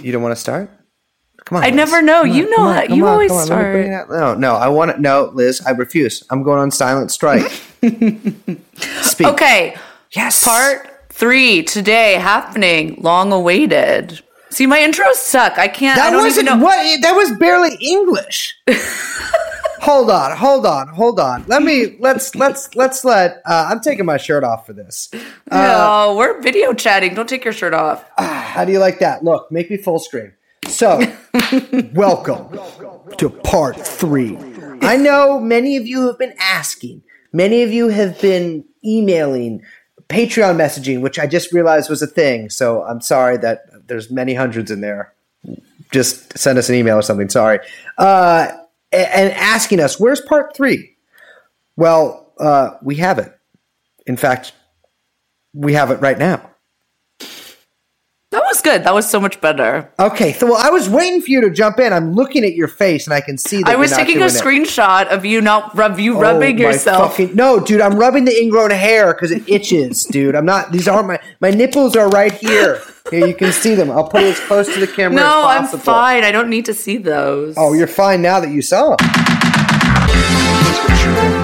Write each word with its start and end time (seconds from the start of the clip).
You 0.00 0.12
don't 0.12 0.22
want 0.22 0.34
to 0.34 0.40
start? 0.40 0.70
Come 1.44 1.58
on. 1.58 1.64
I 1.64 1.68
Liz. 1.68 1.76
never 1.76 2.02
know. 2.02 2.22
Come 2.22 2.30
on, 2.30 2.36
You 2.36 2.50
know 2.50 2.62
on, 2.64 2.74
that. 2.74 2.90
You 2.90 3.06
on, 3.06 3.12
always 3.12 3.30
come 3.30 3.38
on, 3.40 3.48
let 3.48 3.58
me 3.66 3.72
bring 3.72 3.92
start. 3.92 4.10
No, 4.10 4.34
no. 4.34 4.54
I 4.54 4.68
want 4.68 4.92
to. 4.96 5.00
No, 5.00 5.30
Liz. 5.32 5.62
I 5.66 5.70
refuse. 5.70 6.22
I'm 6.30 6.42
going 6.42 6.58
on 6.58 6.70
silent 6.70 7.10
strike. 7.10 7.50
Speak. 9.02 9.26
Okay. 9.26 9.76
Yes. 10.12 10.44
Part 10.44 10.88
three 11.10 11.62
today 11.62 12.14
happening, 12.14 12.96
long 13.00 13.32
awaited. 13.32 14.20
See, 14.50 14.66
my 14.66 14.78
intros 14.78 15.14
suck. 15.14 15.58
I 15.58 15.68
can't. 15.68 15.98
I 15.98 16.04
That 16.06 16.10
don't 16.10 16.22
wasn't 16.24 16.46
even 16.48 16.58
know. 16.60 16.64
what. 16.64 17.00
That 17.02 17.12
was 17.14 17.32
barely 17.38 17.76
English. 17.80 18.56
hold 19.80 20.10
on, 20.10 20.36
hold 20.36 20.66
on, 20.66 20.88
hold 20.88 21.20
on. 21.20 21.44
Let 21.46 21.62
me. 21.62 21.96
Let's 21.98 22.34
let's 22.34 22.74
let's 22.74 23.04
let. 23.04 23.42
Uh, 23.44 23.68
I'm 23.70 23.80
taking 23.80 24.04
my 24.04 24.16
shirt 24.16 24.44
off 24.44 24.66
for 24.66 24.72
this. 24.72 25.10
no, 25.50 26.14
we're 26.16 26.40
video 26.40 26.72
chatting. 26.72 27.14
Don't 27.14 27.28
take 27.28 27.44
your 27.44 27.52
shirt 27.52 27.74
off. 27.74 28.04
How 28.18 28.64
do 28.64 28.72
you 28.72 28.78
like 28.78 28.98
that? 29.00 29.24
Look, 29.24 29.50
make 29.50 29.70
me 29.70 29.76
full 29.76 29.98
screen. 29.98 30.32
So, 30.68 31.00
welcome 31.94 32.58
to 33.18 33.30
part 33.30 33.76
three. 33.76 34.36
I 34.82 34.96
know 34.96 35.38
many 35.38 35.76
of 35.76 35.86
you 35.86 36.06
have 36.06 36.18
been 36.18 36.34
asking, 36.38 37.02
many 37.32 37.62
of 37.62 37.72
you 37.72 37.88
have 37.88 38.20
been 38.20 38.64
emailing, 38.84 39.62
Patreon 40.08 40.56
messaging, 40.56 41.00
which 41.00 41.18
I 41.18 41.26
just 41.26 41.52
realized 41.52 41.88
was 41.88 42.02
a 42.02 42.06
thing. 42.06 42.50
So, 42.50 42.82
I'm 42.82 43.00
sorry 43.00 43.36
that 43.38 43.86
there's 43.86 44.10
many 44.10 44.34
hundreds 44.34 44.70
in 44.70 44.80
there. 44.80 45.14
Just 45.92 46.36
send 46.36 46.58
us 46.58 46.68
an 46.68 46.74
email 46.74 46.96
or 46.96 47.02
something. 47.02 47.28
Sorry. 47.28 47.60
Uh, 47.96 48.48
and 48.96 49.32
asking 49.32 49.80
us, 49.80 50.00
where's 50.00 50.20
part 50.20 50.56
three? 50.56 50.96
Well, 51.76 52.32
uh, 52.40 52.70
we 52.82 52.96
have 52.96 53.18
it. 53.18 53.32
In 54.06 54.16
fact, 54.16 54.52
we 55.52 55.74
have 55.74 55.90
it 55.90 56.00
right 56.00 56.18
now. 56.18 56.50
That 58.66 58.72
was 58.72 58.78
good. 58.78 58.84
That 58.84 58.94
was 58.94 59.10
so 59.10 59.20
much 59.20 59.40
better. 59.40 59.90
Okay, 59.98 60.32
so 60.32 60.46
well, 60.46 60.56
I 60.56 60.70
was 60.70 60.88
waiting 60.88 61.20
for 61.20 61.30
you 61.30 61.40
to 61.42 61.50
jump 61.50 61.78
in. 61.78 61.92
I'm 61.92 62.12
looking 62.14 62.44
at 62.44 62.54
your 62.54 62.68
face, 62.68 63.06
and 63.06 63.14
I 63.14 63.20
can 63.20 63.38
see 63.38 63.58
that 63.58 63.68
I 63.68 63.70
you're 63.72 63.80
was 63.80 63.90
not 63.92 63.98
taking 63.98 64.22
a 64.22 64.26
it. 64.26 64.32
screenshot 64.32 65.06
of 65.08 65.24
you 65.24 65.40
not 65.40 65.76
rub 65.76 65.98
you 65.98 66.16
Oh, 66.16 66.20
rubbing 66.20 66.56
my 66.56 66.62
yourself. 66.62 67.12
fucking- 67.16 67.34
no, 67.36 67.60
dude, 67.60 67.80
I'm 67.80 67.98
rubbing 67.98 68.24
the 68.24 68.40
ingrown 68.40 68.70
hair 68.70 69.12
because 69.14 69.30
it 69.30 69.48
itches, 69.48 70.04
dude. 70.10 70.34
I'm 70.34 70.46
not. 70.46 70.72
These 70.72 70.88
aren't 70.88 71.08
my 71.08 71.18
my 71.40 71.50
nipples 71.50 71.96
are 71.96 72.08
right 72.08 72.32
here. 72.32 72.80
Here, 73.10 73.26
you 73.26 73.34
can 73.34 73.52
see 73.52 73.76
them. 73.76 73.90
I'll 73.90 74.08
put 74.08 74.22
it 74.22 74.34
as 74.34 74.40
close 74.40 74.72
to 74.74 74.80
the 74.80 74.88
camera 74.88 75.16
no, 75.16 75.48
as 75.48 75.72
I'm 75.72 75.80
fine. 75.80 76.24
I 76.24 76.32
don't 76.32 76.48
need 76.50 76.64
to 76.64 76.74
see 76.74 76.96
those. 76.96 77.54
Oh, 77.56 77.72
you're 77.72 77.86
fine 77.86 78.20
now 78.20 78.40
that 78.40 78.50
you 78.50 78.62
saw 78.62 78.96
them. 78.96 81.35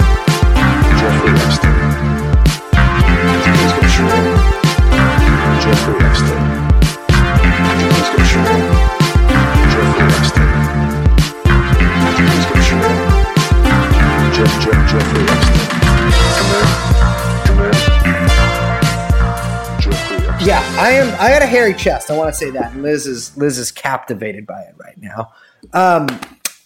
I 21.23 21.29
got 21.29 21.41
a 21.41 21.45
hairy 21.45 21.73
chest. 21.73 22.11
I 22.11 22.17
want 22.17 22.33
to 22.33 22.37
say 22.37 22.49
that. 22.49 22.73
And 22.73 22.83
Liz 22.83 23.07
is 23.07 23.35
Liz 23.37 23.57
is 23.57 23.71
captivated 23.71 24.45
by 24.45 24.61
it 24.61 24.75
right 24.77 24.99
now. 24.99 25.31
Um, 25.71 26.07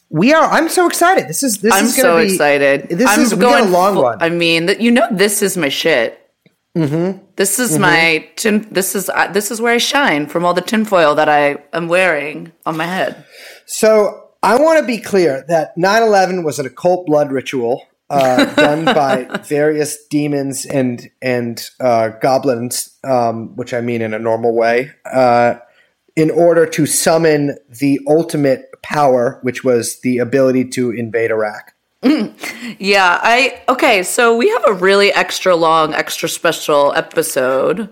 we 0.09 0.33
are. 0.33 0.45
I'm 0.45 0.67
so 0.67 0.87
excited. 0.87 1.27
This 1.27 1.43
is. 1.43 1.59
This 1.59 1.73
I'm 1.73 1.85
is 1.85 1.95
gonna 1.95 2.09
so 2.09 2.17
be, 2.17 2.33
excited. 2.33 2.89
This 2.89 3.07
I'm 3.07 3.19
is 3.19 3.33
got 3.33 3.61
a 3.61 3.69
long 3.69 3.93
full- 3.93 4.03
one. 4.03 4.17
I 4.21 4.29
mean, 4.29 4.65
that 4.65 4.81
you 4.81 4.89
know, 4.89 5.07
this 5.11 5.43
is 5.43 5.57
my 5.57 5.69
shit. 5.69 6.19
Mm-hmm. 6.75 7.23
This 7.35 7.59
is 7.59 7.77
my 7.77 8.29
tin. 8.35 8.67
This 8.71 8.95
is 8.95 9.09
uh, 9.09 9.31
this 9.31 9.51
is 9.51 9.61
where 9.61 9.73
I 9.73 9.77
shine 9.77 10.25
from 10.25 10.43
all 10.43 10.53
the 10.55 10.61
tinfoil 10.61 11.13
that 11.15 11.29
I 11.29 11.57
am 11.73 11.87
wearing 11.87 12.51
on 12.65 12.77
my 12.77 12.85
head. 12.85 13.25
So 13.67 14.31
I 14.41 14.57
want 14.59 14.79
to 14.79 14.85
be 14.85 14.97
clear 14.97 15.43
that 15.49 15.75
9/11 15.77 16.43
was 16.43 16.57
an 16.57 16.65
occult 16.65 17.05
blood 17.05 17.31
ritual 17.31 17.83
uh, 18.09 18.45
done 18.55 18.85
by 18.85 19.27
various 19.43 20.05
demons 20.07 20.65
and 20.65 21.09
and 21.21 21.69
uh, 21.79 22.09
goblins, 22.21 22.97
um, 23.03 23.55
which 23.55 23.73
I 23.73 23.81
mean 23.81 24.01
in 24.01 24.13
a 24.13 24.19
normal 24.19 24.55
way, 24.55 24.91
uh, 25.11 25.55
in 26.15 26.31
order 26.31 26.65
to 26.65 26.85
summon 26.85 27.57
the 27.69 27.99
ultimate 28.07 28.71
power, 28.81 29.39
which 29.43 29.63
was 29.63 29.99
the 30.01 30.19
ability 30.19 30.65
to 30.69 30.91
invade 30.91 31.31
Iraq. 31.31 31.73
Yeah, 32.79 33.19
I 33.23 33.61
okay. 33.69 34.03
So 34.03 34.35
we 34.35 34.49
have 34.49 34.63
a 34.67 34.73
really 34.73 35.11
extra 35.13 35.55
long, 35.55 35.93
extra 35.93 36.29
special 36.29 36.93
episode 36.93 37.89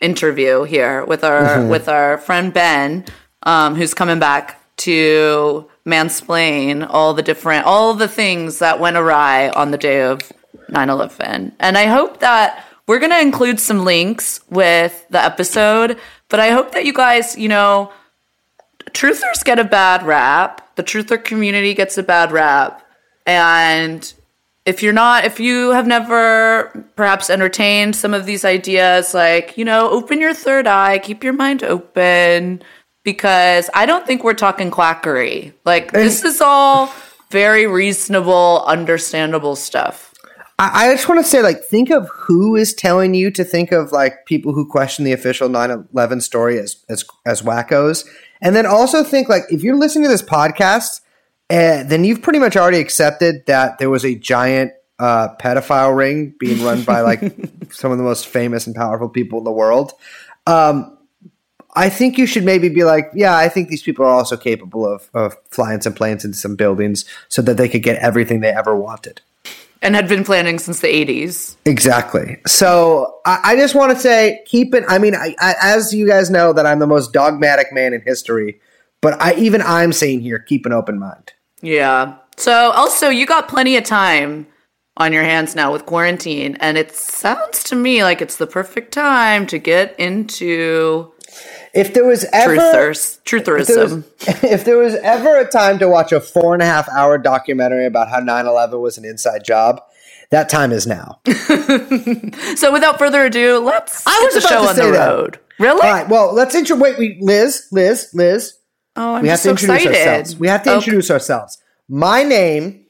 interview 0.00 0.64
here 0.64 1.04
with 1.04 1.22
our 1.22 1.42
Mm-hmm. 1.42 1.68
with 1.70 1.88
our 1.88 2.18
friend 2.18 2.52
Ben, 2.52 3.04
um, 3.44 3.74
who's 3.74 3.94
coming 3.94 4.18
back 4.18 4.60
to 4.78 5.68
mansplain 5.86 6.86
all 6.88 7.14
the 7.14 7.22
different 7.22 7.66
all 7.66 7.94
the 7.94 8.08
things 8.08 8.58
that 8.58 8.80
went 8.80 8.96
awry 8.96 9.50
on 9.50 9.70
the 9.70 9.78
day 9.78 10.02
of 10.02 10.20
9-11 10.70 11.52
and 11.60 11.78
i 11.78 11.84
hope 11.84 12.20
that 12.20 12.64
we're 12.86 12.98
going 12.98 13.10
to 13.10 13.20
include 13.20 13.58
some 13.60 13.84
links 13.84 14.40
with 14.50 15.06
the 15.10 15.22
episode 15.22 15.98
but 16.28 16.40
i 16.40 16.50
hope 16.50 16.72
that 16.72 16.84
you 16.84 16.92
guys 16.92 17.36
you 17.36 17.48
know 17.48 17.92
truthers 18.94 19.44
get 19.44 19.58
a 19.58 19.64
bad 19.64 20.04
rap. 20.04 20.74
The 20.76 20.82
truther 20.82 21.22
community 21.22 21.74
gets 21.74 21.98
a 21.98 22.02
bad 22.02 22.32
rap. 22.32 22.86
And 23.26 24.12
if 24.64 24.82
you're 24.82 24.92
not, 24.92 25.24
if 25.24 25.40
you 25.40 25.70
have 25.70 25.86
never 25.86 26.86
perhaps 26.96 27.28
entertained 27.28 27.96
some 27.96 28.14
of 28.14 28.24
these 28.24 28.44
ideas, 28.44 29.12
like, 29.12 29.58
you 29.58 29.64
know, 29.64 29.90
open 29.90 30.20
your 30.20 30.34
third 30.34 30.66
eye, 30.66 30.98
keep 30.98 31.22
your 31.22 31.32
mind 31.32 31.62
open, 31.62 32.62
because 33.04 33.70
I 33.74 33.86
don't 33.86 34.06
think 34.06 34.24
we're 34.24 34.34
talking 34.34 34.70
quackery. 34.70 35.52
Like, 35.64 35.92
this 35.92 36.24
is 36.24 36.40
all 36.40 36.92
very 37.30 37.66
reasonable, 37.66 38.64
understandable 38.66 39.56
stuff. 39.56 40.14
I, 40.58 40.88
I 40.88 40.94
just 40.94 41.08
want 41.08 41.22
to 41.22 41.28
say, 41.28 41.42
like, 41.42 41.62
think 41.64 41.90
of 41.90 42.08
who 42.08 42.56
is 42.56 42.74
telling 42.74 43.14
you 43.14 43.30
to 43.32 43.44
think 43.44 43.72
of 43.72 43.92
like 43.92 44.26
people 44.26 44.52
who 44.52 44.66
question 44.68 45.04
the 45.04 45.12
official 45.12 45.48
9-11 45.48 46.22
story 46.22 46.58
as 46.58 46.82
as 46.88 47.04
as 47.26 47.42
wackos, 47.42 48.06
and 48.40 48.54
then 48.54 48.66
also 48.66 49.02
think 49.02 49.28
like 49.28 49.42
if 49.50 49.62
you're 49.62 49.76
listening 49.76 50.04
to 50.04 50.10
this 50.10 50.22
podcast, 50.22 51.00
uh, 51.50 51.82
then 51.82 52.04
you've 52.04 52.22
pretty 52.22 52.38
much 52.38 52.56
already 52.56 52.78
accepted 52.78 53.46
that 53.46 53.78
there 53.78 53.90
was 53.90 54.04
a 54.04 54.14
giant 54.14 54.72
uh, 54.98 55.28
pedophile 55.40 55.96
ring 55.96 56.34
being 56.38 56.62
run 56.64 56.82
by 56.84 57.00
like 57.00 57.20
some 57.70 57.90
of 57.90 57.98
the 57.98 58.04
most 58.04 58.26
famous 58.26 58.66
and 58.66 58.76
powerful 58.76 59.08
people 59.08 59.38
in 59.38 59.44
the 59.44 59.52
world. 59.52 59.92
Um, 60.46 60.93
I 61.76 61.88
think 61.88 62.18
you 62.18 62.26
should 62.26 62.44
maybe 62.44 62.68
be 62.68 62.84
like, 62.84 63.10
yeah, 63.14 63.36
I 63.36 63.48
think 63.48 63.68
these 63.68 63.82
people 63.82 64.04
are 64.04 64.12
also 64.12 64.36
capable 64.36 64.86
of, 64.86 65.08
of 65.12 65.36
flying 65.50 65.80
some 65.80 65.92
planes 65.92 66.24
into 66.24 66.36
some 66.36 66.54
buildings 66.54 67.04
so 67.28 67.42
that 67.42 67.56
they 67.56 67.68
could 67.68 67.82
get 67.82 67.96
everything 67.98 68.40
they 68.40 68.52
ever 68.52 68.76
wanted. 68.76 69.20
And 69.82 69.94
had 69.94 70.08
been 70.08 70.24
planning 70.24 70.58
since 70.58 70.80
the 70.80 70.88
80s. 70.88 71.56
Exactly. 71.66 72.38
So 72.46 73.18
I, 73.26 73.40
I 73.44 73.56
just 73.56 73.74
want 73.74 73.92
to 73.92 73.98
say, 73.98 74.42
keep 74.46 74.74
it. 74.74 74.84
I 74.88 74.98
mean, 74.98 75.14
I, 75.14 75.34
I, 75.40 75.54
as 75.60 75.92
you 75.92 76.06
guys 76.06 76.30
know, 76.30 76.52
that 76.52 76.64
I'm 76.64 76.78
the 76.78 76.86
most 76.86 77.12
dogmatic 77.12 77.72
man 77.72 77.92
in 77.92 78.00
history, 78.00 78.60
but 79.02 79.20
I 79.20 79.34
even 79.34 79.60
I'm 79.60 79.92
saying 79.92 80.20
here, 80.20 80.38
keep 80.38 80.64
an 80.64 80.72
open 80.72 80.98
mind. 80.98 81.32
Yeah. 81.60 82.16
So 82.36 82.70
also 82.70 83.08
you 83.08 83.26
got 83.26 83.48
plenty 83.48 83.76
of 83.76 83.84
time 83.84 84.46
on 84.96 85.12
your 85.12 85.24
hands 85.24 85.54
now 85.54 85.72
with 85.72 85.86
quarantine 85.86 86.56
and 86.60 86.78
it 86.78 86.94
sounds 86.94 87.64
to 87.64 87.74
me 87.74 88.04
like 88.04 88.22
it's 88.22 88.36
the 88.36 88.46
perfect 88.46 88.92
time 88.92 89.44
to 89.44 89.58
get 89.58 89.98
into 89.98 91.12
If 91.74 91.92
there 91.94 92.04
was 92.04 92.24
ever, 92.32 92.56
truthers, 92.56 93.18
if 93.26 93.66
there, 93.66 93.78
was, 93.84 94.04
trutherism. 94.04 94.04
if 94.44 94.64
there 94.64 94.78
was 94.78 94.94
ever 94.96 95.38
a 95.38 95.48
time 95.48 95.78
to 95.80 95.88
watch 95.88 96.12
a 96.12 96.20
four 96.20 96.54
and 96.54 96.62
a 96.62 96.66
half 96.66 96.88
hour 96.90 97.18
documentary 97.18 97.84
about 97.86 98.08
how 98.08 98.20
9/11 98.20 98.80
was 98.80 98.96
an 98.98 99.04
inside 99.04 99.44
job, 99.44 99.82
that 100.30 100.48
time 100.48 100.72
is 100.72 100.86
now. 100.86 101.20
So 102.56 102.72
without 102.72 102.98
further 102.98 103.24
ado, 103.24 103.58
let's 103.58 104.06
I 104.06 104.20
was 104.24 104.34
the 104.34 104.40
about 104.40 104.48
show 104.48 104.62
to 104.62 104.68
on 104.68 104.74
say 104.76 104.86
the 104.86 104.92
that. 104.92 105.40
Really? 105.58 105.80
All 105.82 105.92
right. 105.92 106.08
Well, 106.08 106.32
let's 106.34 106.54
intro. 106.54 106.76
Wait, 106.76 106.98
we 106.98 107.18
Liz, 107.20 107.66
Liz, 107.72 108.08
Liz. 108.14 108.54
Oh, 108.96 109.14
I'm 109.16 109.22
we 109.22 109.28
have 109.28 109.42
just 109.42 109.42
to 109.42 109.48
so 109.48 109.50
introduce 109.74 109.86
excited. 109.86 110.08
ourselves. 110.08 110.36
We 110.38 110.48
have 110.48 110.62
to 110.64 110.70
Okay. 110.70 110.76
introduce 110.76 111.10
ourselves. 111.10 111.58
My 111.88 112.22
name 112.22 112.86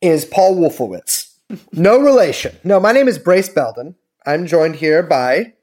is 0.00 0.24
Paul 0.26 0.56
Wolfowitz. 0.56 1.32
No 1.72 1.98
relation. 1.98 2.56
No, 2.64 2.78
my 2.78 2.92
name 2.92 3.08
is 3.08 3.18
Brace 3.18 3.48
Belden. 3.48 3.94
I'm 4.26 4.46
joined 4.46 4.76
here 4.76 5.02
by, 5.02 5.54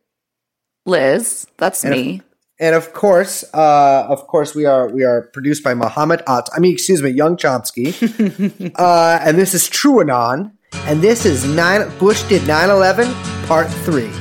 Liz, 0.85 1.47
that's 1.57 1.83
me. 1.85 2.21
And 2.61 2.75
of 2.75 2.93
course, 2.93 3.43
uh, 3.55 4.05
of 4.07 4.27
course, 4.27 4.53
we 4.53 4.65
are 4.65 4.87
we 4.87 5.03
are 5.03 5.23
produced 5.33 5.63
by 5.63 5.73
Muhammad 5.73 6.21
At. 6.27 6.47
I 6.55 6.59
mean, 6.59 6.73
excuse 6.73 7.01
me, 7.01 7.09
Young 7.09 7.35
Chomsky. 7.35 7.89
uh, 8.79 9.19
and 9.23 9.37
this 9.37 9.55
is 9.55 9.67
True 9.67 10.01
Anon. 10.01 10.51
And 10.85 11.01
this 11.01 11.25
is 11.25 11.43
nine. 11.43 11.89
Bush 11.97 12.21
did 12.29 12.43
9/11 12.43 13.11
Part 13.47 13.67
Three. 13.83 14.11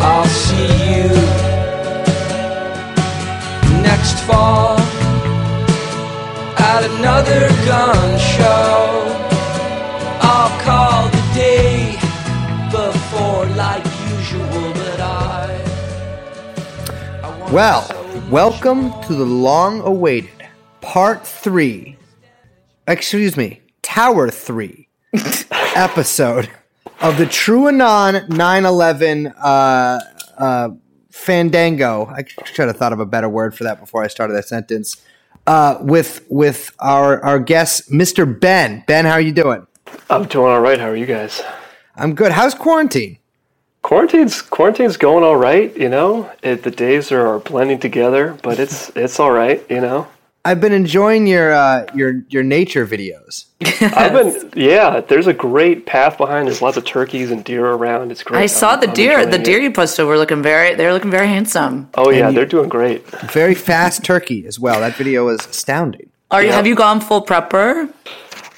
I'll 0.00 0.24
see 0.24 0.96
you 0.96 1.08
next 3.82 4.18
fall 4.26 4.87
at 6.78 6.90
another 6.90 7.48
gun 7.66 8.18
show. 8.20 9.04
I'll 10.20 10.60
call 10.60 11.08
the 11.08 11.30
day 11.34 11.94
before 12.70 13.46
like 13.56 13.84
usual, 14.10 14.72
but 14.74 15.00
I. 15.00 15.60
I 17.24 17.52
Well, 17.52 17.82
so 17.82 18.22
welcome 18.30 18.92
to 19.08 19.14
the 19.14 19.24
long 19.24 19.80
awaited 19.80 20.30
part 20.80 21.26
three, 21.26 21.96
excuse 22.86 23.36
me, 23.36 23.60
Tower 23.82 24.30
three 24.30 24.88
episode 25.50 26.48
of 27.00 27.18
the 27.18 27.26
True 27.26 27.66
Anon 27.66 28.28
9 28.28 28.64
11 28.64 29.26
uh, 29.26 30.00
uh, 30.38 30.68
Fandango. 31.10 32.06
I 32.06 32.24
should 32.44 32.68
have 32.68 32.76
thought 32.76 32.92
of 32.92 33.00
a 33.00 33.06
better 33.06 33.28
word 33.28 33.56
for 33.56 33.64
that 33.64 33.80
before 33.80 34.04
I 34.04 34.06
started 34.06 34.34
that 34.34 34.46
sentence. 34.46 35.02
Uh, 35.48 35.78
with 35.80 36.26
with 36.28 36.76
our 36.78 37.24
our 37.24 37.38
guest, 37.38 37.90
Mr. 37.90 38.38
Ben. 38.38 38.84
Ben, 38.86 39.06
how 39.06 39.12
are 39.12 39.20
you 39.20 39.32
doing? 39.32 39.66
I'm 40.10 40.26
doing 40.26 40.52
all 40.52 40.60
right. 40.60 40.78
How 40.78 40.88
are 40.90 40.94
you 40.94 41.06
guys? 41.06 41.40
I'm 41.96 42.14
good. 42.14 42.32
How's 42.32 42.54
quarantine? 42.54 43.16
Quarantine's 43.80 44.42
quarantine's 44.42 44.98
going 44.98 45.24
all 45.24 45.36
right. 45.36 45.74
You 45.74 45.88
know, 45.88 46.30
it, 46.42 46.64
the 46.64 46.70
days 46.70 47.10
are, 47.12 47.26
are 47.26 47.38
blending 47.38 47.78
together, 47.78 48.36
but 48.42 48.58
it's 48.58 48.90
it's 48.94 49.18
all 49.18 49.30
right. 49.30 49.64
You 49.70 49.80
know, 49.80 50.06
I've 50.48 50.60
been 50.62 50.72
enjoying 50.72 51.26
your 51.26 51.52
uh, 51.52 51.84
your 51.94 52.22
your 52.30 52.42
nature 52.42 52.86
videos. 52.86 53.44
I've 53.80 54.12
been 54.12 54.50
yeah. 54.56 55.00
There's 55.00 55.26
a 55.26 55.32
great 55.34 55.84
path 55.84 56.16
behind. 56.16 56.46
There's 56.48 56.62
lots 56.62 56.76
of 56.78 56.84
turkeys 56.86 57.30
and 57.30 57.44
deer 57.44 57.66
around. 57.66 58.10
It's 58.10 58.22
great. 58.22 58.40
I 58.42 58.46
saw 58.46 58.70
I'm- 58.70 58.80
the 58.80 58.88
I'm 58.88 58.94
deer. 58.94 59.12
enjoying 59.18 59.30
The 59.30 59.40
it. 59.40 59.44
deer 59.44 59.58
you 59.60 59.70
posted 59.70 60.06
were 60.06 60.16
looking 60.16 60.42
very. 60.42 60.74
They're 60.74 60.92
looking 60.94 61.10
very 61.10 61.26
handsome. 61.28 61.88
Oh 61.94 62.10
yeah, 62.10 62.26
And 62.28 62.34
you- 62.34 62.40
they're 62.40 62.48
doing 62.48 62.68
great. 62.68 63.06
Very 63.30 63.54
fast 63.54 64.04
turkey 64.04 64.46
as 64.46 64.58
well. 64.58 64.80
That 64.80 64.94
video 64.96 65.26
was 65.26 65.44
astounding. 65.46 66.08
Are 66.30 66.42
you? 66.42 66.48
Yeah. 66.48 66.56
Have 66.56 66.66
you 66.66 66.74
gone 66.74 67.00
full 67.00 67.24
prepper? 67.24 67.92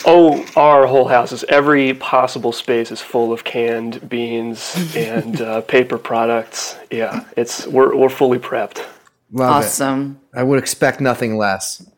Oh, 0.06 0.46
our 0.56 0.86
whole 0.86 1.08
house 1.08 1.30
is 1.32 1.44
every 1.48 1.92
possible 1.94 2.52
space 2.52 2.90
is 2.90 3.00
full 3.02 3.32
of 3.32 3.44
canned 3.44 4.08
beans 4.08 4.74
and 4.96 5.40
uh, 5.40 5.60
paper 5.62 5.98
products. 5.98 6.76
Yeah, 6.90 7.24
it's 7.36 7.66
we're 7.66 7.94
we're 7.96 8.08
fully 8.08 8.38
prepped. 8.38 8.84
Love 9.32 9.62
it. 9.62 9.66
Awesome. 9.66 10.20
I 10.34 10.42
would 10.42 10.58
expect 10.58 11.00
nothing 11.00 11.36
less. 11.36 11.88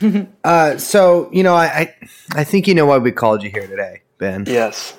uh, 0.44 0.76
so 0.78 1.28
you 1.32 1.42
know, 1.42 1.54
I, 1.54 1.64
I 1.66 1.94
I 2.40 2.44
think 2.44 2.66
you 2.68 2.74
know 2.74 2.86
why 2.86 2.98
we 2.98 3.12
called 3.12 3.42
you 3.42 3.50
here 3.50 3.66
today, 3.66 4.02
Ben. 4.18 4.44
Yes. 4.46 4.96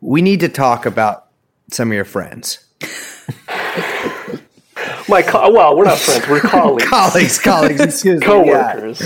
We 0.00 0.22
need 0.22 0.40
to 0.40 0.48
talk 0.48 0.86
about 0.86 1.26
some 1.72 1.88
of 1.90 1.94
your 1.94 2.04
friends, 2.04 2.58
My 5.08 5.22
co- 5.22 5.50
well, 5.52 5.76
we're 5.76 5.84
not 5.84 5.98
friends. 6.06 6.26
We're 6.28 6.40
colleagues. 6.40 6.88
colleagues, 6.88 7.38
colleagues. 7.40 7.80
Excuse 7.80 8.20
me. 8.20 8.26
Coworkers. 8.26 9.00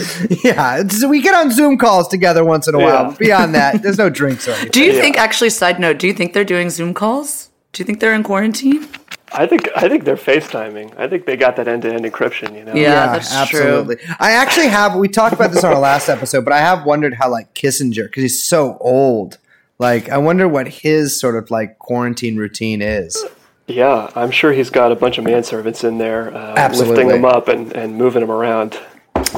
Yeah, 0.45 0.77
yeah. 0.79 0.89
So 0.89 1.09
we 1.09 1.21
get 1.23 1.35
on 1.35 1.51
Zoom 1.51 1.79
calls 1.79 2.09
together 2.09 2.45
once 2.45 2.69
in 2.69 2.75
a 2.75 2.79
while. 2.79 3.11
Yeah. 3.13 3.17
Beyond 3.19 3.55
that, 3.55 3.83
there's 3.83 3.99
no 3.99 4.11
drinks 4.11 4.47
or 4.47 4.53
anything. 4.53 4.71
Do 4.71 4.83
you 4.85 4.93
Yeah. 4.93 5.01
think? 5.01 5.17
Actually, 5.19 5.51
side 5.51 5.81
note. 5.81 5.99
Do 5.99 6.07
you 6.07 6.13
think 6.13 6.33
they're 6.35 6.45
doing 6.45 6.69
Zoom 6.71 6.93
calls? 6.95 7.51
Do 7.73 7.81
you 7.83 7.87
think 7.87 8.01
they're 8.01 8.15
in 8.15 8.23
quarantine? 8.23 8.87
I 9.35 9.47
think 9.47 9.69
I 9.77 9.89
think 9.89 10.05
they're 10.05 10.17
FaceTiming. 10.17 10.99
I 10.99 11.09
think 11.09 11.27
they 11.27 11.37
got 11.37 11.57
that 11.57 11.69
end-to-end 11.69 12.05
encryption. 12.05 12.57
You 12.57 12.65
know. 12.65 12.75
Yeah. 12.75 13.19
that's 13.19 13.49
true. 13.51 13.97
I 14.21 14.33
actually 14.33 14.69
have. 14.69 14.95
We 14.97 15.09
talked 15.09 15.35
about 15.35 15.51
this 15.53 15.65
on 15.65 15.73
our 15.73 15.81
last 15.81 16.09
episode, 16.09 16.45
but 16.45 16.53
I 16.53 16.59
have 16.61 16.85
wondered 16.87 17.15
how 17.15 17.31
like 17.31 17.53
Kissinger, 17.55 18.05
because 18.05 18.23
he's 18.23 18.43
so 18.43 18.77
old. 18.81 19.39
Like, 19.79 20.09
I 20.09 20.19
wonder 20.19 20.47
what 20.47 20.69
his 20.69 21.19
sort 21.19 21.35
of 21.37 21.51
like 21.51 21.79
quarantine 21.81 22.37
routine 22.37 22.81
is. 22.81 23.25
Yeah, 23.67 24.11
I'm 24.15 24.31
sure 24.31 24.53
he's 24.53 24.71
got 24.71 24.93
a 24.93 24.95
bunch 24.95 25.19
of 25.19 25.25
manservants 25.25 25.83
in 25.83 25.99
there, 25.99 26.33
uh, 26.35 26.55
Absolutely. 26.57 26.97
lifting 27.05 27.17
him 27.19 27.25
up 27.25 27.49
and, 27.49 27.73
and 27.75 27.97
moving 27.97 28.23
him 28.23 28.31
around. 28.31 28.79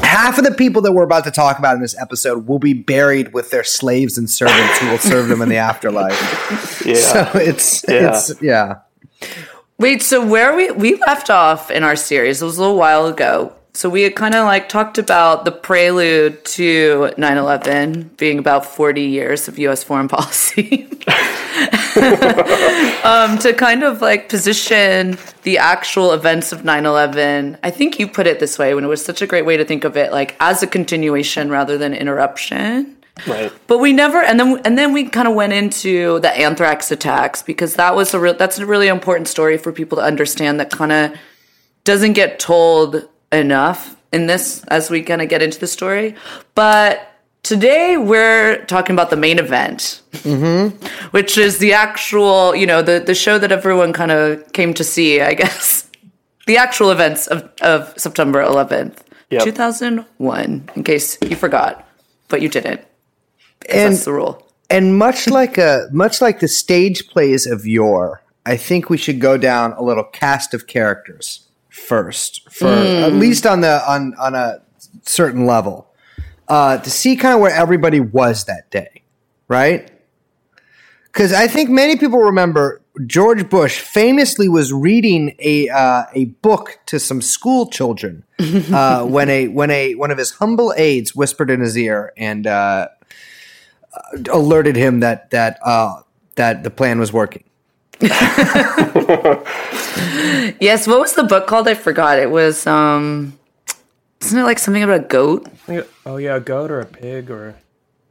half 0.02 0.36
of 0.36 0.44
the 0.44 0.50
people 0.52 0.82
that 0.82 0.92
we're 0.92 1.04
about 1.04 1.24
to 1.24 1.30
talk 1.30 1.58
about 1.58 1.76
in 1.76 1.80
this 1.80 1.96
episode 1.98 2.46
will 2.46 2.58
be 2.58 2.72
buried 2.74 3.32
with 3.32 3.50
their 3.50 3.62
slaves 3.64 4.18
and 4.18 4.28
servants 4.28 4.78
who 4.78 4.90
will 4.90 4.98
serve 4.98 5.28
them 5.28 5.40
in 5.42 5.48
the 5.48 5.56
afterlife. 5.56 6.82
Yeah. 6.86 6.94
So 6.96 7.30
it's 7.38 7.84
Yeah. 7.88 8.08
it's 8.10 8.42
yeah. 8.42 8.74
Wait, 9.78 10.02
so 10.02 10.24
where 10.24 10.56
we 10.56 10.70
we 10.70 10.94
left 11.06 11.28
off 11.28 11.70
in 11.70 11.82
our 11.84 11.96
series, 11.96 12.40
it 12.40 12.44
was 12.44 12.56
a 12.56 12.60
little 12.60 12.78
while 12.78 13.06
ago. 13.06 13.52
So 13.74 13.90
we 13.90 14.02
had 14.02 14.16
kind 14.16 14.34
of 14.34 14.46
like 14.46 14.70
talked 14.70 14.96
about 14.96 15.44
the 15.44 15.52
prelude 15.52 16.42
to 16.56 17.12
9/11 17.18 18.16
being 18.16 18.38
about 18.38 18.64
40 18.64 19.02
years 19.02 19.48
of 19.48 19.58
US 19.58 19.84
foreign 19.84 20.08
policy. 20.16 20.88
um, 23.04 23.38
to 23.38 23.54
kind 23.54 23.82
of 23.82 24.00
like 24.00 24.30
position 24.30 25.18
the 25.42 25.58
actual 25.58 26.12
events 26.12 26.52
of 26.52 26.62
9/11. 26.62 27.58
I 27.62 27.70
think 27.70 27.98
you 27.98 28.08
put 28.08 28.26
it 28.26 28.40
this 28.40 28.58
way 28.58 28.74
when 28.74 28.82
it 28.82 28.88
was 28.88 29.04
such 29.04 29.20
a 29.20 29.26
great 29.26 29.44
way 29.44 29.58
to 29.58 29.64
think 29.66 29.84
of 29.84 29.94
it 29.98 30.10
like 30.10 30.36
as 30.40 30.62
a 30.62 30.66
continuation 30.66 31.50
rather 31.50 31.76
than 31.76 31.92
interruption. 31.92 32.95
Right. 33.26 33.52
But 33.66 33.78
we 33.78 33.92
never, 33.92 34.20
and 34.22 34.38
then 34.38 34.60
and 34.64 34.76
then 34.76 34.92
we 34.92 35.08
kind 35.08 35.26
of 35.26 35.34
went 35.34 35.52
into 35.52 36.20
the 36.20 36.30
anthrax 36.30 36.90
attacks 36.90 37.42
because 37.42 37.74
that 37.76 37.94
was 37.96 38.12
a 38.12 38.20
real 38.20 38.34
that's 38.34 38.58
a 38.58 38.66
really 38.66 38.88
important 38.88 39.28
story 39.28 39.56
for 39.56 39.72
people 39.72 39.96
to 39.96 40.04
understand 40.04 40.60
that 40.60 40.70
kind 40.70 40.92
of 40.92 41.14
doesn't 41.84 42.12
get 42.12 42.38
told 42.38 43.08
enough 43.32 43.96
in 44.12 44.26
this 44.26 44.64
as 44.64 44.90
we 44.90 45.02
kind 45.02 45.22
of 45.22 45.28
get 45.28 45.42
into 45.42 45.58
the 45.58 45.66
story. 45.66 46.14
But 46.54 47.10
today 47.42 47.96
we're 47.96 48.64
talking 48.66 48.94
about 48.94 49.10
the 49.10 49.16
main 49.16 49.38
event, 49.38 50.02
mm-hmm. 50.12 50.76
which 51.12 51.38
is 51.38 51.58
the 51.58 51.72
actual, 51.72 52.54
you 52.54 52.66
know, 52.66 52.82
the 52.82 53.00
the 53.00 53.14
show 53.14 53.38
that 53.38 53.50
everyone 53.50 53.92
kind 53.94 54.10
of 54.10 54.52
came 54.52 54.74
to 54.74 54.84
see, 54.84 55.22
I 55.22 55.32
guess, 55.34 55.88
the 56.46 56.58
actual 56.58 56.90
events 56.90 57.28
of 57.28 57.50
of 57.62 57.94
September 57.96 58.42
11th, 58.42 58.98
Yep. 59.30 59.42
2001. 59.42 60.70
In 60.76 60.84
case 60.84 61.18
you 61.22 61.34
forgot, 61.34 61.88
but 62.28 62.42
you 62.42 62.48
didn't. 62.48 62.82
And 63.68 63.94
That's 63.94 64.04
the 64.04 64.12
rule. 64.12 64.46
and 64.70 64.96
much 64.98 65.28
like 65.40 65.58
a 65.58 65.88
much 65.92 66.20
like 66.20 66.40
the 66.40 66.48
stage 66.48 67.08
plays 67.08 67.46
of 67.46 67.66
yore, 67.66 68.22
I 68.44 68.56
think 68.56 68.90
we 68.90 68.96
should 68.96 69.20
go 69.20 69.36
down 69.36 69.72
a 69.72 69.82
little 69.82 70.04
cast 70.04 70.54
of 70.54 70.66
characters 70.66 71.48
first, 71.68 72.48
for 72.50 72.68
at 72.68 73.12
least 73.12 73.46
on 73.46 73.60
the 73.60 73.82
on 73.90 74.14
on 74.14 74.34
a 74.34 74.62
certain 75.02 75.46
level, 75.46 75.88
uh, 76.48 76.78
to 76.78 76.90
see 76.90 77.16
kind 77.16 77.34
of 77.34 77.40
where 77.40 77.54
everybody 77.54 78.00
was 78.00 78.44
that 78.44 78.70
day, 78.70 79.02
right? 79.48 79.90
Because 81.06 81.32
I 81.32 81.46
think 81.48 81.70
many 81.70 81.96
people 81.96 82.18
remember 82.18 82.82
George 83.06 83.48
Bush 83.48 83.78
famously 83.80 84.48
was 84.48 84.72
reading 84.72 85.34
a 85.38 85.68
uh, 85.68 86.04
a 86.14 86.26
book 86.26 86.78
to 86.86 86.98
some 86.98 87.20
school 87.22 87.68
children 87.68 88.24
uh, 88.72 89.04
when 89.04 89.28
a 89.28 89.48
when 89.48 89.70
a 89.70 89.94
one 89.94 90.10
of 90.10 90.18
his 90.18 90.32
humble 90.32 90.72
aides 90.76 91.14
whispered 91.14 91.50
in 91.50 91.60
his 91.60 91.76
ear 91.76 92.12
and 92.16 92.46
uh, 92.46 92.88
alerted 94.32 94.76
him 94.76 95.00
that 95.00 95.30
that 95.30 95.58
uh, 95.64 96.02
that 96.36 96.62
the 96.64 96.70
plan 96.70 96.98
was 96.98 97.12
working. 97.12 97.44
Yes, 100.60 100.86
what 100.86 101.00
was 101.00 101.14
the 101.14 101.24
book 101.24 101.46
called? 101.46 101.68
I 101.68 101.74
forgot. 101.74 102.18
It 102.18 102.30
was 102.30 102.66
um 102.66 103.38
isn't 104.20 104.38
it 104.38 104.42
like 104.44 104.58
something 104.58 104.82
about 104.82 105.00
a 105.00 105.04
goat? 105.04 105.46
Oh 106.04 106.16
yeah, 106.16 106.36
a 106.36 106.40
goat 106.40 106.70
or 106.70 106.80
a 106.80 106.86
pig 106.86 107.30
or 107.30 107.54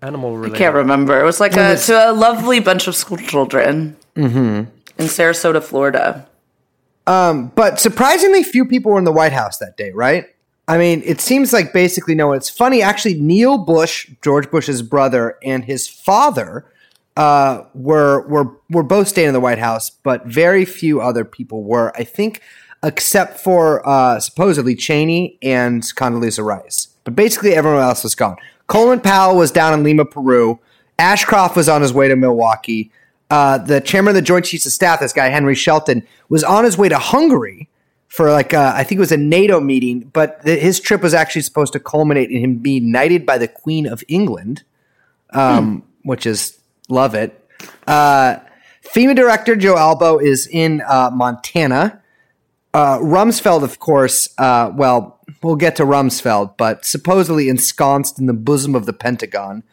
animal 0.02 0.36
related. 0.38 0.56
I 0.56 0.58
can't 0.58 0.76
remember. 0.76 1.20
It 1.20 1.24
was 1.24 1.40
like 1.40 1.56
a 1.56 1.76
to 1.78 2.12
a 2.12 2.14
lovely 2.14 2.60
bunch 2.60 2.88
of 2.88 2.96
school 2.96 3.18
children 3.18 3.96
Mm-hmm. 4.16 4.70
in 4.98 5.06
Sarasota, 5.08 5.62
Florida. 5.62 6.26
Um, 7.06 7.52
but 7.54 7.80
surprisingly, 7.82 8.44
few 8.44 8.66
people 8.66 8.92
were 8.94 8.98
in 8.98 9.04
the 9.04 9.12
White 9.12 9.34
House 9.34 9.58
that 9.58 9.76
day, 9.78 9.92
right? 9.92 10.26
I 10.68 10.78
mean, 10.78 11.04
it 11.06 11.22
seems 11.22 11.54
like 11.54 11.74
basically 11.74 12.16
no. 12.16 12.34
It's 12.34 12.50
funny, 12.50 12.82
actually. 12.82 13.16
Neil 13.16 13.58
Bush, 13.58 14.10
George 14.24 14.50
Bush's 14.50 14.82
brother, 14.82 15.38
and 15.44 15.64
his 15.64 15.88
father 15.88 16.66
uh, 17.16 17.64
were 17.74 18.28
were 18.28 18.58
were 18.70 18.84
both 18.84 19.08
staying 19.08 19.28
in 19.28 19.34
the 19.34 19.40
White 19.40 19.60
House, 19.60 19.90
but 19.90 20.26
very 20.26 20.66
few 20.66 21.02
other 21.02 21.24
people 21.24 21.64
were. 21.64 21.96
I 21.96 22.04
think, 22.04 22.42
except 22.84 23.40
for 23.40 23.88
uh, 23.88 24.20
supposedly 24.20 24.76
Cheney 24.76 25.38
and 25.42 25.84
Condoleezza 25.84 26.44
Rice. 26.44 26.88
But 27.04 27.16
basically, 27.16 27.54
everyone 27.54 27.82
else 27.82 28.04
was 28.04 28.16
gone. 28.16 28.38
Colin 28.68 29.00
Powell 29.00 29.38
was 29.38 29.52
down 29.52 29.74
in 29.74 29.84
Lima, 29.84 30.06
Peru. 30.06 30.60
Ashcroft 30.98 31.56
was 31.56 31.70
on 31.70 31.84
his 31.84 31.94
way 31.94 32.08
to 32.08 32.16
Milwaukee. 32.16 32.92
Uh, 33.30 33.60
the 33.60 33.82
chairman 33.82 34.10
of 34.10 34.16
the 34.16 34.22
Joint 34.22 34.46
Chiefs 34.46 34.66
of 34.66 34.72
Staff, 34.72 35.00
this 35.00 35.14
guy 35.14 35.28
Henry 35.28 35.56
Shelton, 35.56 36.08
was 36.30 36.44
on 36.44 36.64
his 36.64 36.78
way 36.78 36.90
to 36.90 36.98
Hungary 36.98 37.70
for 38.08 38.32
like 38.32 38.54
uh, 38.54 38.74
I 38.76 38.84
think 38.84 38.98
it 38.98 39.00
was 39.00 39.12
a 39.12 39.18
NATO 39.18 39.60
meeting, 39.60 40.10
but 40.14 40.44
th- 40.44 40.62
his 40.62 40.80
trip 40.80 41.02
was 41.02 41.14
actually 41.14 41.42
supposed 41.42 41.74
to 41.74 41.80
culminate 41.80 42.30
in 42.32 42.42
him 42.42 42.58
being 42.58 42.92
knighted 42.92 43.26
by 43.26 43.38
the 43.38 43.48
Queen 43.48 43.86
of 43.86 44.04
England, 44.08 44.64
um, 45.32 45.84
which 46.04 46.26
is 46.26 46.60
love 46.90 47.16
it. 47.16 47.42
Uh, 47.88 48.38
FEMA 48.84 49.16
director 49.16 49.56
Joe 49.56 49.76
Allbaugh 49.76 50.24
is 50.24 50.48
in 50.48 50.82
uh, 50.88 51.10
Montana. 51.14 52.02
Uh, 52.74 53.00
Rumsfeld, 53.00 53.64
of 53.64 53.80
course, 53.80 54.28
uh, 54.38 54.72
well, 54.76 55.20
we'll 55.42 55.56
get 55.56 55.78
to 55.78 55.84
Rumsfeld, 55.84 56.58
but 56.58 56.86
supposedly 56.86 57.48
ensconced 57.48 58.20
in 58.20 58.26
the 58.26 58.34
bosom 58.34 58.76
of 58.76 58.86
the 58.86 58.94
Pentagon. 58.94 59.64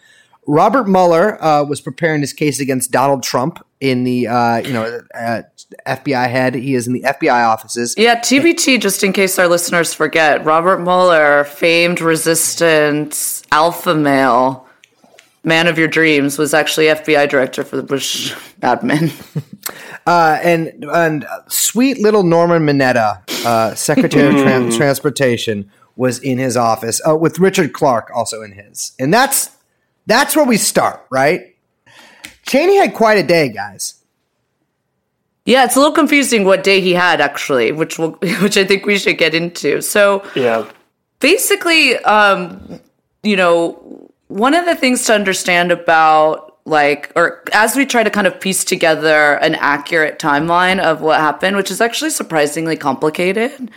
Robert 0.47 0.89
Mueller 0.89 1.43
uh, 1.43 1.65
was 1.65 1.81
preparing 1.81 2.21
his 2.21 2.33
case 2.33 2.61
against 2.61 2.91
Donald 2.91 3.23
Trump 3.23 3.65
in 3.83 4.05
the, 4.05 4.29
uh, 4.29 4.59
you 4.59 4.73
know, 4.73 5.01
uh, 5.13 5.43
FBI 5.89 6.31
head. 6.31 6.55
He 6.55 6.75
is 6.75 6.87
in 6.87 6.93
the 6.93 7.03
FBI 7.03 7.49
offices. 7.49 7.97
Yeah, 7.99 8.21
TBT, 8.21 8.81
just 8.81 9.03
in 9.03 9.13
case 9.13 9.41
our 9.41 9.49
listeners 9.49 9.93
forget, 9.93 10.45
Robert 10.45 10.79
Mueller, 10.79 11.43
famed 11.43 12.01
resistance 12.01 13.43
alpha 13.51 13.97
male, 13.97 14.69
man 15.43 15.67
of 15.67 15.79
your 15.79 15.89
dreams 15.89 16.39
was 16.39 16.55
actually 16.55 16.87
FBI 16.87 17.29
director 17.29 17.65
for 17.65 17.75
the 17.77 17.83
Bush 17.83 18.33
admin. 18.61 19.13
Uh, 20.05 20.37
and 20.43 20.85
and 20.93 21.25
sweet 21.47 22.01
little 22.01 22.25
Norman 22.25 22.67
Mineta, 22.67 23.23
uh, 23.47 23.73
Secretary 23.77 24.27
of 24.27 24.35
Tran- 24.35 24.77
Transportation, 24.77 25.71
was 25.95 26.19
in 26.19 26.39
his 26.39 26.57
office 26.57 27.01
uh, 27.09 27.15
with 27.15 27.39
Richard 27.39 27.73
Clarke 27.73 28.11
also 28.13 28.43
in 28.43 28.51
his, 28.51 28.97
and 28.99 29.15
that's 29.15 29.51
that's 30.07 30.35
where 30.35 30.45
we 30.45 30.57
start, 30.57 31.07
right? 31.09 31.52
Cheney 32.47 32.77
had 32.77 32.95
quite 32.95 33.19
a 33.19 33.23
day, 33.23 33.49
guys. 33.49 33.95
Yeah, 35.45 35.65
it's 35.65 35.75
a 35.75 35.81
little 35.81 35.95
confusing 35.95 36.45
what 36.45 36.63
day 36.63 36.81
he 36.81 36.93
had 36.93 37.21
actually, 37.21 37.73
which 37.73 37.99
will, 37.99 38.11
which 38.41 38.57
I 38.57 38.65
think 38.65 38.87
we 38.87 38.99
should 38.99 39.19
get 39.19 39.35
into. 39.35 39.81
So 39.83 40.25
Yeah. 40.35 40.67
basically, 41.21 41.97
um, 41.99 42.81
you 43.23 43.37
know, 43.37 44.09
one 44.29 44.55
of 44.55 44.65
the 44.65 44.77
things 44.77 45.05
to 45.07 45.15
understand 45.15 45.73
about 45.73 46.49
like, 46.65 47.11
or 47.17 47.43
as 47.53 47.75
we 47.75 47.85
try 47.85 48.05
to 48.05 48.11
kind 48.11 48.27
of 48.27 48.39
piece 48.41 48.63
together 48.65 49.35
an 49.43 49.57
accurate 49.57 50.21
timeline 50.21 50.79
of 50.81 51.01
what 51.01 51.19
happened, 51.19 51.57
which 51.57 51.73
is 51.73 51.81
actually 51.81 52.11
surprisingly 52.11 52.77
complicated, 52.77 53.69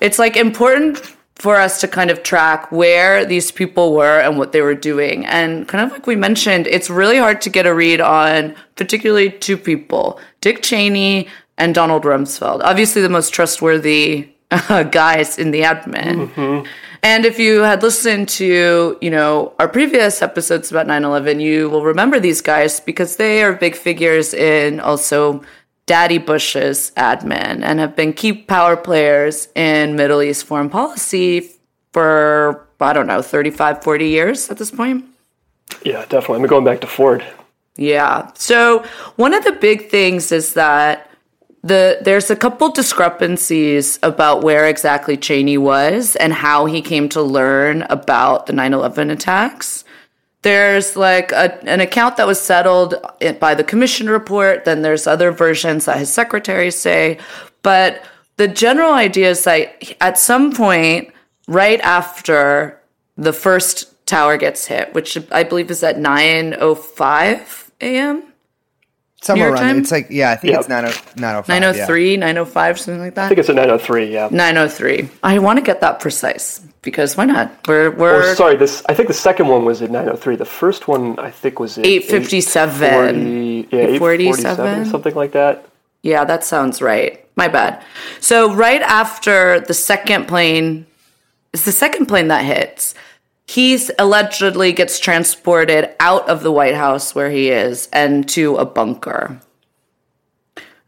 it's 0.00 0.18
like 0.18 0.36
important 0.36 1.15
for 1.36 1.56
us 1.56 1.80
to 1.82 1.88
kind 1.88 2.10
of 2.10 2.22
track 2.22 2.72
where 2.72 3.24
these 3.24 3.50
people 3.50 3.94
were 3.94 4.20
and 4.20 4.38
what 4.38 4.52
they 4.52 4.62
were 4.62 4.74
doing. 4.74 5.26
And 5.26 5.68
kind 5.68 5.84
of 5.84 5.92
like 5.92 6.06
we 6.06 6.16
mentioned, 6.16 6.66
it's 6.66 6.88
really 6.88 7.18
hard 7.18 7.40
to 7.42 7.50
get 7.50 7.66
a 7.66 7.74
read 7.74 8.00
on 8.00 8.54
particularly 8.74 9.30
two 9.30 9.56
people, 9.56 10.18
Dick 10.40 10.62
Cheney 10.62 11.28
and 11.58 11.74
Donald 11.74 12.04
Rumsfeld. 12.04 12.62
Obviously 12.64 13.02
the 13.02 13.10
most 13.10 13.34
trustworthy 13.34 14.30
uh, 14.50 14.82
guys 15.02 15.38
in 15.38 15.50
the 15.50 15.62
admin. 15.62 16.66
And 17.02 17.24
if 17.24 17.38
you 17.38 17.60
had 17.60 17.82
listened 17.82 18.28
to, 18.30 18.98
you 19.00 19.10
know, 19.10 19.52
our 19.58 19.68
previous 19.68 20.22
episodes 20.22 20.70
about 20.70 20.86
9/11, 20.86 21.40
you 21.40 21.68
will 21.68 21.84
remember 21.84 22.18
these 22.18 22.40
guys 22.40 22.80
because 22.80 23.16
they 23.16 23.42
are 23.42 23.52
big 23.52 23.76
figures 23.76 24.34
in 24.34 24.80
also 24.80 25.42
Daddy 25.86 26.18
Bush's 26.18 26.92
admin 26.96 27.62
and 27.62 27.78
have 27.78 27.94
been 27.94 28.12
key 28.12 28.32
power 28.32 28.76
players 28.76 29.48
in 29.54 29.96
Middle 29.96 30.20
East 30.20 30.44
foreign 30.44 30.68
policy 30.68 31.52
for 31.92 32.66
I 32.80 32.92
don't 32.92 33.06
know, 33.06 33.22
35 33.22 33.82
40 33.82 34.08
years 34.08 34.50
at 34.50 34.58
this 34.58 34.70
point. 34.70 35.04
Yeah, 35.82 36.04
definitely. 36.06 36.42
I'm 36.42 36.46
going 36.46 36.64
back 36.64 36.80
to 36.82 36.86
Ford. 36.86 37.24
Yeah. 37.76 38.30
So 38.34 38.84
one 39.16 39.34
of 39.34 39.44
the 39.44 39.52
big 39.52 39.88
things 39.88 40.32
is 40.32 40.54
that 40.54 41.10
the 41.62 41.98
there's 42.02 42.30
a 42.30 42.36
couple 42.36 42.70
discrepancies 42.70 43.98
about 44.02 44.42
where 44.42 44.66
exactly 44.66 45.16
Cheney 45.16 45.58
was 45.58 46.16
and 46.16 46.32
how 46.32 46.66
he 46.66 46.80
came 46.80 47.08
to 47.10 47.22
learn 47.22 47.82
about 47.82 48.46
the 48.46 48.52
9/11 48.52 49.10
attacks. 49.10 49.84
There's 50.46 50.94
like 50.94 51.32
a, 51.32 51.58
an 51.68 51.80
account 51.80 52.18
that 52.18 52.26
was 52.28 52.40
settled 52.40 52.94
by 53.40 53.56
the 53.56 53.64
commission 53.64 54.08
report. 54.08 54.64
Then 54.64 54.82
there's 54.82 55.08
other 55.08 55.32
versions 55.32 55.86
that 55.86 55.98
his 55.98 56.08
secretaries 56.12 56.76
say, 56.76 57.18
but 57.62 58.04
the 58.36 58.46
general 58.46 58.92
idea 58.92 59.30
is 59.30 59.42
that 59.42 59.96
at 60.00 60.20
some 60.20 60.52
point, 60.54 61.12
right 61.48 61.80
after 61.80 62.80
the 63.16 63.32
first 63.32 64.06
tower 64.06 64.36
gets 64.36 64.66
hit, 64.66 64.94
which 64.94 65.18
I 65.32 65.42
believe 65.42 65.68
is 65.68 65.82
at 65.82 65.96
9:05 65.96 67.70
a.m. 67.80 68.22
Somewhere 69.22 69.50
around 69.52 69.62
time? 69.62 69.78
It's 69.78 69.90
like 69.90 70.08
yeah, 70.10 70.30
I 70.30 70.36
think 70.36 70.52
Yep. 70.52 70.60
it's 70.60 70.68
90, 70.68 70.88
905. 71.20 71.48
903, 71.48 72.16
905, 72.18 72.78
something 72.78 73.00
like 73.00 73.14
that. 73.14 73.24
I 73.24 73.28
think 73.28 73.38
it's 73.38 73.48
a 73.48 73.54
903, 73.54 74.12
yeah. 74.12 74.28
903. 74.30 75.08
I 75.22 75.38
want 75.38 75.58
to 75.58 75.62
get 75.64 75.80
that 75.80 76.00
precise 76.00 76.60
because 76.82 77.16
why 77.16 77.24
not? 77.24 77.50
We're 77.66 77.90
we're 77.90 78.32
Or 78.32 78.34
sorry, 78.34 78.56
this 78.56 78.82
I 78.88 78.94
think 78.94 79.08
the 79.08 79.14
second 79.14 79.48
one 79.48 79.64
was 79.64 79.80
at 79.82 79.90
903. 79.90 80.36
The 80.36 80.44
first 80.44 80.86
one 80.86 81.18
I 81.18 81.30
think 81.30 81.58
was 81.58 81.78
at 81.78 81.86
857. 81.86 82.84
840, 82.84 83.76
yeah, 83.76 83.82
847? 83.96 84.64
847, 84.66 84.90
something 84.90 85.14
like 85.14 85.32
that. 85.32 85.66
Yeah, 86.02 86.24
that 86.24 86.44
sounds 86.44 86.80
right. 86.82 87.24
My 87.36 87.48
bad. 87.48 87.82
So 88.20 88.54
right 88.54 88.82
after 88.82 89.60
the 89.60 89.74
second 89.74 90.26
plane 90.28 90.86
is 91.52 91.64
the 91.64 91.72
second 91.72 92.06
plane 92.06 92.28
that 92.28 92.44
hits. 92.44 92.94
He's 93.46 93.90
allegedly 93.98 94.72
gets 94.72 94.98
transported 94.98 95.90
out 96.00 96.28
of 96.28 96.42
the 96.42 96.50
White 96.50 96.74
House 96.74 97.14
where 97.14 97.30
he 97.30 97.50
is 97.50 97.88
and 97.92 98.28
to 98.30 98.56
a 98.56 98.64
bunker. 98.64 99.40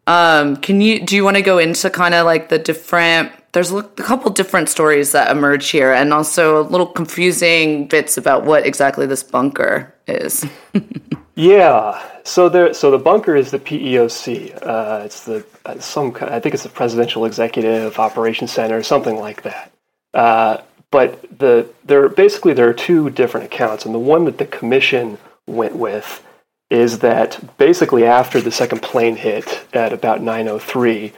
Um, 0.06 0.56
can 0.56 0.80
you 0.80 1.04
do 1.04 1.14
you 1.14 1.22
want 1.22 1.36
to 1.36 1.42
go 1.42 1.58
into 1.58 1.90
kind 1.90 2.14
of 2.14 2.24
like 2.24 2.48
the 2.48 2.58
different 2.58 3.30
there's 3.52 3.72
a 3.72 3.82
couple 3.82 4.30
different 4.30 4.68
stories 4.68 5.12
that 5.12 5.30
emerge 5.30 5.68
here 5.68 5.92
and 5.92 6.12
also 6.12 6.60
a 6.60 6.64
little 6.64 6.86
confusing 6.86 7.86
bits 7.86 8.16
about 8.16 8.44
what 8.44 8.66
exactly 8.66 9.06
this 9.06 9.22
bunker 9.22 9.94
is. 10.06 10.44
Yeah. 11.38 12.04
So 12.24 12.48
there. 12.48 12.74
So 12.74 12.90
the 12.90 12.98
bunker 12.98 13.36
is 13.36 13.52
the 13.52 13.60
PEOC. 13.60 14.58
Uh, 14.60 15.02
it's 15.04 15.24
the 15.24 15.46
uh, 15.64 15.78
some. 15.78 16.16
I 16.20 16.40
think 16.40 16.52
it's 16.52 16.64
the 16.64 16.68
Presidential 16.68 17.24
Executive 17.24 17.96
Operations 18.00 18.50
Center, 18.50 18.82
something 18.82 19.16
like 19.20 19.42
that. 19.42 19.70
Uh, 20.12 20.56
but 20.90 21.38
the 21.38 21.68
there 21.84 22.08
basically 22.08 22.54
there 22.54 22.68
are 22.68 22.74
two 22.74 23.10
different 23.10 23.46
accounts, 23.46 23.84
and 23.84 23.94
the 23.94 23.98
one 23.98 24.24
that 24.24 24.38
the 24.38 24.46
commission 24.46 25.18
went 25.46 25.76
with 25.76 26.24
is 26.70 26.98
that 26.98 27.56
basically 27.56 28.04
after 28.04 28.40
the 28.40 28.50
second 28.50 28.82
plane 28.82 29.16
hit 29.16 29.64
at 29.72 29.92
about 29.92 30.20
9:03, 30.20 31.12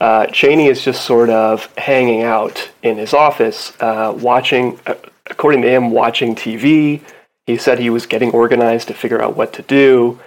uh, 0.00 0.26
Cheney 0.26 0.66
is 0.66 0.82
just 0.82 1.04
sort 1.04 1.30
of 1.30 1.72
hanging 1.76 2.22
out 2.22 2.70
in 2.82 2.98
his 2.98 3.14
office, 3.14 3.72
uh, 3.80 4.12
watching, 4.16 4.78
uh, 4.86 4.94
according 5.26 5.62
to 5.62 5.70
him, 5.70 5.90
watching 5.90 6.34
TV. 6.34 7.00
He 7.46 7.56
said 7.56 7.78
he 7.78 7.90
was 7.90 8.06
getting 8.06 8.32
organized 8.32 8.88
to 8.88 8.94
figure 8.94 9.22
out 9.22 9.36
what 9.36 9.52
to 9.54 9.62
do, 9.62 10.20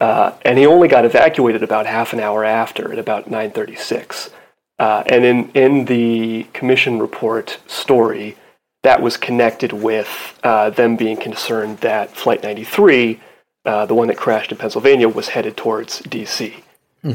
uh, 0.00 0.32
and 0.42 0.58
he 0.58 0.66
only 0.66 0.88
got 0.88 1.04
evacuated 1.04 1.62
about 1.62 1.86
half 1.86 2.12
an 2.12 2.20
hour 2.20 2.44
after, 2.44 2.92
at 2.92 2.98
about 2.98 3.30
9:36. 3.30 4.30
Uh, 4.78 5.02
and 5.06 5.24
in 5.24 5.50
in 5.52 5.84
the 5.84 6.44
commission 6.54 6.98
report 6.98 7.58
story, 7.66 8.36
that 8.82 9.00
was 9.00 9.16
connected 9.16 9.72
with 9.72 10.38
uh, 10.42 10.70
them 10.70 10.96
being 10.96 11.16
concerned 11.16 11.78
that 11.78 12.16
Flight 12.16 12.42
93, 12.42 13.20
uh, 13.64 13.86
the 13.86 13.94
one 13.94 14.08
that 14.08 14.16
crashed 14.16 14.50
in 14.52 14.58
Pennsylvania, 14.58 15.08
was 15.08 15.28
headed 15.28 15.56
towards 15.56 16.00
D.C. 16.00 16.56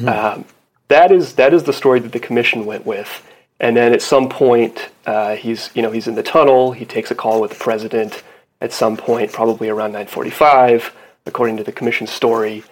Um, 0.08 0.46
that 0.88 1.12
is 1.12 1.34
that 1.34 1.54
is 1.54 1.64
the 1.64 1.74
story 1.74 2.00
that 2.00 2.12
the 2.12 2.20
commission 2.20 2.66
went 2.66 2.86
with. 2.86 3.24
And 3.60 3.76
then 3.76 3.92
at 3.94 4.02
some 4.02 4.30
point, 4.30 4.90
uh, 5.06 5.36
he's 5.36 5.70
you 5.74 5.82
know 5.82 5.92
he's 5.92 6.08
in 6.08 6.16
the 6.16 6.24
tunnel. 6.24 6.72
He 6.72 6.86
takes 6.86 7.12
a 7.12 7.16
call 7.16 7.42
with 7.42 7.52
the 7.52 7.58
president. 7.58 8.24
At 8.62 8.74
some 8.74 8.98
point, 8.98 9.32
probably 9.32 9.70
around 9.70 9.92
9:45, 9.94 10.92
according 11.26 11.58
to 11.58 11.64
the 11.64 11.72
commission's 11.72 12.12
story, 12.12 12.64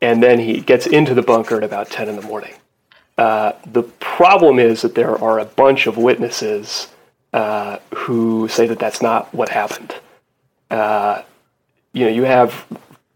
and 0.00 0.22
then 0.22 0.38
he 0.38 0.60
gets 0.60 0.86
into 0.86 1.14
the 1.14 1.22
bunker 1.22 1.56
at 1.56 1.64
about 1.64 1.90
10 1.90 2.08
in 2.08 2.16
the 2.16 2.22
morning. 2.22 2.54
Uh, 3.18 3.52
the 3.66 3.82
problem 3.82 4.58
is 4.58 4.82
that 4.82 4.94
there 4.94 5.22
are 5.22 5.38
a 5.38 5.44
bunch 5.44 5.86
of 5.86 5.96
witnesses 5.96 6.88
uh, 7.32 7.78
who 7.94 8.48
say 8.48 8.66
that 8.66 8.78
that's 8.78 9.02
not 9.02 9.32
what 9.34 9.48
happened. 9.48 9.94
Uh, 10.70 11.22
you 11.92 12.04
know, 12.04 12.10
you 12.10 12.24
have 12.24 12.66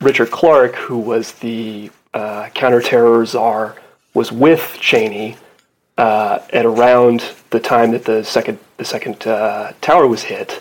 Richard 0.00 0.30
Clarke, 0.30 0.74
who 0.76 0.98
was 0.98 1.32
the 1.32 1.90
uh, 2.12 2.48
counterterror 2.54 3.26
czar, 3.26 3.76
was 4.12 4.30
with 4.30 4.76
Cheney 4.80 5.36
uh, 5.98 6.40
at 6.52 6.64
around 6.64 7.24
the 7.50 7.60
time 7.60 7.92
that 7.92 8.04
the 8.04 8.24
second 8.24 8.58
the 8.76 8.84
second 8.84 9.26
uh, 9.26 9.72
tower 9.80 10.06
was 10.06 10.24
hit, 10.24 10.60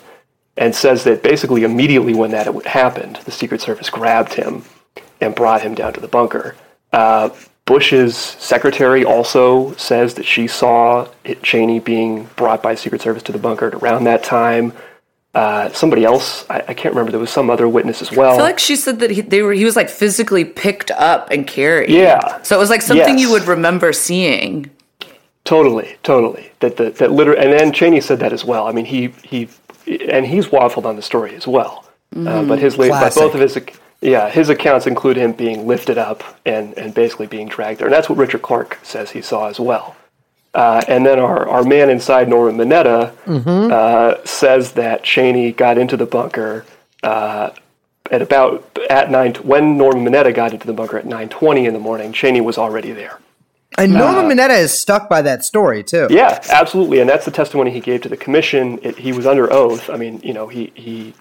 and 0.58 0.76
says 0.76 1.04
that 1.04 1.24
basically 1.24 1.64
immediately 1.64 2.14
when 2.14 2.32
that 2.32 2.48
happened, 2.66 3.18
the 3.26 3.32
Secret 3.32 3.62
Service 3.62 3.90
grabbed 3.90 4.34
him 4.34 4.64
and 5.20 5.34
brought 5.34 5.62
him 5.62 5.74
down 5.74 5.94
to 5.94 6.00
the 6.00 6.08
bunker. 6.08 6.56
Bush's 7.66 8.16
secretary 8.18 9.06
also 9.06 9.74
says 9.76 10.16
that 10.16 10.26
she 10.26 10.48
saw 10.48 11.08
it, 11.24 11.42
Cheney 11.44 11.80
being 11.80 12.26
brought 12.36 12.62
by 12.62 12.76
Secret 12.76 13.02
Service 13.02 13.24
to 13.24 13.32
the 13.32 13.38
bunker 13.40 13.68
at 13.68 13.74
around 13.76 14.04
that 14.04 14.24
time. 14.24 14.74
Uh, 15.34 15.70
somebody 15.72 16.04
else, 16.04 16.46
I, 16.50 16.58
I 16.68 16.74
can't 16.74 16.94
remember. 16.94 17.12
There 17.12 17.20
was 17.20 17.32
some 17.32 17.50
other 17.50 17.68
witness 17.68 18.02
as 18.02 18.12
well. 18.12 18.34
I 18.34 18.36
feel 18.36 18.46
like 18.46 18.60
she 18.60 18.76
said 18.76 19.00
that 19.00 19.10
he, 19.12 19.22
they 19.22 19.42
were 19.42 19.54
he 19.54 19.66
was 19.66 19.76
like 19.76 19.90
physically 19.90 20.46
picked 20.46 20.92
up 20.92 21.32
and 21.32 21.48
carried. 21.48 21.90
Yeah. 21.90 22.42
So 22.44 22.56
it 22.56 22.60
was 22.60 22.70
like 22.70 22.82
something 22.84 23.18
you 23.18 23.32
would 23.32 23.46
remember 23.46 23.94
seeing. 23.94 24.70
Totally, 25.46 25.98
totally. 26.04 26.52
That 26.60 26.78
the 26.78 26.92
that 26.92 27.12
liter- 27.12 27.34
and 27.34 27.52
then 27.52 27.72
Cheney 27.74 28.00
said 28.02 28.20
that 28.20 28.32
as 28.32 28.46
well. 28.46 28.68
I 28.68 28.74
mean, 28.74 28.86
he 28.86 29.08
he 29.24 29.50
and 29.88 30.26
he's 30.26 30.48
waffled 30.48 30.86
on 30.86 30.98
the 30.98 31.02
story 31.02 31.34
as 31.36 31.48
well. 31.48 31.86
Uh, 32.16 32.44
but 32.46 32.60
his 32.60 32.78
la- 32.78 32.90
but 32.90 33.16
both 33.16 33.34
of 33.34 33.40
his 33.42 33.58
ac- 33.58 33.74
yeah 34.04 34.30
his 34.30 34.50
accounts 34.50 34.86
include 34.86 35.18
him 35.18 35.32
being 35.34 35.66
lifted 35.66 35.98
up 35.98 36.24
and 36.46 36.78
and 36.78 36.94
basically 36.94 37.28
being 37.28 37.48
dragged 37.48 37.80
there, 37.80 37.88
and 37.88 37.94
that's 37.94 38.10
what 38.10 38.18
Richard 38.20 38.42
Clarke 38.44 38.78
says 38.84 39.12
he 39.12 39.22
saw 39.22 39.48
as 39.48 39.60
well. 39.60 39.96
Uh, 40.54 40.84
and 40.88 41.04
then 41.04 41.18
our, 41.18 41.50
our 41.50 41.64
man 41.64 41.90
inside, 41.90 42.30
Norman 42.30 42.56
Mineta, 42.58 43.12
uh, 43.72 44.24
says 44.24 44.74
that 44.74 45.04
Cheney 45.04 45.52
got 45.52 45.80
into 45.80 45.98
the 45.98 46.06
bunker 46.06 46.64
uh, 47.02 47.50
at 48.12 48.22
about 48.22 48.78
at 48.88 49.10
nine 49.10 49.34
when 49.36 49.78
Norman 49.78 50.06
Mineta 50.06 50.32
got 50.34 50.54
into 50.54 50.68
the 50.68 50.74
bunker 50.74 50.98
at 51.00 51.08
nine 51.08 51.30
twenty 51.30 51.66
in 51.66 51.74
the 51.74 51.80
morning. 51.80 52.14
Cheney 52.14 52.42
was 52.42 52.60
already 52.60 52.92
there. 52.92 53.20
And 53.80 53.94
Norman 53.94 54.26
Mineta 54.26 54.56
is 54.56 54.78
stuck 54.78 55.10
by 55.10 55.24
that 55.24 55.44
story 55.44 55.84
too. 55.84 56.06
Yeah, 56.12 56.40
absolutely, 56.50 57.00
and 57.00 57.10
that's 57.10 57.26
the 57.26 57.32
testimony 57.32 57.72
he 57.72 57.80
gave 57.80 58.02
to 58.02 58.10
the 58.10 58.18
commission. 58.18 58.80
It, 58.84 59.00
he 59.00 59.12
was 59.12 59.26
under 59.26 59.52
oath. 59.52 59.90
I 59.90 59.98
mean, 59.98 60.22
you 60.24 60.34
know, 60.34 60.48
he 60.48 60.72
he 60.76 61.16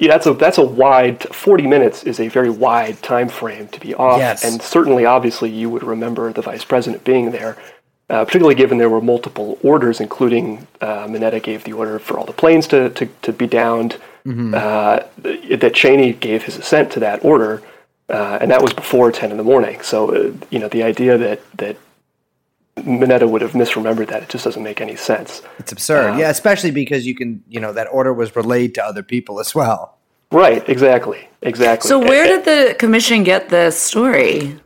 that's 0.00 0.26
a 0.26 0.34
that's 0.34 0.58
a 0.58 0.64
wide. 0.64 1.22
Forty 1.34 1.66
minutes 1.66 2.04
is 2.04 2.20
a 2.20 2.28
very 2.28 2.50
wide 2.50 3.02
time 3.02 3.28
frame 3.28 3.68
to 3.68 3.80
be 3.80 3.94
off, 3.94 4.18
Yes. 4.18 4.44
and 4.44 4.60
certainly, 4.60 5.04
obviously, 5.04 5.50
you 5.50 5.70
would 5.70 5.82
remember 5.82 6.32
the 6.32 6.42
vice 6.42 6.64
president 6.64 7.04
being 7.04 7.30
there. 7.30 7.56
Uh, 8.08 8.24
particularly 8.24 8.56
given 8.56 8.76
there 8.78 8.90
were 8.90 9.00
multiple 9.00 9.56
orders, 9.62 10.00
including 10.00 10.66
uh, 10.80 11.06
Mineta 11.06 11.40
gave 11.40 11.62
the 11.62 11.72
order 11.72 11.96
for 12.00 12.18
all 12.18 12.24
the 12.26 12.32
planes 12.32 12.66
to, 12.66 12.90
to, 12.90 13.06
to 13.22 13.32
be 13.32 13.46
downed, 13.46 13.98
uh, 14.26 15.04
that 15.16 15.72
Cheney 15.74 16.12
gave 16.14 16.42
his 16.42 16.56
assent 16.56 16.90
to 16.90 16.98
that 16.98 17.24
order, 17.24 17.62
uh, 18.08 18.38
and 18.40 18.50
that 18.50 18.62
was 18.62 18.72
before 18.72 19.12
10 19.12 19.30
in 19.30 19.36
the 19.36 19.44
morning. 19.44 19.80
So, 19.82 20.10
uh, 20.12 20.32
you 20.50 20.58
know, 20.58 20.66
the 20.68 20.82
idea 20.82 21.16
that, 21.18 21.40
that 21.58 21.76
Mineta 22.80 23.28
would 23.28 23.42
have 23.42 23.52
misremembered 23.52 24.08
that, 24.08 24.22
it 24.24 24.28
just 24.28 24.44
doesn't 24.44 24.62
make 24.62 24.80
any 24.80 24.96
sense. 24.96 25.42
It's 25.58 25.72
absurd. 25.72 26.18
yeah, 26.18 26.30
especially 26.30 26.70
because 26.70 27.06
you 27.06 27.14
can, 27.14 27.42
you 27.48 27.60
know, 27.60 27.72
that 27.72 27.86
order 27.90 28.12
was 28.12 28.34
relayed 28.36 28.74
to 28.76 28.84
other 28.84 29.02
people 29.02 29.40
as 29.40 29.54
well. 29.54 29.96
Right, 30.32 30.66
exactly, 30.68 31.28
exactly. 31.42 31.88
So 31.88 31.98
where 31.98 32.26
did 32.26 32.44
the 32.44 32.74
commission 32.74 33.24
get 33.24 33.48
this 33.48 33.78
story? 33.80 34.60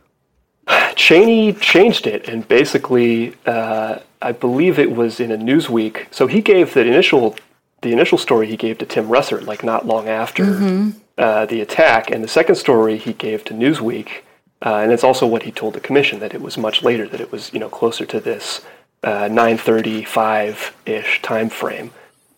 Cheney 0.95 1.53
changed 1.53 2.07
it, 2.07 2.27
and 2.27 2.47
basically, 2.47 3.35
uh, 3.45 3.99
I 4.21 4.31
believe 4.31 4.79
it 4.79 4.91
was 4.91 5.19
in 5.19 5.31
a 5.31 5.37
Newsweek. 5.37 6.07
So 6.11 6.27
he 6.27 6.41
gave 6.41 6.73
the 6.73 6.81
initial, 6.81 7.35
the 7.81 7.91
initial 7.91 8.17
story 8.17 8.47
he 8.47 8.57
gave 8.57 8.77
to 8.79 8.85
Tim 8.85 9.07
Russert, 9.07 9.45
like 9.45 9.63
not 9.63 9.85
long 9.85 10.07
after 10.07 10.91
uh, 11.17 11.45
the 11.45 11.61
attack, 11.61 12.09
and 12.11 12.23
the 12.23 12.27
second 12.27 12.55
story 12.55 12.97
he 12.97 13.13
gave 13.13 13.43
to 13.45 13.53
Newsweek, 13.53 14.21
uh, 14.65 14.77
and 14.77 14.91
it's 14.91 15.03
also 15.03 15.25
what 15.27 15.43
he 15.43 15.51
told 15.51 15.75
the 15.75 15.79
commission 15.79 16.19
that 16.19 16.33
it 16.33 16.41
was 16.41 16.57
much 16.57 16.83
later, 16.83 17.07
that 17.07 17.21
it 17.21 17.31
was 17.31 17.53
you 17.53 17.59
know 17.59 17.69
closer 17.69 18.05
to 18.05 18.19
this 18.19 18.65
uh, 19.03 19.29
9:35 19.29 20.73
ish 20.85 21.21
time 21.21 21.49
frame, 21.49 21.91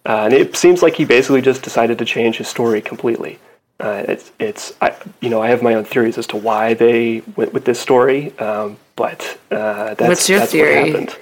uh, 0.05 0.23
and 0.25 0.33
it 0.33 0.55
seems 0.55 0.83
like 0.83 0.95
he 0.95 1.05
basically 1.05 1.41
just 1.41 1.63
decided 1.63 1.97
to 1.97 2.05
change 2.05 2.37
his 2.37 2.47
story 2.47 2.81
completely. 2.81 3.39
Uh, 3.79 4.03
it's, 4.07 4.31
it's 4.39 4.73
I, 4.81 4.95
you 5.21 5.29
know, 5.29 5.41
I 5.41 5.49
have 5.49 5.61
my 5.61 5.75
own 5.75 5.85
theories 5.85 6.17
as 6.17 6.25
to 6.27 6.37
why 6.37 6.73
they 6.73 7.21
went 7.35 7.53
with 7.53 7.63
this 7.65 7.79
story, 7.79 8.37
um, 8.39 8.77
but 8.95 9.37
uh, 9.51 9.93
that's, 9.93 10.09
What's 10.09 10.29
your 10.29 10.39
that's 10.39 10.51
theory? 10.51 10.91
what 10.91 11.07
happened. 11.07 11.17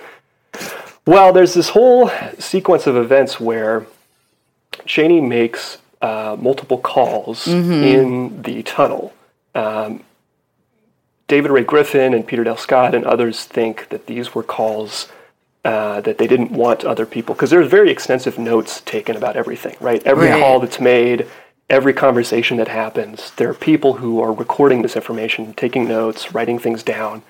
Well, 1.06 1.34
there's 1.34 1.54
this 1.54 1.70
whole 1.70 2.10
sequence 2.40 2.88
of 2.88 2.96
events 2.96 3.40
where 3.40 3.86
Cheney 4.86 5.22
makes 5.22 5.78
uh, 6.02 6.36
multiple 6.40 6.78
calls 6.78 7.48
in 7.48 8.42
the 8.42 8.64
tunnel. 8.64 9.14
Um, 9.54 10.04
David 11.28 11.52
Ray 11.52 11.64
Griffin 11.64 12.14
and 12.14 12.26
Peter 12.28 12.44
Dale 12.44 12.58
Scott 12.58 12.94
and 12.94 13.06
others 13.06 13.46
think 13.46 13.90
that 13.90 14.06
these 14.08 14.36
were 14.36 14.44
calls 14.44 15.08
uh, 15.64 16.00
that 16.02 16.20
they 16.20 16.28
didn't 16.28 16.52
want 16.52 16.86
other 16.86 17.06
people 17.08 17.34
because 17.34 17.50
there's 17.50 17.68
very 17.68 17.90
extensive 17.90 18.38
notes 18.38 18.82
taken 18.82 19.16
about 19.18 19.36
everything, 19.36 19.76
right? 19.80 20.06
Every 20.06 20.30
Right. 20.30 20.40
call 20.40 20.60
that's 20.60 20.80
made, 20.80 21.26
every 21.70 21.94
conversation 21.94 22.58
that 22.58 22.68
happens, 22.68 23.32
there 23.38 23.50
are 23.50 23.56
people 23.56 23.94
who 23.94 24.22
are 24.22 24.32
recording 24.32 24.84
this 24.84 24.96
information, 24.96 25.54
taking 25.56 25.88
notes, 25.88 26.34
writing 26.36 26.60
things 26.60 26.84
down, 26.84 27.24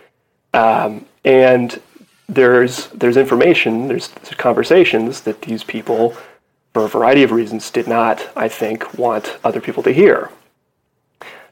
um, 0.53 1.05
and 1.23 1.81
there's 2.27 2.87
there's 2.87 3.15
information, 3.17 3.87
there's, 3.87 4.09
there's 4.09 4.35
conversations 4.35 5.21
that 5.21 5.43
these 5.43 5.63
people, 5.63 6.15
for 6.73 6.83
a 6.83 6.89
variety 6.89 7.23
of 7.23 7.31
reasons, 7.31 7.71
did 7.71 7.87
not, 7.87 8.27
I 8.35 8.49
think, 8.49 8.97
want 8.97 9.37
other 9.45 9.61
people 9.61 9.83
to 9.83 9.91
hear. 9.93 10.29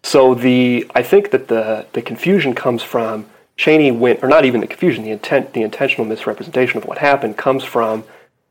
So 0.04 0.36
the 0.36 0.90
I 0.94 1.02
think 1.02 1.32
that 1.32 1.48
the 1.48 1.86
the 1.94 2.02
confusion 2.02 2.54
comes 2.54 2.84
from 2.84 3.26
Cheney 3.56 3.92
went, 3.92 4.24
or 4.24 4.30
not 4.30 4.46
even 4.46 4.62
the 4.62 4.68
confusion, 4.68 5.04
the 5.04 5.12
intent, 5.12 5.54
the 5.54 5.62
intentional 5.62 6.06
misrepresentation 6.06 6.78
of 6.78 6.86
what 6.86 6.98
happened 6.98 7.38
comes 7.38 7.64
from 7.64 8.04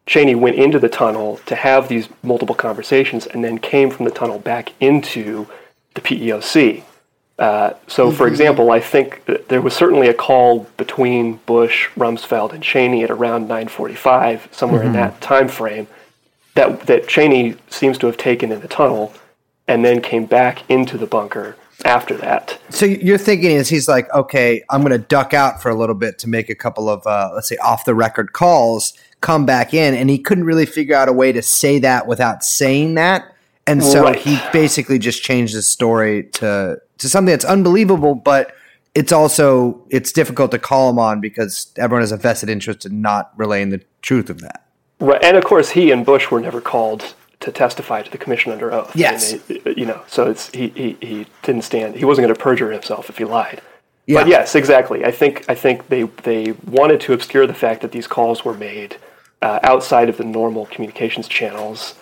Cheney 0.06 0.34
went 0.34 0.56
into 0.56 0.78
the 0.78 0.88
tunnel 0.88 1.38
to 1.46 1.54
have 1.54 1.88
these 1.88 2.08
multiple 2.22 2.54
conversations, 2.54 3.26
and 3.26 3.44
then 3.44 3.58
came 3.58 3.90
from 3.90 4.04
the 4.04 4.10
tunnel 4.10 4.38
back 4.38 4.72
into 4.80 5.46
the 5.94 6.00
PEOC. 6.00 6.82
Uh, 7.38 7.74
so, 7.88 8.10
for 8.10 8.28
example, 8.28 8.70
I 8.70 8.78
think 8.78 9.24
that 9.24 9.48
there 9.48 9.60
was 9.60 9.74
certainly 9.74 10.08
a 10.08 10.14
call 10.14 10.68
between 10.76 11.36
Bush, 11.46 11.88
Rumsfeld, 11.96 12.52
and 12.52 12.62
Cheney 12.62 13.02
at 13.02 13.10
around 13.10 13.48
9:45, 13.48 14.48
somewhere 14.52 14.82
in 14.82 14.92
that 14.92 15.20
time 15.20 15.48
frame, 15.48 15.88
that 16.54 16.86
that 16.86 17.08
Cheney 17.08 17.56
seems 17.68 17.98
to 17.98 18.06
have 18.06 18.16
taken 18.16 18.52
in 18.52 18.60
the 18.60 18.68
tunnel, 18.68 19.12
and 19.68 19.84
then 19.84 20.00
came 20.00 20.26
back 20.26 20.68
into 20.70 20.98
the 20.98 21.06
bunker 21.06 21.56
after 21.84 22.16
that. 22.16 22.58
So 22.70 22.86
you're 22.86 23.18
thinking 23.18 23.52
is 23.52 23.68
he's 23.68 23.88
like, 23.88 24.12
okay, 24.14 24.62
I'm 24.70 24.82
going 24.82 24.92
to 24.92 24.98
duck 24.98 25.34
out 25.34 25.60
for 25.62 25.68
a 25.70 25.74
little 25.74 25.94
bit 25.94 26.18
to 26.20 26.28
make 26.28 26.48
a 26.48 26.54
couple 26.54 26.88
of, 26.88 27.06
uh, 27.06 27.30
let's 27.34 27.48
say, 27.48 27.56
off 27.56 27.84
the 27.84 27.94
record 27.94 28.32
calls, 28.32 28.92
come 29.20 29.46
back 29.46 29.74
in, 29.74 29.94
and 29.94 30.08
he 30.10 30.18
couldn't 30.18 30.44
really 30.44 30.66
figure 30.66 30.94
out 30.94 31.08
a 31.08 31.12
way 31.12 31.32
to 31.32 31.42
say 31.42 31.78
that 31.80 32.06
without 32.06 32.44
saying 32.44 32.94
that, 32.94 33.34
and 33.66 33.82
so 33.82 34.02
Right. 34.02 34.16
he 34.16 34.38
basically 34.52 34.98
just 34.98 35.22
changed 35.22 35.54
his 35.54 35.68
story 35.68 36.24
to 36.34 36.80
to 36.98 37.08
something 37.08 37.32
that's 37.32 37.44
unbelievable, 37.44 38.14
but 38.14 38.54
it's 38.94 39.12
also 39.12 39.80
it's 39.90 40.12
difficult 40.12 40.50
to 40.52 40.58
call 40.58 40.90
him 40.90 40.98
on 40.98 41.20
because 41.20 41.72
everyone 41.76 42.02
has 42.02 42.12
a 42.12 42.16
vested 42.16 42.48
interest 42.48 42.84
in 42.84 43.00
not 43.00 43.32
relaying 43.36 43.70
the 43.70 43.80
truth 44.02 44.30
of 44.30 44.40
that. 44.40 44.66
Right, 45.00 45.22
and 45.22 45.36
of 45.36 45.44
course, 45.44 45.70
he 45.70 45.90
and 45.90 46.04
Bush 46.04 46.30
were 46.30 46.40
never 46.40 46.60
called 46.60 47.14
to 47.42 47.52
testify 47.52 48.02
to 48.02 48.10
the 48.10 48.18
commission 48.18 48.52
under 48.52 48.72
oath. 48.72 48.94
Yes. 48.96 49.32
And 49.32 49.42
they- 49.48 49.74
you 49.76 49.86
know, 49.86 50.02
so 50.06 50.28
it's 50.30 50.50
he, 50.50 50.68
he 50.68 50.96
he 51.00 51.26
didn't 51.42 51.62
stand. 51.62 51.96
He 51.96 52.04
wasn't 52.04 52.24
going 52.26 52.34
to 52.34 52.40
perjure 52.40 52.72
himself 52.72 53.08
if 53.10 53.18
he 53.18 53.24
lied. 53.24 53.60
Yeah. 54.06 54.20
But 54.20 54.28
yes, 54.28 54.54
exactly. 54.54 55.04
I 55.04 55.10
think 55.10 55.44
I 55.48 55.54
think 55.54 55.88
they 55.88 56.04
they 56.24 56.52
wanted 56.66 57.00
to 57.02 57.12
obscure 57.12 57.46
the 57.46 57.54
fact 57.54 57.82
that 57.82 57.92
these 57.92 58.06
calls 58.06 58.44
were 58.44 58.54
made 58.54 58.96
uh, 59.42 59.60
outside 59.62 60.08
of 60.08 60.16
the 60.16 60.24
normal 60.24 60.66
communications 60.66 61.28
channels. 61.28 61.94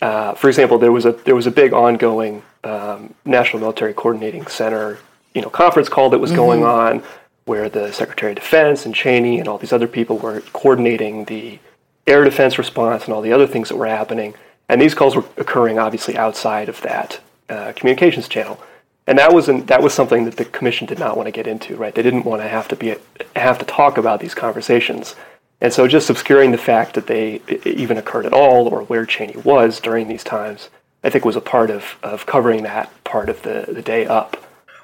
Uh, 0.00 0.34
for 0.34 0.48
example, 0.48 0.78
there 0.78 0.92
was 0.92 1.04
a 1.04 1.12
there 1.12 1.34
was 1.34 1.46
a 1.46 1.50
big 1.50 1.72
ongoing 1.72 2.42
um, 2.64 3.14
National 3.24 3.60
Military 3.60 3.92
Coordinating 3.92 4.46
Center, 4.46 4.98
you 5.34 5.42
know, 5.42 5.50
conference 5.50 5.88
call 5.88 6.10
that 6.10 6.18
was 6.20 6.30
going 6.30 6.64
on, 6.64 7.02
where 7.46 7.68
the 7.68 7.92
Secretary 7.92 8.32
of 8.32 8.36
Defense 8.36 8.86
and 8.86 8.94
Cheney 8.94 9.40
and 9.40 9.48
all 9.48 9.58
these 9.58 9.72
other 9.72 9.88
people 9.88 10.16
were 10.18 10.40
coordinating 10.52 11.24
the 11.24 11.58
air 12.06 12.22
defense 12.24 12.56
response 12.58 13.04
and 13.04 13.12
all 13.12 13.20
the 13.20 13.32
other 13.32 13.46
things 13.46 13.68
that 13.68 13.76
were 13.76 13.86
happening. 13.86 14.34
And 14.68 14.80
these 14.80 14.94
calls 14.94 15.16
were 15.16 15.24
occurring 15.36 15.78
obviously 15.78 16.16
outside 16.16 16.68
of 16.68 16.80
that 16.82 17.20
uh, 17.48 17.72
communications 17.74 18.28
channel. 18.28 18.60
And 19.06 19.18
that 19.18 19.32
was 19.32 19.48
an, 19.48 19.64
that 19.66 19.82
was 19.82 19.94
something 19.94 20.26
that 20.26 20.36
the 20.36 20.44
commission 20.44 20.86
did 20.86 20.98
not 20.98 21.16
want 21.16 21.26
to 21.26 21.32
get 21.32 21.46
into, 21.46 21.76
right? 21.76 21.94
They 21.94 22.02
didn't 22.02 22.24
want 22.24 22.42
to 22.42 22.48
have 22.48 22.68
to 22.68 22.76
be 22.76 22.94
have 23.34 23.58
to 23.58 23.64
talk 23.64 23.96
about 23.96 24.20
these 24.20 24.34
conversations, 24.34 25.16
and 25.60 25.72
so 25.72 25.88
just 25.88 26.08
obscuring 26.08 26.52
the 26.52 26.58
fact 26.58 26.94
that 26.94 27.06
they 27.06 27.40
even 27.64 27.96
occurred 27.96 28.26
at 28.26 28.32
all 28.32 28.68
or 28.68 28.82
where 28.82 29.04
Cheney 29.04 29.36
was 29.38 29.80
during 29.80 30.08
these 30.08 30.22
times, 30.22 30.68
I 31.02 31.10
think 31.10 31.24
was 31.24 31.36
a 31.36 31.40
part 31.40 31.70
of, 31.70 31.96
of 32.02 32.26
covering 32.26 32.62
that 32.62 32.92
part 33.04 33.28
of 33.28 33.42
the, 33.42 33.66
the 33.68 33.82
day 33.82 34.06
up. 34.06 34.36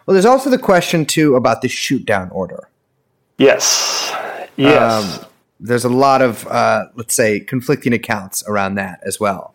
Well, 0.07 0.14
there's 0.14 0.27
also 0.27 0.51
the 0.51 0.59
question 0.59 1.07
too 1.07 1.37
about 1.37 1.62
the 1.62 1.68
shoot 1.68 2.05
down 2.05 2.29
order. 2.31 2.68
Yes, 3.38 4.12
yes. 4.57 5.20
Um, 5.20 5.27
there's 5.61 5.85
a 5.85 5.88
lot 5.88 6.23
of 6.23 6.47
uh, 6.49 6.87
let's 6.94 7.14
say 7.14 7.40
conflicting 7.40 7.92
accounts 7.92 8.42
around 8.47 8.75
that 8.75 9.01
as 9.05 9.20
well. 9.20 9.54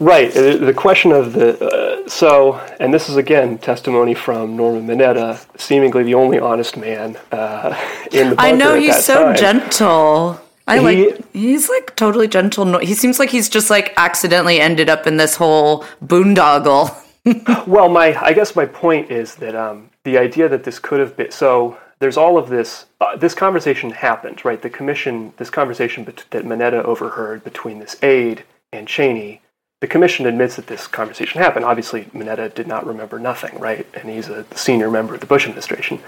Right. 0.00 0.30
uh, 0.36 0.56
The 0.56 0.74
question 0.74 1.12
of 1.12 1.32
the 1.32 1.58
uh, 1.64 2.08
so, 2.08 2.54
and 2.80 2.92
this 2.92 3.08
is 3.08 3.16
again 3.16 3.58
testimony 3.58 4.14
from 4.14 4.56
Norman 4.56 4.86
Mineta, 4.86 5.38
seemingly 5.56 6.02
the 6.02 6.14
only 6.14 6.38
honest 6.38 6.76
man 6.76 7.16
uh, 7.30 7.74
in 8.12 8.30
the 8.30 8.36
I 8.38 8.52
know 8.52 8.74
he's 8.74 9.04
so 9.04 9.24
time. 9.26 9.36
gentle. 9.36 10.40
I 10.66 10.78
He- 10.78 10.84
like 10.84 11.32
he's 11.32 11.68
like 11.68 11.94
totally 11.96 12.26
gentle. 12.28 12.78
He 12.78 12.94
seems 12.94 13.18
like 13.18 13.30
he's 13.30 13.48
just 13.48 13.70
like 13.70 13.92
accidentally 13.96 14.60
ended 14.60 14.88
up 14.90 15.06
in 15.06 15.16
this 15.16 15.36
whole 15.36 15.84
boondoggle. 16.04 16.96
Well, 17.68 17.88
my 17.88 18.16
I 18.20 18.32
guess 18.32 18.56
my 18.56 18.66
point 18.66 19.12
is 19.12 19.36
that 19.36 19.54
um, 19.54 19.90
the 20.02 20.18
idea 20.18 20.48
that 20.48 20.64
this 20.64 20.80
could 20.80 20.98
have 20.98 21.16
been 21.16 21.30
so 21.30 21.76
there's 22.00 22.16
all 22.16 22.36
of 22.36 22.48
this. 22.48 22.86
Uh, 23.00 23.14
this 23.16 23.32
conversation 23.34 23.90
happened, 23.90 24.44
right? 24.44 24.60
The 24.60 24.70
commission, 24.70 25.32
this 25.36 25.48
conversation 25.48 26.02
bet- 26.02 26.24
that 26.30 26.44
Mineta 26.44 26.82
overheard 26.84 27.44
between 27.44 27.78
this 27.78 27.94
aide 28.02 28.42
and 28.72 28.88
Cheney. 28.88 29.40
The 29.82 29.88
commission 29.88 30.26
admits 30.26 30.54
that 30.54 30.68
this 30.68 30.86
conversation 30.86 31.42
happened. 31.42 31.64
Obviously, 31.64 32.04
Mineta 32.14 32.54
did 32.54 32.68
not 32.68 32.86
remember 32.86 33.18
nothing, 33.18 33.58
right? 33.58 33.84
And 33.94 34.08
he's 34.08 34.28
a 34.28 34.46
senior 34.54 34.88
member 34.88 35.14
of 35.14 35.18
the 35.18 35.26
Bush 35.26 35.42
administration. 35.44 35.98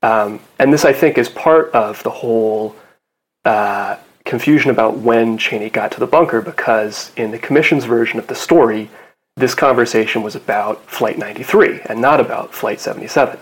Um, 0.00 0.38
and 0.60 0.72
this, 0.72 0.84
I 0.84 0.92
think, 0.92 1.18
is 1.18 1.28
part 1.28 1.72
of 1.72 2.00
the 2.04 2.10
whole 2.10 2.76
uh, 3.44 3.96
confusion 4.24 4.70
about 4.70 4.98
when 4.98 5.38
Cheney 5.38 5.70
got 5.70 5.90
to 5.90 5.98
the 5.98 6.06
bunker 6.06 6.40
because 6.40 7.10
in 7.16 7.32
the 7.32 7.38
commission's 7.38 7.84
version 7.84 8.20
of 8.20 8.28
the 8.28 8.36
story, 8.36 8.88
this 9.36 9.56
conversation 9.56 10.22
was 10.22 10.36
about 10.36 10.84
Flight 10.84 11.18
93 11.18 11.80
and 11.86 12.00
not 12.00 12.20
about 12.20 12.54
Flight 12.54 12.78
77. 12.78 13.40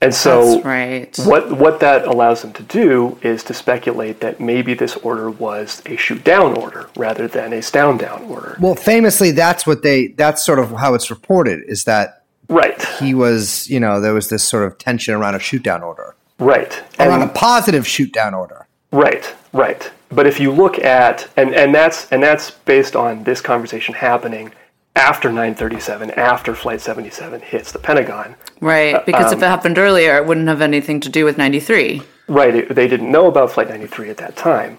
And 0.00 0.14
so, 0.14 0.62
right. 0.62 1.16
what 1.24 1.50
what 1.58 1.80
that 1.80 2.06
allows 2.06 2.42
them 2.42 2.52
to 2.52 2.62
do 2.62 3.18
is 3.20 3.42
to 3.44 3.54
speculate 3.54 4.20
that 4.20 4.38
maybe 4.38 4.74
this 4.74 4.96
order 4.98 5.28
was 5.28 5.82
a 5.86 5.96
shoot 5.96 6.22
down 6.22 6.56
order 6.56 6.88
rather 6.96 7.26
than 7.26 7.52
a 7.52 7.60
down 7.62 7.98
down 7.98 8.22
order. 8.24 8.56
Well, 8.60 8.76
famously, 8.76 9.32
that's 9.32 9.66
what 9.66 9.82
they. 9.82 10.08
That's 10.08 10.44
sort 10.44 10.60
of 10.60 10.70
how 10.70 10.94
it's 10.94 11.10
reported. 11.10 11.64
Is 11.66 11.82
that 11.84 12.18
Right, 12.48 12.82
he 12.98 13.12
was, 13.12 13.68
you 13.68 13.78
know, 13.78 14.00
there 14.00 14.14
was 14.14 14.30
this 14.30 14.42
sort 14.42 14.64
of 14.64 14.78
tension 14.78 15.14
around 15.14 15.34
a 15.34 15.38
shoot 15.38 15.62
down 15.62 15.82
order, 15.82 16.14
right, 16.38 16.82
around 16.98 17.22
a 17.22 17.28
positive 17.28 17.86
shoot 17.86 18.10
down 18.10 18.32
order. 18.32 18.66
Right, 18.90 19.34
right. 19.52 19.90
But 20.08 20.26
if 20.26 20.40
you 20.40 20.50
look 20.50 20.78
at 20.78 21.28
and 21.36 21.54
and 21.54 21.74
that's 21.74 22.10
and 22.10 22.22
that's 22.22 22.50
based 22.50 22.96
on 22.96 23.24
this 23.24 23.42
conversation 23.42 23.94
happening 23.94 24.52
after 24.98 25.28
937, 25.28 26.10
after 26.12 26.54
Flight 26.54 26.80
77 26.80 27.40
hits 27.40 27.72
the 27.72 27.78
Pentagon. 27.78 28.34
Right. 28.60 29.04
Because 29.06 29.32
um, 29.32 29.38
if 29.38 29.42
it 29.42 29.46
happened 29.46 29.78
earlier, 29.78 30.16
it 30.16 30.26
wouldn't 30.26 30.48
have 30.48 30.60
anything 30.60 31.00
to 31.00 31.08
do 31.08 31.24
with 31.24 31.38
93. 31.38 32.02
Right, 32.26 32.54
it, 32.54 32.74
they 32.74 32.88
didn't 32.88 33.10
know 33.10 33.26
about 33.26 33.52
Flight 33.52 33.68
93 33.68 34.10
at 34.10 34.16
that 34.18 34.36
time. 34.36 34.78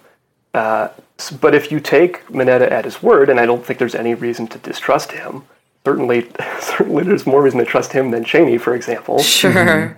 Uh, 0.54 0.90
s- 1.18 1.32
but 1.32 1.56
if 1.56 1.72
you 1.72 1.80
take 1.80 2.26
Mineta 2.28 2.70
at 2.70 2.86
his 2.86 3.02
word, 3.02 3.30
and 3.30 3.40
I 3.40 3.46
don't 3.46 3.66
think 3.66 3.80
there's 3.80 3.96
any 3.96 4.14
reason 4.14 4.46
to 4.48 4.58
distrust 4.60 5.12
him, 5.14 5.44
certainly, 5.86 6.30
certainly 6.60 7.04
there's 7.04 7.26
more 7.26 7.42
reason 7.42 7.60
to 7.60 7.66
trust 7.66 7.94
him 7.94 8.12
than 8.12 8.24
Cheney, 8.24 8.58
for 8.58 8.76
example. 8.76 9.20
Sure. 9.20 9.98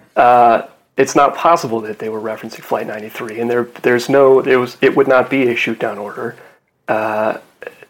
It's 0.98 1.16
not 1.16 1.36
possible 1.36 1.80
that 1.82 1.98
they 2.00 2.10
were 2.10 2.20
referencing 2.22 2.62
Flight 2.62 2.86
93, 2.86 3.40
and 3.40 3.50
there, 3.50 3.64
there's 3.82 4.08
no, 4.08 4.40
it 4.40 4.56
was, 4.58 4.78
it 4.82 4.96
would 4.96 5.08
not 5.08 5.30
be 5.30 5.48
a 5.50 5.56
shoot 5.56 5.80
down 5.80 5.98
order. 5.98 6.36
Uh, 6.88 7.38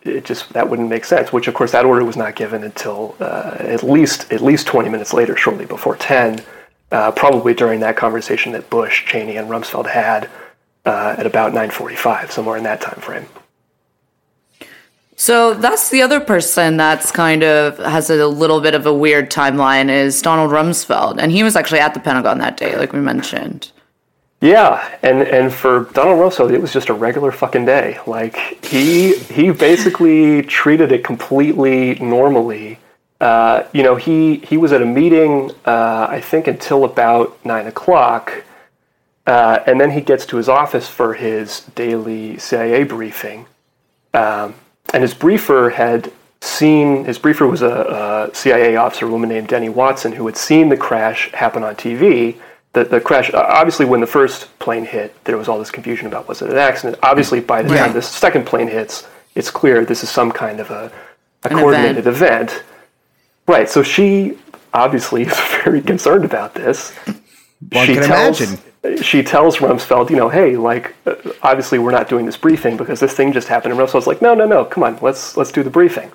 it 0.03 0.25
just 0.25 0.51
that 0.53 0.69
wouldn't 0.69 0.89
make 0.89 1.05
sense. 1.05 1.31
Which, 1.31 1.47
of 1.47 1.53
course, 1.53 1.71
that 1.71 1.85
order 1.85 2.03
was 2.03 2.17
not 2.17 2.35
given 2.35 2.63
until 2.63 3.15
uh, 3.19 3.55
at 3.59 3.83
least 3.83 4.31
at 4.31 4.41
least 4.41 4.67
20 4.67 4.89
minutes 4.89 5.13
later, 5.13 5.35
shortly 5.35 5.65
before 5.65 5.95
10, 5.95 6.43
uh, 6.91 7.11
probably 7.11 7.53
during 7.53 7.79
that 7.81 7.97
conversation 7.97 8.51
that 8.53 8.69
Bush, 8.69 9.05
Cheney, 9.05 9.37
and 9.37 9.49
Rumsfeld 9.49 9.89
had 9.89 10.29
uh, 10.85 11.15
at 11.17 11.25
about 11.25 11.53
9:45, 11.53 12.31
somewhere 12.31 12.57
in 12.57 12.63
that 12.63 12.81
time 12.81 12.99
frame. 12.99 13.27
So 15.15 15.53
that's 15.53 15.89
the 15.89 16.01
other 16.01 16.19
person 16.19 16.77
that's 16.77 17.11
kind 17.11 17.43
of 17.43 17.77
has 17.77 18.09
a 18.09 18.25
little 18.25 18.59
bit 18.59 18.73
of 18.73 18.87
a 18.87 18.93
weird 18.93 19.29
timeline 19.29 19.87
is 19.87 20.19
Donald 20.19 20.49
Rumsfeld. 20.49 21.19
And 21.19 21.31
he 21.31 21.43
was 21.43 21.55
actually 21.55 21.79
at 21.79 21.93
the 21.93 21.99
Pentagon 21.99 22.39
that 22.39 22.57
day, 22.57 22.75
like 22.75 22.91
we 22.91 23.01
mentioned. 23.01 23.71
Yeah, 24.41 24.97
and 25.03 25.21
and 25.21 25.53
for 25.53 25.81
Donald 25.93 26.19
Rumsfeld, 26.19 26.51
it 26.51 26.59
was 26.59 26.73
just 26.73 26.89
a 26.89 26.95
regular 26.95 27.31
fucking 27.31 27.65
day. 27.65 27.99
Like 28.07 28.65
he 28.65 29.15
he 29.15 29.51
basically 29.51 30.41
treated 30.41 30.91
it 30.91 31.03
completely 31.03 31.95
normally. 31.95 32.79
Uh, 33.19 33.65
you 33.71 33.83
know, 33.83 33.95
he 33.95 34.37
he 34.37 34.57
was 34.57 34.71
at 34.71 34.81
a 34.81 34.85
meeting, 34.85 35.51
uh, 35.65 36.07
I 36.09 36.19
think, 36.21 36.47
until 36.47 36.83
about 36.83 37.37
nine 37.45 37.67
o'clock, 37.67 38.43
uh, 39.27 39.59
and 39.67 39.79
then 39.79 39.91
he 39.91 40.01
gets 40.01 40.25
to 40.27 40.37
his 40.37 40.49
office 40.49 40.87
for 40.87 41.13
his 41.13 41.61
daily 41.75 42.39
CIA 42.39 42.83
briefing. 42.83 43.45
Um, 44.15 44.55
and 44.91 45.03
his 45.03 45.13
briefer 45.13 45.69
had 45.69 46.11
seen 46.41 47.05
his 47.05 47.19
briefer 47.19 47.45
was 47.45 47.61
a, 47.61 48.31
a 48.31 48.35
CIA 48.35 48.75
officer, 48.75 49.05
a 49.05 49.11
woman 49.11 49.29
named 49.29 49.49
Denny 49.49 49.69
Watson, 49.69 50.13
who 50.13 50.25
had 50.25 50.35
seen 50.35 50.69
the 50.69 50.77
crash 50.77 51.29
happen 51.33 51.63
on 51.63 51.75
TV. 51.75 52.39
The, 52.73 52.85
the 52.85 53.01
crash, 53.01 53.33
obviously, 53.33 53.85
when 53.85 53.99
the 53.99 54.07
first 54.07 54.57
plane 54.59 54.85
hit, 54.85 55.13
there 55.25 55.37
was 55.37 55.47
all 55.49 55.59
this 55.59 55.71
confusion 55.71 56.07
about 56.07 56.27
was 56.29 56.41
it 56.41 56.49
an 56.49 56.57
accident. 56.57 56.97
Obviously, 57.03 57.41
by 57.41 57.61
the 57.61 57.73
Yeah. 57.73 57.85
time 57.85 57.93
the 57.93 58.01
second 58.01 58.45
plane 58.45 58.67
hits, 58.69 59.07
it's 59.35 59.51
clear 59.51 59.83
this 59.83 60.03
is 60.03 60.09
some 60.09 60.31
kind 60.31 60.59
of 60.61 60.71
a, 60.71 60.91
a 61.43 61.49
coordinated 61.49 62.07
event. 62.07 62.63
Right. 63.47 63.69
So 63.69 63.83
she 63.83 64.37
obviously 64.73 65.23
is 65.27 65.37
very 65.63 65.81
concerned 65.81 66.23
about 66.23 66.53
this. 66.53 66.91
One 67.73 67.85
she 67.85 67.93
can 67.95 68.03
tells, 68.03 68.39
imagine. 68.41 69.03
She 69.03 69.21
tells 69.21 69.57
Rumsfeld, 69.57 70.09
you 70.09 70.15
know, 70.15 70.29
hey, 70.29 70.55
like, 70.57 70.95
uh, 71.05 71.15
obviously 71.43 71.77
we're 71.77 71.91
not 71.91 72.07
doing 72.09 72.25
this 72.25 72.37
briefing 72.37 72.77
because 72.77 72.99
this 72.99 73.13
thing 73.13 73.31
just 73.33 73.47
happened. 73.49 73.73
And 73.73 73.81
Rumsfeld's 73.81 74.07
like, 74.07 74.21
no, 74.21 74.33
no, 74.33 74.45
no, 74.47 74.63
come 74.65 74.83
on, 74.83 74.97
let's 75.01 75.35
let's 75.37 75.51
do 75.51 75.61
the 75.61 75.69
briefing. 75.69 76.09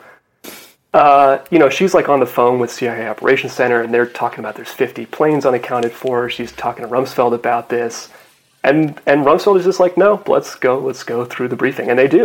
Uh, 0.96 1.44
you 1.50 1.58
know, 1.58 1.68
she's 1.68 1.92
like 1.92 2.08
on 2.08 2.20
the 2.20 2.26
phone 2.26 2.58
with 2.58 2.72
CIA 2.72 3.06
Operations 3.06 3.52
Center, 3.52 3.82
and 3.82 3.92
they're 3.92 4.06
talking 4.06 4.38
about 4.38 4.54
there's 4.54 4.70
50 4.70 5.04
planes 5.04 5.44
unaccounted 5.44 5.92
for. 5.92 6.30
She's 6.30 6.52
talking 6.52 6.86
to 6.86 6.90
Rumsfeld 6.90 7.34
about 7.34 7.68
this, 7.68 8.08
and 8.64 8.98
and 9.04 9.22
Rumsfeld 9.22 9.58
is 9.58 9.66
just 9.66 9.78
like, 9.78 9.98
no, 9.98 10.22
let's 10.26 10.54
go, 10.54 10.78
let's 10.78 11.02
go 11.02 11.26
through 11.26 11.48
the 11.48 11.56
briefing, 11.56 11.90
and 11.90 11.98
they 11.98 12.08
do. 12.08 12.24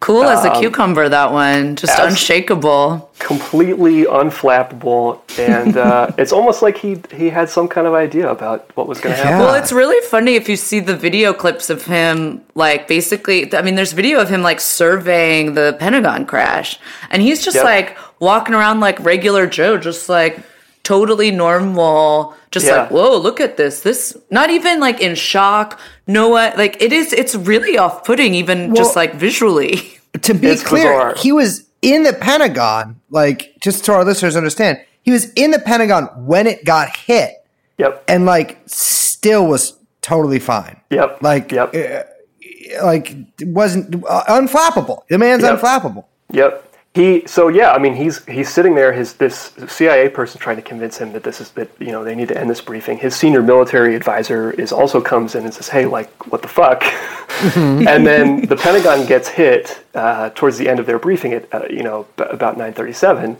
Cool 0.00 0.24
as 0.24 0.44
a 0.44 0.50
cucumber, 0.60 1.08
that 1.08 1.32
one. 1.32 1.74
Just 1.74 1.98
unshakable. 1.98 3.10
completely 3.18 4.04
unflappable, 4.04 5.20
and 5.38 5.76
uh, 5.76 6.10
it's 6.18 6.32
almost 6.32 6.60
like 6.62 6.76
he 6.76 7.00
he 7.14 7.30
had 7.30 7.48
some 7.48 7.66
kind 7.66 7.86
of 7.86 7.94
idea 7.94 8.30
about 8.30 8.70
what 8.76 8.86
was 8.88 9.00
going 9.00 9.14
to 9.14 9.22
happen. 9.22 9.40
Yeah. 9.40 9.44
Well, 9.46 9.54
it's 9.54 9.72
really 9.72 10.06
funny 10.06 10.34
if 10.34 10.48
you 10.50 10.56
see 10.56 10.80
the 10.80 10.94
video 10.94 11.32
clips 11.32 11.70
of 11.70 11.86
him, 11.86 12.42
like 12.54 12.86
basically. 12.88 13.52
I 13.54 13.62
mean, 13.62 13.74
there's 13.74 13.92
video 13.92 14.20
of 14.20 14.28
him 14.28 14.42
like 14.42 14.60
surveying 14.60 15.54
the 15.54 15.76
Pentagon 15.80 16.26
crash, 16.26 16.78
and 17.10 17.22
he's 17.22 17.42
just 17.44 17.56
Yep. 17.56 17.64
like 17.64 17.98
walking 18.20 18.54
around 18.54 18.80
like 18.80 19.00
regular 19.00 19.46
Joe, 19.46 19.78
just 19.78 20.08
like 20.10 20.38
totally 20.86 21.30
normal, 21.32 22.34
just 22.52 22.66
Yeah. 22.66 22.82
like 22.82 22.90
whoa, 22.92 23.16
look 23.18 23.40
at 23.40 23.56
this. 23.56 23.80
This 23.80 24.16
not 24.30 24.50
even 24.50 24.78
like 24.80 25.00
in 25.00 25.14
shock. 25.16 25.78
No, 26.06 26.28
what 26.28 26.56
like 26.56 26.80
it 26.80 26.92
is. 26.92 27.12
It's 27.12 27.34
really 27.34 27.76
off-putting, 27.76 28.34
even 28.34 28.74
just 28.74 28.94
like 28.96 29.14
visually. 29.14 29.98
to 30.22 30.32
be 30.32 30.46
It's 30.46 30.62
clear, 30.62 30.92
bizarre. 30.92 31.14
he 31.16 31.32
was 31.32 31.64
in 31.82 32.04
the 32.04 32.12
Pentagon. 32.12 33.00
Like, 33.10 33.54
just 33.60 33.84
so 33.84 33.94
our 33.94 34.04
listeners 34.04 34.36
understand, 34.36 34.78
he 35.02 35.10
was 35.10 35.32
in 35.34 35.50
the 35.50 35.58
Pentagon 35.58 36.04
when 36.24 36.46
it 36.46 36.64
got 36.64 36.94
hit, 36.96 37.32
Yep. 37.78 38.04
and 38.08 38.24
like 38.26 38.58
still 38.66 39.46
was 39.46 39.74
totally 40.02 40.38
fine. 40.38 40.80
Yep. 40.90 41.18
Like, 41.22 41.50
Yep. 41.52 41.74
uh, 41.74 42.84
like 42.84 43.14
wasn't 43.42 44.04
uh, 44.08 44.24
unflappable. 44.28 45.02
The 45.08 45.18
man's 45.18 45.42
Yep. 45.42 45.60
unflappable. 45.60 46.04
Yep. 46.32 46.65
He 46.96 47.26
so 47.26 47.48
yeah, 47.48 47.72
I 47.72 47.78
mean 47.78 47.94
he's 47.94 48.24
he's 48.24 48.48
sitting 48.48 48.74
there. 48.74 48.90
His 48.90 49.12
this 49.12 49.52
CIA 49.68 50.08
person 50.08 50.40
trying 50.40 50.56
to 50.56 50.62
convince 50.62 50.96
him 50.96 51.12
that 51.12 51.24
this 51.24 51.42
is 51.42 51.50
that 51.50 51.68
you 51.78 51.92
know 51.92 52.02
they 52.02 52.14
need 52.14 52.28
to 52.28 52.40
end 52.40 52.48
this 52.48 52.62
briefing. 52.62 52.96
His 52.96 53.14
senior 53.14 53.42
military 53.42 53.94
advisor 53.94 54.52
is 54.52 54.72
also 54.72 55.02
comes 55.02 55.34
in 55.34 55.44
and 55.44 55.52
says, 55.52 55.68
"Hey, 55.68 55.84
like 55.84 56.08
what 56.32 56.40
the 56.40 56.48
fuck?" 56.48 56.82
and 57.54 58.06
then 58.06 58.46
the 58.46 58.56
Pentagon 58.56 59.04
gets 59.04 59.28
hit 59.28 59.84
uh, 59.94 60.30
towards 60.30 60.56
the 60.56 60.70
end 60.70 60.80
of 60.80 60.86
their 60.86 60.98
briefing 60.98 61.34
at 61.34 61.52
uh, 61.52 61.66
you 61.68 61.82
know 61.82 62.06
b- 62.16 62.24
about 62.30 62.56
nine 62.56 62.72
thirty 62.72 62.94
seven, 62.94 63.36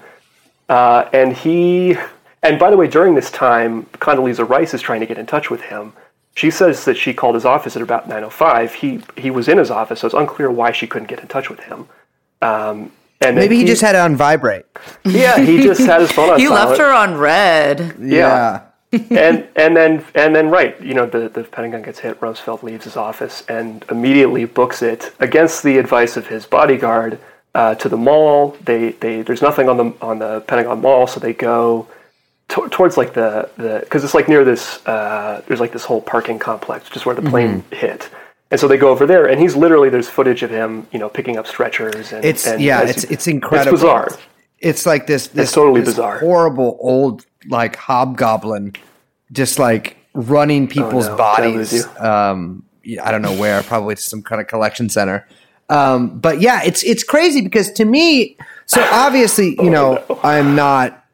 uh, 0.69 1.09
and 1.15 1.35
he 1.35 1.97
and 2.43 2.59
by 2.59 2.71
the 2.71 2.77
way, 2.77 2.89
during 2.89 3.15
this 3.15 3.31
time, 3.31 3.85
Condoleezza 3.95 4.47
Rice 4.47 4.75
is 4.75 4.83
trying 4.83 5.01
to 5.01 5.07
get 5.07 5.17
in 5.17 5.25
touch 5.25 5.49
with 5.49 5.63
him. 5.63 5.95
She 6.35 6.51
says 6.51 6.85
that 6.85 6.99
she 6.99 7.15
called 7.15 7.35
his 7.35 7.47
office 7.47 7.75
at 7.75 7.81
about 7.81 8.07
nine 8.07 8.23
oh 8.23 8.29
five. 8.29 8.75
He 8.75 9.01
he 9.17 9.31
was 9.31 9.49
in 9.49 9.57
his 9.57 9.71
office, 9.71 10.01
so 10.01 10.09
it's 10.09 10.15
unclear 10.15 10.51
why 10.51 10.73
she 10.73 10.87
couldn't 10.87 11.09
get 11.09 11.21
in 11.21 11.29
touch 11.29 11.49
with 11.49 11.61
him. 11.61 11.89
Um, 12.43 12.93
and 13.21 13.37
Maybe 13.37 13.57
he, 13.57 13.65
just 13.65 13.81
had 13.83 13.95
it 13.95 13.99
on 13.99 14.15
vibrate. 14.17 14.67
yeah, 15.05 15.39
he 15.39 15.63
just 15.63 15.81
had 15.81 16.01
his 16.01 16.13
phone 16.13 16.31
on 16.31 16.39
He 16.39 16.47
silent. 16.47 16.69
left 16.69 16.81
her 16.81 16.93
on 16.93 17.17
red. 17.17 17.97
Yeah. 18.01 18.63
and 18.93 19.49
and 19.57 19.77
then 19.77 20.05
and 20.15 20.35
then 20.35 20.49
right, 20.49 20.81
you 20.81 20.95
know, 20.95 21.07
the, 21.07 21.29
the 21.29 21.43
Pentagon 21.45 21.83
gets 21.83 21.99
hit. 21.99 22.21
Rumsfeld 22.21 22.63
leaves 22.63 22.85
his 22.85 22.97
office 22.97 23.43
and 23.49 23.85
immediately 23.91 24.45
books 24.45 24.81
it 24.81 25.13
against 25.19 25.63
the 25.65 25.79
advice 25.79 26.17
of 26.17 26.29
his 26.29 26.47
bodyguard 26.47 27.19
uh, 27.55 27.75
to 27.75 27.89
the 27.89 27.97
mall. 27.97 28.57
They 28.65 28.93
they 28.93 29.23
there's 29.23 29.43
nothing 29.43 29.69
on 29.69 29.77
the 29.77 29.93
on 30.01 30.21
the 30.21 30.41
Pentagon 30.43 30.81
Mall, 30.83 31.07
so 31.09 31.19
they 31.19 31.33
go 31.33 31.89
to, 32.51 32.69
towards 32.69 32.97
like 32.97 33.13
the 33.13 33.51
the 33.57 33.81
because 33.83 34.05
it's 34.05 34.15
like 34.15 34.29
near 34.29 34.45
this 34.45 34.87
uh, 34.87 35.43
there's 35.49 35.61
like 35.61 35.73
this 35.73 35.85
whole 35.85 36.01
parking 36.01 36.39
complex 36.39 36.89
just 36.89 37.07
where 37.07 37.15
the 37.15 37.29
plane 37.29 37.65
hit. 37.73 38.09
And 38.51 38.61
so 38.61 38.69
they 38.69 38.77
go 38.77 38.91
over 38.91 39.07
there, 39.07 39.27
and 39.27 39.41
he's 39.41 39.57
literally 39.57 39.89
there's 39.91 40.09
footage 40.09 40.43
of 40.43 40.51
him, 40.51 40.87
you 40.93 40.99
know, 40.99 41.09
picking 41.09 41.37
up 41.37 41.47
stretchers. 41.47 42.13
And 42.13 42.25
It's 42.25 42.47
and 42.47 42.63
yeah, 42.63 42.83
it's 42.83 43.05
it's 43.05 43.27
incredible. 43.27 43.75
It's 43.75 43.83
bizarre. 43.83 44.09
It's 44.59 44.87
like 44.87 45.07
this. 45.07 45.29
this 45.29 45.53
totally 45.53 45.81
this 45.81 45.91
bizarre. 45.91 46.21
Horrible 46.21 46.79
old 46.81 47.27
like 47.49 47.75
hobgoblin, 47.77 48.75
just 49.33 49.59
like 49.59 49.97
running 50.15 50.69
people's 50.69 51.09
Oh, 51.09 51.17
no. 51.17 51.17
Did 51.17 51.45
I 51.45 51.47
lose 51.49 51.87
bodies. 51.87 52.01
Um, 52.01 52.63
I 53.03 53.11
don't 53.11 53.23
know 53.23 53.37
where. 53.37 53.63
Probably 53.65 53.97
to 53.97 54.03
some 54.03 54.23
kind 54.23 54.41
of 54.41 54.47
collection 54.47 54.89
center. 54.89 55.27
Um, 55.69 56.19
but 56.21 56.41
yeah, 56.41 56.63
it's 56.65 56.85
it's 56.85 57.03
crazy 57.03 57.41
because 57.41 57.73
to 57.73 57.85
me, 57.85 58.37
so 58.67 58.81
obviously, 58.93 59.57
you 59.61 59.71
know, 59.71 60.05
no. 60.09 60.21
I'm 60.23 60.55
not. 60.55 61.05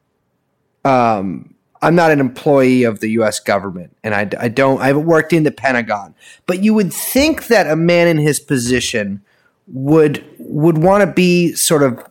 Um, 0.85 1.52
I'm 1.83 1.97
not 1.97 2.13
an 2.13 2.21
employee 2.21 2.85
of 2.85 3.01
the 3.01 3.09
U.S. 3.11 3.41
government, 3.41 3.97
and 4.05 4.15
I, 4.15 4.29
I 4.39 4.49
don't. 4.49 4.81
I 4.81 4.87
haven't 4.87 5.05
worked 5.05 5.33
in 5.33 5.43
the 5.43 5.51
Pentagon, 5.51 6.15
but 6.47 6.63
you 6.63 6.75
would 6.75 6.93
think 6.93 7.49
that 7.49 7.69
a 7.69 7.77
man 7.77 8.07
in 8.07 8.19
his 8.19 8.39
position 8.39 9.21
would 9.67 10.25
would 10.39 10.79
want 10.79 11.03
to 11.03 11.13
be 11.13 11.53
sort 11.55 11.83
of 11.83 12.05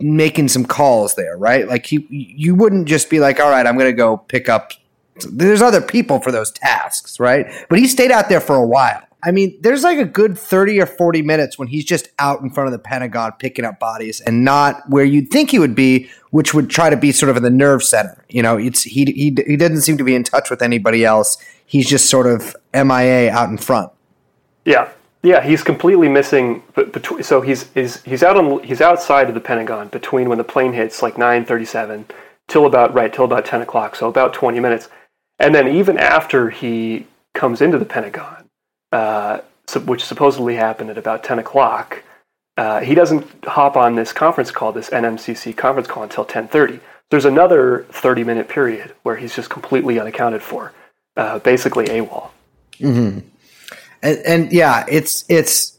making 0.00 0.48
some 0.48 0.64
calls 0.64 1.14
there, 1.14 1.36
right? 1.36 1.68
Like 1.68 1.92
you 1.92 2.06
you 2.08 2.54
wouldn't 2.54 2.88
just 2.88 3.10
be 3.10 3.20
like, 3.20 3.38
all 3.38 3.50
right, 3.50 3.66
I'm 3.66 3.76
going 3.76 3.90
to 3.90 3.96
go 3.96 4.16
pick 4.16 4.48
up. 4.48 4.72
There's 5.30 5.60
other 5.60 5.80
people 5.80 6.20
for 6.20 6.32
those 6.32 6.50
tasks, 6.50 7.20
right? 7.20 7.46
But 7.68 7.78
he 7.78 7.86
stayed 7.86 8.10
out 8.10 8.28
there 8.28 8.40
for 8.40 8.56
a 8.56 8.66
while. 8.66 9.02
I 9.22 9.32
mean, 9.32 9.58
there's 9.60 9.82
like 9.82 9.98
a 9.98 10.04
good 10.04 10.38
30 10.38 10.80
or 10.80 10.86
40 10.86 11.22
minutes 11.22 11.58
when 11.58 11.66
he's 11.66 11.84
just 11.84 12.08
out 12.20 12.40
in 12.40 12.50
front 12.50 12.68
of 12.68 12.72
the 12.72 12.78
Pentagon 12.78 13.32
picking 13.40 13.64
up 13.64 13.80
bodies 13.80 14.20
and 14.20 14.44
not 14.44 14.88
where 14.88 15.04
you'd 15.04 15.30
think 15.30 15.50
he 15.50 15.58
would 15.58 15.74
be, 15.74 16.08
which 16.30 16.52
would 16.54 16.70
try 16.70 16.90
to 16.90 16.96
be 16.96 17.12
sort 17.12 17.30
of 17.30 17.36
in 17.36 17.42
the 17.42 17.50
nerve 17.50 17.82
center. 17.82 18.24
You 18.28 18.42
know, 18.42 18.56
it's 18.56 18.82
he 18.82 19.04
he 19.06 19.36
he 19.46 19.56
doesn't 19.56 19.82
seem 19.82 19.96
to 19.98 20.04
be 20.04 20.14
in 20.14 20.24
touch 20.24 20.50
with 20.50 20.62
anybody 20.62 21.04
else. 21.04 21.36
He's 21.64 21.88
just 21.88 22.08
sort 22.08 22.26
of 22.26 22.56
MIA 22.74 23.30
out 23.30 23.50
in 23.50 23.58
front. 23.58 23.90
Yeah, 24.64 24.88
yeah, 25.22 25.42
he's 25.42 25.62
completely 25.62 26.08
missing. 26.08 26.62
Between, 26.74 27.22
so 27.22 27.40
he's 27.40 27.70
he's 27.72 28.02
he's 28.02 28.22
out 28.22 28.36
on 28.36 28.62
he's 28.62 28.80
outside 28.80 29.28
of 29.28 29.34
the 29.34 29.40
Pentagon 29.40 29.88
between 29.88 30.28
when 30.28 30.38
the 30.38 30.44
plane 30.44 30.72
hits 30.72 31.02
like 31.02 31.18
nine 31.18 31.44
thirty 31.44 31.64
seven 31.64 32.06
till 32.46 32.66
about 32.66 32.94
right 32.94 33.12
till 33.12 33.24
about 33.24 33.44
ten 33.44 33.60
o'clock. 33.60 33.96
So 33.96 34.08
about 34.08 34.32
twenty 34.34 34.60
minutes, 34.60 34.88
and 35.38 35.54
then 35.54 35.68
even 35.68 35.98
after 35.98 36.50
he 36.50 37.06
comes 37.34 37.60
into 37.60 37.78
the 37.78 37.84
Pentagon, 37.84 38.48
uh, 38.92 39.38
so- 39.66 39.80
which 39.80 40.04
supposedly 40.04 40.56
happened 40.56 40.90
at 40.90 40.98
about 40.98 41.22
10 41.22 41.38
o'clock, 41.38 42.02
uh, 42.58 42.80
he 42.80 42.94
doesn't 42.94 43.24
hop 43.44 43.76
on 43.76 43.94
this 43.94 44.12
conference 44.12 44.50
call, 44.50 44.72
this 44.72 44.90
NMCC 44.90 45.56
conference 45.56 45.88
call, 45.88 46.02
until 46.02 46.24
10:30. 46.26 46.80
There's 47.10 47.24
another 47.24 47.86
30-minute 47.90 48.48
period 48.48 48.94
where 49.04 49.16
he's 49.16 49.34
just 49.34 49.48
completely 49.48 49.98
unaccounted 49.98 50.42
for, 50.42 50.72
uh, 51.16 51.38
basically 51.38 51.86
AWOL. 51.86 52.28
and, 52.80 53.22
and 54.02 54.52
yeah, 54.52 54.84
it's 54.88 55.24
it's 55.28 55.78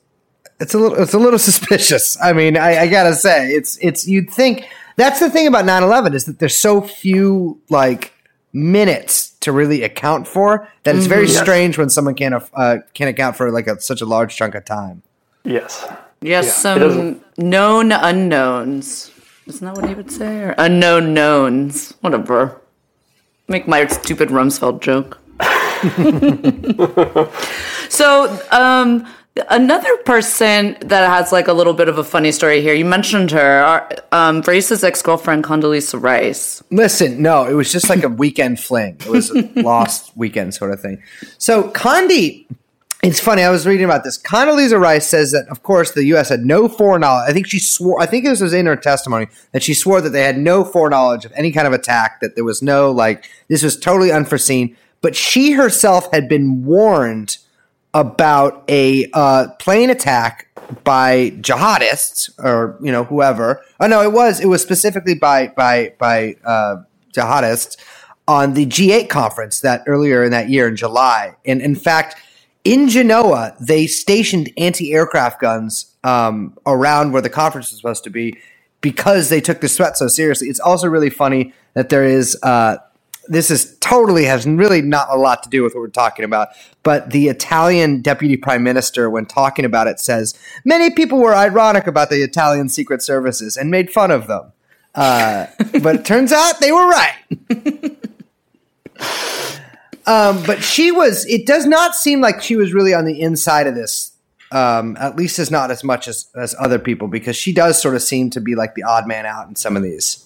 it's 0.59 0.73
a 0.73 0.79
little 0.79 0.97
it's 1.01 1.13
a 1.13 1.19
little 1.19 1.39
suspicious. 1.51 2.17
I 2.21 2.33
mean, 2.33 2.57
I, 2.57 2.79
I 2.83 2.87
gotta 2.87 3.13
say, 3.13 3.49
it's 3.51 3.77
it's 3.81 4.07
you'd 4.07 4.29
think 4.29 4.65
that's 4.95 5.19
the 5.19 5.29
thing 5.29 5.47
about 5.47 5.65
9-11 5.65 6.13
is 6.13 6.25
that 6.25 6.39
there's 6.39 6.55
so 6.57 6.81
few 6.81 7.61
like 7.69 8.11
minutes 8.51 9.29
to 9.41 9.51
really 9.51 9.83
account 9.83 10.27
for 10.27 10.67
that 10.83 10.95
it's 10.95 11.05
very 11.05 11.27
Yes. 11.27 11.39
strange 11.39 11.77
when 11.77 11.89
someone 11.89 12.15
can't 12.15 12.33
uh, 12.55 12.77
can 12.93 13.07
account 13.07 13.35
for 13.35 13.51
like 13.51 13.67
a, 13.67 13.79
such 13.79 14.01
a 14.01 14.05
large 14.05 14.35
chunk 14.35 14.55
of 14.55 14.65
time. 14.65 15.03
Yes. 15.43 15.85
Yes, 16.21 16.45
Yeah, 16.45 16.51
some 16.51 17.21
known 17.37 17.91
unknowns. 17.91 19.11
Isn't 19.47 19.65
that 19.65 19.75
what 19.75 19.87
he 19.87 19.95
would 19.95 20.11
say? 20.11 20.41
Or 20.41 20.55
unknown 20.57 21.13
knowns. 21.13 21.93
Whatever. 22.01 22.61
Make 23.47 23.67
my 23.67 23.87
stupid 23.87 24.29
Rumsfeld 24.29 24.81
joke. 24.81 25.17
so, 27.89 28.39
um, 28.51 29.07
another 29.49 29.95
person 29.97 30.77
that 30.81 31.09
has 31.09 31.31
like 31.31 31.47
a 31.47 31.53
little 31.53 31.73
bit 31.73 31.89
of 31.89 31.97
a 31.97 32.03
funny 32.03 32.31
story 32.31 32.61
here. 32.61 32.73
You 32.73 32.85
mentioned 32.85 33.31
her, 33.31 33.61
our, 33.61 33.89
um, 34.11 34.41
Brace's 34.41 34.83
ex 34.83 35.01
girlfriend 35.01 35.43
Condoleezza 35.43 36.01
Rice. 36.01 36.61
Listen, 36.69 37.21
no, 37.21 37.45
it 37.45 37.53
was 37.53 37.71
just 37.71 37.89
like 37.89 38.03
a 38.03 38.09
weekend 38.09 38.59
fling. 38.59 38.95
It 38.99 39.07
was 39.07 39.31
a 39.31 39.49
lost 39.61 40.15
weekend 40.15 40.53
sort 40.53 40.71
of 40.71 40.81
thing. 40.81 41.01
So 41.37 41.69
Condi, 41.71 42.45
it's 43.01 43.19
funny. 43.19 43.43
I 43.43 43.49
was 43.49 43.65
reading 43.65 43.85
about 43.85 44.03
this. 44.03 44.17
Condoleezza 44.17 44.79
Rice 44.79 45.07
says 45.07 45.31
that, 45.31 45.47
of 45.47 45.63
course, 45.63 45.91
the 45.91 46.03
U.S. 46.05 46.27
had 46.27 46.41
no 46.41 46.67
foreknowledge. 46.67 47.29
I 47.29 47.33
think 47.33 47.47
she 47.47 47.59
swore. 47.59 48.01
I 48.01 48.05
think 48.05 48.25
this 48.25 48.41
was 48.41 48.53
in 48.53 48.65
her 48.65 48.75
testimony 48.75 49.27
that 49.53 49.63
she 49.63 49.73
swore 49.73 50.01
that 50.01 50.09
they 50.09 50.23
had 50.23 50.37
no 50.37 50.65
foreknowledge 50.65 51.23
of 51.23 51.31
any 51.35 51.51
kind 51.51 51.65
of 51.65 51.71
attack. 51.71 52.19
That 52.19 52.35
there 52.35 52.43
was 52.43 52.61
no 52.61 52.91
like 52.91 53.29
this 53.47 53.63
was 53.63 53.79
totally 53.79 54.11
unforeseen. 54.11 54.75
But 55.01 55.15
she 55.15 55.53
herself 55.53 56.11
had 56.11 56.27
been 56.27 56.65
warned 56.65 57.37
about 57.93 58.65
a 58.67 59.09
uh, 59.13 59.47
plane 59.59 59.89
attack 59.89 60.47
by 60.83 61.31
jihadists 61.39 62.29
or 62.43 62.77
you 62.81 62.91
know 62.91 63.05
whoever. 63.05 63.61
Oh 63.79 63.87
no, 63.87 64.01
it 64.01 64.11
was 64.11 64.41
it 64.41 64.47
was 64.47 64.61
specifically 64.61 65.15
by 65.15 65.47
by 65.47 65.93
by 65.99 66.35
uh, 66.43 66.77
jihadists 67.13 67.77
on 68.27 68.53
the 68.53 68.65
G8 68.65 69.09
conference 69.09 69.61
that 69.61 69.83
earlier 69.87 70.23
in 70.23 70.31
that 70.31 70.49
year 70.49 70.67
in 70.67 70.75
July. 70.75 71.35
And 71.45 71.61
in 71.61 71.75
fact, 71.75 72.15
in 72.63 72.89
Genoa, 72.89 73.55
they 73.59 73.87
stationed 73.87 74.51
anti-aircraft 74.57 75.41
guns 75.41 75.95
um, 76.03 76.57
around 76.65 77.13
where 77.13 77.21
the 77.21 77.29
conference 77.29 77.71
was 77.71 77.77
supposed 77.77 78.03
to 78.03 78.09
be 78.09 78.37
because 78.81 79.29
they 79.29 79.41
took 79.41 79.61
this 79.61 79.77
threat 79.77 79.97
so 79.97 80.07
seriously. 80.07 80.47
It's 80.47 80.59
also 80.59 80.87
really 80.87 81.09
funny 81.09 81.53
that 81.73 81.89
there 81.89 82.03
is. 82.03 82.37
Uh, 82.43 82.77
this 83.29 83.51
is 83.51 83.77
totally 83.79 84.25
has 84.25 84.47
really 84.47 84.81
not 84.81 85.07
a 85.11 85.15
lot 85.15 85.43
to 85.43 85.49
do 85.49 85.61
with 85.61 85.75
what 85.75 85.81
we're 85.81 85.89
talking 85.89 86.25
about. 86.25 86.47
But 86.81 87.11
the 87.11 87.27
Italian 87.27 88.01
deputy 88.01 88.35
prime 88.35 88.63
minister, 88.63 89.07
when 89.07 89.27
talking 89.27 89.65
about 89.65 89.85
it, 89.85 89.99
says 89.99 90.33
many 90.65 90.89
people 90.89 91.19
were 91.19 91.35
ironic 91.35 91.85
about 91.85 92.09
the 92.09 92.23
Italian 92.23 92.69
secret 92.69 93.03
services 93.03 93.55
and 93.55 93.69
made 93.69 93.91
fun 93.91 94.09
of 94.09 94.25
them. 94.25 94.51
Uh, 94.95 95.45
but 95.81 95.97
it 95.97 96.05
turns 96.05 96.31
out 96.31 96.59
they 96.59 96.71
were 96.71 96.87
right. 96.87 97.13
um, 100.09 100.43
but 100.45 100.63
she 100.63 100.91
was. 100.91 101.25
It 101.27 101.45
does 101.45 101.65
not 101.65 101.95
seem 101.95 102.19
like 102.19 102.41
she 102.41 102.55
was 102.55 102.73
really 102.73 102.93
on 102.93 103.05
the 103.05 103.21
inside 103.21 103.67
of 103.67 103.75
this. 103.75 104.11
Um, 104.51 104.97
at 104.99 105.15
least 105.15 105.37
as 105.37 105.51
not 105.51 105.69
as 105.69 105.83
much 105.83 106.07
as, 106.07 106.27
as 106.35 106.55
other 106.59 106.79
people, 106.79 107.07
because 107.07 107.35
she 107.35 107.53
does 107.53 107.79
sort 107.79 107.93
of 107.93 108.01
seem 108.01 108.31
to 108.31 108.41
be 108.41 108.55
like 108.55 108.73
the 108.73 108.81
odd 108.81 109.07
man 109.07 109.27
out 109.27 109.47
in 109.47 109.55
some 109.55 109.77
of 109.77 109.83
these. 109.83 110.25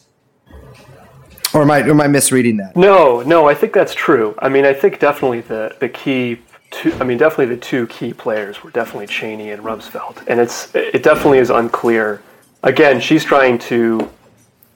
Or 1.53 1.61
am 1.61 1.69
I, 1.69 1.81
or 1.81 1.89
am 1.89 1.99
I 1.99 2.07
misreading 2.07 2.55
that? 2.57 2.77
No, 2.77 3.21
no, 3.23 3.49
I 3.49 3.53
think 3.53 3.73
that's 3.73 3.93
true. 3.93 4.33
I 4.39 4.47
mean, 4.47 4.65
I 4.65 4.73
think 4.73 4.99
definitely 4.99 5.41
the 5.41 5.75
the 5.79 5.89
key. 5.89 6.39
Two, 6.71 6.93
I 7.01 7.03
mean, 7.03 7.17
definitely 7.17 7.53
the 7.53 7.61
two 7.61 7.85
key 7.87 8.13
players 8.13 8.63
were 8.63 8.71
definitely 8.71 9.07
Cheney 9.07 9.51
and 9.51 9.61
Rumsfeld, 9.61 10.23
and 10.27 10.39
it's 10.39 10.73
it 10.73 11.03
definitely 11.03 11.39
is 11.39 11.49
unclear. 11.49 12.21
Again, 12.63 13.01
she's 13.01 13.25
trying 13.25 13.59
to, 13.59 14.09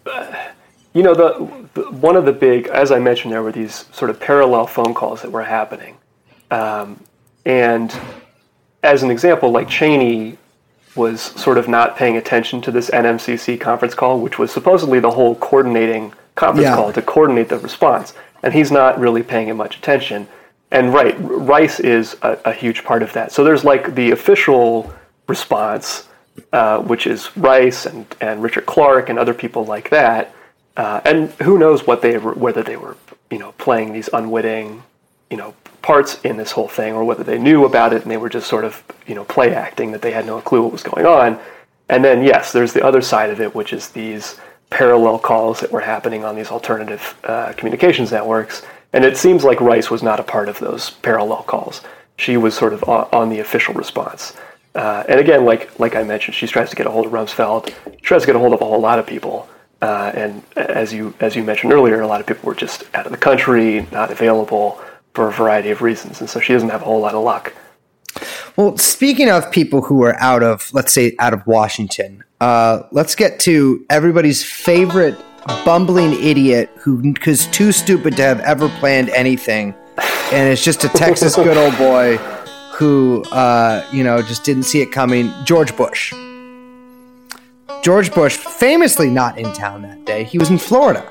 uh, 0.05 0.49
you 0.93 1.03
know, 1.03 1.15
the, 1.15 1.49
the 1.56 1.56
one 1.77 2.15
of 2.15 2.25
the 2.25 2.33
big, 2.33 2.67
as 2.67 2.91
I 2.91 2.99
mentioned, 2.99 3.33
there 3.33 3.43
were 3.43 3.51
these 3.51 3.85
sort 3.91 4.09
of 4.09 4.19
parallel 4.19 4.67
phone 4.67 4.93
calls 4.93 5.21
that 5.21 5.31
were 5.31 5.43
happening, 5.43 5.97
um, 6.51 7.03
and 7.45 7.97
as 8.83 9.03
an 9.03 9.11
example, 9.11 9.51
like 9.51 9.67
Cheney 9.69 10.37
was 10.95 11.21
sort 11.21 11.57
of 11.57 11.67
not 11.67 11.95
paying 11.95 12.17
attention 12.17 12.61
to 12.61 12.71
this 12.71 12.89
NMCC 12.89 13.59
conference 13.59 13.93
call, 13.93 14.19
which 14.19 14.39
was 14.39 14.51
supposedly 14.51 14.99
the 14.99 15.11
whole 15.11 15.35
coordinating 15.35 16.13
conference 16.35 16.65
Yeah. 16.65 16.75
call 16.75 16.91
to 16.93 17.01
coordinate 17.01 17.49
the 17.49 17.59
response, 17.59 18.13
and 18.43 18.53
he's 18.53 18.71
not 18.71 18.99
really 18.99 19.23
paying 19.23 19.47
it 19.47 19.53
much 19.53 19.77
attention. 19.77 20.27
And 20.71 20.93
right, 20.93 21.15
Rice 21.19 21.79
is 21.79 22.17
a, 22.21 22.37
a 22.45 22.53
huge 22.53 22.83
part 22.83 23.01
of 23.03 23.13
that. 23.13 23.31
So 23.31 23.43
there's 23.43 23.63
like 23.63 23.95
the 23.95 24.11
official 24.11 24.91
response, 25.27 26.07
uh, 26.51 26.79
which 26.79 27.07
is 27.07 27.35
Rice 27.37 27.85
and, 27.85 28.05
and 28.19 28.41
Richard 28.43 28.65
Clarke 28.65 29.09
and 29.09 29.17
other 29.19 29.33
people 29.33 29.65
like 29.65 29.89
that. 29.91 30.33
Uh, 30.77 31.01
and 31.05 31.31
who 31.41 31.57
knows 31.57 31.87
what 31.87 32.03
they 32.03 32.17
were, 32.19 32.33
whether 32.35 32.61
they 32.61 32.77
were, 32.77 32.95
you 33.31 33.39
know, 33.39 33.51
playing 33.53 33.91
these 33.91 34.09
unwitting, 34.13 34.83
you 35.31 35.35
know, 35.35 35.55
parts 35.81 36.21
in 36.23 36.37
this 36.37 36.51
whole 36.51 36.67
thing, 36.67 36.93
or 36.93 37.03
whether 37.03 37.23
they 37.23 37.39
knew 37.39 37.65
about 37.65 37.93
it 37.93 38.03
and 38.03 38.11
they 38.11 38.17
were 38.17 38.29
just 38.29 38.47
sort 38.47 38.63
of, 38.63 38.83
you 39.07 39.15
know, 39.15 39.23
play 39.25 39.55
acting 39.55 39.91
that 39.91 40.03
they 40.03 40.11
had 40.11 40.25
no 40.25 40.39
clue 40.39 40.61
what 40.61 40.71
was 40.71 40.83
going 40.83 41.05
on. 41.05 41.39
And 41.89 42.05
then 42.05 42.23
yes, 42.23 42.51
there's 42.51 42.73
the 42.73 42.85
other 42.85 43.01
side 43.01 43.31
of 43.31 43.41
it, 43.41 43.55
which 43.55 43.73
is 43.73 43.89
these 43.89 44.37
parallel 44.69 45.17
calls 45.17 45.61
that 45.61 45.71
were 45.71 45.81
happening 45.81 46.23
on 46.23 46.35
these 46.35 46.51
alternative 46.51 47.15
uh, 47.23 47.53
communications 47.53 48.11
networks. 48.11 48.61
And 48.93 49.03
it 49.03 49.17
seems 49.17 49.43
like 49.43 49.59
Rice 49.59 49.89
was 49.89 50.03
not 50.03 50.19
a 50.19 50.23
part 50.23 50.47
of 50.47 50.59
those 50.59 50.91
parallel 50.91 51.43
calls. 51.43 51.81
She 52.17 52.37
was 52.37 52.55
sort 52.55 52.73
of 52.73 52.83
on, 52.83 53.29
the 53.29 53.39
official 53.39 53.73
response. 53.73 54.35
Uh, 54.75 55.03
and 55.09 55.19
again, 55.19 55.43
like 55.43 55.79
like 55.79 55.95
I 55.95 56.03
mentioned, 56.03 56.35
she 56.35 56.45
tries 56.45 56.69
to 56.69 56.75
get 56.75 56.85
a 56.85 56.91
hold 56.91 57.07
of 57.07 57.11
Rumsfeld. 57.11 57.73
She 57.95 58.01
tries 58.01 58.21
to 58.21 58.27
get 58.27 58.35
a 58.35 58.39
hold 58.39 58.53
of 58.53 58.61
a 58.61 58.65
whole 58.65 58.81
lot 58.81 58.99
of 58.99 59.07
people. 59.07 59.47
Uh, 59.81 60.11
and 60.15 60.43
as 60.55 60.93
you 60.93 61.13
as 61.19 61.35
you 61.35 61.43
mentioned 61.43 61.71
earlier, 61.71 62.01
a 62.01 62.07
lot 62.07 62.19
of 62.19 62.25
people 62.25 62.47
were 62.47 62.55
just 62.55 62.83
out 62.95 63.05
of 63.05 63.11
the 63.11 63.17
country, 63.17 63.85
not 63.91 64.11
available 64.11 64.81
for 65.13 65.27
a 65.27 65.31
variety 65.31 65.69
of 65.69 65.81
reasons, 65.81 66.19
and 66.19 66.29
so 66.29 66.39
she 66.39 66.53
doesn't 66.53 66.69
have 66.69 66.81
a 66.81 66.85
whole 66.85 66.99
lot 66.99 67.13
of 67.13 67.23
luck. 67.23 67.53
Well, 68.55 68.77
speaking 68.77 69.29
of 69.29 69.51
people 69.51 69.81
who 69.83 70.03
are 70.03 70.19
out 70.19 70.41
of, 70.41 70.73
let's 70.73 70.91
say, 70.91 71.15
out 71.19 71.33
of 71.33 71.45
Washington, 71.45 72.23
uh, 72.41 72.83
let's 72.91 73.13
get 73.13 73.39
to 73.41 73.85
everybody's 73.89 74.43
favorite 74.43 75.15
bumbling 75.63 76.13
idiot 76.23 76.69
who 76.79 77.13
is 77.25 77.45
too 77.47 77.71
stupid 77.71 78.17
to 78.17 78.23
have 78.23 78.39
ever 78.41 78.69
planned 78.79 79.09
anything, 79.09 79.75
and 80.31 80.49
it's 80.51 80.63
just 80.63 80.83
a 80.83 80.89
Texas 80.89 81.35
good 81.35 81.57
old 81.57 81.77
boy 81.77 82.17
who, 82.73 83.23
uh, 83.31 83.87
you 83.91 84.03
know, 84.03 84.21
just 84.21 84.43
didn't 84.43 84.63
see 84.63 84.81
it 84.81 84.91
coming. 84.91 85.31
George 85.45 85.75
Bush. 85.75 86.13
George 87.83 88.13
Bush, 88.13 88.35
famously 88.35 89.09
not 89.09 89.37
in 89.37 89.51
town 89.53 89.81
that 89.83 90.03
day. 90.05 90.23
He 90.23 90.37
was 90.37 90.49
in 90.49 90.57
Florida. 90.57 91.09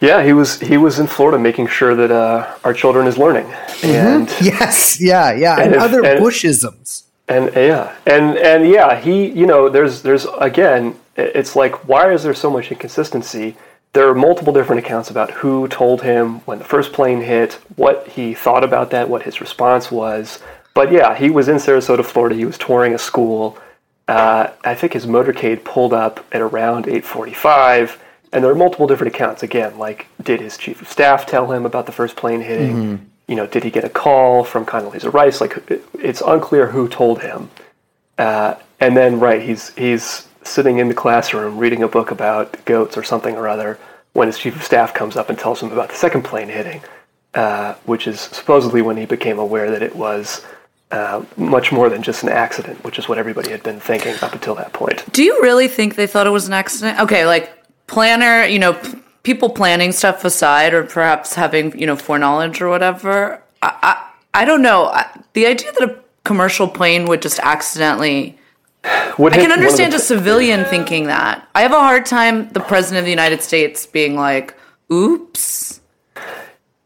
Yeah, 0.00 0.22
he 0.22 0.32
was 0.32 0.60
he 0.60 0.76
was 0.76 0.98
in 0.98 1.06
Florida 1.06 1.38
making 1.38 1.66
sure 1.68 1.94
that 1.94 2.10
uh, 2.10 2.54
our 2.64 2.72
children 2.74 3.06
is 3.06 3.16
learning, 3.18 3.46
and 3.82 4.28
Yes, 4.40 5.00
yeah, 5.00 5.32
yeah, 5.32 5.54
and, 5.56 5.62
And 5.66 5.74
if- 5.74 5.80
other 5.82 6.04
and- 6.04 6.20
Bushisms. 6.24 7.04
and 7.28 7.50
yeah, 7.54 7.94
and 8.06 8.36
and 8.38 8.68
yeah, 8.68 8.98
he 9.00 9.26
you 9.30 9.46
know 9.46 9.68
there's 9.68 10.02
there's 10.02 10.26
again 10.40 10.94
it's 11.16 11.54
like 11.56 11.88
why 11.88 12.12
is 12.12 12.22
there 12.22 12.34
so 12.34 12.50
much 12.50 12.70
inconsistency? 12.72 13.56
There 13.92 14.08
are 14.08 14.14
multiple 14.14 14.52
different 14.52 14.84
accounts 14.84 15.10
about 15.10 15.30
who 15.30 15.68
told 15.68 16.02
him 16.02 16.40
when 16.40 16.58
the 16.58 16.64
first 16.64 16.92
plane 16.92 17.20
hit, 17.20 17.52
what 17.76 18.08
he 18.08 18.34
thought 18.34 18.64
about 18.64 18.90
that, 18.90 19.08
what 19.08 19.22
his 19.22 19.40
response 19.40 19.90
was. 19.92 20.40
But 20.74 20.90
yeah, 20.90 21.14
he 21.14 21.30
was 21.30 21.48
in 21.48 21.56
Sarasota, 21.56 22.04
Florida. 22.04 22.34
He 22.34 22.44
was 22.44 22.58
touring 22.58 22.94
a 22.94 22.98
school. 22.98 23.56
Uh, 24.06 24.48
I 24.64 24.74
think 24.74 24.92
his 24.92 25.06
motorcade 25.06 25.64
pulled 25.64 25.92
up 25.94 26.24
at 26.32 26.40
around 26.42 26.86
8:45, 26.86 27.96
and 28.32 28.44
there 28.44 28.50
are 28.50 28.54
multiple 28.54 28.86
different 28.86 29.14
accounts. 29.14 29.42
Again, 29.42 29.78
like 29.78 30.06
did 30.22 30.40
his 30.40 30.56
chief 30.58 30.82
of 30.82 30.88
staff 30.88 31.24
tell 31.26 31.50
him 31.52 31.64
about 31.64 31.86
the 31.86 31.92
first 31.92 32.16
plane 32.16 32.40
hitting? 32.42 33.10
You 33.28 33.36
know, 33.36 33.46
did 33.46 33.64
he 33.64 33.70
get 33.70 33.84
a 33.84 33.88
call 33.88 34.44
from 34.44 34.66
Condoleezza 34.66 35.10
Rice? 35.12 35.40
Like, 35.40 35.56
it- 35.70 35.82
it's 35.98 36.20
unclear 36.20 36.66
who 36.66 36.88
told 36.88 37.22
him. 37.22 37.48
Uh, 38.18 38.54
and 38.80 38.94
then, 38.96 39.18
right, 39.18 39.40
he's 39.40 39.70
he's 39.76 40.28
sitting 40.42 40.78
in 40.78 40.88
the 40.88 40.94
classroom 40.94 41.56
reading 41.56 41.82
a 41.82 41.88
book 41.88 42.10
about 42.10 42.62
goats 42.66 42.98
or 42.98 43.02
something 43.02 43.34
or 43.36 43.48
other 43.48 43.78
when 44.12 44.28
his 44.28 44.36
chief 44.36 44.54
of 44.54 44.62
staff 44.62 44.92
comes 44.92 45.16
up 45.16 45.30
and 45.30 45.38
tells 45.38 45.62
him 45.62 45.72
about 45.72 45.88
the 45.88 45.94
second 45.94 46.22
plane 46.22 46.48
hitting, 46.48 46.82
uh, 47.34 47.72
which 47.86 48.06
is 48.06 48.20
supposedly 48.20 48.82
when 48.82 48.98
he 48.98 49.06
became 49.06 49.38
aware 49.38 49.70
that 49.70 49.82
it 49.82 49.96
was 49.96 50.44
uh, 50.90 51.24
much 51.36 51.72
more 51.72 51.88
than 51.88 52.02
just 52.02 52.22
an 52.22 52.28
accident, 52.28 52.82
which 52.84 52.98
is 52.98 53.08
what 53.08 53.18
everybody 53.18 53.50
had 53.50 53.62
been 53.62 53.80
thinking 53.80 54.14
up 54.22 54.32
until 54.32 54.54
that 54.54 54.72
point. 54.72 55.04
Do 55.12 55.22
you 55.22 55.42
really 55.42 55.68
think 55.68 55.96
they 55.96 56.06
thought 56.06 56.26
it 56.26 56.30
was 56.30 56.46
an 56.46 56.52
accident? 56.52 57.00
Okay, 57.00 57.26
like 57.26 57.50
planner, 57.86 58.44
you 58.44 58.58
know, 58.58 58.74
p- 58.74 58.98
people 59.22 59.50
planning 59.50 59.92
stuff 59.92 60.24
aside, 60.24 60.72
or 60.74 60.84
perhaps 60.84 61.34
having 61.34 61.76
you 61.78 61.86
know 61.86 61.96
foreknowledge 61.96 62.60
or 62.60 62.68
whatever. 62.68 63.42
I 63.62 63.74
I, 63.82 64.42
I 64.42 64.44
don't 64.44 64.62
know. 64.62 64.86
I, 64.86 65.08
the 65.32 65.46
idea 65.46 65.72
that 65.72 65.82
a 65.90 65.98
commercial 66.24 66.68
plane 66.68 67.06
would 67.06 67.22
just 67.22 67.40
accidentally. 67.40 68.38
Would 69.18 69.32
I 69.32 69.36
can 69.36 69.50
understand 69.52 69.94
a 69.94 69.98
civilian 69.98 70.64
thinking 70.66 71.06
that. 71.06 71.48
I 71.54 71.62
have 71.62 71.72
a 71.72 71.80
hard 71.80 72.04
time 72.04 72.50
the 72.50 72.60
president 72.60 72.98
of 72.98 73.04
the 73.06 73.10
United 73.10 73.42
States 73.42 73.86
being 73.86 74.14
like, 74.14 74.54
"Oops." 74.92 75.80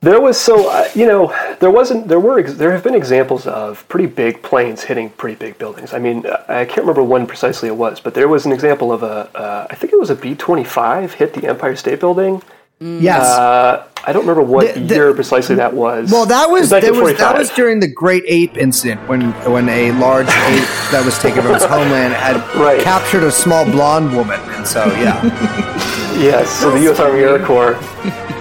There 0.00 0.20
was 0.20 0.38
so 0.38 0.70
uh, 0.70 0.88
you 0.94 1.06
know 1.06 1.34
there 1.58 1.72
wasn't 1.72 2.06
there 2.06 2.20
were 2.20 2.38
ex- 2.38 2.54
there 2.54 2.70
have 2.70 2.84
been 2.84 2.94
examples 2.94 3.48
of 3.48 3.86
pretty 3.88 4.06
big 4.06 4.42
planes 4.42 4.84
hitting 4.84 5.10
pretty 5.10 5.34
big 5.34 5.58
buildings. 5.58 5.92
I 5.92 5.98
mean 5.98 6.24
I 6.48 6.64
can't 6.66 6.78
remember 6.86 7.02
when 7.02 7.26
precisely 7.26 7.68
it 7.68 7.76
was, 7.76 7.98
but 7.98 8.14
there 8.14 8.28
was 8.28 8.46
an 8.46 8.52
example 8.52 8.92
of 8.92 9.02
a 9.02 9.28
uh, 9.36 9.66
I 9.68 9.74
think 9.74 9.92
it 9.92 9.98
was 9.98 10.10
a 10.10 10.14
B 10.14 10.36
twenty 10.36 10.62
five 10.62 11.14
hit 11.14 11.34
the 11.34 11.48
Empire 11.48 11.74
State 11.74 11.98
Building. 11.98 12.42
Yes. 12.80 13.24
Uh, 13.26 13.88
I 14.06 14.12
don't 14.12 14.22
remember 14.24 14.42
what 14.42 14.72
The- 14.72 14.80
the- 14.82 14.94
year 14.94 15.12
precisely 15.14 15.56
that 15.56 15.74
was. 15.74 16.12
well, 16.12 16.26
that 16.26 16.48
was, 16.48 16.70
It 16.72 16.82
that 16.82 16.92
was 16.94 17.18
that 17.18 17.36
was 17.36 17.50
during 17.50 17.80
the 17.80 17.88
Great 17.88 18.22
Ape 18.28 18.56
incident 18.56 19.00
when 19.08 19.32
when 19.50 19.68
a 19.68 19.90
large 19.98 20.28
ape 20.52 20.68
that 20.92 21.02
was 21.04 21.18
taken 21.18 21.42
from 21.42 21.56
its 21.56 21.64
homeland 21.64 22.14
had 22.14 22.36
Right. 22.54 22.80
captured 22.80 23.24
a 23.24 23.32
small 23.32 23.64
blonde 23.64 24.14
woman, 24.16 24.38
and 24.54 24.64
so 24.64 24.86
yeah. 25.02 25.18
Yes, 26.18 26.50
so 26.50 26.70
the 26.70 26.80
U.S. 26.82 27.00
Army 27.00 27.20
Air 27.20 27.44
Corps. 27.44 27.76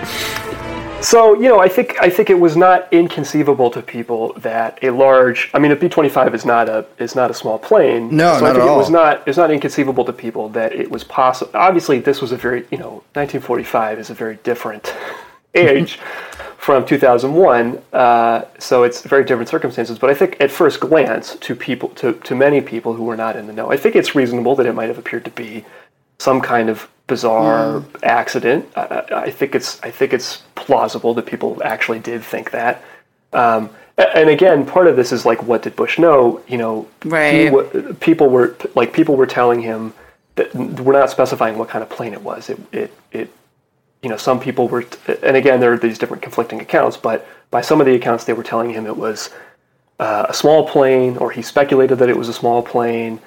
So 1.01 1.35
you 1.35 1.47
know, 1.47 1.59
I 1.59 1.67
think 1.69 1.95
I 2.01 2.09
think 2.09 2.29
it 2.29 2.39
was 2.39 2.57
not 2.57 2.91
inconceivable 2.91 3.69
to 3.71 3.81
people 3.81 4.33
that 4.33 4.79
a 4.81 4.89
large, 4.89 5.49
I 5.53 5.59
mean, 5.59 5.71
a 5.71 5.75
B 5.75 5.87
twenty 5.87 6.09
five 6.09 6.33
is 6.33 6.43
not 6.43 6.67
a 6.67 6.85
is 6.97 7.15
not 7.15 7.29
a 7.29 7.33
small 7.33 7.59
plane. 7.59 8.15
No, 8.15 8.37
so 8.39 8.45
I 8.45 8.51
think 8.51 8.63
at 8.63 8.73
it 8.73 8.75
was 8.75 8.87
all. 8.87 8.91
not 8.91 9.27
it's 9.27 9.37
not 9.37 9.51
inconceivable 9.51 10.03
to 10.05 10.13
people 10.13 10.49
that 10.49 10.73
it 10.73 10.89
was 10.89 11.03
possible. 11.03 11.51
Obviously, 11.53 11.99
this 11.99 12.19
was 12.19 12.31
a 12.31 12.37
very 12.37 12.65
you 12.71 12.77
know, 12.77 13.03
nineteen 13.15 13.41
forty 13.41 13.63
five 13.63 13.99
is 13.99 14.09
a 14.09 14.13
very 14.13 14.37
different 14.37 14.93
age 15.53 15.99
from 16.57 16.85
two 16.85 16.97
thousand 16.97 17.33
one. 17.33 17.81
Uh, 17.93 18.41
so 18.57 18.83
it's 18.83 19.01
very 19.03 19.23
different 19.23 19.49
circumstances. 19.49 19.99
But 19.99 20.09
I 20.09 20.15
think 20.15 20.37
at 20.41 20.49
first 20.49 20.79
glance, 20.79 21.35
to 21.35 21.55
people 21.55 21.89
to 21.89 22.13
to 22.13 22.35
many 22.35 22.59
people 22.59 22.93
who 22.93 23.03
were 23.03 23.15
not 23.15 23.35
in 23.35 23.45
the 23.45 23.53
know, 23.53 23.71
I 23.71 23.77
think 23.77 23.95
it's 23.95 24.15
reasonable 24.15 24.55
that 24.55 24.65
it 24.65 24.73
might 24.73 24.87
have 24.87 24.97
appeared 24.97 25.25
to 25.25 25.31
be 25.31 25.63
some 26.17 26.41
kind 26.41 26.69
of 26.69 26.89
bizarre 27.07 27.83
accident. 28.03 28.67
I, 28.75 29.03
I- 29.25 29.31
think 29.31 29.55
it's 29.55 29.81
I 29.83 29.91
think 29.91 30.13
it's 30.13 30.43
plausible 30.55 31.13
that 31.15 31.25
people 31.25 31.61
actually 31.63 31.99
did 31.99 32.23
think 32.23 32.51
that. 32.51 32.83
Um, 33.33 33.69
and 33.97 34.29
again, 34.29 34.65
part 34.65 34.87
of 34.87 34.95
this 34.95 35.11
is 35.11 35.25
like, 35.25 35.41
what 35.43 35.63
did 35.63 35.75
Bush 35.75 35.97
know? 35.97 36.41
You 36.47 36.57
know, 36.57 36.87
Right. 37.05 37.51
wa- 37.51 37.65
people 37.99 38.29
were 38.29 38.55
like 38.75 38.93
people 38.93 39.15
were 39.15 39.25
telling 39.25 39.61
him 39.61 39.93
that 40.35 40.53
we're 40.53 40.93
not 40.93 41.09
specifying 41.09 41.57
what 41.57 41.67
kind 41.69 41.81
of 41.81 41.89
plane 41.89 42.13
it 42.13 42.21
was. 42.21 42.49
It 42.49 42.59
it 42.71 42.93
it 43.11 43.29
you 44.03 44.09
know 44.09 44.17
some 44.17 44.39
people 44.39 44.67
were 44.67 44.85
and 45.23 45.35
again 45.35 45.59
there 45.59 45.73
are 45.73 45.77
these 45.77 45.97
different 45.97 46.21
conflicting 46.21 46.59
accounts, 46.61 46.95
but 46.97 47.27
by 47.49 47.61
some 47.61 47.79
of 47.81 47.87
the 47.87 47.95
accounts 47.95 48.25
they 48.25 48.33
were 48.33 48.43
telling 48.43 48.69
him 48.69 48.85
it 48.85 48.95
was 48.97 49.31
uh, 49.99 50.27
a 50.29 50.33
small 50.33 50.67
plane, 50.67 51.17
or 51.17 51.31
he 51.31 51.41
speculated 51.41 51.97
that 51.97 52.09
it 52.09 52.17
was 52.17 52.29
a 52.29 52.33
small 52.33 52.61
plane. 52.61 53.19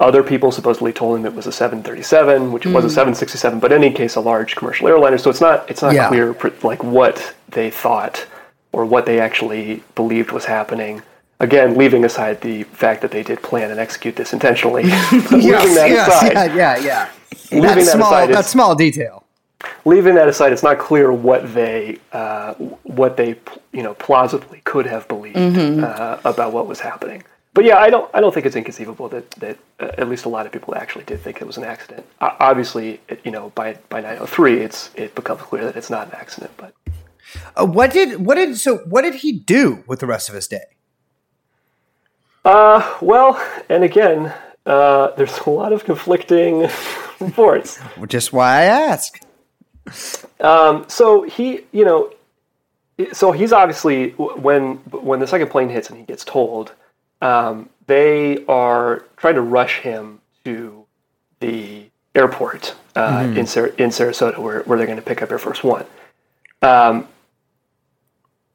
Other 0.00 0.22
people 0.22 0.52
supposedly 0.52 0.92
told 0.92 1.18
him 1.18 1.26
it 1.26 1.34
was 1.34 1.46
a 1.46 1.52
737, 1.52 2.52
which 2.52 2.66
was 2.66 2.84
a 2.84 2.90
767, 2.90 3.58
but 3.58 3.72
in 3.72 3.82
any 3.82 3.92
case, 3.92 4.14
a 4.16 4.20
large 4.20 4.54
commercial 4.56 4.86
airliner. 4.88 5.18
So 5.18 5.28
it's 5.30 5.40
not 5.40 5.68
it's 5.70 5.82
not 5.82 5.92
Yeah. 5.94 6.08
clear 6.08 6.36
like 6.62 6.82
what 6.84 7.34
they 7.50 7.70
thought 7.70 8.26
or 8.72 8.84
what 8.84 9.06
they 9.06 9.18
actually 9.18 9.82
believed 9.94 10.30
was 10.30 10.44
happening. 10.44 11.02
Again, 11.40 11.76
leaving 11.76 12.04
aside 12.04 12.40
the 12.40 12.64
fact 12.64 13.00
that 13.02 13.10
they 13.10 13.22
did 13.22 13.42
plan 13.42 13.70
and 13.70 13.78
execute 13.80 14.16
this 14.16 14.32
intentionally, 14.32 14.82
yes, 14.88 15.74
that 15.76 15.88
yes, 15.88 16.08
aside, 16.08 16.32
yeah, 16.32 16.54
yeah, 16.54 16.76
yeah. 16.84 17.08
leaving 17.52 17.62
That 17.62 17.74
that 17.76 17.86
small, 17.86 18.12
aside, 18.14 18.34
that 18.34 18.44
small 18.44 18.74
detail. 18.74 19.24
leaving 19.84 20.14
that 20.16 20.28
aside, 20.28 20.52
it's 20.52 20.62
not 20.64 20.78
clear 20.78 21.12
what 21.12 21.52
they 21.54 21.98
uh, 22.12 22.54
what 22.82 23.16
they 23.16 23.36
you 23.72 23.82
know 23.82 23.94
plausibly 23.94 24.60
could 24.64 24.86
have 24.86 25.06
believed 25.08 25.36
Mm-hmm. 25.36 25.84
uh, 25.84 26.18
about 26.24 26.52
what 26.52 26.66
was 26.66 26.80
happening. 26.80 27.22
But 27.58 27.64
yeah, 27.64 27.78
I 27.78 27.90
don't 27.90 28.08
I 28.14 28.20
don't 28.20 28.32
think 28.32 28.46
it's 28.46 28.54
inconceivable 28.54 29.08
that 29.08 29.28
that 29.32 29.58
uh, 29.80 29.90
at 29.98 30.08
least 30.08 30.26
a 30.26 30.28
lot 30.28 30.46
of 30.46 30.52
people 30.52 30.76
actually 30.76 31.04
did 31.06 31.20
think 31.20 31.40
it 31.40 31.44
was 31.44 31.56
an 31.56 31.64
accident. 31.64 32.06
Uh, 32.20 32.30
obviously, 32.38 33.00
it, 33.08 33.20
you 33.24 33.32
know 33.32 33.50
by 33.56 33.76
by 33.88 34.00
903, 34.00 34.60
it's 34.60 34.90
it 34.94 35.12
becomes 35.16 35.42
clear 35.42 35.64
that 35.64 35.74
it's 35.74 35.90
not 35.90 36.06
an 36.06 36.14
accident. 36.14 36.52
But 36.56 36.72
Uh, 37.56 37.66
what 37.66 37.92
did 37.92 38.24
what 38.24 38.36
did 38.36 38.56
so 38.58 38.76
what 38.92 39.02
did 39.02 39.16
he 39.26 39.32
do 39.32 39.82
with 39.88 39.98
the 39.98 40.06
rest 40.06 40.28
of 40.28 40.36
his 40.36 40.46
day? 40.46 40.66
uh, 42.44 42.96
well, 43.00 43.44
and 43.68 43.82
again, 43.82 44.32
uh, 44.64 45.10
there's 45.16 45.36
a 45.38 45.50
lot 45.50 45.72
of 45.72 45.84
conflicting 45.84 46.70
reports. 47.20 47.78
Which 47.96 48.14
is 48.14 48.32
why 48.32 48.50
I 48.60 48.62
ask. 48.92 49.20
Um, 50.38 50.84
so 50.86 51.22
he, 51.22 51.62
you 51.72 51.84
know, 51.84 52.12
so 53.12 53.32
he's 53.32 53.52
obviously 53.52 54.10
when 54.46 54.76
when 55.08 55.18
the 55.18 55.26
second 55.26 55.50
plane 55.50 55.70
hits 55.70 55.90
and 55.90 55.98
he 55.98 56.04
gets 56.04 56.24
told, 56.24 56.72
um, 57.20 57.68
they 57.86 58.44
are 58.46 59.04
trying 59.16 59.34
to 59.34 59.40
rush 59.42 59.78
him 59.80 60.20
to 60.44 60.84
the 61.40 61.84
airport 62.14 62.74
uh, 62.96 63.32
in 63.36 63.46
Sar- 63.46 63.68
in 63.78 63.90
Sarasota, 63.90 64.38
where 64.38 64.62
where 64.62 64.76
they're 64.78 64.86
going 64.86 64.98
to 64.98 65.04
pick 65.04 65.22
up 65.22 65.30
Air 65.30 65.38
Force 65.38 65.62
One. 65.62 65.84
Um, 66.62 67.08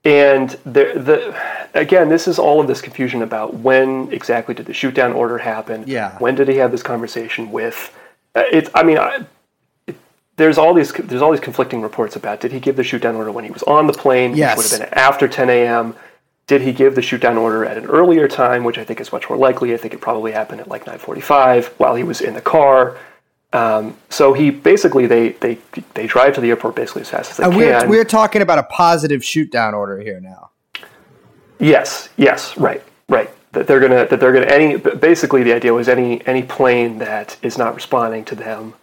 and 0.06 0.50
the, 0.66 0.94
the 0.96 1.80
again, 1.80 2.10
this 2.10 2.28
is 2.28 2.38
all 2.38 2.60
of 2.60 2.68
this 2.68 2.82
confusion 2.82 3.22
about 3.22 3.54
when 3.56 4.12
exactly 4.12 4.54
did 4.54 4.66
the 4.66 4.74
shoot 4.74 4.94
down 4.94 5.14
order 5.14 5.38
happen? 5.38 5.86
Yeah. 5.88 6.18
When 6.20 6.36
did 6.36 6.50
he 6.50 6.58
have 6.58 6.72
this 6.72 6.84
conversation 6.84 7.52
with? 7.52 7.96
Uh, 8.36 8.44
it's. 8.52 8.70
I 8.74 8.84
mean, 8.84 8.98
I, 8.98 9.26
there's 10.36 10.58
all 10.58 10.74
these 10.74 10.92
there's 10.92 11.22
all 11.22 11.32
these 11.32 11.40
conflicting 11.40 11.82
reports 11.82 12.16
about 12.18 12.42
did 12.42 12.52
he 12.52 12.60
give 12.60 12.76
the 12.76 12.84
shoot 12.84 13.02
down 13.02 13.16
order 13.16 13.32
when 13.32 13.46
he 13.46 13.52
was 13.52 13.64
on 13.64 13.88
the 13.88 13.94
plane, 13.94 14.36
Yes. 14.36 14.58
which 14.58 14.72
would 14.72 14.82
have 14.82 14.90
been 14.90 15.00
after 15.00 15.28
10 15.28 15.50
a.m. 15.50 15.96
Did 16.48 16.62
he 16.62 16.74
give 16.74 16.96
the 16.96 17.02
shoot 17.02 17.22
down 17.22 17.38
order 17.38 17.64
at 17.66 17.78
an 17.78 17.86
earlier 17.86 18.28
time, 18.28 18.64
which 18.64 18.78
I 18.78 18.84
think 18.84 19.00
is 19.00 19.12
much 19.12 19.30
more 19.30 19.38
likely? 19.38 19.74
I 19.74 19.78
think 19.78 19.94
it 19.94 20.02
probably 20.02 20.32
happened 20.34 20.60
at 20.62 20.68
like 20.68 20.86
9:45 20.86 21.68
while 21.80 21.96
he 21.96 22.04
was 22.04 22.20
in 22.22 22.34
the 22.34 22.42
car. 22.42 22.98
Um, 23.54 23.96
so 24.10 24.34
he 24.34 24.50
basically 24.50 25.06
they 25.08 25.30
they 25.30 25.58
they 25.94 26.06
drive 26.08 26.34
to 26.36 26.42
the 26.42 26.50
airport 26.50 26.76
basically 26.76 27.04
as 27.04 27.10
fast 27.10 27.32
as 27.32 27.38
they 27.38 27.44
And 27.46 27.54
can. 27.54 27.88
we're 27.90 27.98
we're 28.00 28.04
talking 28.06 28.42
about 28.42 28.60
a 28.60 28.64
positive 28.64 29.24
shoot 29.24 29.52
down 29.52 29.74
order 29.74 30.00
here 30.00 30.20
now. 30.20 30.50
Yes, 31.60 32.10
yes, 32.18 32.58
right, 32.58 32.84
right. 33.08 33.30
That 33.54 33.68
they're 33.68 33.80
gonna 33.80 34.08
that 34.08 34.20
they're 34.20 34.34
gonna 34.34 34.48
any 34.48 34.76
basically 34.78 35.44
the 35.44 35.54
idea 35.54 35.74
was 35.74 35.88
any 35.88 36.26
any 36.28 36.42
plane 36.44 36.98
that 36.98 37.38
is 37.42 37.58
not 37.58 37.76
responding 37.76 38.26
to 38.26 38.36
them, 38.36 38.74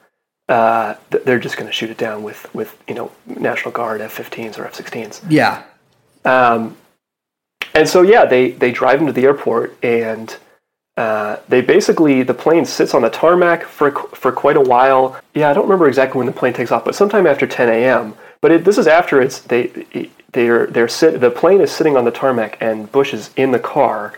uh, 0.48 0.94
they're 1.10 1.40
just 1.40 1.56
gonna 1.56 1.72
shoot 1.72 1.90
it 1.90 1.98
down 1.98 2.22
with 2.22 2.48
with 2.54 2.80
you 2.88 2.94
know 2.94 3.10
National 3.26 3.72
Guard 3.72 4.00
F-15s 4.00 4.56
or 4.58 4.64
F-16s. 4.66 5.20
Yeah. 5.28 5.64
And 7.74 7.88
so 7.88 8.02
yeah, 8.02 8.24
they 8.24 8.52
they 8.52 8.72
drive 8.72 9.00
into 9.00 9.12
the 9.12 9.24
airport 9.24 9.76
and. 9.82 10.36
Uh, 10.96 11.40
they 11.48 11.62
basically 11.62 12.22
the 12.22 12.34
plane 12.34 12.66
sits 12.66 12.92
on 12.92 13.00
the 13.00 13.08
tarmac 13.08 13.62
for 13.62 13.90
for 13.90 14.30
quite 14.32 14.56
a 14.56 14.60
while. 14.60 15.18
Yeah, 15.32 15.48
I 15.48 15.54
don't 15.54 15.64
remember 15.64 15.88
exactly 15.88 16.18
when 16.18 16.26
the 16.26 16.32
plane 16.32 16.52
takes 16.52 16.70
off, 16.70 16.84
but 16.84 16.94
sometime 16.94 17.26
after 17.26 17.46
10 17.46 17.70
a.m. 17.70 18.14
But 18.42 18.52
it, 18.52 18.64
this 18.64 18.76
is 18.76 18.86
after 18.86 19.22
it's 19.22 19.40
they 19.40 20.10
they're 20.32 20.66
they're 20.66 20.88
sit 20.88 21.20
the 21.20 21.30
plane 21.30 21.60
is 21.60 21.70
sitting 21.70 21.96
on 21.96 22.04
the 22.04 22.10
tarmac 22.10 22.58
and 22.60 22.90
Bush 22.90 23.14
is 23.14 23.30
in 23.36 23.50
the 23.50 23.58
car, 23.58 24.14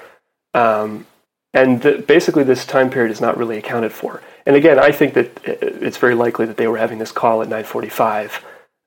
um, 0.55 1.07
and 1.55 1.83
the, 1.83 1.99
basically 1.99 2.43
this 2.43 2.65
time 2.67 2.91
period 2.91 3.13
is 3.13 3.21
not 3.21 3.37
really 3.37 3.59
accounted 3.59 3.93
for. 3.93 4.23
And 4.47 4.57
again, 4.57 4.79
I 4.79 4.93
think 4.93 5.15
that 5.15 5.31
it's 5.45 5.99
very 5.99 6.15
likely 6.15 6.47
that 6.47 6.57
they 6.57 6.67
were 6.67 6.79
having 6.79 6.99
this 6.99 7.13
call 7.13 7.43
at 7.43 7.49
9:45 7.49 8.43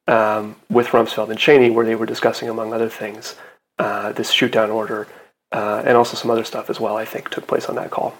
um, 0.08 0.56
with 0.70 0.88
Rumsfeld 0.88 1.30
and 1.30 1.39
Cheney, 1.39 1.70
where 1.70 1.86
they 1.86 1.96
were 1.96 2.06
discussing, 2.06 2.50
among 2.50 2.74
other 2.74 2.89
things, 2.89 3.36
uh, 3.79 4.11
this 4.13 4.31
shoot 4.31 4.51
down 4.51 4.71
order. 4.71 5.07
Uh, 5.51 5.81
and 5.85 5.95
also 5.95 6.17
some 6.17 6.29
other 6.31 6.43
stuff 6.43 6.69
as 6.69 6.79
well, 6.79 6.97
I 6.97 7.05
think, 7.05 7.29
took 7.29 7.47
place 7.47 7.67
on 7.67 7.75
that 7.75 7.89
call. 7.89 8.17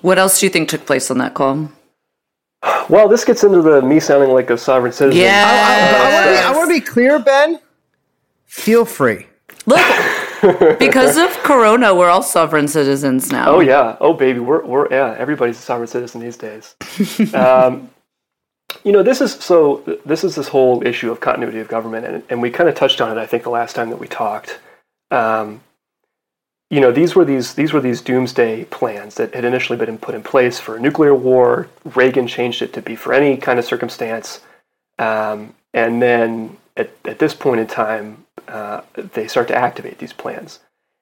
What 0.00 0.18
else 0.18 0.40
do 0.40 0.46
you 0.46 0.50
think 0.50 0.68
took 0.68 0.86
place 0.86 1.10
on 1.10 1.18
that 1.18 1.34
call? 1.34 1.70
Well, 2.88 3.08
this 3.08 3.24
gets 3.24 3.44
into 3.44 3.60
the 3.60 3.82
me 3.82 4.00
sounding 4.00 4.30
like 4.30 4.50
a 4.50 4.56
sovereign 4.56 4.92
citizen. 4.92 5.20
Yeah. 5.20 5.44
I 5.46 6.14
want 6.14 6.24
to 6.24 6.32
be 6.32 6.38
I 6.38 6.50
want 6.52 6.70
to 6.70 6.74
be 6.74 6.80
clear, 6.80 7.18
Ben. 7.18 7.60
Feel 8.46 8.84
free. 8.84 9.26
Look, 9.66 10.78
because 10.78 11.16
of 11.16 11.30
Corona, 11.42 11.94
we're 11.94 12.08
all 12.08 12.22
sovereign 12.22 12.68
citizens 12.68 13.32
now. 13.32 13.48
Oh 13.48 13.60
yeah. 13.60 13.96
Oh 14.00 14.14
baby, 14.14 14.38
we're 14.38 14.64
we're 14.64 14.88
yeah. 14.90 15.14
Everybody's 15.18 15.58
a 15.58 15.62
sovereign 15.62 15.88
citizen 15.88 16.20
these 16.20 16.36
days. 16.36 16.76
um, 17.34 17.90
you 18.84 18.92
know, 18.92 19.02
this 19.02 19.20
is 19.20 19.32
so. 19.32 19.82
This 20.04 20.24
is 20.24 20.34
this 20.34 20.48
whole 20.48 20.86
issue 20.86 21.10
of 21.10 21.20
continuity 21.20 21.60
of 21.60 21.68
government, 21.68 22.06
and, 22.06 22.22
and 22.28 22.42
we 22.42 22.50
kind 22.50 22.68
of 22.68 22.74
touched 22.74 23.00
on 23.00 23.16
it. 23.16 23.20
I 23.20 23.26
think 23.26 23.42
the 23.42 23.50
last 23.50 23.74
time 23.74 23.90
that 23.90 23.98
we 23.98 24.08
talked. 24.08 24.58
Um, 25.10 25.60
you 26.70 26.80
know, 26.80 26.90
these 26.90 27.14
were 27.14 27.24
these 27.24 27.54
these 27.54 27.72
were 27.72 27.80
these 27.80 28.00
doomsday 28.00 28.64
plans 28.64 29.14
that 29.16 29.34
had 29.34 29.44
initially 29.44 29.78
been 29.78 29.98
put 29.98 30.14
in 30.14 30.22
place 30.22 30.58
for 30.58 30.76
a 30.76 30.80
nuclear 30.80 31.14
war. 31.14 31.68
Reagan 31.84 32.26
changed 32.26 32.62
it 32.62 32.72
to 32.72 32.82
be 32.82 32.96
for 32.96 33.12
any 33.12 33.36
kind 33.36 33.58
of 33.58 33.64
circumstance, 33.64 34.40
um, 34.98 35.54
and 35.72 36.02
then 36.02 36.56
at, 36.76 36.90
at 37.04 37.18
this 37.18 37.34
point 37.34 37.60
in 37.60 37.66
time, 37.66 38.24
uh, 38.48 38.80
they 38.94 39.28
start 39.28 39.48
to 39.48 39.54
activate 39.54 39.98
these 39.98 40.12
plans. 40.12 40.60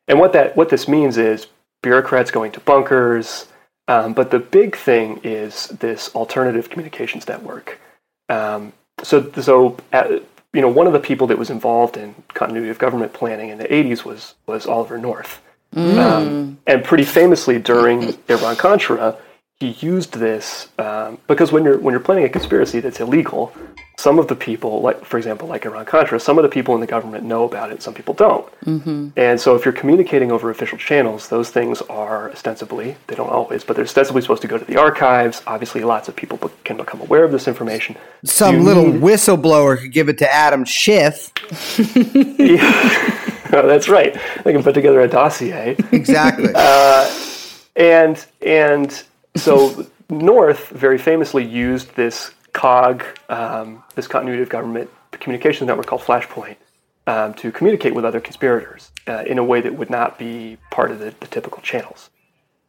And 0.09 0.19
what 0.19 0.33
that 0.33 0.57
what 0.57 0.69
this 0.69 0.89
means 0.89 1.17
is 1.17 1.47
bureaucrats 1.83 2.31
going 2.31 2.53
to 2.53 2.61
bunkers. 2.61 3.47
Um, 3.89 4.15
but 4.15 4.31
the 4.31 4.39
big 4.39 4.77
thing 4.77 5.21
is 5.25 5.67
this 5.69 6.15
alternative 6.15 6.71
communications 6.71 7.27
network. 7.27 7.81
Um, 8.29 8.73
so 9.03 9.31
so 9.41 9.77
uh, 9.93 10.19
you 10.53 10.61
know 10.61 10.69
one 10.69 10.87
of 10.87 10.93
the 10.93 11.01
people 11.01 11.27
that 11.29 11.39
was 11.39 11.51
involved 11.51 11.97
in 11.97 12.15
continuity 12.35 12.71
of 12.71 12.79
government 12.79 13.13
planning 13.13 13.49
in 13.49 13.59
the 13.59 13.65
80s 13.65 14.05
was 14.05 14.35
was 14.47 14.67
Oliver 14.67 14.99
North. 14.99 15.41
Um, 15.75 16.59
and 16.67 16.85
pretty 16.85 17.05
famously 17.05 17.59
during 17.59 18.19
Iran 18.29 18.57
Contra, 18.57 19.17
he 19.71 19.87
used 19.87 20.13
this 20.15 20.69
um, 20.79 21.19
because 21.29 21.53
when 21.53 21.63
you're 21.65 21.79
when 21.79 21.93
you're 21.93 22.01
planning 22.09 22.25
a 22.25 22.29
conspiracy 22.29 22.81
that's 22.81 23.01
illegal, 23.01 23.53
some 23.97 24.19
of 24.19 24.27
the 24.27 24.35
people, 24.35 24.81
like 24.83 25.05
for 25.05 25.17
example, 25.19 25.47
like 25.47 25.65
Iran 25.65 25.85
Contra, 25.85 26.19
some 26.19 26.37
of 26.39 26.43
the 26.43 26.49
people 26.49 26.75
in 26.75 26.81
the 26.81 26.87
government 26.87 27.23
know 27.25 27.45
about 27.45 27.71
it, 27.73 27.83
some 27.83 27.95
people 27.95 28.15
don't. 28.15 28.47
And 29.17 29.41
so 29.41 29.55
if 29.55 29.65
you're 29.65 29.73
communicating 29.83 30.33
over 30.33 30.51
official 30.51 30.79
channels, 30.79 31.29
those 31.29 31.51
things 31.51 31.81
are 31.83 32.31
ostensibly, 32.33 32.97
they 33.07 33.15
don't 33.15 33.31
always, 33.31 33.63
but 33.65 33.77
they're 33.77 33.85
ostensibly 33.85 34.23
supposed 34.23 34.43
to 34.43 34.49
go 34.49 34.59
to 34.59 34.65
the 34.65 34.79
archives. 34.79 35.43
Obviously, 35.47 35.83
lots 35.85 36.09
of 36.09 36.17
people 36.17 36.39
can 36.65 36.77
become 36.77 37.01
aware 37.01 37.23
of 37.25 37.31
this 37.33 37.47
information. 37.47 37.97
Some 38.25 38.57
You 38.57 38.63
little 38.63 38.87
need- 38.89 39.03
whistleblower 39.03 39.79
could 39.79 39.93
give 39.93 40.09
it 40.09 40.19
to 40.19 40.33
Adam 40.35 40.65
Schiff. 40.65 41.31
Oh, 43.55 43.67
that's 43.69 43.87
right. 43.87 44.17
They 44.45 44.53
can 44.55 44.63
put 44.63 44.73
together 44.73 45.03
a 45.03 45.09
dossier. 45.09 45.77
Exactly. 45.93 46.49
and 47.77 48.25
and 48.41 49.03
so 49.37 49.87
North 50.11 50.69
very 50.69 50.99
famously 50.99 51.45
used 51.45 51.95
this 51.95 52.33
COG, 52.53 53.05
um, 53.29 53.83
this 53.95 54.07
continuity 54.07 54.43
of 54.43 54.49
government 54.49 54.91
communications 55.13 55.67
network 55.67 55.87
called 55.87 56.03
Flashboard, 56.03 56.57
um, 57.07 57.35
to 57.35 57.51
communicate 57.51 57.95
with 57.95 58.05
other 58.05 58.21
conspirators 58.21 58.93
uh, 59.09 59.25
in 59.27 59.39
a 59.39 59.45
way 59.45 59.61
that 59.61 59.75
would 59.75 59.91
not 59.91 60.19
be 60.19 60.57
part 60.71 60.91
of 60.91 60.99
the, 60.99 61.15
the 61.21 61.27
typical 61.27 61.63
channels. 61.63 62.11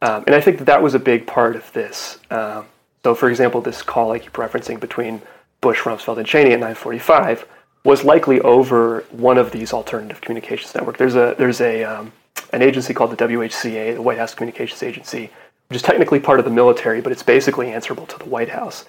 Um, 0.02 0.24
and 0.26 0.34
I 0.34 0.40
think 0.40 0.58
that 0.58 0.64
that 0.64 0.82
was 0.82 0.94
a 0.94 0.98
big 0.98 1.26
part 1.26 1.56
of 1.56 1.72
this. 1.72 2.18
Um, 2.30 2.66
so, 3.02 3.14
for 3.14 3.28
example, 3.30 3.60
this 3.60 3.82
call 3.82 4.12
I 4.12 4.18
keep 4.18 4.32
referencing 4.32 4.80
between 4.80 5.22
Bush, 5.60 5.80
Rumsfeld, 5.80 6.18
and 6.18 6.26
Cheney 6.26 6.52
at 6.52 6.60
9:45 6.60 7.44
was 7.84 8.02
likely 8.02 8.40
over 8.40 9.04
one 9.10 9.38
of 9.38 9.50
these 9.50 9.72
alternative 9.72 10.20
communications 10.20 10.74
network. 10.74 10.96
There's 10.96 11.14
a 11.14 11.34
there's 11.38 11.60
a 11.60 11.84
um, 11.84 12.12
an 12.52 12.62
agency 12.62 12.94
called 12.94 13.10
the 13.10 13.16
WHCA, 13.16 13.94
the 13.94 14.02
White 14.02 14.18
House 14.18 14.34
Communications 14.34 14.82
Agency, 14.82 15.30
which 15.68 15.76
is 15.76 15.82
technically 15.82 16.20
part 16.20 16.38
of 16.38 16.44
the 16.44 16.50
military, 16.50 17.00
but 17.00 17.12
it's 17.12 17.22
basically 17.22 17.70
answerable 17.72 18.06
to 18.06 18.18
the 18.18 18.24
White 18.26 18.50
House. 18.50 18.84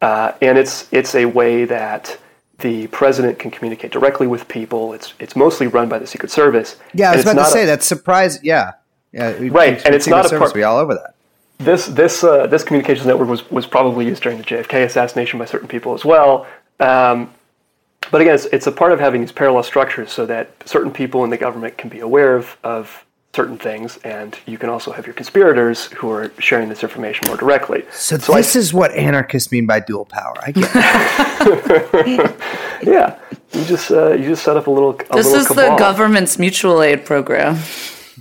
Uh, 0.00 0.32
and 0.42 0.58
it's 0.58 0.88
it's 0.92 1.14
a 1.14 1.24
way 1.26 1.64
that 1.64 2.18
the 2.58 2.86
president 2.88 3.38
can 3.38 3.50
communicate 3.50 3.90
directly 3.92 4.26
with 4.26 4.46
people. 4.48 4.92
It's 4.92 5.14
it's 5.18 5.36
mostly 5.36 5.66
run 5.66 5.88
by 5.88 5.98
the 5.98 6.06
Secret 6.06 6.30
Service. 6.30 6.76
yeah, 6.94 7.10
I 7.12 7.16
was 7.16 7.24
about 7.24 7.44
to 7.44 7.50
say 7.50 7.64
a- 7.64 7.66
that's 7.66 7.86
surprise. 7.86 8.38
Yeah, 8.42 8.72
yeah, 9.12 9.38
we- 9.38 9.50
Right, 9.50 9.76
we- 9.78 9.84
and 9.84 9.94
it's 9.94 10.04
Secret 10.04 10.22
not 10.22 10.32
a 10.32 10.38
part- 10.38 10.54
be 10.54 10.62
all 10.62 10.78
over 10.78 10.94
that. 10.94 11.14
this 11.58 11.86
this 11.86 12.24
uh, 12.24 12.46
this 12.48 12.64
communications 12.64 13.06
network 13.06 13.28
was 13.28 13.48
was 13.50 13.66
probably 13.66 14.06
used 14.06 14.22
during 14.22 14.38
the 14.38 14.44
JFK 14.44 14.84
assassination 14.84 15.38
by 15.38 15.44
certain 15.44 15.68
people 15.68 15.94
as 15.94 16.04
well. 16.04 16.46
Um, 16.80 17.32
but 18.10 18.20
again, 18.20 18.34
it's, 18.34 18.46
it's 18.46 18.66
a 18.66 18.72
part 18.72 18.90
of 18.90 18.98
having 18.98 19.20
these 19.20 19.30
parallel 19.30 19.62
structures 19.62 20.10
so 20.10 20.26
that 20.26 20.50
certain 20.66 20.90
people 20.90 21.22
in 21.22 21.30
the 21.30 21.36
government 21.36 21.78
can 21.78 21.88
be 21.88 22.00
aware 22.00 22.34
of, 22.34 22.56
of 22.64 23.04
certain 23.34 23.56
things, 23.56 23.98
and 24.04 24.36
you 24.46 24.58
can 24.58 24.68
also 24.68 24.92
have 24.92 25.06
your 25.06 25.14
conspirators 25.14 25.86
who 25.86 26.10
are 26.10 26.30
sharing 26.38 26.68
this 26.68 26.82
information 26.82 27.26
more 27.28 27.36
directly. 27.36 27.82
So, 27.90 28.16
I- 28.16 28.36
this 28.38 28.54
is 28.56 28.74
what 28.74 28.90
anarchists 28.92 29.50
mean 29.50 29.66
by 29.66 29.80
dual 29.80 30.04
power. 30.04 30.34
I 30.42 30.50
get 30.52 30.70
it. 30.74 32.36
yeah, 32.82 33.18
you 33.52 33.64
just 33.64 33.90
uh, 33.90 34.12
you 34.12 34.28
just 34.28 34.44
set 34.44 34.56
up 34.56 34.66
a 34.66 34.70
little. 34.70 34.90
A 34.90 35.16
This 35.16 35.26
little 35.26 35.40
is 35.40 35.48
the 35.48 35.76
government's 35.78 36.38
mutual 36.38 36.82
aid 36.82 37.04
program. 37.06 37.58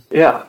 Yeah. 0.10 0.46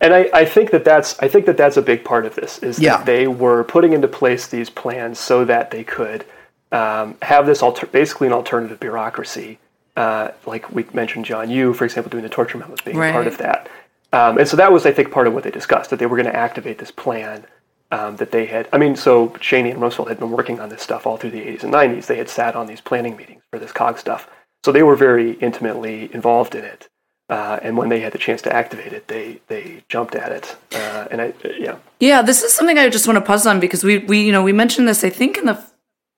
And 0.00 0.12
I, 0.12 0.28
I 0.34 0.44
think 0.44 0.72
that 0.72 0.84
that's 0.84 1.16
I 1.20 1.28
think 1.28 1.46
that 1.46 1.56
that's 1.56 1.76
a 1.76 1.82
big 1.82 2.04
part 2.04 2.26
of 2.26 2.34
this 2.34 2.58
is 2.58 2.78
Yeah. 2.80 2.96
that 2.98 3.06
they 3.06 3.28
were 3.28 3.62
putting 3.64 3.92
into 3.92 4.08
place 4.08 4.48
these 4.48 4.68
plans 4.68 5.18
so 5.20 5.44
that 5.44 5.70
they 5.70 5.84
could 5.84 6.24
um, 6.72 7.16
have 7.22 7.46
this 7.46 7.62
alter- 7.62 7.86
basically 7.86 8.26
an 8.26 8.32
alternative 8.32 8.80
bureaucracy, 8.80 9.58
uh, 9.96 10.28
like 10.46 10.70
we 10.72 10.84
mentioned 10.92 11.24
John 11.24 11.50
Yoo, 11.50 11.74
for 11.74 11.84
example, 11.84 12.10
doing 12.10 12.22
the 12.22 12.28
torture 12.28 12.58
memos 12.58 12.80
being 12.80 12.96
a 12.96 13.12
part 13.12 13.26
of 13.26 13.38
that. 13.38 13.68
Um, 14.12 14.38
and 14.38 14.46
so 14.46 14.56
that 14.56 14.72
was, 14.72 14.84
I 14.84 14.92
think, 14.92 15.10
part 15.10 15.26
of 15.26 15.34
what 15.34 15.42
they 15.42 15.50
discussed 15.50 15.90
that 15.90 15.98
they 15.98 16.06
were 16.06 16.16
going 16.16 16.30
to 16.30 16.36
activate 16.36 16.78
this 16.78 16.90
plan 16.90 17.46
um, 17.90 18.16
that 18.16 18.30
they 18.30 18.46
had. 18.46 18.68
I 18.72 18.78
mean, 18.78 18.96
so 18.96 19.28
Cheney 19.40 19.70
and 19.70 19.80
Rumsfeld 19.80 20.08
had 20.08 20.18
been 20.18 20.30
working 20.30 20.60
on 20.60 20.68
this 20.68 20.82
stuff 20.82 21.06
all 21.06 21.16
through 21.16 21.30
the 21.30 21.40
80s 21.40 21.62
and 21.62 21.72
90s. 21.72 22.06
They 22.06 22.18
had 22.18 22.28
sat 22.28 22.54
on 22.56 22.66
these 22.66 22.80
planning 22.80 23.16
meetings 23.16 23.42
for 23.50 23.58
this 23.58 23.72
COG 23.72 23.98
stuff, 23.98 24.28
so 24.64 24.72
they 24.72 24.82
were 24.82 24.96
very 24.96 25.32
intimately 25.34 26.12
involved 26.14 26.54
in 26.54 26.64
it. 26.64 26.88
Uh, 27.28 27.58
and 27.62 27.76
when 27.78 27.88
they 27.88 28.00
had 28.00 28.12
the 28.12 28.18
chance 28.18 28.42
to 28.42 28.54
activate 28.54 28.92
it, 28.92 29.08
they 29.08 29.40
they 29.46 29.82
jumped 29.88 30.14
at 30.14 30.32
it. 30.32 30.56
Uh, 30.74 31.06
and 31.10 31.20
I, 31.20 31.32
yeah, 31.58 31.76
Yeah, 31.98 32.20
this 32.20 32.42
is 32.42 32.52
something 32.52 32.76
I 32.78 32.90
just 32.90 33.06
want 33.06 33.16
to 33.16 33.24
pause 33.24 33.46
on 33.46 33.58
because 33.60 33.84
we 33.84 33.98
we 33.98 34.22
you 34.22 34.32
know 34.32 34.42
we 34.42 34.52
mentioned 34.52 34.86
this 34.86 35.02
I 35.02 35.08
think 35.08 35.38
in 35.38 35.46
the 35.46 35.58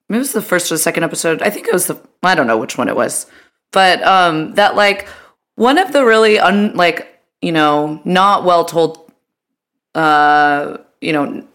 it 0.08 0.18
was 0.18 0.32
the 0.32 0.42
first 0.42 0.70
or 0.70 0.74
the 0.74 0.78
second 0.78 1.04
episode. 1.04 1.40
I 1.42 1.50
think 1.50 1.68
it 1.68 1.72
was 1.72 1.86
the 1.86 2.00
I 2.22 2.34
don't 2.34 2.46
know 2.46 2.58
which 2.58 2.76
one 2.76 2.88
it 2.88 2.96
was, 2.96 3.26
but 3.74 4.02
um 4.04 4.54
that 4.54 4.74
like 4.76 5.06
one 5.56 5.76
of 5.76 5.92
the 5.92 6.02
really 6.04 6.38
un 6.38 6.74
like 6.74 7.20
you 7.42 7.52
know 7.52 8.00
not 8.06 8.44
well 8.44 8.64
told 8.64 9.12
uh 9.94 10.78
you 11.02 11.12
know 11.12 11.46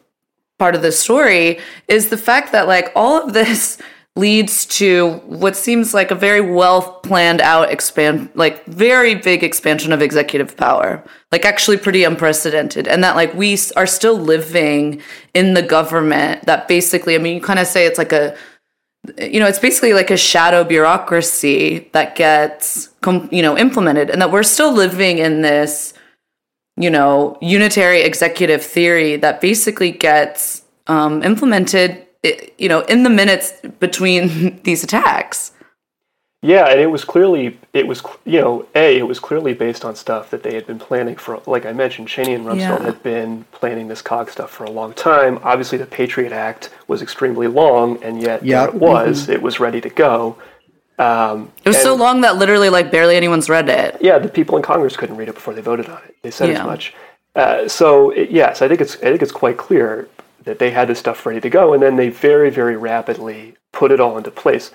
part 0.59 0.75
of 0.75 0.83
the 0.83 0.91
story 0.91 1.57
is 1.87 2.09
the 2.09 2.17
fact 2.17 2.51
that 2.51 2.67
like 2.67 2.91
all 2.95 3.19
of 3.19 3.33
this 3.33 3.79
leads 4.15 4.65
to 4.65 5.13
what 5.27 5.55
seems 5.55 5.93
like 5.93 6.11
a 6.11 6.15
very 6.15 6.41
well 6.41 6.99
planned 7.03 7.39
out 7.39 7.71
expand 7.71 8.29
like 8.35 8.65
very 8.65 9.15
big 9.15 9.43
expansion 9.43 9.93
of 9.93 10.01
executive 10.01 10.57
power. 10.57 11.01
Like 11.31 11.45
actually 11.45 11.77
pretty 11.77 12.03
unprecedented. 12.03 12.85
And 12.85 13.01
that 13.03 13.15
like 13.15 13.33
we 13.33 13.57
are 13.77 13.87
still 13.87 14.15
living 14.15 15.01
in 15.33 15.53
the 15.53 15.61
government 15.61 16.45
that 16.47 16.67
basically 16.67 17.15
i 17.15 17.17
mean 17.17 17.35
you 17.35 17.41
kind 17.41 17.59
of 17.59 17.67
say 17.67 17.85
it's 17.85 17.97
like 17.97 18.11
a 18.11 18.35
you 19.17 19.39
know 19.39 19.47
it's 19.47 19.59
basically 19.59 19.93
like 19.93 20.11
a 20.11 20.17
shadow 20.17 20.63
bureaucracy 20.63 21.89
that 21.93 22.15
gets 22.15 22.89
you 23.31 23.41
know 23.41 23.57
implemented 23.57 24.09
and 24.09 24.21
that 24.21 24.31
we're 24.31 24.43
still 24.43 24.73
living 24.73 25.19
in 25.19 25.41
this 25.41 25.93
you 26.79 26.89
know, 26.89 27.37
unitary 27.41 28.01
executive 28.01 28.63
theory 28.63 29.17
that 29.17 29.41
basically 29.41 29.91
gets 29.91 30.63
um, 30.87 31.21
implemented, 31.23 32.07
you 32.57 32.69
know, 32.69 32.81
in 32.83 33.03
the 33.03 33.09
minutes 33.09 33.51
between 33.79 34.59
these 34.63 34.83
attacks. 34.83 35.51
Yeah, 36.41 36.67
and 36.69 36.79
it 36.79 36.87
was 36.87 37.03
clearly 37.03 37.59
it 37.73 37.85
was 37.87 38.01
you 38.25 38.39
know 38.39 38.65
a 38.75 38.97
it 38.97 39.03
was 39.07 39.19
clearly 39.19 39.53
based 39.53 39.83
on 39.83 39.95
stuff 39.95 40.29
that 40.29 40.43
they 40.43 40.53
had 40.55 40.65
been 40.65 40.79
planning 40.79 41.15
for. 41.15 41.41
Like 41.45 41.65
I 41.65 41.73
mentioned, 41.73 42.07
Cheney 42.07 42.33
and 42.33 42.45
Rumsfeld 42.45 42.57
Yeah. 42.79 42.83
had 42.83 43.03
been 43.03 43.45
planning 43.51 43.87
this 43.89 44.01
COG 44.01 44.29
stuff 44.29 44.49
for 44.49 44.63
a 44.63 44.71
long 44.71 44.93
time. 44.93 45.39
Obviously, 45.43 45.77
the 45.77 45.85
Patriot 45.85 46.31
Act 46.31 46.69
was 46.87 47.01
extremely 47.01 47.47
long, 47.47 48.01
and 48.03 48.21
yet 48.21 48.43
Yeah. 48.45 48.65
it 48.65 48.73
was. 48.75 49.27
It 49.29 49.41
was 49.41 49.59
ready 49.59 49.81
to 49.81 49.89
go. 49.89 50.37
Um, 50.97 51.51
It 51.63 51.69
was 51.69 51.81
so 51.81 51.95
long 51.95 52.21
that 52.21 52.35
literally 52.37 52.69
like 52.69 52.91
barely 52.91 53.15
anyone's 53.15 53.49
read 53.49 53.69
it. 53.69 53.97
Yeah, 54.01 54.17
the 54.19 54.27
people 54.27 54.57
in 54.57 54.63
Congress 54.63 54.97
couldn't 54.97 55.15
read 55.17 55.29
it 55.29 55.35
before 55.35 55.53
they 55.53 55.61
voted 55.61 55.87
on 55.87 55.99
it. 56.07 56.15
They 56.23 56.31
said 56.31 56.49
Yeah. 56.49 56.59
as 56.61 56.65
much. 56.65 56.93
Uh, 57.35 57.67
so 57.67 58.09
it, 58.11 58.31
yes, 58.31 58.61
I 58.61 58.67
think 58.67 58.81
it's 58.81 58.95
I 58.97 59.05
think 59.11 59.21
it's 59.21 59.31
quite 59.31 59.57
clear 59.57 60.07
that 60.45 60.59
they 60.59 60.71
had 60.71 60.87
this 60.87 60.99
stuff 60.99 61.25
ready 61.25 61.39
to 61.41 61.49
go, 61.49 61.73
and 61.73 61.81
then 61.83 61.95
they 61.95 62.09
very 62.09 62.49
very 62.49 62.75
rapidly 62.75 63.55
put 63.71 63.91
it 63.91 63.99
all 63.99 64.17
into 64.17 64.31
place. 64.31 64.71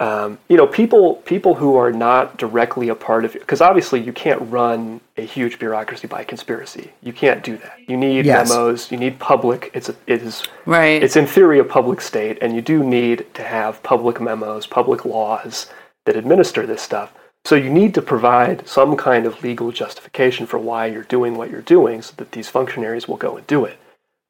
Um, 0.00 0.38
you 0.48 0.56
know, 0.56 0.66
people 0.66 1.16
people 1.24 1.54
who 1.56 1.74
are 1.76 1.90
not 1.90 2.36
directly 2.36 2.88
a 2.88 2.94
part 2.94 3.24
of 3.24 3.34
it, 3.34 3.40
because 3.40 3.60
obviously 3.60 4.00
you 4.00 4.12
can't 4.12 4.40
run 4.48 5.00
a 5.16 5.22
huge 5.22 5.58
bureaucracy 5.58 6.06
by 6.06 6.22
conspiracy. 6.22 6.92
You 7.02 7.12
can't 7.12 7.42
do 7.42 7.56
that. 7.56 7.78
You 7.88 7.96
need 7.96 8.24
Yes. 8.24 8.48
memos. 8.48 8.92
You 8.92 8.98
need 8.98 9.18
public. 9.18 9.72
It's 9.74 9.88
a, 9.88 9.96
it 10.06 10.22
is 10.22 10.44
Right. 10.66 11.02
it's 11.02 11.16
in 11.16 11.26
theory 11.26 11.58
a 11.58 11.64
public 11.64 12.00
state, 12.00 12.38
and 12.40 12.54
you 12.54 12.62
do 12.62 12.84
need 12.84 13.26
to 13.34 13.42
have 13.42 13.82
public 13.82 14.20
memos, 14.20 14.68
public 14.68 15.04
laws 15.04 15.66
that 16.06 16.14
administer 16.14 16.64
this 16.64 16.80
stuff. 16.80 17.12
So 17.44 17.56
you 17.56 17.70
need 17.70 17.92
to 17.94 18.02
provide 18.02 18.68
some 18.68 18.96
kind 18.96 19.26
of 19.26 19.42
legal 19.42 19.72
justification 19.72 20.46
for 20.46 20.58
why 20.58 20.86
you're 20.86 21.02
doing 21.02 21.36
what 21.36 21.50
you're 21.50 21.60
doing, 21.60 22.02
so 22.02 22.12
that 22.18 22.30
these 22.32 22.48
functionaries 22.48 23.08
will 23.08 23.16
go 23.16 23.36
and 23.36 23.46
do 23.48 23.64
it, 23.64 23.78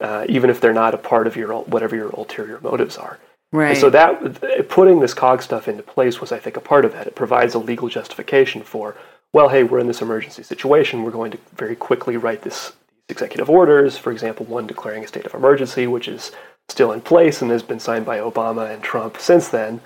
uh, 0.01 0.25
even 0.31 0.49
if 0.49 0.61
they're 0.62 0.73
not 0.73 0.95
a 0.95 0.99
part 0.99 1.27
of 1.27 1.37
your 1.37 1.53
whatever 1.53 1.95
your 1.95 2.09
ulterior 2.11 2.59
motives 2.62 2.97
are. 2.97 3.19
Right. 3.53 3.71
And 3.71 3.79
so 3.79 3.91
that 3.91 4.69
putting 4.69 5.01
this 5.01 5.15
COG 5.15 5.43
stuff 5.43 5.69
into 5.69 5.83
place 5.83 6.21
was, 6.21 6.33
I 6.33 6.39
think, 6.39 6.57
a 6.57 6.61
part 6.61 6.85
of 6.85 6.93
that. 6.93 7.07
It 7.07 7.15
provides 7.15 7.55
a 7.55 7.59
legal 7.59 7.89
justification 7.89 8.63
for, 8.63 8.97
well, 9.33 9.49
hey, 9.49 9.63
we're 9.63 9.79
in 9.79 9.87
this 9.87 10.03
emergency 10.03 10.43
situation. 10.43 11.03
We're 11.03 11.11
going 11.11 11.33
to 11.33 11.39
very 11.57 11.77
quickly 11.77 12.17
write 12.17 12.43
this 12.43 12.73
these 13.09 13.17
executive 13.17 13.49
orders. 13.49 13.97
For 13.97 14.13
example, 14.13 14.47
one 14.47 14.67
declaring 14.67 15.05
a 15.05 15.09
state 15.09 15.27
of 15.27 15.35
emergency, 15.35 15.87
which 15.87 16.09
is 16.09 16.33
still 16.69 16.93
in 16.93 17.01
place 17.01 17.41
and 17.43 17.51
has 17.51 17.63
been 17.63 17.81
signed 17.81 18.05
by 18.05 18.19
Obama 18.19 18.73
and 18.73 18.83
Trump 18.83 19.19
since 19.19 19.49
then. 19.49 19.75
Um, 19.75 19.81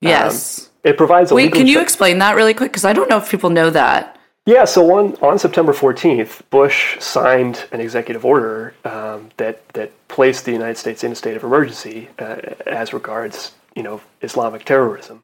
yes. 0.00 0.70
It 0.82 0.96
provides 0.96 1.30
a 1.30 1.34
Wait, 1.34 1.52
can 1.52 1.66
you 1.66 1.74
ju- 1.74 1.80
explain 1.82 2.18
that 2.18 2.34
really 2.34 2.54
quick? 2.54 2.72
Because 2.72 2.84
I 2.84 2.92
don't 2.92 3.08
know 3.08 3.18
if 3.18 3.30
people 3.30 3.50
know 3.50 3.70
that. 3.70 4.18
Yeah, 4.44 4.64
so 4.64 4.98
on, 4.98 5.14
on 5.22 5.38
September 5.38 5.72
14th, 5.72 6.42
Bush 6.50 6.98
signed 6.98 7.64
an 7.70 7.80
executive 7.80 8.24
order 8.24 8.74
um, 8.84 9.30
that, 9.36 9.66
that 9.74 9.92
placed 10.08 10.44
the 10.44 10.52
United 10.52 10.76
States 10.76 11.04
in 11.04 11.12
a 11.12 11.14
state 11.14 11.36
of 11.36 11.44
emergency 11.44 12.08
uh, 12.18 12.36
as 12.66 12.92
regards, 12.92 13.52
you 13.76 13.84
know, 13.84 14.00
Islamic 14.20 14.64
terrorism. 14.64 15.22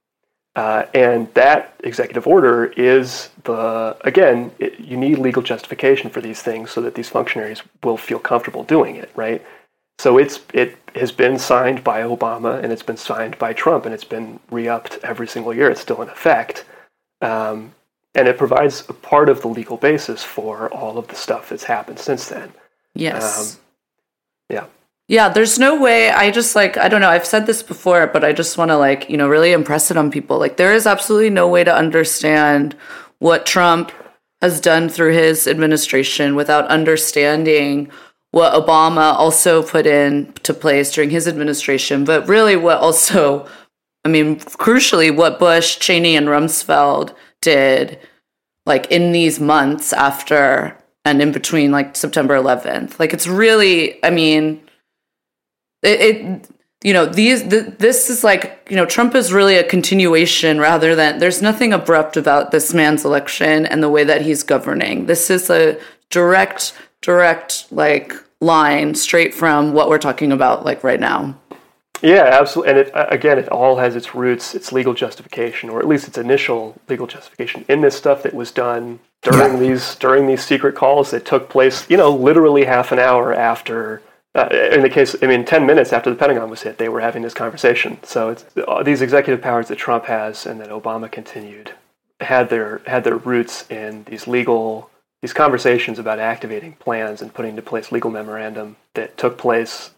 Uh, 0.54 0.86
and 0.94 1.32
that 1.34 1.74
executive 1.84 2.26
order 2.28 2.66
is 2.66 3.30
the, 3.44 3.96
again, 4.02 4.52
it, 4.60 4.78
you 4.78 4.96
need 4.96 5.18
legal 5.18 5.42
justification 5.42 6.10
for 6.10 6.20
these 6.20 6.40
things 6.40 6.70
so 6.70 6.80
that 6.80 6.94
these 6.94 7.08
functionaries 7.08 7.62
will 7.82 7.96
feel 7.96 8.18
comfortable 8.20 8.62
doing 8.64 8.94
it, 8.96 9.10
right? 9.16 9.44
So 9.98 10.16
it's 10.18 10.40
it 10.54 10.76
has 10.94 11.10
been 11.10 11.38
signed 11.38 11.82
by 11.82 12.02
Obama 12.02 12.62
and 12.62 12.72
it's 12.72 12.84
been 12.84 12.96
signed 12.96 13.36
by 13.38 13.52
Trump 13.52 13.84
and 13.84 13.92
it's 13.92 14.04
been 14.04 14.38
re-upped 14.50 14.98
every 15.02 15.26
single 15.26 15.52
year. 15.52 15.70
It's 15.70 15.80
still 15.80 16.02
in 16.02 16.08
effect. 16.08 16.64
Um, 17.20 17.74
and 18.14 18.28
it 18.28 18.38
provides 18.38 18.84
a 18.88 18.92
part 18.92 19.28
of 19.28 19.42
the 19.42 19.48
legal 19.48 19.76
basis 19.76 20.24
for 20.24 20.68
all 20.72 20.98
of 20.98 21.08
the 21.08 21.14
stuff 21.14 21.48
that's 21.48 21.64
happened 21.64 21.98
since 21.98 22.28
then. 22.28 22.52
Yes. 22.94 23.54
Um, 23.54 23.60
yeah. 24.50 24.66
Yeah, 25.08 25.30
there's 25.30 25.58
no 25.58 25.80
way. 25.80 26.10
I 26.10 26.30
just 26.30 26.54
like, 26.54 26.76
I 26.76 26.88
don't 26.88 27.00
know. 27.00 27.08
I've 27.08 27.24
said 27.24 27.46
this 27.46 27.62
before, 27.62 28.06
but 28.08 28.24
I 28.24 28.32
just 28.32 28.58
want 28.58 28.70
to 28.70 28.76
like, 28.76 29.08
you 29.08 29.16
know, 29.16 29.28
really 29.28 29.52
impress 29.52 29.90
it 29.90 29.96
on 29.96 30.10
people. 30.10 30.38
Like, 30.38 30.58
there 30.58 30.74
is 30.74 30.86
absolutely 30.86 31.30
no 31.30 31.48
way 31.48 31.64
to 31.64 31.74
understand 31.74 32.76
what 33.18 33.46
Trump 33.46 33.90
has 34.42 34.60
done 34.60 34.88
through 34.88 35.14
his 35.14 35.46
administration 35.46 36.36
without 36.36 36.66
understanding 36.68 37.90
what 38.30 38.52
Obama 38.52 39.14
also 39.14 39.62
put 39.62 39.86
into 39.86 40.52
place 40.52 40.92
during 40.92 41.10
his 41.10 41.26
administration, 41.26 42.04
but 42.04 42.28
really 42.28 42.56
what 42.56 42.78
also, 42.78 43.48
I 44.04 44.08
mean, 44.08 44.36
crucially, 44.40 45.14
what 45.14 45.38
Bush, 45.38 45.78
Cheney, 45.78 46.16
and 46.16 46.28
Rumsfeld 46.28 47.14
did 47.40 47.98
like 48.66 48.90
in 48.90 49.12
these 49.12 49.40
months 49.40 49.92
after 49.92 50.76
and 51.04 51.22
in 51.22 51.32
between 51.32 51.70
like 51.72 51.96
September 51.96 52.34
11th. 52.34 52.98
Like, 52.98 53.12
it's 53.12 53.26
really, 53.26 54.02
I 54.04 54.10
mean, 54.10 54.62
it, 55.82 56.00
it 56.00 56.48
you 56.84 56.92
know 56.92 57.06
these 57.06 57.42
th- 57.42 57.78
this 57.78 58.08
is 58.08 58.22
like 58.22 58.66
you 58.70 58.76
know 58.76 58.86
Trump 58.86 59.14
is 59.14 59.32
really 59.32 59.56
a 59.56 59.64
continuation 59.64 60.60
rather 60.60 60.94
than 60.94 61.18
there's 61.18 61.42
nothing 61.42 61.72
abrupt 61.72 62.16
about 62.16 62.50
this 62.50 62.72
man's 62.72 63.04
election 63.04 63.66
and 63.66 63.82
the 63.82 63.88
way 63.88 64.04
that 64.04 64.22
he's 64.22 64.42
governing. 64.42 65.06
This 65.06 65.30
is 65.30 65.50
a 65.50 65.78
direct 66.10 66.72
direct 67.02 67.66
like 67.72 68.12
line 68.40 68.94
straight 68.94 69.34
from 69.34 69.72
what 69.72 69.88
we're 69.88 69.98
talking 69.98 70.30
about 70.30 70.64
like 70.64 70.84
right 70.84 71.00
now. 71.00 71.36
Yeah, 72.02 72.24
absolutely. 72.40 72.70
And 72.70 72.78
it, 72.80 72.90
again, 72.94 73.38
it 73.38 73.48
all 73.48 73.76
has 73.76 73.96
its 73.96 74.14
roots, 74.14 74.54
its 74.54 74.72
legal 74.72 74.94
justification, 74.94 75.68
or 75.70 75.78
at 75.80 75.88
least 75.88 76.06
its 76.08 76.18
initial 76.18 76.76
legal 76.88 77.06
justification 77.06 77.64
in 77.68 77.80
this 77.80 77.96
stuff 77.96 78.22
that 78.22 78.34
was 78.34 78.50
done 78.50 79.00
during 79.22 79.54
Yeah. 79.54 79.58
these 79.58 79.94
during 79.96 80.26
these 80.26 80.44
secret 80.44 80.74
calls 80.74 81.10
that 81.10 81.24
took 81.24 81.48
place. 81.48 81.88
You 81.90 81.96
know, 81.96 82.10
literally 82.14 82.64
half 82.64 82.92
an 82.92 82.98
hour 82.98 83.32
after. 83.32 84.02
Uh, 84.34 84.48
in 84.70 84.82
the 84.82 84.90
case, 84.90 85.16
I 85.22 85.26
mean, 85.26 85.44
ten 85.44 85.66
minutes 85.66 85.92
after 85.92 86.10
the 86.10 86.16
Pentagon 86.16 86.50
was 86.50 86.62
hit, 86.62 86.78
they 86.78 86.88
were 86.88 87.00
having 87.00 87.22
this 87.22 87.34
conversation. 87.34 87.98
So 88.04 88.28
it's 88.30 88.44
uh, 88.68 88.82
these 88.82 89.02
executive 89.02 89.42
powers 89.42 89.68
that 89.68 89.78
Trump 89.78 90.04
has 90.04 90.46
and 90.46 90.60
that 90.60 90.68
Obama 90.68 91.10
continued 91.10 91.72
had 92.20 92.48
their 92.50 92.80
had 92.86 93.04
their 93.04 93.16
roots 93.16 93.64
in 93.70 94.04
these 94.04 94.26
legal 94.28 94.90
these 95.22 95.32
conversations 95.32 95.98
about 95.98 96.20
activating 96.20 96.74
plans 96.74 97.22
and 97.22 97.34
putting 97.34 97.50
into 97.50 97.62
place 97.62 97.90
legal 97.90 98.10
memorandum 98.10 98.76
that 98.94 99.16
took 99.16 99.36
place 99.38 99.90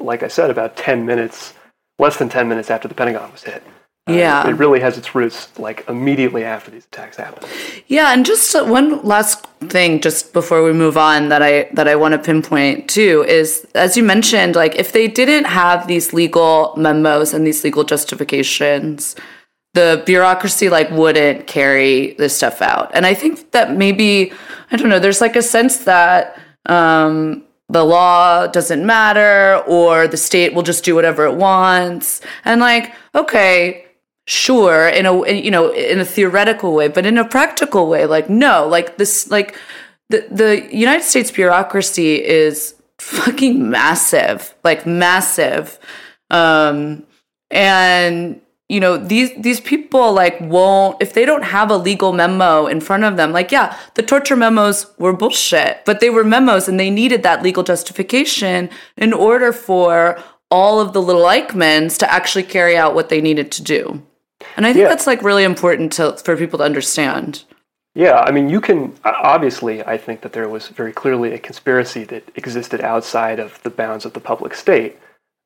like 0.00 0.22
I 0.22 0.28
said, 0.28 0.50
about 0.50 0.76
10 0.76 1.06
minutes, 1.06 1.54
less 1.98 2.16
than 2.16 2.28
10 2.28 2.48
minutes 2.48 2.70
after 2.70 2.88
the 2.88 2.94
Pentagon 2.94 3.30
was 3.32 3.42
hit. 3.42 3.62
Uh, 4.08 4.12
Yeah. 4.12 4.46
It 4.46 4.52
really 4.52 4.80
has 4.80 4.98
its 4.98 5.14
roots 5.14 5.58
like 5.58 5.84
immediately 5.88 6.44
after 6.44 6.70
these 6.70 6.84
attacks 6.84 7.16
happened. 7.16 7.46
Yeah, 7.86 8.12
and 8.12 8.26
just 8.26 8.54
uh, 8.54 8.64
one 8.64 9.02
last 9.02 9.46
thing, 9.68 10.00
just 10.00 10.32
before 10.32 10.62
we 10.62 10.72
move 10.72 10.98
on, 10.98 11.28
that 11.30 11.42
I 11.42 11.68
that 11.72 11.88
I 11.88 11.96
want 11.96 12.12
to 12.12 12.18
pinpoint 12.18 12.88
too 12.88 13.24
is, 13.26 13.66
as 13.74 13.96
you 13.96 14.02
mentioned, 14.02 14.56
like 14.56 14.74
if 14.76 14.92
they 14.92 15.08
didn't 15.08 15.46
have 15.46 15.86
these 15.86 16.12
legal 16.12 16.74
memos 16.76 17.32
and 17.32 17.46
these 17.46 17.64
legal 17.64 17.84
justifications, 17.84 19.16
the 19.72 20.02
bureaucracy 20.04 20.68
like 20.68 20.90
wouldn't 20.90 21.46
carry 21.46 22.14
this 22.18 22.36
stuff 22.36 22.60
out. 22.60 22.90
And 22.94 23.06
I 23.06 23.14
think 23.14 23.52
that 23.52 23.74
maybe 23.74 24.32
I 24.70 24.76
don't 24.76 24.90
know. 24.90 24.98
There's 24.98 25.20
like 25.22 25.36
a 25.36 25.42
sense 25.42 25.78
that 25.84 26.38
um, 26.66 27.42
the 27.68 27.84
law 27.84 28.46
doesn't 28.46 28.84
matter, 28.84 29.62
or 29.66 30.06
the 30.06 30.16
state 30.16 30.54
will 30.54 30.62
just 30.62 30.84
do 30.84 30.94
whatever 30.94 31.24
it 31.24 31.34
wants, 31.34 32.20
and 32.44 32.60
like 32.60 32.94
okay, 33.14 33.84
sure 34.26 34.88
in 34.88 35.06
a 35.06 35.32
you 35.32 35.50
know 35.50 35.72
in 35.72 36.00
a 36.00 36.04
theoretical 36.04 36.72
way 36.72 36.88
but 36.88 37.04
in 37.04 37.18
a 37.18 37.28
practical 37.28 37.88
way 37.88 38.06
like 38.06 38.30
no 38.30 38.66
like 38.66 38.96
this 38.96 39.30
like 39.30 39.54
the 40.08 40.26
the 40.30 40.66
united 40.74 41.02
states 41.04 41.30
bureaucracy 41.30 42.24
is 42.24 42.74
fucking 42.98 43.68
massive 43.68 44.54
like 44.64 44.86
massive. 44.86 45.78
Um 46.30 47.04
and 47.50 48.40
you 48.74 48.80
know 48.84 48.94
these 49.12 49.30
these 49.46 49.60
people 49.72 50.06
like 50.12 50.36
won't 50.40 50.94
if 51.04 51.10
they 51.16 51.24
don't 51.30 51.44
have 51.56 51.68
a 51.70 51.76
legal 51.90 52.12
memo 52.12 52.66
in 52.66 52.80
front 52.88 53.04
of 53.04 53.16
them 53.18 53.30
like 53.38 53.50
yeah 53.56 53.68
the 53.94 54.02
torture 54.02 54.38
memos 54.44 54.78
were 54.98 55.12
bullshit 55.12 55.74
but 55.88 56.00
they 56.00 56.10
were 56.10 56.24
memos 56.24 56.68
and 56.68 56.78
they 56.80 56.90
needed 56.90 57.22
that 57.22 57.42
legal 57.42 57.62
justification 57.62 58.68
in 58.96 59.12
order 59.12 59.52
for 59.52 59.94
all 60.50 60.80
of 60.80 60.92
the 60.92 61.02
little 61.08 61.26
Eichmanns 61.36 61.96
to 61.98 62.06
actually 62.18 62.46
carry 62.56 62.76
out 62.76 62.94
what 62.96 63.08
they 63.08 63.20
needed 63.20 63.48
to 63.52 63.62
do 63.62 64.02
and 64.56 64.66
I 64.66 64.72
think 64.72 64.82
Yeah. 64.82 64.88
that's 64.88 65.06
like 65.06 65.22
really 65.22 65.44
important 65.44 65.92
to 65.94 66.16
for 66.24 66.36
people 66.36 66.58
to 66.58 66.64
understand. 66.64 67.44
Yeah, 67.94 68.18
I 68.28 68.30
mean, 68.32 68.48
you 68.48 68.60
can 68.60 68.92
obviously. 69.04 69.82
I 69.84 69.96
think 69.96 70.20
that 70.22 70.32
there 70.32 70.48
was 70.48 70.68
very 70.68 70.92
clearly 70.92 71.32
a 71.32 71.38
conspiracy 71.38 72.02
that 72.04 72.24
existed 72.34 72.80
outside 72.80 73.38
of 73.38 73.62
the 73.62 73.70
bounds 73.70 74.04
of 74.04 74.12
the 74.14 74.20
public 74.20 74.54
state. 74.54 74.98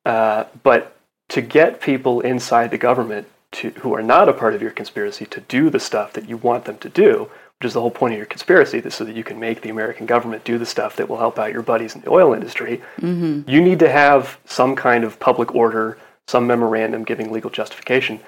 Uh, 0.07 0.45
but 0.63 0.98
to 1.29 1.41
get 1.43 1.81
people 1.81 2.21
inside 2.21 2.71
the 2.71 2.79
government 2.79 3.27
to 3.53 3.71
who 3.71 3.95
are 3.95 4.03
not 4.03 4.29
a 4.29 4.33
part 4.33 4.55
of 4.55 4.63
your 4.63 4.71
conspiracy 4.71 5.25
to 5.27 5.41
do 5.43 5.71
the 5.71 5.81
stuff 5.81 6.13
that 6.15 6.29
you 6.29 6.37
want 6.37 6.65
them 6.67 6.77
to 6.79 6.89
do, 6.89 7.31
which 7.59 7.67
is 7.67 7.73
the 7.75 7.81
whole 7.81 7.91
point 7.91 8.13
of 8.15 8.19
your 8.19 8.27
conspiracy, 8.27 8.83
so 8.91 9.05
that 9.05 9.17
you 9.17 9.25
can 9.25 9.39
make 9.41 9.63
the 9.63 9.71
American 9.71 10.07
government 10.07 10.45
do 10.45 10.59
the 10.59 10.67
stuff 10.67 10.97
that 10.97 11.09
will 11.09 11.17
help 11.19 11.39
out 11.39 11.53
your 11.53 11.63
buddies 11.63 11.95
in 11.95 12.01
the 12.03 12.11
oil 12.11 12.33
industry. 12.35 12.81
You 13.03 13.43
need 13.63 13.79
to 13.79 13.89
have 13.89 14.39
some 14.45 14.77
kind 14.77 15.03
of 15.05 15.19
public 15.19 15.55
order, 15.55 15.99
some 16.27 16.47
memorandum 16.47 17.05
giving 17.05 17.33
legal 17.33 17.51
justification. 17.51 18.21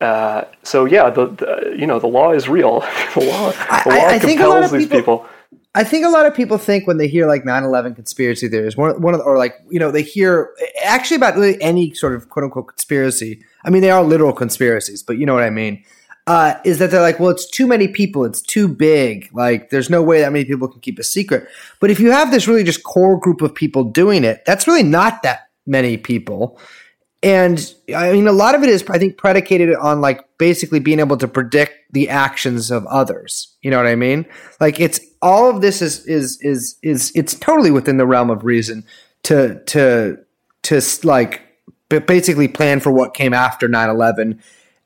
Uh, 0.00 0.44
so 0.62 0.84
yeah, 0.84 1.10
the, 1.10 1.26
the 1.26 1.76
you 1.78 1.86
know 1.86 1.98
the 2.00 2.08
law 2.08 2.32
is 2.32 2.48
real. 2.48 2.80
the 3.14 3.20
law, 3.20 3.50
the 3.50 3.90
law 3.90 3.94
I- 3.94 4.14
I 4.14 4.18
think 4.18 4.40
a 4.40 4.46
lot 4.48 4.54
compels 4.62 4.72
of 4.72 4.78
these 4.78 4.88
people- 4.88 5.18
people. 5.18 5.26
I 5.74 5.84
think 5.84 6.04
a 6.04 6.10
lot 6.10 6.26
of 6.26 6.34
people 6.34 6.58
think 6.58 6.86
when 6.86 6.98
they 6.98 7.08
hear 7.08 7.26
like 7.26 7.44
9/11 7.44 7.94
conspiracy 7.94 8.48
theories, 8.48 8.76
one 8.76 9.00
one 9.00 9.14
of 9.14 9.20
the, 9.20 9.24
or 9.24 9.38
like 9.38 9.54
you 9.70 9.78
know 9.78 9.90
they 9.90 10.02
hear 10.02 10.50
actually 10.84 11.16
about 11.16 11.34
really 11.34 11.60
any 11.62 11.94
sort 11.94 12.14
of 12.14 12.28
quote 12.28 12.44
unquote 12.44 12.68
conspiracy. 12.68 13.42
I 13.64 13.70
mean, 13.70 13.80
they 13.80 13.90
are 13.90 14.02
literal 14.02 14.32
conspiracies, 14.32 15.02
but 15.02 15.16
you 15.16 15.24
know 15.24 15.34
what 15.34 15.44
I 15.44 15.50
mean. 15.50 15.82
Uh, 16.28 16.54
is 16.64 16.78
that 16.78 16.92
they're 16.92 17.02
like, 17.02 17.18
well, 17.18 17.30
it's 17.30 17.50
too 17.50 17.66
many 17.66 17.88
people, 17.88 18.24
it's 18.24 18.40
too 18.40 18.68
big. 18.68 19.28
Like, 19.32 19.70
there's 19.70 19.90
no 19.90 20.04
way 20.04 20.20
that 20.20 20.32
many 20.32 20.44
people 20.44 20.68
can 20.68 20.80
keep 20.80 21.00
a 21.00 21.02
secret. 21.02 21.48
But 21.80 21.90
if 21.90 21.98
you 21.98 22.12
have 22.12 22.30
this 22.30 22.46
really 22.46 22.62
just 22.62 22.84
core 22.84 23.18
group 23.18 23.42
of 23.42 23.52
people 23.52 23.82
doing 23.82 24.22
it, 24.22 24.44
that's 24.46 24.68
really 24.68 24.84
not 24.84 25.24
that 25.24 25.48
many 25.66 25.96
people. 25.96 26.60
And 27.22 27.72
I 27.94 28.12
mean, 28.12 28.26
a 28.26 28.32
lot 28.32 28.54
of 28.54 28.62
it 28.62 28.68
is, 28.68 28.84
I 28.88 28.98
think, 28.98 29.16
predicated 29.16 29.74
on 29.76 30.00
like 30.00 30.24
basically 30.38 30.80
being 30.80 30.98
able 30.98 31.16
to 31.18 31.28
predict 31.28 31.74
the 31.92 32.08
actions 32.08 32.70
of 32.70 32.84
others. 32.86 33.56
You 33.62 33.70
know 33.70 33.76
what 33.76 33.86
I 33.86 33.94
mean? 33.94 34.26
Like, 34.60 34.80
it's 34.80 34.98
all 35.20 35.48
of 35.48 35.60
this 35.60 35.80
is 35.80 36.04
is 36.06 36.38
is 36.40 36.76
is 36.82 37.12
it's 37.14 37.34
totally 37.34 37.70
within 37.70 37.96
the 37.96 38.06
realm 38.06 38.28
of 38.28 38.44
reason 38.44 38.84
to 39.24 39.62
to 39.66 40.18
to 40.62 40.82
like 41.04 41.42
basically 41.88 42.48
plan 42.48 42.80
for 42.80 42.90
what 42.90 43.14
came 43.14 43.34
after 43.34 43.68
9-11 43.68 44.40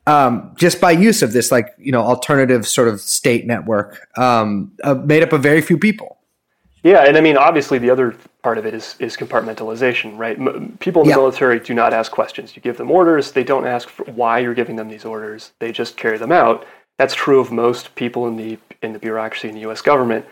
um, 0.06 0.52
just 0.56 0.80
by 0.80 0.92
use 0.92 1.22
of 1.22 1.32
this 1.32 1.50
like 1.50 1.74
you 1.78 1.92
know 1.92 2.00
alternative 2.00 2.66
sort 2.66 2.88
of 2.88 3.00
state 3.00 3.46
network 3.46 4.08
um, 4.16 4.72
uh, 4.84 4.94
made 4.94 5.22
up 5.22 5.32
of 5.32 5.42
very 5.42 5.60
few 5.60 5.78
people. 5.78 6.15
Yeah, 6.86 7.04
and 7.04 7.16
I 7.16 7.20
mean, 7.20 7.36
obviously, 7.36 7.78
the 7.78 7.90
other 7.90 8.14
part 8.42 8.58
of 8.58 8.66
it 8.66 8.72
is 8.72 8.94
is 9.00 9.16
compartmentalization, 9.16 10.16
right? 10.16 10.38
M- 10.38 10.76
people 10.78 11.02
in 11.02 11.08
the 11.08 11.14
Yeah. 11.14 11.16
military 11.16 11.58
do 11.58 11.74
not 11.74 11.92
ask 11.92 12.12
questions. 12.12 12.54
You 12.54 12.62
give 12.62 12.76
them 12.76 12.90
orders; 12.90 13.32
they 13.32 13.42
don't 13.44 13.66
ask 13.66 13.88
for 13.88 14.04
why 14.04 14.38
you're 14.38 14.54
giving 14.54 14.76
them 14.76 14.88
these 14.88 15.04
orders. 15.04 15.52
They 15.58 15.72
just 15.72 15.96
carry 15.96 16.16
them 16.16 16.30
out. 16.30 16.64
That's 16.98 17.14
true 17.14 17.40
of 17.40 17.50
most 17.50 17.94
people 17.96 18.28
in 18.28 18.36
the 18.36 18.58
in 18.82 18.92
the 18.92 19.00
bureaucracy 19.00 19.48
in 19.48 19.54
the 19.54 19.62
U.S. 19.62 19.80
government. 19.82 20.26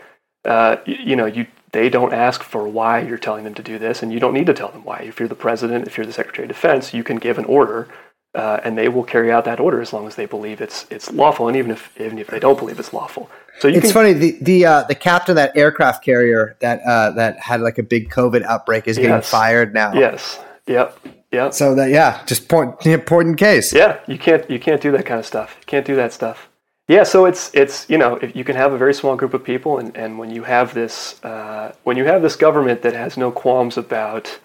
Uh, 0.45 0.77
y- 0.87 0.97
you 1.03 1.15
know, 1.17 1.25
you 1.25 1.47
they 1.73 1.89
don't 1.89 2.13
ask 2.13 2.41
for 2.41 2.65
why 2.67 2.99
you're 2.99 3.17
telling 3.17 3.43
them 3.43 3.53
to 3.55 3.63
do 3.63 3.77
this, 3.77 4.01
and 4.01 4.13
you 4.13 4.19
don't 4.21 4.33
need 4.33 4.45
to 4.45 4.53
tell 4.53 4.69
them 4.69 4.85
why. 4.85 4.99
If 5.05 5.19
you're 5.19 5.27
the 5.27 5.35
president, 5.35 5.87
if 5.87 5.97
you're 5.97 6.05
the 6.05 6.13
secretary 6.13 6.45
of 6.45 6.49
defense, 6.49 6.93
you 6.93 7.03
can 7.03 7.17
give 7.17 7.37
an 7.37 7.43
order, 7.45 7.89
uh, 8.35 8.59
and 8.63 8.77
they 8.77 8.89
will 8.89 9.03
carry 9.03 9.31
out 9.31 9.45
that 9.45 9.59
order 9.59 9.81
as 9.81 9.93
long 9.93 10.05
as 10.07 10.15
they 10.15 10.25
believe 10.25 10.61
it's 10.61 10.85
it's 10.89 11.11
lawful, 11.11 11.47
and 11.47 11.57
even 11.57 11.71
if 11.71 11.89
even 11.99 12.19
if 12.19 12.27
they 12.27 12.39
don't 12.39 12.57
believe 12.59 12.79
it's 12.79 12.93
lawful. 12.93 13.29
So 13.59 13.67
you 13.69 13.75
It's 13.77 13.85
can, 13.87 13.93
funny 13.93 14.13
the 14.13 14.37
the 14.41 14.65
uh, 14.65 14.83
the 14.83 14.95
captain 14.95 15.31
of 15.33 15.35
that 15.37 15.55
aircraft 15.55 16.03
carrier 16.03 16.57
that 16.59 16.81
uh, 16.85 17.11
that 17.11 17.39
had 17.39 17.61
like 17.61 17.77
a 17.77 17.83
big 17.83 18.09
COVID 18.09 18.43
outbreak 18.43 18.87
is 18.87 18.97
getting 18.97 19.11
Yes. 19.11 19.29
fired 19.29 19.73
now. 19.73 19.93
Yes. 19.93 20.39
Yep. 20.67 20.99
Yep. 21.31 21.53
So 21.53 21.75
that 21.75 21.89
yeah, 21.89 22.23
just 22.25 22.47
point, 22.49 22.85
important 22.85 23.37
case. 23.37 23.73
Yeah, 23.73 23.99
you 24.07 24.17
can't 24.17 24.49
you 24.49 24.59
can't 24.59 24.81
do 24.81 24.91
that 24.91 25.05
kind 25.05 25.19
of 25.19 25.25
stuff. 25.25 25.55
You 25.61 25.65
can't 25.65 25.85
do 25.85 25.95
that 25.95 26.11
stuff. 26.13 26.49
Yeah, 26.87 27.03
so 27.03 27.25
it's 27.25 27.49
it's 27.55 27.89
you 27.89 27.97
know 27.97 28.17
if 28.17 28.35
you 28.35 28.43
can 28.43 28.55
have 28.55 28.71
a 28.73 28.77
very 28.77 28.93
small 28.93 29.15
group 29.15 29.33
of 29.33 29.43
people, 29.43 29.79
and, 29.79 29.95
and 29.97 30.19
when 30.19 30.29
you 30.29 30.43
have 30.43 30.73
this 30.73 31.23
uh, 31.23 31.73
when 31.83 31.97
you 31.97 32.05
have 32.05 32.21
this 32.21 32.35
government 32.35 32.81
that 32.83 32.93
has 32.93 33.17
no 33.17 33.31
qualms 33.31 33.75
about 33.77 34.37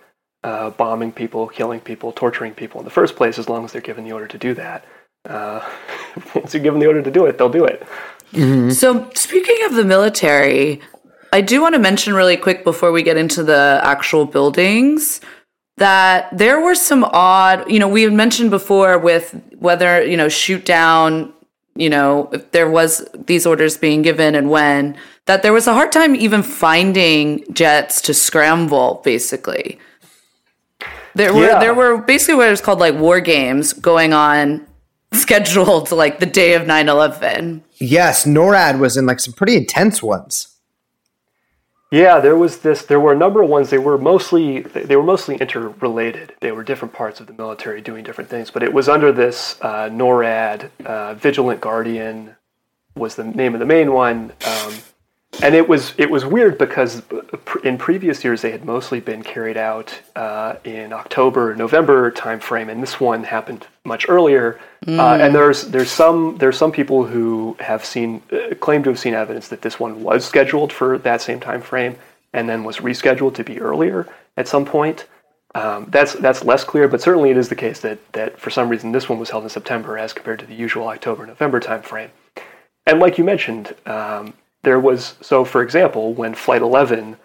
uh, 0.43 0.71
bombing 0.71 1.13
people, 1.13 1.47
killing 1.49 1.81
people, 1.81 2.13
torturing 2.13 2.55
people 2.55 2.81
in 2.81 2.85
the 2.85 2.91
first 2.91 3.17
place, 3.17 3.39
as 3.39 3.49
long 3.49 3.65
as 3.65 3.73
they're 3.73 3.83
given 3.83 4.05
the 4.05 4.13
order 4.13 4.27
to 4.27 4.39
do 4.39 4.55
that. 4.55 4.85
Uh, 5.29 5.67
once 6.35 6.55
you're 6.55 6.63
given 6.63 6.81
the 6.81 6.87
order 6.87 7.03
to 7.03 7.11
do 7.11 7.27
it, 7.27 7.39
they'll 7.39 7.49
do 7.49 7.65
it. 7.65 7.87
So, 8.71 9.11
speaking 9.15 9.65
of 9.65 9.75
the 9.75 9.85
military, 9.85 10.81
I 11.33 11.41
do 11.41 11.61
want 11.61 11.75
to 11.75 11.81
mention 11.81 12.15
really 12.15 12.37
quick 12.37 12.65
before 12.65 12.93
we 12.93 13.03
get 13.03 13.17
into 13.17 13.43
the 13.43 13.81
actual 13.83 14.25
buildings 14.25 15.21
that 15.77 16.37
there 16.37 16.61
were 16.61 16.75
some 16.75 17.05
odd, 17.05 17.71
you 17.71 17.79
know, 17.79 17.89
we 17.89 18.03
had 18.03 18.13
mentioned 18.13 18.51
before 18.51 18.99
with 18.99 19.41
whether, 19.59 20.05
you 20.05 20.17
know, 20.17 20.29
shoot 20.29 20.65
down, 20.65 21.33
you 21.75 21.89
know, 21.89 22.29
if 22.33 22.51
there 22.51 22.71
was 22.71 23.09
these 23.15 23.47
orders 23.47 23.79
being 23.79 24.03
given 24.03 24.35
and 24.35 24.51
when, 24.51 24.97
that 25.27 25.43
there 25.43 25.53
was 25.53 25.67
a 25.67 25.73
hard 25.73 25.91
time 25.91 26.15
even 26.15 26.43
finding 26.43 27.43
jets 27.53 28.03
to 28.03 28.13
scramble, 28.13 29.01
basically. 29.05 29.79
There 31.15 31.33
were 31.35 31.47
Yeah. 31.47 31.59
there 31.59 31.75
were 31.75 31.99
basically 31.99 32.35
what 32.37 32.49
is 32.49 32.61
called 32.61 32.79
like 32.81 32.95
war 32.95 33.21
games 33.21 33.73
going 33.73 34.13
on 34.13 34.67
scheduled 35.13 35.91
like 35.91 36.21
the 36.21 36.27
day 36.27 36.55
of 36.55 36.63
9-11. 36.63 37.63
Yes, 37.79 38.25
NORAD 38.27 38.79
was 38.79 38.97
in 38.97 39.07
like 39.07 39.21
some 39.21 39.35
pretty 39.35 39.57
intense 39.57 40.03
ones. 40.03 40.47
Yeah, 41.93 42.21
there 42.21 42.37
was 42.37 42.59
this. 42.59 42.83
There 42.85 43.01
were 43.01 43.13
a 43.13 43.17
number 43.17 43.43
of 43.43 43.49
ones. 43.49 43.71
They 43.71 43.79
were 43.79 43.99
mostly 43.99 44.61
they 44.61 44.95
were 44.95 45.03
mostly 45.03 45.37
interrelated. 45.37 46.35
They 46.41 46.53
were 46.53 46.63
different 46.63 46.95
parts 46.95 47.19
of 47.19 47.27
the 47.27 47.33
military 47.33 47.81
doing 47.81 48.05
different 48.05 48.31
things. 48.31 48.49
But 48.49 48.63
it 48.63 48.73
was 48.73 48.89
under 48.89 49.11
this 49.11 49.57
uh, 49.61 49.89
NORAD. 49.91 50.71
Uh, 50.87 51.15
Vigilant 51.15 51.61
Guardian 51.61 52.37
was 52.95 53.17
the 53.17 53.25
name 53.25 53.55
of 53.55 53.61
the 53.61 53.67
main 53.67 53.93
one, 53.93 54.33
um, 54.47 54.75
and 55.43 55.55
it 55.55 55.69
was 55.69 55.95
it 55.97 56.11
was 56.11 56.25
weird 56.25 56.59
because 56.59 57.03
in 57.65 57.79
previous 57.79 58.25
years 58.25 58.43
they 58.43 58.51
had 58.51 58.65
mostly 58.65 59.01
been 59.01 59.23
carried 59.23 59.57
out 59.57 60.01
uh, 60.17 60.57
in 60.65 60.93
October, 60.93 61.55
November 61.55 62.11
timeframe, 62.11 62.69
and 62.69 62.83
this 62.83 63.01
one 63.01 63.25
happened 63.25 63.67
much 63.85 64.09
earlier. 64.09 64.61
Uh, 64.87 65.19
and 65.21 65.35
there's 65.35 65.63
there's 65.69 65.91
some 65.91 66.37
there's 66.39 66.59
some 66.59 66.73
people 66.73 67.05
who 67.05 67.57
have 67.61 67.85
seen 67.85 68.23
uh, 68.33 68.55
claim 68.57 68.83
to 68.83 68.91
have 68.91 68.99
seen 68.99 69.15
evidence 69.15 69.49
that 69.49 69.63
this 69.63 69.79
one 69.79 70.03
was 70.03 70.25
scheduled 70.25 70.73
for 70.73 70.99
that 70.99 71.21
same 71.21 71.41
time 71.41 71.63
frame 71.63 71.97
and 72.33 72.49
then 72.49 72.65
was 72.65 72.79
rescheduled 72.79 73.35
to 73.35 73.45
be 73.45 73.61
earlier 73.61 74.07
at 74.37 74.49
some 74.49 74.65
point. 74.65 75.07
Um, 75.55 75.87
that's 75.91 76.13
that's 76.15 76.45
less 76.45 76.65
clear, 76.65 76.87
but 76.87 77.01
certainly 77.01 77.31
it 77.31 77.37
is 77.37 77.49
the 77.49 77.57
case 77.57 77.81
that 77.81 77.99
that 78.13 78.39
for 78.39 78.51
some 78.51 78.69
reason 78.69 78.93
this 78.93 79.09
one 79.09 79.19
was 79.19 79.31
held 79.31 79.45
in 79.45 79.51
September 79.51 79.97
as 79.97 80.13
compared 80.13 80.39
to 80.41 80.47
the 80.47 80.55
usual 80.55 80.89
October 80.89 81.27
November 81.27 81.61
timeframe. 81.61 82.11
And 82.87 82.99
like 82.99 83.19
you 83.19 83.25
mentioned, 83.25 83.75
um, 83.87 84.35
there 84.63 84.81
was 84.81 85.15
so 85.21 85.45
for 85.45 85.63
example 85.63 86.15
when 86.15 86.35
Flight 86.35 86.63
11 86.63 87.17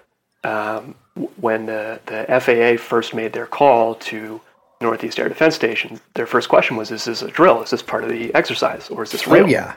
um, 0.43 0.95
when 1.37 1.65
the, 1.65 1.99
the 2.05 2.25
FAA 2.39 2.81
first 2.81 3.13
made 3.13 3.33
their 3.33 3.47
call 3.47 3.95
to 3.95 4.41
Northeast 4.81 5.17
Air 5.19 5.29
Defense 5.29 5.55
Station, 5.55 5.99
their 6.13 6.27
first 6.27 6.49
question 6.49 6.75
was, 6.75 6.91
"Is 6.91 7.05
this 7.05 7.21
a 7.21 7.29
drill? 7.29 7.63
Is 7.63 7.69
this 7.69 7.81
part 7.81 8.03
of 8.03 8.09
the 8.09 8.33
exercise, 8.35 8.89
or 8.89 9.03
is 9.03 9.11
this 9.11 9.27
real?" 9.27 9.45
Oh 9.45 9.47
yeah. 9.47 9.75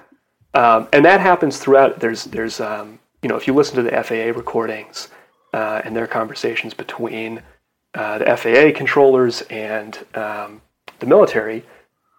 Um, 0.55 0.89
and 0.93 1.05
that 1.05 1.21
happens 1.21 1.59
throughout. 1.59 2.01
There's 2.01 2.25
there's 2.25 2.61
um, 2.61 2.99
you 3.23 3.29
know 3.29 3.37
if 3.37 3.47
you 3.47 3.55
listen 3.55 3.77
to 3.77 3.83
the 3.83 4.03
FAA 4.03 4.37
recordings 4.37 5.09
uh, 5.55 5.83
and 5.85 5.95
their 5.95 6.07
conversations 6.07 6.75
between 6.75 7.43
uh, 7.95 8.19
the 8.19 8.37
FAA 8.37 8.77
controllers 8.77 9.43
and 9.43 10.05
um, 10.15 10.61
the 10.99 11.07
military, 11.07 11.65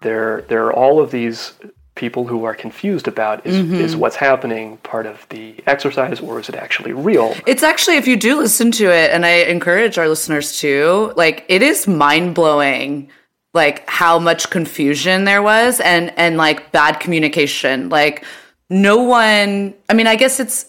there 0.01 0.41
there 0.43 0.65
are 0.65 0.73
all 0.73 1.01
of 1.01 1.11
these 1.11 1.53
people 1.99 2.25
who 2.25 2.45
are 2.45 2.55
confused 2.55 3.07
about 3.07 3.45
is, 3.45 3.55
mm-hmm. 3.55 3.75
is 3.75 3.95
what's 3.95 4.15
happening 4.15 4.77
part 4.77 5.05
of 5.05 5.27
the 5.29 5.53
exercise 5.67 6.21
or 6.21 6.39
is 6.39 6.47
it 6.47 6.55
actually 6.55 6.93
real? 6.93 7.35
It's 7.45 7.61
actually, 7.61 7.97
if 7.97 8.07
you 8.07 8.15
do 8.15 8.39
listen 8.39 8.71
to 8.71 8.85
it, 8.85 9.11
and 9.11 9.25
I 9.25 9.43
encourage 9.55 9.97
our 9.97 10.07
listeners 10.07 10.59
to, 10.61 11.13
like, 11.17 11.45
it 11.49 11.61
is 11.61 11.87
mind 11.87 12.35
blowing, 12.35 13.09
like 13.53 13.87
how 13.89 14.17
much 14.17 14.49
confusion 14.49 15.25
there 15.25 15.41
was, 15.41 15.79
and 15.81 16.13
and 16.17 16.37
like 16.37 16.71
bad 16.71 16.99
communication. 16.99 17.89
Like, 17.89 18.23
no 18.69 19.03
one. 19.03 19.73
I 19.89 19.93
mean, 19.93 20.07
I 20.07 20.15
guess 20.15 20.39
it's. 20.39 20.65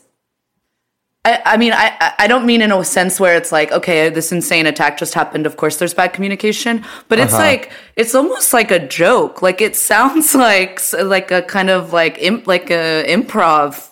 I, 1.24 1.42
I 1.44 1.56
mean, 1.58 1.72
I, 1.72 1.94
I- 2.00 2.14
I 2.20 2.26
don't 2.26 2.46
mean 2.46 2.62
in 2.62 2.70
a 2.72 2.84
sense 2.84 3.18
where 3.20 3.34
it's 3.36 3.52
like, 3.52 3.72
okay, 3.72 4.08
this 4.10 4.32
insane 4.32 4.66
attack 4.66 4.98
just 4.98 5.14
happened. 5.14 5.46
Of 5.46 5.56
course, 5.56 5.76
there's 5.78 5.94
bad 5.94 6.12
communication, 6.12 6.84
but 7.08 7.18
it's 7.18 7.32
like 7.44 7.72
it's 7.96 8.14
almost 8.14 8.52
like 8.52 8.70
a 8.70 8.78
joke. 8.86 9.42
Like 9.42 9.60
it 9.60 9.76
sounds 9.76 10.34
like 10.48 10.80
like 11.02 11.30
a 11.30 11.42
kind 11.42 11.70
of 11.70 11.92
like 11.92 12.18
imp, 12.20 12.46
like 12.46 12.70
a 12.70 13.04
improv 13.08 13.88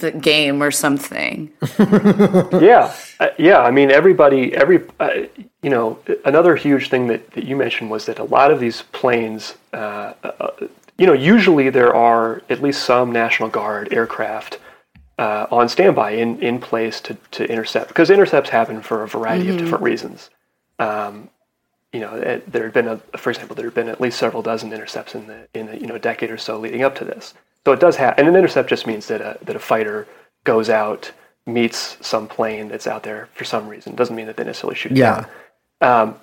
th- 0.00 0.20
game 0.20 0.62
or 0.62 0.70
something. 0.70 1.52
yeah, 2.60 2.94
uh, 3.20 3.28
yeah. 3.38 3.60
I 3.60 3.70
mean, 3.70 3.90
everybody, 3.90 4.54
every, 4.54 4.82
uh, 5.00 5.10
you 5.62 5.70
know, 5.70 5.98
another 6.24 6.56
huge 6.56 6.88
thing 6.88 7.06
that, 7.08 7.30
that 7.32 7.44
you 7.44 7.56
mentioned 7.56 7.90
was 7.90 8.06
that 8.06 8.18
a 8.18 8.24
lot 8.24 8.50
of 8.50 8.58
these 8.60 8.82
planes, 8.92 9.54
uh, 9.72 10.14
uh, 10.24 10.50
you 10.98 11.06
know, 11.06 11.12
usually 11.12 11.70
there 11.70 11.94
are 11.94 12.42
at 12.50 12.62
least 12.62 12.84
some 12.84 13.12
National 13.12 13.48
Guard 13.48 13.92
aircraft 13.92 14.58
uh, 15.22 15.46
on 15.52 15.68
standby 15.68 16.10
in, 16.10 16.36
in 16.42 16.58
place 16.58 17.00
to, 17.00 17.16
to 17.30 17.48
intercept 17.48 17.86
because 17.86 18.10
intercepts 18.10 18.50
happen 18.50 18.82
for 18.82 19.04
a 19.04 19.08
variety 19.08 19.48
of 19.50 19.56
different 19.56 19.84
reasons. 19.84 20.30
Um, 20.80 21.30
you 21.92 22.00
know, 22.00 22.16
it, 22.16 22.50
there 22.50 22.64
had 22.64 22.72
been 22.72 22.88
a, 22.88 22.96
for 23.16 23.30
example, 23.30 23.54
there 23.54 23.66
had 23.66 23.74
been 23.74 23.88
at 23.88 24.00
least 24.00 24.18
several 24.18 24.42
dozen 24.42 24.72
intercepts 24.72 25.14
in 25.14 25.28
the 25.28 25.46
in 25.54 25.66
the 25.66 25.80
you 25.80 25.86
know 25.86 25.96
decade 25.96 26.32
or 26.32 26.38
so 26.38 26.58
leading 26.58 26.82
up 26.82 26.96
to 26.96 27.04
this. 27.04 27.34
So 27.64 27.70
it 27.70 27.78
does 27.78 27.94
have, 27.96 28.18
and 28.18 28.26
an 28.26 28.34
intercept 28.34 28.68
just 28.68 28.84
means 28.84 29.06
that 29.06 29.20
a 29.20 29.38
that 29.44 29.54
a 29.54 29.60
fighter 29.60 30.08
goes 30.42 30.68
out, 30.68 31.12
meets 31.46 32.04
some 32.04 32.26
plane 32.26 32.66
that's 32.66 32.88
out 32.88 33.04
there 33.04 33.28
for 33.34 33.44
some 33.44 33.68
reason. 33.68 33.92
It 33.92 33.96
doesn't 33.96 34.16
mean 34.16 34.26
that 34.26 34.36
they 34.36 34.42
necessarily 34.42 34.74
shoot 34.74 34.90
Yeah. 34.90 35.26
Um, 35.80 36.16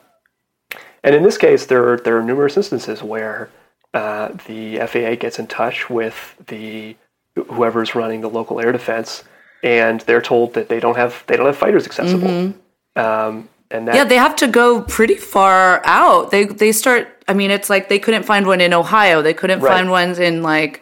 and 1.05 1.15
in 1.15 1.23
this 1.23 1.37
case, 1.37 1.67
there 1.67 1.93
are, 1.93 1.97
there 1.97 2.17
are 2.17 2.23
numerous 2.23 2.57
instances 2.57 3.01
where 3.01 3.49
uh, 3.93 4.29
the 4.47 4.79
FAA 4.79 5.15
gets 5.15 5.39
in 5.39 5.47
touch 5.47 5.89
with 5.89 6.35
the 6.47 6.97
whoever's 7.36 7.95
running 7.95 8.21
the 8.21 8.30
local 8.30 8.59
air 8.59 8.71
defense, 8.71 9.23
and 9.63 10.01
they're 10.01 10.21
told 10.21 10.53
that 10.53 10.69
they 10.69 10.80
don't 10.80 10.97
have 10.97 11.23
they 11.27 11.38
don't 11.38 11.45
have 11.45 11.57
fighters 11.57 11.86
accessible. 11.86 12.53
Um, 12.95 13.49
and 13.71 13.88
that 13.88 13.95
Yeah, 13.95 14.03
they 14.03 14.17
have 14.17 14.36
to 14.38 14.47
go 14.47 14.82
pretty 14.82 15.15
far 15.15 15.82
out. 15.86 16.32
They 16.32 16.45
they 16.45 16.71
start. 16.71 17.07
I 17.27 17.34
mean, 17.34 17.51
it's 17.51 17.69
like 17.69 17.89
they 17.89 17.99
couldn't 17.99 18.23
find 18.23 18.47
one 18.47 18.61
in 18.61 18.73
Ohio. 18.73 19.21
They 19.21 19.34
couldn't 19.34 19.59
Right. 19.61 19.71
find 19.73 19.91
ones 19.91 20.19
in 20.19 20.41
like. 20.43 20.82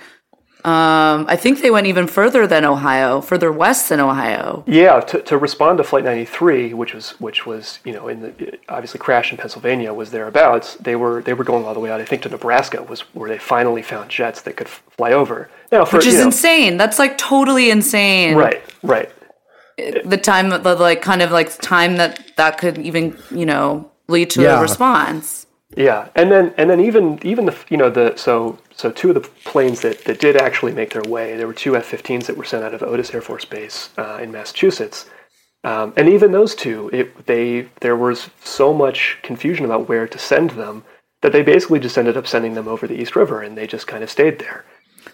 Um, 0.65 1.25
I 1.29 1.37
think 1.37 1.61
they 1.61 1.71
went 1.71 1.87
even 1.87 2.07
further 2.07 2.45
than 2.45 2.65
Ohio, 2.65 3.21
further 3.21 3.53
west 3.53 3.87
than 3.87 4.01
Ohio. 4.01 4.65
Yeah, 4.67 4.99
to, 4.99 5.21
to 5.21 5.37
respond 5.37 5.77
to 5.77 5.83
Flight 5.83 6.03
93, 6.03 6.73
which 6.73 6.93
was 6.93 7.11
which 7.21 7.45
was 7.45 7.79
you 7.85 7.93
know 7.93 8.07
in 8.09 8.21
the 8.21 8.57
obviously 8.67 8.99
crashed 8.99 9.31
in 9.31 9.37
Pennsylvania, 9.37 9.93
was 9.93 10.11
thereabouts. 10.11 10.75
They 10.75 10.95
were 10.95 11.21
they 11.21 11.33
were 11.33 11.45
going 11.45 11.63
all 11.63 11.73
the 11.73 11.79
way 11.79 11.89
out. 11.89 12.01
I 12.01 12.05
think 12.05 12.23
to 12.23 12.29
Nebraska 12.29 12.83
was 12.83 13.01
where 13.13 13.29
they 13.29 13.37
finally 13.37 13.81
found 13.81 14.09
jets 14.09 14.41
that 14.41 14.57
could 14.57 14.67
fly 14.67 15.11
over. 15.13 15.49
Now, 15.71 15.85
for, 15.85 15.97
Which 15.97 16.05
is 16.05 16.13
you 16.13 16.19
know, 16.19 16.25
insane. 16.27 16.77
That's 16.77 16.99
like 16.99 17.17
totally 17.17 17.69
insane. 17.69 18.35
Right, 18.35 18.61
right. 18.83 19.11
The 19.77 20.17
time, 20.17 20.49
the 20.49 20.75
like, 20.75 21.01
kind 21.01 21.21
of 21.21 21.31
like 21.31 21.55
time 21.59 21.97
that 21.97 22.35
that 22.37 22.57
could 22.57 22.77
even, 22.79 23.17
you 23.29 23.45
know, 23.45 23.91
lead 24.07 24.29
to 24.31 24.41
Yeah. 24.41 24.59
a 24.59 24.61
response. 24.61 25.45
Yeah, 25.75 26.07
and 26.15 26.31
then 26.31 26.53
and 26.57 26.69
then 26.69 26.79
even 26.79 27.19
even 27.23 27.45
the 27.45 27.55
you 27.69 27.77
know 27.77 27.89
the 27.89 28.15
so 28.15 28.57
so 28.73 28.89
two 28.89 29.09
of 29.09 29.15
the 29.15 29.21
planes 29.21 29.81
that, 29.81 30.05
that 30.05 30.19
did 30.19 30.37
actually 30.37 30.71
make 30.71 30.91
their 30.93 31.03
way. 31.03 31.35
There 31.35 31.45
were 31.45 31.53
two 31.53 31.75
F-15s 31.75 32.25
that 32.27 32.37
were 32.37 32.45
sent 32.45 32.63
out 32.63 32.73
of 32.73 32.81
Otis 32.81 33.13
Air 33.13 33.21
Force 33.21 33.45
Base 33.45 33.89
uh, 33.97 34.17
in 34.21 34.31
Massachusetts, 34.31 35.07
um, 35.65 35.93
and 35.97 36.07
even 36.07 36.31
those 36.31 36.55
two, 36.55 36.89
it 36.93 37.25
they 37.27 37.67
there 37.81 37.97
was 37.97 38.29
so 38.43 38.73
much 38.73 39.19
confusion 39.23 39.65
about 39.65 39.89
where 39.89 40.07
to 40.07 40.17
send 40.17 40.51
them 40.51 40.85
that 41.21 41.33
they 41.33 41.41
basically 41.43 41.79
just 41.79 41.97
ended 41.97 42.15
up 42.15 42.27
sending 42.27 42.53
them 42.53 42.67
over 42.67 42.87
the 42.87 42.99
East 42.99 43.15
River, 43.15 43.41
and 43.41 43.57
they 43.57 43.67
just 43.67 43.87
kind 43.87 44.03
of 44.03 44.09
stayed 44.09 44.39
there. 44.39 44.63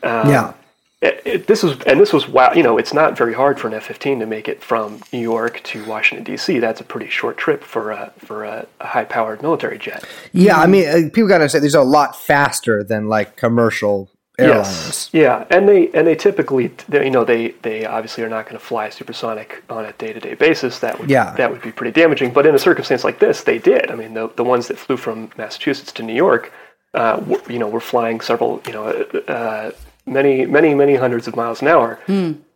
Yeah. 0.03 0.53
It, 1.01 1.21
it, 1.25 1.47
this 1.47 1.63
was 1.63 1.81
and 1.81 1.99
this 1.99 2.13
was 2.13 2.29
wow. 2.29 2.53
You 2.53 2.63
know, 2.63 2.77
it's 2.77 2.93
not 2.93 3.17
very 3.17 3.33
hard 3.33 3.59
for 3.59 3.67
an 3.67 3.73
F-15 3.73 4.19
to 4.19 4.25
make 4.25 4.47
it 4.47 4.63
from 4.63 5.01
New 5.11 5.19
York 5.19 5.61
to 5.63 5.83
Washington 5.85 6.23
D.C. 6.23 6.59
That's 6.59 6.79
a 6.79 6.85
pretty 6.85 7.09
short 7.09 7.37
trip 7.37 7.61
for 7.61 7.91
a 7.91 8.13
for 8.19 8.45
a, 8.45 8.65
a 8.79 8.87
high-powered 8.87 9.41
military 9.41 9.77
jet. 9.77 10.05
Yeah, 10.31 10.57
I 10.57 10.65
mean, 10.67 10.87
uh, 10.87 11.09
people 11.13 11.27
got 11.27 11.39
to 11.39 11.49
say 11.49 11.59
these 11.59 11.75
are 11.75 11.81
a 11.81 11.85
lot 11.85 12.15
faster 12.15 12.85
than 12.85 13.09
like 13.09 13.35
commercial 13.35 14.09
airliners. 14.39 14.47
Yes. 14.47 15.09
Yeah, 15.11 15.45
and 15.49 15.67
they 15.67 15.89
and 15.91 16.07
they 16.07 16.15
typically, 16.15 16.67
they, 16.87 17.03
you 17.03 17.11
know, 17.11 17.25
they 17.25 17.49
they 17.63 17.85
obviously 17.85 18.23
are 18.23 18.29
not 18.29 18.45
going 18.45 18.57
to 18.57 18.65
fly 18.65 18.89
supersonic 18.89 19.61
on 19.69 19.83
a 19.83 19.91
day 19.93 20.13
to 20.13 20.21
day 20.21 20.35
basis. 20.35 20.79
That 20.79 20.99
would 21.01 21.09
Yeah. 21.09 21.33
that 21.35 21.51
would 21.51 21.61
be 21.61 21.73
pretty 21.73 21.91
damaging. 21.91 22.31
But 22.31 22.45
in 22.45 22.55
a 22.55 22.59
circumstance 22.59 23.03
like 23.03 23.19
this, 23.19 23.43
they 23.43 23.57
did. 23.59 23.91
I 23.91 23.95
mean, 23.95 24.13
the 24.13 24.29
the 24.37 24.43
ones 24.45 24.69
that 24.69 24.77
flew 24.77 24.95
from 24.95 25.31
Massachusetts 25.37 25.91
to 25.93 26.03
New 26.03 26.15
York, 26.15 26.53
uh, 26.93 27.17
w- 27.17 27.41
you 27.49 27.59
know, 27.59 27.67
were 27.67 27.81
flying 27.81 28.21
several, 28.21 28.61
you 28.65 28.71
know, 28.71 28.85
uh, 29.27 29.71
many 30.05 30.45
many 30.45 30.73
many 30.73 30.95
hundreds 30.95 31.27
of 31.27 31.35
miles 31.35 31.61
an 31.61 31.67
hour. 31.67 31.99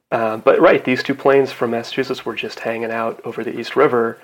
Uh, 0.10 0.38
but 0.38 0.60
right, 0.62 0.84
these 0.86 1.04
two 1.04 1.14
planes 1.14 1.52
from 1.52 1.72
Massachusetts 1.72 2.26
were 2.26 2.36
just 2.36 2.60
hanging 2.60 2.92
out 2.92 3.20
over 3.26 3.44
the 3.44 3.60
East 3.60 3.76
River 3.76 4.18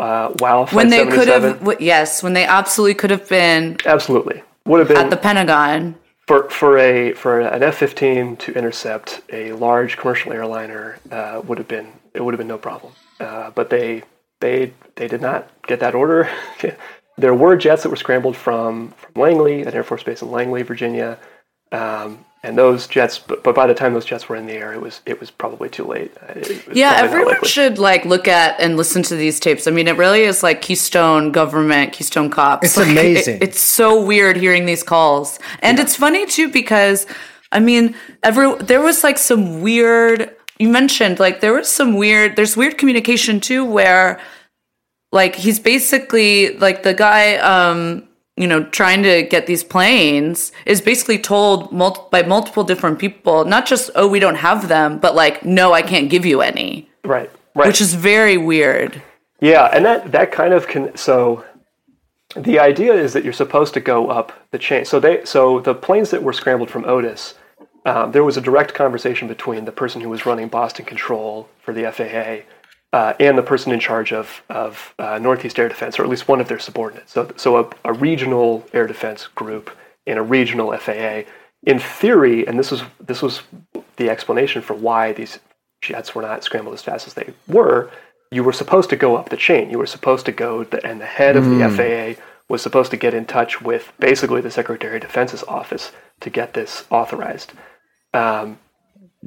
uh, 0.00 0.34
while 0.40 0.66
Flight 0.66 0.76
When 0.76 0.90
they 0.90 1.04
could 1.04 1.28
77 1.28 1.50
have, 1.50 1.58
w- 1.60 1.78
yes, 1.80 2.22
when 2.24 2.32
they 2.32 2.44
absolutely 2.44 2.94
could 2.94 3.10
have 3.10 3.28
been 3.28 3.76
absolutely 3.86 4.42
would 4.66 4.80
have 4.80 4.88
been 4.88 4.96
at 4.96 5.10
the 5.10 5.16
Pentagon. 5.16 5.94
for 6.26 6.50
for 6.50 6.76
a 6.78 7.12
for 7.12 7.40
an 7.40 7.62
F-15 7.62 8.38
to 8.40 8.52
intercept 8.54 9.22
a 9.32 9.52
large 9.52 9.96
commercial 9.96 10.32
airliner 10.32 10.98
uh, 11.12 11.40
would 11.46 11.58
have 11.58 11.68
been 11.68 11.92
it 12.14 12.22
would 12.24 12.34
have 12.34 12.38
been 12.38 12.48
no 12.48 12.58
problem. 12.58 12.92
Uh, 13.20 13.50
but 13.50 13.70
they 13.70 14.02
they 14.40 14.72
they 14.96 15.06
did 15.06 15.20
not 15.20 15.48
get 15.68 15.78
that 15.80 15.94
order. 15.94 16.28
there 17.16 17.34
were 17.34 17.56
jets 17.56 17.84
that 17.84 17.90
were 17.90 17.96
scrambled 17.96 18.36
from 18.36 18.88
from 18.90 19.12
Langley, 19.22 19.62
an 19.62 19.72
Air 19.72 19.84
Force 19.84 20.02
base 20.02 20.20
in 20.22 20.32
Langley, 20.32 20.62
Virginia, 20.62 21.16
um, 21.72 22.24
and 22.42 22.56
those 22.56 22.86
jets. 22.86 23.18
But, 23.18 23.42
but 23.42 23.54
by 23.54 23.66
the 23.66 23.74
time 23.74 23.94
those 23.94 24.04
jets 24.04 24.28
were 24.28 24.36
in 24.36 24.46
the 24.46 24.52
air, 24.54 24.72
it 24.72 24.80
was 24.80 25.00
it 25.06 25.20
was 25.20 25.30
probably 25.30 25.68
too 25.68 25.84
late. 25.84 26.12
Uh, 26.22 26.34
was 26.36 26.62
Yeah, 26.72 26.94
everyone 26.96 27.42
should 27.44 27.78
like 27.78 28.04
look 28.04 28.28
at 28.28 28.58
and 28.60 28.76
listen 28.76 29.02
to 29.04 29.16
these 29.16 29.40
tapes. 29.40 29.66
I 29.66 29.70
mean, 29.70 29.88
it 29.88 29.96
really 29.96 30.22
is 30.22 30.42
like 30.42 30.62
Keystone 30.62 31.32
government, 31.32 31.92
Keystone 31.92 32.30
cops. 32.30 32.66
It's 32.68 32.76
Like, 32.76 32.88
amazing. 32.90 33.36
it- 33.36 33.42
it's 33.42 33.60
so 33.60 34.02
weird 34.02 34.36
hearing 34.36 34.66
these 34.66 34.82
calls, 34.82 35.38
and 35.60 35.78
it's 35.78 35.96
funny 35.96 36.26
too 36.26 36.50
because 36.50 37.06
I 37.52 37.60
mean, 37.60 37.94
every 38.22 38.54
there 38.56 38.80
was 38.80 39.02
like 39.04 39.18
some 39.18 39.60
weird. 39.62 40.34
You 40.58 40.68
mentioned 40.68 41.20
like 41.20 41.40
there 41.40 41.52
was 41.54 41.68
some 41.68 41.94
weird. 41.96 42.34
There's 42.36 42.56
weird 42.56 42.78
communication 42.78 43.40
too, 43.40 43.64
where 43.64 44.20
like 45.12 45.34
he's 45.36 45.58
basically 45.58 46.56
like 46.58 46.82
the 46.82 46.92
guy, 46.94 47.36
um, 47.36 48.07
you 48.40 48.46
know, 48.46 48.62
trying 48.64 49.02
to 49.02 49.22
get 49.22 49.46
these 49.46 49.64
planes 49.64 50.52
is 50.66 50.80
basically 50.80 51.18
told 51.18 51.72
mul- 51.72 52.08
by 52.10 52.22
multiple 52.22 52.64
different 52.64 52.98
people, 52.98 53.44
not 53.44 53.66
just 53.66 53.90
oh 53.94 54.06
we 54.08 54.20
don't 54.20 54.36
have 54.36 54.68
them, 54.68 54.98
but 54.98 55.14
like 55.14 55.44
no, 55.44 55.72
I 55.72 55.82
can't 55.82 56.08
give 56.10 56.24
you 56.24 56.40
any, 56.40 56.88
Right. 57.04 57.30
Right. 57.54 57.66
which 57.66 57.80
is 57.80 57.94
very 57.94 58.36
weird. 58.36 59.02
Yeah, 59.40 59.64
and 59.72 59.84
that 59.84 60.12
that 60.12 60.32
kind 60.32 60.52
of 60.54 60.66
can 60.68 60.96
so 60.96 61.44
the 62.36 62.58
idea 62.58 62.92
is 62.94 63.12
that 63.14 63.24
you're 63.24 63.32
supposed 63.32 63.74
to 63.74 63.80
go 63.80 64.08
up 64.08 64.32
the 64.50 64.58
chain. 64.58 64.84
So 64.84 65.00
they 65.00 65.24
so 65.24 65.60
the 65.60 65.74
planes 65.74 66.10
that 66.10 66.22
were 66.22 66.32
scrambled 66.32 66.70
from 66.70 66.84
Otis, 66.84 67.34
um, 67.86 68.12
there 68.12 68.24
was 68.24 68.36
a 68.36 68.40
direct 68.40 68.74
conversation 68.74 69.28
between 69.28 69.64
the 69.64 69.72
person 69.72 70.00
who 70.00 70.08
was 70.08 70.26
running 70.26 70.48
Boston 70.48 70.84
Control 70.84 71.48
for 71.62 71.72
the 71.72 71.90
FAA 71.90 72.44
uh, 72.92 73.14
and 73.20 73.36
the 73.36 73.42
person 73.42 73.72
in 73.72 73.80
charge 73.80 74.12
of 74.12 74.42
of 74.48 74.94
uh, 74.98 75.18
Northeast 75.18 75.58
Air 75.58 75.68
Defense, 75.68 75.98
or 75.98 76.04
at 76.04 76.08
least 76.08 76.28
one 76.28 76.40
of 76.40 76.48
their 76.48 76.58
subordinates. 76.58 77.12
So 77.12 77.30
so 77.36 77.56
a, 77.58 77.70
a 77.84 77.92
regional 77.92 78.66
air 78.72 78.86
defense 78.86 79.26
group 79.26 79.70
and 80.06 80.18
a 80.18 80.22
regional 80.22 80.76
FAA. 80.76 81.22
In 81.64 81.80
theory, 81.80 82.46
and 82.46 82.58
this 82.58 82.70
was 82.70 82.82
this 83.00 83.20
was 83.20 83.42
the 83.96 84.08
explanation 84.08 84.62
for 84.62 84.74
why 84.74 85.12
these 85.12 85.38
jets 85.80 86.14
were 86.14 86.22
not 86.22 86.44
scrambled 86.44 86.74
as 86.74 86.82
fast 86.82 87.06
as 87.06 87.14
they 87.14 87.32
were. 87.46 87.90
You 88.30 88.44
were 88.44 88.52
supposed 88.52 88.90
to 88.90 88.96
go 88.96 89.16
up 89.16 89.28
the 89.28 89.36
chain. 89.36 89.70
You 89.70 89.78
were 89.78 89.86
supposed 89.86 90.26
to 90.26 90.32
go, 90.32 90.64
the, 90.64 90.84
and 90.86 91.00
the 91.00 91.06
head 91.06 91.36
of 91.36 91.44
the 91.46 91.68
FAA 91.68 92.22
was 92.48 92.62
supposed 92.62 92.90
to 92.90 92.96
get 92.96 93.14
in 93.14 93.24
touch 93.24 93.60
with 93.60 93.92
basically 93.98 94.40
the 94.40 94.50
Secretary 94.50 94.96
of 94.96 95.02
Defense's 95.02 95.42
office 95.44 95.92
to 96.20 96.30
get 96.30 96.54
this 96.54 96.84
authorized. 96.90 97.52
Um, 98.12 98.58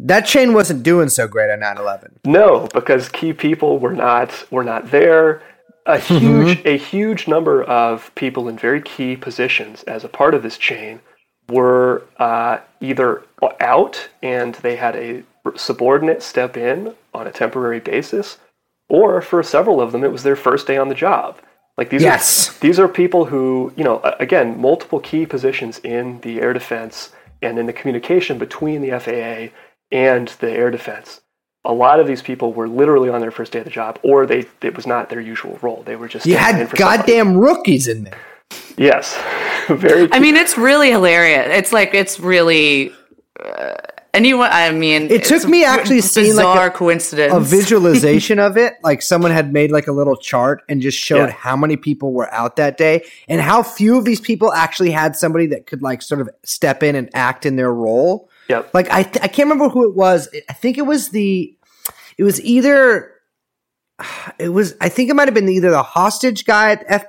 That 0.03 0.21
chain 0.25 0.53
wasn't 0.53 0.81
doing 0.83 1.09
so 1.09 1.27
great 1.27 1.51
on 1.51 1.59
9/11. 1.59 2.17
no, 2.25 2.67
because 2.73 3.07
key 3.09 3.33
people 3.33 3.77
were 3.79 3.93
not 3.93 4.45
were 4.51 4.63
not 4.63 4.89
there. 4.91 5.41
A 5.85 5.97
huge 5.99 6.61
a 6.65 6.77
huge 6.77 7.27
number 7.27 7.63
of 7.63 8.13
people 8.15 8.47
in 8.49 8.57
very 8.57 8.81
key 8.81 9.15
positions 9.15 9.83
as 9.83 10.03
a 10.03 10.07
part 10.09 10.33
of 10.33 10.43
this 10.43 10.57
chain 10.57 11.01
were 11.49 12.03
uh, 12.17 12.59
either 12.79 13.23
out 13.59 14.09
and 14.23 14.55
they 14.55 14.75
had 14.75 14.95
a 14.95 15.23
subordinate 15.55 16.21
step 16.23 16.55
in 16.55 16.93
on 17.13 17.27
a 17.27 17.31
temporary 17.31 17.79
basis, 17.79 18.37
or 18.89 19.21
for 19.21 19.41
several 19.43 19.81
of 19.81 19.91
them 19.91 20.03
it 20.03 20.11
was 20.11 20.23
their 20.23 20.35
first 20.35 20.67
day 20.67 20.77
on 20.77 20.87
the 20.89 20.95
job. 20.95 21.37
Like 21.77 21.89
these 21.89 22.03
Yes. 22.03 22.49
are 22.49 22.59
these 22.61 22.79
are 22.79 22.87
people 22.87 23.25
who 23.25 23.73
you 23.75 23.83
know 23.83 24.01
again 24.19 24.59
multiple 24.59 24.99
key 24.99 25.25
positions 25.25 25.79
in 25.79 26.21
the 26.21 26.41
air 26.41 26.53
defense 26.53 27.11
and 27.41 27.57
in 27.57 27.65
the 27.65 27.73
communication 27.73 28.37
between 28.37 28.81
the 28.81 28.91
FAA 28.99 29.51
and 29.91 30.27
the 30.39 30.49
air 30.51 30.71
defense 30.71 31.21
a 31.63 31.71
lot 31.73 31.99
of 31.99 32.07
these 32.07 32.23
people 32.23 32.53
were 32.53 32.67
literally 32.67 33.07
on 33.09 33.21
their 33.21 33.29
first 33.29 33.51
day 33.51 33.59
of 33.59 33.65
the 33.65 33.69
job, 33.69 33.99
or 34.01 34.25
they 34.25 34.47
it 34.63 34.75
was 34.75 34.87
not 34.87 35.09
their 35.11 35.21
usual 35.21 35.59
role. 35.61 35.83
They 35.85 35.95
were 35.95 36.07
just 36.07 36.25
You 36.25 36.35
had 36.35 36.53
for 36.67 36.75
somebody. 36.75 36.97
goddamn 36.97 37.37
rookies 37.37 37.87
in 37.87 38.03
there. 38.05 38.17
yes, 38.77 39.15
very. 39.69 40.11
I 40.11 40.17
mean, 40.19 40.35
it's 40.37 40.57
really 40.57 40.89
hilarious. 40.89 41.45
It's 41.51 41.71
like 41.71 41.93
it's 41.93 42.19
really 42.19 42.91
uh, 43.39 43.75
anyone. 44.11 44.49
I 44.51 44.71
mean, 44.71 45.03
It 45.11 45.23
took 45.23 45.37
it's 45.37 45.45
me 45.45 45.63
a 45.63 45.67
actually 45.67 46.01
seeing, 46.01 46.35
like, 46.35 46.47
bizarre 46.47 46.67
a- 46.69 46.71
coincidence. 46.71 47.31
a 47.31 47.39
visualization 47.57 48.39
of 48.39 48.57
it 48.57 48.73
like 48.83 49.03
someone 49.03 49.29
had 49.29 49.53
made 49.53 49.71
like 49.71 49.85
a 49.85 49.91
little 49.91 50.15
chart 50.17 50.63
and 50.67 50.81
just 50.81 50.97
showed 50.97 51.27
Yeah. 51.27 51.31
how 51.33 51.55
many 51.55 51.77
people 51.77 52.11
were 52.11 52.33
out 52.33 52.55
that 52.55 52.75
day 52.75 53.03
and 53.27 53.39
how 53.39 53.61
few 53.61 53.99
of 53.99 54.05
these 54.05 54.19
people 54.19 54.51
actually 54.51 54.89
had 54.89 55.15
somebody 55.15 55.45
that 55.45 55.67
could 55.67 55.83
like 55.83 56.01
sort 56.01 56.21
of 56.21 56.29
step 56.43 56.81
in 56.81 56.95
and 56.95 57.07
act 57.13 57.45
in 57.45 57.55
their 57.55 57.71
role 57.71 58.30
Yep. 58.49 58.73
like 58.73 58.89
i 58.91 59.03
th- 59.03 59.23
i 59.23 59.27
can't 59.27 59.49
remember 59.49 59.69
who 59.69 59.89
it 59.89 59.95
was 59.95 60.27
i 60.49 60.53
think 60.53 60.77
it 60.77 60.85
was 60.85 61.09
the 61.09 61.55
it 62.17 62.23
was 62.23 62.41
either 62.41 63.11
it 64.39 64.49
was 64.49 64.75
i 64.81 64.89
think 64.89 65.09
it 65.09 65.15
might 65.15 65.27
have 65.27 65.33
been 65.33 65.49
either 65.49 65.71
the 65.71 65.83
hostage 65.83 66.45
guy 66.45 66.71
at 66.71 66.87
the 66.87 66.99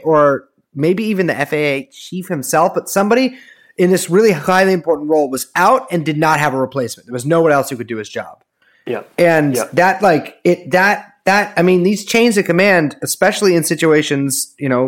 faa 0.00 0.02
or 0.08 0.48
maybe 0.74 1.04
even 1.04 1.26
the 1.26 1.34
faa 1.34 1.88
chief 1.92 2.28
himself 2.28 2.72
but 2.74 2.88
somebody 2.88 3.36
in 3.76 3.90
this 3.90 4.10
really 4.10 4.32
highly 4.32 4.72
important 4.72 5.08
role 5.08 5.30
was 5.30 5.50
out 5.54 5.86
and 5.92 6.04
did 6.04 6.18
not 6.18 6.40
have 6.40 6.52
a 6.54 6.58
replacement 6.58 7.06
there 7.06 7.12
was 7.12 7.26
no 7.26 7.40
one 7.42 7.52
else 7.52 7.70
who 7.70 7.76
could 7.76 7.86
do 7.86 7.96
his 7.96 8.08
job 8.08 8.42
Yep. 8.86 9.10
and 9.18 9.54
Yeah. 9.54 9.64
that 9.74 10.02
like 10.02 10.38
it 10.44 10.70
that 10.70 11.12
that 11.30 11.46
i 11.58 11.62
mean 11.68 11.80
these 11.90 12.02
chains 12.14 12.36
of 12.40 12.44
command 12.52 12.96
especially 13.02 13.52
in 13.58 13.62
situations 13.74 14.54
you 14.58 14.68
know 14.72 14.84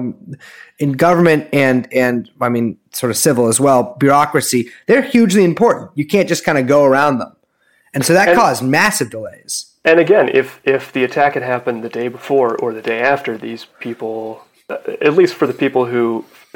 in 0.78 0.90
government 1.06 1.42
and 1.52 1.80
and 1.92 2.30
i 2.40 2.48
mean 2.54 2.66
sort 3.00 3.10
of 3.12 3.16
civil 3.16 3.44
as 3.52 3.58
well 3.66 3.80
bureaucracy 4.04 4.62
they're 4.88 5.02
hugely 5.16 5.44
important 5.52 5.86
you 6.00 6.06
can't 6.14 6.28
just 6.28 6.42
kind 6.44 6.58
of 6.60 6.64
go 6.66 6.80
around 6.90 7.14
them 7.18 7.32
and 7.94 8.04
so 8.06 8.12
that 8.12 8.28
And- 8.28 8.38
caused 8.38 8.62
massive 8.80 9.10
delays 9.16 9.54
And 9.90 9.98
again, 10.06 10.26
if 10.40 10.48
if 10.76 10.82
the 10.96 11.02
attack 11.08 11.32
had 11.38 11.44
happened 11.54 11.78
the 11.88 11.88
day 12.00 12.08
before 12.18 12.50
or 12.62 12.68
the 12.78 12.84
day 12.92 13.00
after, 13.14 13.30
these 13.38 13.62
people, 13.86 14.16
uh, 14.72 14.76
at 15.08 15.14
least 15.20 15.34
for 15.40 15.46
the 15.52 15.58
people 15.64 15.82
who 15.92 16.04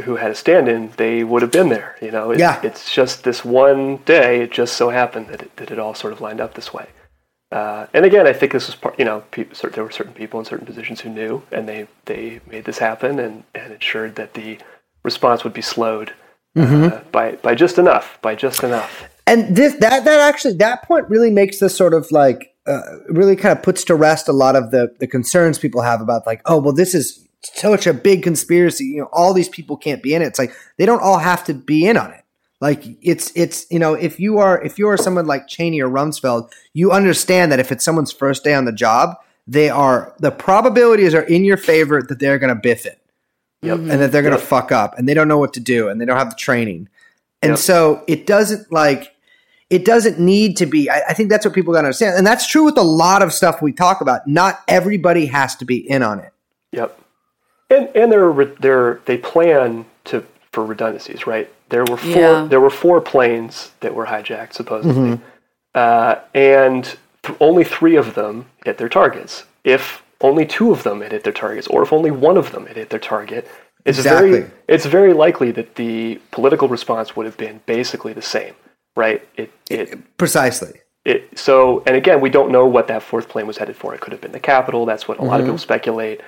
who 0.05 0.13
had 0.23 0.31
a 0.37 0.39
stand-in, 0.45 0.81
they 1.03 1.15
would 1.31 1.43
have 1.47 1.55
been 1.59 1.71
there. 1.77 1.91
You 2.07 2.11
know, 2.17 2.25
it, 2.33 2.39
Yeah. 2.45 2.57
It's 2.69 2.85
just 2.99 3.15
this 3.29 3.41
one 3.65 3.83
day. 4.17 4.31
It 4.45 4.51
just 4.61 4.73
so 4.81 4.87
happened 5.01 5.27
that 5.31 5.41
it, 5.45 5.51
that 5.59 5.69
it 5.73 5.79
all 5.83 5.95
sort 6.03 6.13
of 6.15 6.19
lined 6.27 6.41
up 6.45 6.53
this 6.55 6.71
way. 6.79 6.87
Uh, 7.53 7.87
and 7.93 8.05
again, 8.05 8.27
I 8.27 8.33
think 8.33 8.53
this 8.53 8.67
was 8.67 8.75
part. 8.75 8.99
You 8.99 9.05
know, 9.05 9.21
people, 9.31 9.71
there 9.71 9.85
were 9.85 9.91
certain 9.91 10.15
people 10.15 10.41
in 10.41 10.47
certain 10.47 10.67
positions 10.67 11.01
who 11.01 11.11
knew, 11.11 11.43
and 11.53 11.69
they 11.69 11.87
they 12.07 12.41
made 12.51 12.65
this 12.65 12.79
happen 12.79 13.19
and 13.19 13.45
and 13.55 13.73
ensured 13.73 14.17
that 14.17 14.35
the 14.35 14.59
response 15.03 15.45
would 15.45 15.53
be 15.53 15.63
slowed 15.63 16.13
uh, 16.57 17.01
by 17.13 17.33
by 17.37 17.55
just 17.55 17.79
enough, 17.79 18.19
by 18.23 18.35
just 18.35 18.63
enough. 18.63 19.09
and 19.27 19.57
this 19.57 19.75
that 19.77 20.05
that 20.05 20.21
actually 20.21 20.55
that 20.55 20.83
point 20.85 21.09
really 21.09 21.31
makes 21.31 21.61
this 21.61 21.77
sort 21.77 21.95
of 21.95 22.11
like 22.11 22.55
uh, 22.67 22.81
really 23.09 23.37
kind 23.37 23.57
of 23.57 23.63
puts 23.63 23.85
to 23.85 23.95
rest 23.95 24.29
a 24.29 24.33
lot 24.33 24.57
of 24.57 24.71
the 24.71 24.95
the 25.01 25.07
concerns 25.07 25.59
people 25.59 25.83
have 25.83 26.01
about 26.01 26.27
like 26.27 26.41
oh 26.47 26.59
well 26.61 26.73
this 26.73 26.95
is 26.95 27.27
such 27.43 27.87
a 27.87 27.93
big 27.93 28.23
conspiracy 28.23 28.85
you 28.85 29.01
know 29.01 29.09
all 29.13 29.35
these 29.35 29.51
people 29.51 29.77
can't 29.77 30.03
be 30.03 30.15
in 30.15 30.23
it 30.23 30.27
it's 30.27 30.39
like 30.39 30.53
they 30.79 30.87
don't 30.87 31.03
all 31.03 31.19
have 31.19 31.45
to 31.45 31.53
be 31.53 31.87
in 31.87 31.97
on 31.97 32.11
it 32.11 32.24
like 32.65 32.83
it's 33.03 33.31
it's 33.43 33.67
you 33.71 33.79
know 33.79 33.93
if 33.95 34.19
you 34.19 34.39
are 34.39 34.57
if 34.69 34.79
you 34.79 34.89
are 34.89 34.97
someone 34.97 35.27
like 35.27 35.47
Cheney 35.47 35.81
or 35.83 35.89
Rumsfeld 35.89 36.51
you 36.73 36.91
understand 36.93 37.53
that 37.53 37.61
if 37.61 37.71
it's 37.71 37.85
someone's 37.85 38.11
first 38.13 38.43
day 38.43 38.55
on 38.55 38.65
the 38.65 38.73
job 38.73 39.17
they 39.47 39.69
are 39.69 40.15
the 40.19 40.31
probabilities 40.31 41.13
are 41.15 41.27
in 41.37 41.45
your 41.45 41.59
favor 41.59 42.01
that 42.03 42.19
they're 42.19 42.39
going 42.39 42.55
to 42.55 42.61
biff 42.69 42.87
it 42.87 42.99
Yep. 43.63 43.79
and 43.79 43.91
that 44.01 44.11
they're 44.13 44.23
going 44.23 44.35
to 44.35 44.41
Yep. 44.41 44.49
fuck 44.49 44.73
up 44.73 44.97
and 44.99 45.07
they 45.09 45.15
don't 45.15 45.29
know 45.29 45.39
what 45.39 45.53
to 45.55 45.61
do 45.61 45.89
and 45.89 46.01
they 46.01 46.05
don't 46.07 46.17
have 46.19 46.31
the 46.31 46.37
training. 46.37 46.89
And 47.43 47.51
Yep. 47.53 47.59
so 47.59 48.03
it 48.07 48.27
doesn't 48.27 48.73
like 48.73 49.13
it 49.71 49.85
doesn't 49.85 50.19
need 50.19 50.57
to 50.59 50.67
be. 50.67 50.89
I, 50.91 51.03
I 51.09 51.13
think 51.15 51.29
that's 51.31 51.45
what 51.45 51.55
people 51.55 51.73
got 51.73 51.81
to 51.83 51.87
understand, 51.89 52.17
and 52.17 52.27
that's 52.27 52.47
true 52.47 52.65
with 52.65 52.77
a 52.79 52.83
lot 53.05 53.23
of 53.23 53.33
stuff 53.33 53.61
we 53.63 53.73
talk 53.73 54.01
about. 54.03 54.27
Not 54.27 54.61
everybody 54.69 55.27
has 55.27 55.57
to 55.57 55.65
be 55.65 55.79
in 55.95 56.03
on 56.03 56.21
it. 56.21 56.33
Yep. 56.73 56.99
And 57.71 57.89
and 57.95 58.13
they're 58.13 58.33
they're 58.61 59.01
they 59.07 59.17
plan 59.19 59.85
to 60.11 60.25
for 60.53 60.65
redundancies, 60.65 61.27
right? 61.27 61.51
There 61.75 61.85
were 61.91 61.97
four 61.97 62.23
Yeah. 62.23 62.47
there 62.53 62.61
were 62.67 62.75
four 62.85 63.01
planes 63.13 63.55
that 63.83 63.93
were 63.99 64.07
hijacked 64.15 64.53
supposedly, 64.61 64.95
Mm-hmm. 65.17 65.23
uh, 65.85 66.15
and 66.35 66.83
th- 67.25 67.37
only 67.49 67.65
three 67.77 67.97
of 68.03 68.15
them 68.15 68.35
hit 68.65 68.77
their 68.79 68.89
targets. 69.01 69.33
If 69.65 69.83
only 70.29 70.45
two 70.57 70.69
of 70.71 70.81
them 70.87 71.01
had 71.05 71.11
hit 71.13 71.25
their 71.25 71.33
targets, 71.45 71.67
or 71.73 71.83
if 71.83 71.93
only 71.99 72.11
one 72.29 72.37
of 72.43 72.53
them 72.53 72.65
had 72.67 72.77
hit 72.77 72.91
their 72.91 73.01
target, 73.15 73.43
it's 73.85 73.99
very 73.99 74.47
it's 74.75 74.87
very 74.99 75.13
likely 75.25 75.51
that 75.59 75.69
the 75.83 76.21
political 76.37 76.69
response 76.77 77.09
would 77.17 77.27
have 77.31 77.37
been 77.47 77.57
basically 77.77 78.13
the 78.21 78.23
same, 78.37 78.55
right? 79.03 79.21
It 79.37 79.51
it 79.69 79.87
Precisely. 80.25 80.75
it, 81.05 81.21
so, 81.47 81.55
and 81.87 81.95
again, 82.03 82.19
we 82.27 82.31
don't 82.31 82.51
know 82.57 82.67
what 82.77 82.87
that 82.93 83.03
fourth 83.03 83.27
plane 83.33 83.47
was 83.51 83.59
headed 83.59 83.77
for. 83.81 83.89
It 83.95 84.01
could 84.01 84.13
have 84.17 84.23
been 84.27 84.33
the 84.41 84.47
Capitol. 84.55 84.87
That's 84.91 85.07
what 85.09 85.19
a 85.19 85.25
lot 85.31 85.41
of 85.41 85.47
people 85.47 85.59
speculate. 85.71 86.19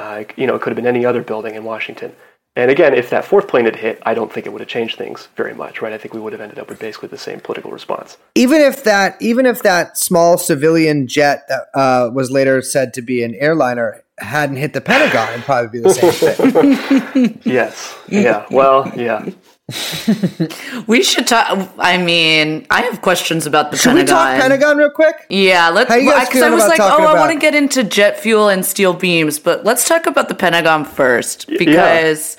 Uh, 0.00 0.18
you 0.40 0.46
know, 0.46 0.54
it 0.56 0.60
could 0.62 0.70
have 0.72 0.80
been 0.82 0.92
any 0.96 1.04
other 1.10 1.22
building 1.30 1.54
in 1.58 1.64
Washington. 1.64 2.10
And 2.56 2.70
again, 2.70 2.94
if 2.94 3.10
that 3.10 3.24
fourth 3.24 3.46
plane 3.46 3.64
had 3.64 3.76
hit, 3.76 4.02
I 4.04 4.12
don't 4.12 4.32
think 4.32 4.44
it 4.44 4.50
would 4.50 4.60
have 4.60 4.68
changed 4.68 4.98
things 4.98 5.28
very 5.36 5.54
much, 5.54 5.80
right? 5.80 5.92
I 5.92 5.98
think 5.98 6.14
we 6.14 6.20
would 6.20 6.32
have 6.32 6.42
ended 6.42 6.58
up 6.58 6.68
with 6.68 6.80
basically 6.80 7.08
the 7.08 7.18
same 7.18 7.40
political 7.40 7.70
response. 7.70 8.18
Even 8.34 8.60
if 8.60 8.82
that, 8.84 9.20
even 9.22 9.46
if 9.46 9.62
that 9.62 9.96
small 9.96 10.36
civilian 10.36 11.06
jet 11.06 11.44
that 11.48 11.68
uh, 11.74 12.10
was 12.12 12.30
later 12.30 12.60
said 12.60 12.92
to 12.94 13.02
be 13.02 13.22
an 13.22 13.34
airliner 13.36 14.02
hadn't 14.18 14.56
hit 14.56 14.72
the 14.72 14.80
Pentagon, 14.80 15.32
it'd 15.32 15.44
probably 15.44 15.80
be 15.80 15.82
the 15.82 15.94
same 15.94 16.12
thing. 16.12 17.40
Yes. 17.44 17.96
Yeah. 18.08 18.46
Well, 18.50 18.92
yeah. 18.96 19.28
we 20.86 21.02
should 21.02 21.26
talk. 21.26 21.70
I 21.78 21.98
mean, 21.98 22.66
I 22.70 22.82
have 22.82 23.02
questions 23.02 23.46
about 23.46 23.70
the 23.70 23.76
Pentagon. 23.76 23.96
Should 23.98 24.04
we 24.04 24.10
talk 24.12 24.40
Pentagon 24.40 24.76
real 24.76 24.90
quick? 24.90 25.26
Yeah, 25.28 25.68
let's. 25.70 25.88
How 25.88 25.96
you 25.96 26.10
guys 26.10 26.28
Because 26.28 26.42
I 26.42 26.50
was 26.50 26.66
like, 26.66 26.76
talking 26.76 27.04
oh, 27.04 27.08
I 27.08 27.14
want 27.14 27.32
to 27.32 27.38
get 27.38 27.54
into 27.54 27.84
jet 27.84 28.18
fuel 28.18 28.48
and 28.48 28.64
steel 28.64 28.92
beams, 28.92 29.38
but 29.38 29.64
let's 29.64 29.86
talk 29.88 30.06
about 30.06 30.28
the 30.28 30.34
Pentagon 30.34 30.84
first 30.84 31.48
because 31.48 32.36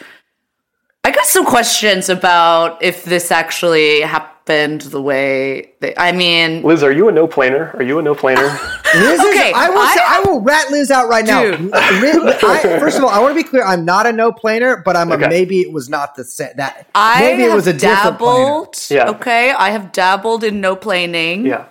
I 1.03 1.11
got 1.11 1.25
some 1.25 1.45
questions 1.45 2.09
about 2.09 2.81
if 2.83 3.05
this 3.05 3.31
actually 3.31 4.01
hap- 4.01 4.30
happened 4.47 4.81
the 4.81 5.01
way 5.01 5.73
they. 5.79 5.93
I 5.97 6.11
mean, 6.11 6.63
Liz, 6.63 6.83
are 6.83 6.91
you 6.91 7.07
a 7.09 7.11
no 7.11 7.27
planer? 7.27 7.71
Are 7.75 7.83
you 7.83 7.99
a 7.99 8.01
no 8.01 8.15
planer? 8.15 8.41
Liz 8.95 9.19
is- 9.19 9.25
Okay, 9.25 9.51
I 9.55 9.69
will. 9.69 9.77
I- 9.79 9.93
say, 9.95 10.01
I 10.05 10.19
will 10.25 10.41
rat 10.41 10.71
Liz 10.71 10.91
out 10.91 11.07
right 11.09 11.25
now. 11.25 11.43
Liz- 11.43 12.43
I- 12.43 12.79
first 12.79 12.97
of 12.97 13.03
all, 13.03 13.09
I 13.09 13.19
want 13.19 13.31
to 13.35 13.43
be 13.43 13.47
clear. 13.47 13.63
I'm 13.63 13.85
not 13.85 14.05
a 14.05 14.11
no 14.11 14.31
planer, 14.31 14.81
but 14.83 14.95
I'm 14.95 15.11
Okay. 15.11 15.25
a 15.25 15.29
maybe 15.29 15.61
it 15.61 15.71
was 15.71 15.89
not 15.89 16.15
the 16.15 16.23
set 16.23 16.57
that. 16.57 16.87
I 16.95 17.21
maybe 17.21 17.43
it 17.43 17.53
was 17.53 17.67
a 17.67 17.73
different 17.73 18.17
planer. 18.17 18.49
dabbled. 18.49 18.75
Yeah. 18.89 19.09
Okay, 19.09 19.51
I 19.51 19.69
have 19.71 19.91
dabbled 19.91 20.43
in 20.43 20.59
no 20.61 20.75
planing. 20.75 21.45
yeah, 21.45 21.65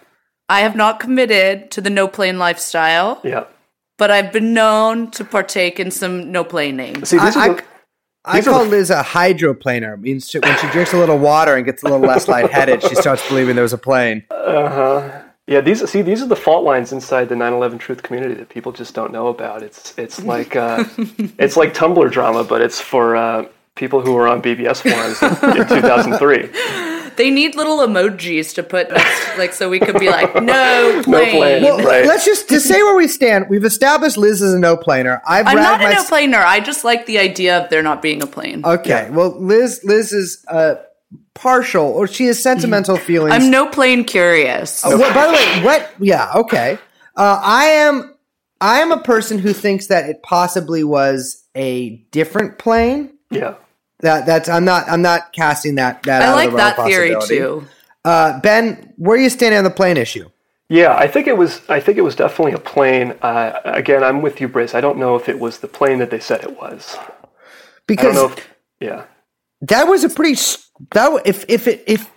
I 0.48 0.60
have 0.60 0.76
not 0.76 1.00
committed 1.00 1.70
to 1.72 1.80
the 1.80 1.90
no 1.90 2.08
plane 2.08 2.38
lifestyle, 2.38 3.20
yeah. 3.24 3.44
but 3.98 4.10
I've 4.10 4.32
been 4.32 4.52
known 4.54 5.10
to 5.12 5.24
partake 5.24 5.78
in 5.80 5.90
some 5.90 6.32
no 6.32 6.44
planing. 6.44 7.04
See, 7.04 7.18
these 7.18 7.36
I- 7.36 7.48
are 7.48 7.54
the, 7.56 7.62
I 8.24 8.36
These 8.36 8.48
are 8.48 8.50
call 8.50 8.64
the- 8.64 8.70
Liz 8.70 8.90
a 8.90 9.02
hydroplaner. 9.02 9.94
It 9.94 10.00
means 10.00 10.28
she, 10.28 10.38
when 10.40 10.56
she 10.58 10.66
drinks 10.68 10.92
a 10.92 10.98
little 10.98 11.18
water 11.18 11.56
and 11.56 11.64
gets 11.64 11.82
a 11.82 11.86
little 11.86 12.00
less 12.00 12.28
lightheaded, 12.28 12.82
she 12.82 12.94
starts 12.94 13.26
believing 13.28 13.54
there 13.54 13.62
was 13.62 13.72
a 13.72 13.78
plane. 13.78 14.24
Uh 14.30 14.68
huh. 14.68 15.22
Yeah. 15.46 15.60
These 15.62 15.88
see 15.90 16.02
these 16.02 16.22
are 16.22 16.26
the 16.28 16.36
fault 16.36 16.64
lines 16.64 16.92
inside 16.92 17.28
the 17.28 17.34
9/11 17.34 17.78
truth 17.80 18.02
community 18.02 18.34
that 18.34 18.48
people 18.50 18.72
just 18.72 18.94
don't 18.94 19.12
know 19.12 19.28
about. 19.28 19.62
It's 19.62 19.94
it's 19.98 20.22
like 20.22 20.54
uh, 20.54 20.84
it's 21.38 21.56
like 21.56 21.72
Tumblr 21.74 22.10
drama, 22.12 22.44
but 22.44 22.60
it's 22.60 22.80
for 22.80 23.16
uh, 23.16 23.46
people 23.74 24.00
who 24.02 24.12
were 24.12 24.28
on 24.28 24.42
BBS 24.42 24.82
forums 24.82 25.20
in, 25.22 25.60
in 25.62 25.66
2003. 25.66 26.99
They 27.20 27.28
need 27.30 27.54
little 27.54 27.78
emojis 27.80 28.54
to 28.54 28.62
put 28.62 28.90
next, 28.90 29.36
like, 29.36 29.52
so 29.52 29.68
we 29.68 29.78
could 29.78 29.98
be 30.00 30.08
like, 30.08 30.34
no 30.36 30.40
No 30.96 31.02
plane. 31.02 31.36
plane. 31.36 31.62
Well, 31.62 31.78
Right. 31.84 32.06
let's 32.06 32.24
just 32.24 32.48
to 32.48 32.58
say 32.60 32.82
where 32.82 32.96
we 32.96 33.08
stand. 33.08 33.46
We've 33.50 33.64
established 33.64 34.16
Liz 34.16 34.40
is 34.40 34.54
a 34.54 34.58
no 34.58 34.74
planer. 34.78 35.20
I've 35.26 35.46
I'm 35.46 35.56
not 35.56 35.80
ratted 35.80 35.86
a 35.86 35.90
my- 35.90 35.94
no 35.96 36.04
planer. 36.08 36.38
I 36.38 36.60
just 36.60 36.82
like 36.82 37.04
the 37.04 37.18
idea 37.18 37.58
of 37.62 37.68
there 37.68 37.82
not 37.82 38.00
being 38.00 38.22
a 38.22 38.26
plane. 38.26 38.62
Okay, 38.64 39.10
well, 39.10 39.38
Liz 39.38 39.80
Liz 39.84 40.12
is 40.14 40.42
uh, 40.48 40.76
partial, 41.34 41.84
or 41.84 42.06
she 42.06 42.24
has 42.26 42.42
sentimental 42.42 42.96
feelings. 43.08 43.34
I'm 43.34 43.50
no 43.50 43.66
plane 43.68 44.04
curious. 44.04 44.82
Uh, 44.82 44.96
what- 44.96 45.14
by 45.14 45.26
the 45.26 45.32
way, 45.32 45.62
what? 45.62 45.90
Yeah, 46.00 46.30
okay. 46.36 46.78
Uh, 47.16 47.38
I 47.42 47.64
am. 47.66 48.14
I 48.62 48.80
am 48.80 48.92
a 48.92 49.00
person 49.02 49.38
who 49.38 49.52
thinks 49.52 49.86
that 49.88 50.08
it 50.08 50.22
possibly 50.22 50.84
was 50.84 51.44
a 51.54 51.96
different 52.12 52.58
plane. 52.58 53.12
Yeah. 53.30 53.54
That 54.00 54.26
that's. 54.26 54.48
I'm 54.48 54.64
not. 54.64 54.88
I'm 54.88 55.02
not 55.02 55.32
casting 55.32 55.76
that. 55.76 56.02
That. 56.04 56.22
I 56.22 56.26
out 56.26 56.34
like 56.36 56.46
of 56.46 56.52
the 56.52 56.56
realm 56.58 56.76
that 56.76 56.86
theory 56.86 57.16
too. 57.26 57.66
Uh, 58.04 58.40
ben, 58.40 58.92
where 58.96 59.16
are 59.16 59.20
you 59.20 59.28
standing 59.28 59.58
on 59.58 59.64
the 59.64 59.70
plane 59.70 59.96
issue? 59.96 60.30
Yeah, 60.68 60.94
I 60.96 61.08
think 61.08 61.26
it 61.26 61.36
was. 61.36 61.60
I 61.68 61.80
think 61.80 61.98
it 61.98 62.02
was 62.02 62.14
definitely 62.14 62.52
a 62.52 62.58
plane. 62.58 63.14
Uh, 63.22 63.60
again, 63.64 64.04
I'm 64.04 64.22
with 64.22 64.40
you, 64.40 64.48
Brace. 64.48 64.74
I 64.74 64.80
don't 64.80 64.98
know 64.98 65.16
if 65.16 65.28
it 65.28 65.38
was 65.38 65.58
the 65.58 65.68
plane 65.68 65.98
that 65.98 66.10
they 66.10 66.20
said 66.20 66.42
it 66.44 66.56
was. 66.56 66.96
I 66.98 67.04
don't 67.04 67.16
Because 67.86 68.14
know. 68.14 68.26
If, 68.26 68.48
yeah, 68.78 69.04
that 69.62 69.88
was 69.88 70.04
a 70.04 70.08
pretty. 70.08 70.40
That 70.92 71.04
w- 71.06 71.22
if 71.26 71.44
if 71.48 71.66
it 71.66 71.84
if 71.86 72.10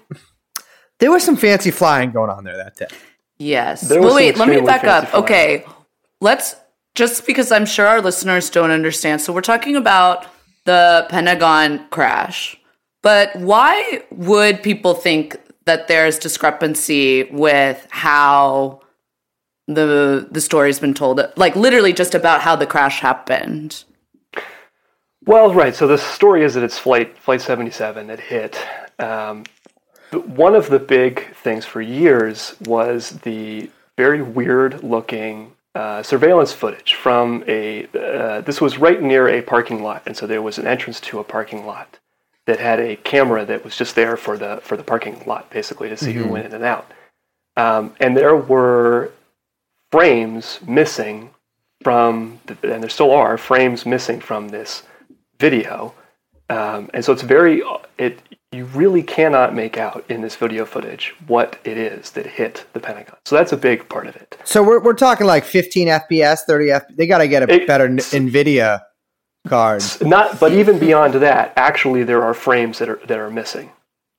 there 1.00 1.12
was 1.12 1.24
some 1.24 1.36
fancy 1.36 1.72
flying 1.72 2.12
going 2.12 2.30
on 2.30 2.44
there 2.44 2.56
that 2.58 2.76
day. 2.76 2.88
Yes. 3.40 3.90
Well, 3.90 4.16
wait, 4.16 4.38
let 4.38 4.48
me 4.48 4.62
back 4.62 4.84
up. 4.86 5.10
flying. 5.10 5.24
Okay. 5.24 5.66
Let's 6.22 6.56
just 6.96 7.26
because 7.26 7.52
I'm 7.52 7.66
sure 7.66 7.88
our 7.88 8.02
listeners 8.02 8.50
don't 8.50 8.72
understand. 8.72 9.20
So 9.22 9.34
we're 9.34 9.42
talking 9.42 9.76
about 9.76 10.28
the 10.66 11.06
Pentagon 11.10 11.88
crash. 11.90 12.58
But 13.02 13.36
why 13.36 14.04
would 14.12 14.64
people 14.64 14.94
think 14.94 15.38
that 15.66 15.88
there's 15.88 16.18
discrepancy 16.20 17.24
with 17.26 17.86
how 17.90 18.82
the 19.68 20.28
the 20.32 20.42
story's 20.42 20.80
been 20.80 20.94
told? 20.94 21.22
Like 21.36 21.56
literally 21.56 21.94
just 21.94 22.16
about 22.16 22.42
how 22.42 22.56
the 22.56 22.66
crash 22.66 23.00
happened. 23.00 23.84
Well, 25.26 25.54
right. 25.54 25.76
So 25.76 25.88
the 25.88 25.98
story 25.98 26.44
is 26.44 26.54
that 26.54 26.64
it's 26.64 26.78
flight 26.78 27.18
flight 27.18 27.42
77 27.42 28.08
that 28.08 28.20
hit. 28.20 28.58
Um, 29.00 29.44
one 30.12 30.56
of 30.56 30.70
the 30.70 30.80
big 30.80 31.34
things 31.36 31.66
for 31.66 31.82
years 31.82 32.56
was 32.66 33.12
the 33.24 33.70
very 33.98 34.22
weird 34.22 34.84
looking 34.84 35.53
uh, 35.76 36.04
surveillance 36.04 36.52
footage 36.52 36.94
from 36.94 37.44
a. 37.48 37.88
Uh, 37.88 38.42
this 38.42 38.62
was 38.62 38.78
right 38.78 39.02
near 39.02 39.28
a 39.28 39.42
parking 39.42 39.82
lot, 39.82 40.04
and 40.06 40.16
so 40.16 40.28
there 40.28 40.42
was 40.42 40.58
an 40.58 40.68
entrance 40.68 41.00
to 41.02 41.20
a 41.20 41.24
parking 41.24 41.66
lot 41.66 42.00
that 42.46 42.60
had 42.60 42.80
a 42.80 42.96
camera 42.98 43.46
that 43.46 43.64
was 43.64 43.76
just 43.76 43.96
there 43.96 44.18
for 44.18 44.38
the 44.38 44.60
for 44.64 44.78
the 44.78 44.84
parking 44.84 45.24
lot, 45.26 45.50
basically 45.50 45.90
to 45.90 45.98
see 45.98 46.14
who 46.14 46.28
went 46.28 46.46
in 46.46 46.54
and 46.54 46.64
out. 46.64 46.92
Um, 47.56 47.96
and 48.00 48.18
there 48.18 48.36
were 48.36 49.12
frames 49.92 50.60
missing 50.66 51.30
from, 51.84 52.40
the, 52.46 52.74
and 52.74 52.82
there 52.82 52.90
still 52.90 53.12
are 53.12 53.38
frames 53.38 53.86
missing 53.86 54.20
from 54.20 54.50
this 54.50 54.84
video. 55.40 55.94
Um, 56.50 56.90
and 56.94 57.06
so 57.06 57.14
it's 57.14 57.22
very, 57.22 57.62
it 57.98 58.20
you 58.54 58.66
really 58.66 59.04
cannot 59.04 59.56
make 59.56 59.78
out 59.78 60.06
in 60.10 60.22
this 60.22 60.36
video 60.36 60.66
footage 60.66 61.16
what 61.28 61.60
it 61.64 61.78
is 61.78 62.12
that 62.12 62.26
hit 62.26 62.66
the 62.74 62.80
Pentagon. 62.80 63.16
So 63.26 63.36
that's 63.36 63.52
a 63.52 63.58
big 63.58 63.90
part 63.90 64.08
of 64.08 64.16
it. 64.16 64.38
So 64.44 64.64
we're 64.64 64.80
we're 64.82 64.94
talking 64.94 65.28
like 65.28 65.44
15 65.44 65.88
FPS, 65.88 66.42
30 66.48 66.68
FPS. 66.68 66.96
They 66.96 67.08
got 67.08 67.18
to 67.20 67.28
get 67.28 67.44
a 67.44 67.54
It- 67.54 67.68
better 67.68 67.90
Nvidia 67.90 68.82
card. 69.48 69.84
Not, 70.02 70.40
but 70.40 70.54
even 70.54 70.80
beyond 70.80 71.16
that, 71.16 71.54
actually, 71.56 72.04
there 72.04 72.24
are 72.24 72.34
frames 72.34 72.80
that 72.80 72.90
are 72.90 73.00
that 73.08 73.18
are 73.18 73.30
missing. 73.30 73.72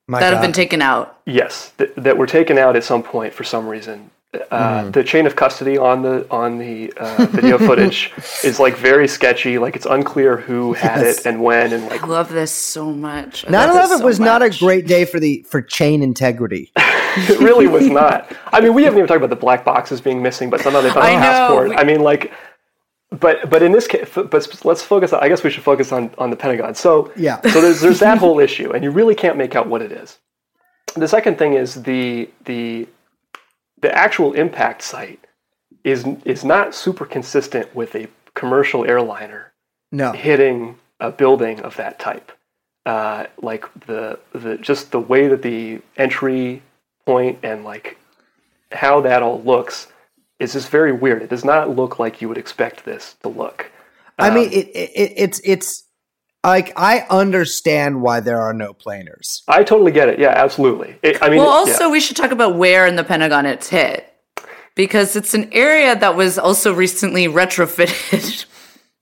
My 0.07 0.21
that 0.21 0.33
have 0.35 0.43
been 0.43 0.53
taken 0.53 0.83
out. 0.83 1.19
Yes, 1.25 1.71
that, 1.79 1.95
that 1.97 2.19
were 2.19 2.27
taken 2.27 2.59
out 2.59 2.77
at 2.77 2.85
some 2.85 3.03
point 3.03 3.33
for 3.33 3.45
some 3.45 3.67
reason. 3.67 4.11
Uh, 4.51 4.91
The 4.91 5.05
chain 5.05 5.27
of 5.27 5.37
custody 5.37 5.77
on 5.79 6.03
the 6.03 6.27
on 6.31 6.59
the 6.59 6.93
uh, 6.97 7.27
video 7.31 7.59
footage 7.69 8.13
is 8.43 8.59
like 8.61 8.77
very 8.77 9.09
sketchy. 9.09 9.59
Like 9.59 9.77
it's 9.77 9.87
unclear 9.87 10.37
who 10.37 10.73
had 10.75 11.01
Yes. 11.01 11.21
it 11.21 11.27
and 11.27 11.43
when, 11.43 11.73
and 11.73 11.87
like 11.87 12.03
I 12.03 12.07
love 12.07 12.31
this 12.33 12.53
so 12.53 12.93
much. 12.93 13.45
I 13.47 13.51
love 13.51 13.75
this 13.75 13.91
9/11 13.93 13.99
so 13.99 14.05
was 14.05 14.21
not 14.21 14.43
a 14.43 14.51
great 14.51 14.87
day 14.87 15.05
for 15.05 15.19
the 15.21 15.45
for 15.49 15.63
chain 15.63 16.03
integrity. 16.03 16.73
it 16.77 17.39
really 17.41 17.67
was 17.67 17.89
not. 18.03 18.31
I 18.53 18.61
mean, 18.61 18.75
we 18.75 18.85
haven't 18.85 18.99
even 18.99 19.09
talked 19.09 19.19
about 19.19 19.31
the 19.31 19.37
black 19.47 19.65
boxes 19.65 20.01
being 20.01 20.23
missing, 20.23 20.51
but 20.51 20.61
somehow 20.61 20.81
they 20.81 20.91
found 20.91 21.07
I 21.07 21.11
a 21.11 21.15
know. 21.15 21.21
passport. 21.21 21.73
I 21.77 21.85
mean, 21.85 22.01
like, 22.01 22.33
but 23.11 23.49
but 23.51 23.63
in 23.63 23.73
this 23.73 23.87
case, 23.87 24.09
but 24.15 24.33
let's 24.65 24.83
focus. 24.83 25.13
on 25.13 25.23
I 25.23 25.29
guess 25.29 25.45
we 25.45 25.51
should 25.51 25.63
focus 25.65 25.93
on 25.93 26.11
on 26.19 26.31
the 26.31 26.37
Pentagon. 26.37 26.75
So 26.75 27.13
Yeah. 27.17 27.41
So 27.53 27.61
there's 27.61 27.81
there's 27.81 28.01
that 28.01 28.19
whole 28.19 28.39
issue, 28.41 28.73
and 28.73 28.83
you 28.83 28.91
really 28.91 29.15
can't 29.15 29.37
make 29.37 29.55
out 29.55 29.67
what 29.69 29.83
it 29.83 29.93
is. 29.93 30.19
The 30.97 31.09
second 31.09 31.39
thing 31.39 31.55
is 31.55 31.83
the 31.83 32.29
the 32.45 32.87
the 33.85 33.95
actual 33.95 34.33
impact 34.33 34.81
site 34.83 35.21
is 35.85 36.07
is 36.25 36.43
not 36.45 36.75
super 36.75 37.05
consistent 37.05 37.75
with 37.75 37.95
a 37.95 38.09
commercial 38.35 38.85
airliner 38.87 39.53
No. 39.93 40.13
hitting 40.13 40.79
a 40.99 41.11
building 41.11 41.61
of 41.61 41.77
that 41.77 41.99
type. 41.99 42.33
Uh, 42.87 43.27
like 43.41 43.65
the 43.87 44.19
the 44.33 44.57
just 44.59 44.91
the 44.91 45.01
way 45.01 45.29
that 45.29 45.43
the 45.43 45.81
entry 45.97 46.63
point 47.07 47.39
and 47.43 47.63
like 47.65 47.99
how 48.73 49.01
that 49.03 49.23
all 49.23 49.41
looks 49.43 49.89
is 50.39 50.53
just 50.55 50.69
very 50.71 50.93
weird. 50.93 51.23
It 51.23 51.31
does 51.31 51.45
not 51.45 51.71
look 51.77 51.99
like 51.99 52.21
you 52.23 52.29
would 52.29 52.39
expect 52.39 52.85
this 52.85 53.17
to 53.23 53.29
look. 53.29 53.71
I 54.19 54.29
Um, 54.29 54.35
mean, 54.35 54.51
it, 54.53 54.67
it, 54.69 55.13
it's 55.17 55.41
it's 55.45 55.84
like 56.45 56.73
I 56.77 57.07
understand 57.11 58.03
why 58.03 58.21
there 58.21 58.41
are 58.41 58.53
no 58.53 58.73
planers. 58.75 59.43
I 59.49 59.65
totally 59.65 59.93
get 59.93 60.09
it. 60.09 60.19
Yeah, 60.19 60.29
absolutely. 60.31 60.99
It, 61.03 61.23
I 61.23 61.29
mean, 61.31 61.39
Well, 61.39 61.49
yeah. 61.67 61.73
also, 61.73 61.91
we 61.91 62.01
should 62.01 62.17
talk 62.17 62.31
about 62.31 62.57
where 62.57 62.87
in 62.87 62.97
the 62.97 63.05
Pentagon 63.05 63.47
it's 63.47 63.69
hit 63.69 64.07
because 64.75 65.17
it's 65.17 65.35
an 65.35 65.53
area 65.53 65.97
that 65.97 66.17
was 66.17 66.39
also 66.39 66.73
recently 66.75 67.27
retrofitted. 67.27 68.45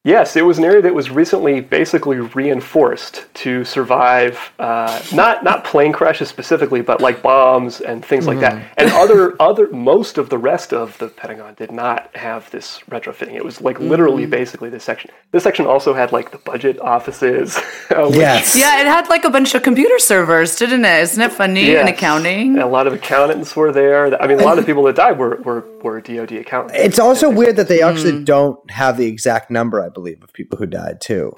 Yes, 0.04 0.34
it 0.34 0.42
was 0.44 0.58
an 0.58 0.64
area 0.64 0.82
that 0.82 0.94
was 0.94 1.10
recently 1.10 1.60
basically 1.60 2.16
reinforced 2.18 3.32
to 3.34 3.64
survive 3.64 4.50
uh, 4.58 5.00
not 5.14 5.44
not 5.44 5.62
plane 5.64 5.92
crashes 5.92 6.28
specifically, 6.28 6.80
but 6.80 7.00
like 7.00 7.22
bombs 7.22 7.80
and 7.80 8.04
things 8.04 8.26
like 8.26 8.40
that. 8.40 8.60
And 8.76 8.90
other 8.90 9.40
other 9.40 9.68
most 9.70 10.18
of 10.18 10.28
the 10.28 10.38
rest 10.38 10.72
of 10.72 10.98
the 10.98 11.06
Pentagon 11.06 11.54
did 11.54 11.70
not 11.70 12.10
have 12.16 12.50
this 12.50 12.80
retrofitting. 12.90 13.34
It 13.34 13.44
was 13.44 13.60
like 13.60 13.78
literally 13.78 14.26
basically 14.26 14.70
this 14.70 14.82
section. 14.82 15.12
This 15.30 15.44
section 15.44 15.66
also 15.66 15.94
had 15.94 16.10
like 16.10 16.32
the 16.32 16.38
budget 16.38 16.80
offices. 16.80 17.56
uh, 17.90 18.06
which- 18.08 18.16
Yes. 18.16 18.56
yeah, 18.56 18.80
it 18.80 18.86
had 18.88 19.08
like 19.08 19.24
a 19.24 19.30
bunch 19.30 19.54
of 19.54 19.62
computer 19.62 20.00
servers, 20.00 20.56
didn't 20.56 20.84
it? 20.84 21.00
Isn't 21.02 21.22
it 21.22 21.30
funny 21.32 21.60
in 21.60 21.66
Yes. 21.86 21.88
accounting? 21.90 22.54
And 22.54 22.62
a 22.62 22.66
lot 22.66 22.88
of 22.88 22.92
accountants 22.92 23.54
were 23.54 23.70
there. 23.70 24.20
I 24.20 24.26
mean, 24.26 24.40
a 24.40 24.44
lot 24.44 24.58
of 24.58 24.66
people 24.66 24.82
that 24.84 24.96
died 24.96 25.16
were 25.16 25.36
were, 25.44 25.64
were 25.84 26.00
DoD 26.00 26.32
accountants. 26.32 26.74
It's 26.76 26.98
also 26.98 27.30
weird 27.30 27.54
that 27.54 27.68
they 27.68 27.78
Mm. 27.78 27.90
actually 27.92 28.24
don't 28.24 28.58
have 28.72 28.96
the 28.96 29.06
exact 29.06 29.48
number. 29.48 29.80
I 29.80 29.91
believe 29.94 30.22
of 30.22 30.32
people 30.32 30.58
who 30.58 30.66
died 30.66 31.00
too. 31.00 31.32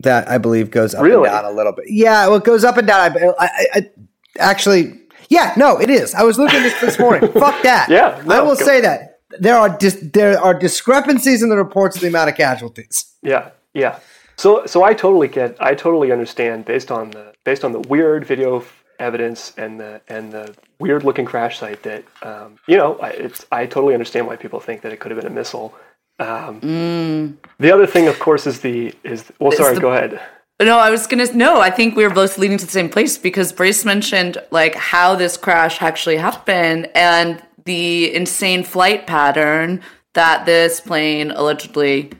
That 0.00 0.28
I 0.28 0.38
believe 0.38 0.70
goes 0.70 0.94
up 0.94 1.02
Really? 1.02 1.28
and 1.28 1.34
down 1.34 1.44
a 1.44 1.50
little 1.56 1.72
bit. 1.72 1.84
Yeah, 1.88 2.26
well, 2.26 2.36
it 2.36 2.44
goes 2.44 2.64
up 2.64 2.76
and 2.76 2.86
down. 2.86 3.16
I, 3.16 3.30
I, 3.38 3.48
I, 3.74 3.90
actually, 4.38 5.00
yeah, 5.28 5.54
no, 5.56 5.78
it 5.80 5.88
is. 5.88 6.14
I 6.14 6.22
was 6.24 6.36
looking 6.38 6.58
at 6.58 6.62
this 6.64 6.80
this 6.80 6.98
morning. 6.98 7.30
Fuck 7.32 7.62
that. 7.62 7.88
Yeah, 7.88 8.20
I 8.28 8.40
will 8.40 8.56
go- 8.56 8.64
say 8.64 8.80
that 8.80 9.20
there 9.38 9.56
are 9.56 9.68
dis- 9.78 10.00
there 10.12 10.38
are 10.40 10.52
discrepancies 10.52 11.42
in 11.42 11.48
the 11.48 11.56
reports 11.56 11.96
of 11.96 12.02
the 12.02 12.08
amount 12.08 12.28
of 12.28 12.36
casualties. 12.36 13.06
Yeah, 13.22 13.50
yeah. 13.72 14.00
So 14.36 14.66
so 14.66 14.82
I 14.82 14.94
totally 14.94 15.28
get 15.28 15.56
I 15.60 15.74
totally 15.74 16.10
understand 16.10 16.64
based 16.64 16.90
on 16.90 17.10
the 17.12 17.32
based 17.44 17.64
on 17.64 17.70
the 17.72 17.80
weird 17.80 18.26
video 18.26 18.60
f- 18.60 18.84
evidence 18.98 19.52
and 19.56 19.78
the 19.78 20.00
and 20.08 20.32
the 20.32 20.54
weird 20.80 21.04
looking 21.04 21.24
crash 21.24 21.58
site 21.60 21.84
that 21.84 22.04
um, 22.22 22.58
you 22.66 22.76
know 22.76 22.98
I, 22.98 23.10
it's 23.10 23.46
I 23.52 23.66
totally 23.66 23.94
understand 23.94 24.26
why 24.26 24.34
people 24.36 24.58
think 24.58 24.82
that 24.82 24.92
it 24.92 24.98
could 24.98 25.12
have 25.12 25.20
been 25.20 25.30
a 25.30 25.34
missile. 25.34 25.72
Um, 26.18 27.38
The 27.58 27.72
other 27.72 27.86
thing, 27.86 28.06
of 28.08 28.18
course, 28.18 28.46
is 28.46 28.60
the 28.60 28.94
is 29.04 29.24
well. 29.38 29.52
sorry, 29.52 29.74
the- 29.74 29.80
go 29.80 29.92
ahead. 29.92 30.20
No, 30.62 30.78
I 30.78 30.90
was 30.90 31.06
gonna. 31.08 31.26
No, 31.34 31.60
I 31.60 31.70
think 31.70 31.96
we 31.96 32.04
were 32.04 32.14
both 32.14 32.38
leading 32.38 32.58
to 32.58 32.64
the 32.64 32.70
same 32.70 32.88
place 32.88 33.18
because 33.18 33.52
Brace 33.52 33.84
mentioned 33.84 34.38
like 34.50 34.74
how 34.76 35.14
this 35.16 35.36
crash 35.36 35.82
actually 35.82 36.16
happened 36.16 36.88
and 36.94 37.42
the 37.64 38.14
insane 38.14 38.62
flight 38.62 39.06
pattern 39.06 39.80
that 40.14 40.46
this 40.46 40.80
plane 40.80 41.32
allegedly 41.32 42.10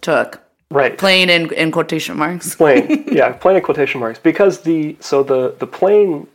took. 0.00 0.40
Right. 0.70 0.98
Plane 0.98 1.30
in 1.30 1.52
in 1.54 1.70
quotation 1.70 2.16
marks. 2.16 2.54
plane 2.56 3.04
yeah 3.12 3.32
plane 3.32 3.56
in 3.56 3.62
quotation 3.62 4.00
marks 4.00 4.18
because 4.18 4.62
the 4.62 4.96
so 5.00 5.22
the 5.22 5.54
the 5.58 5.66
plane 5.66 6.26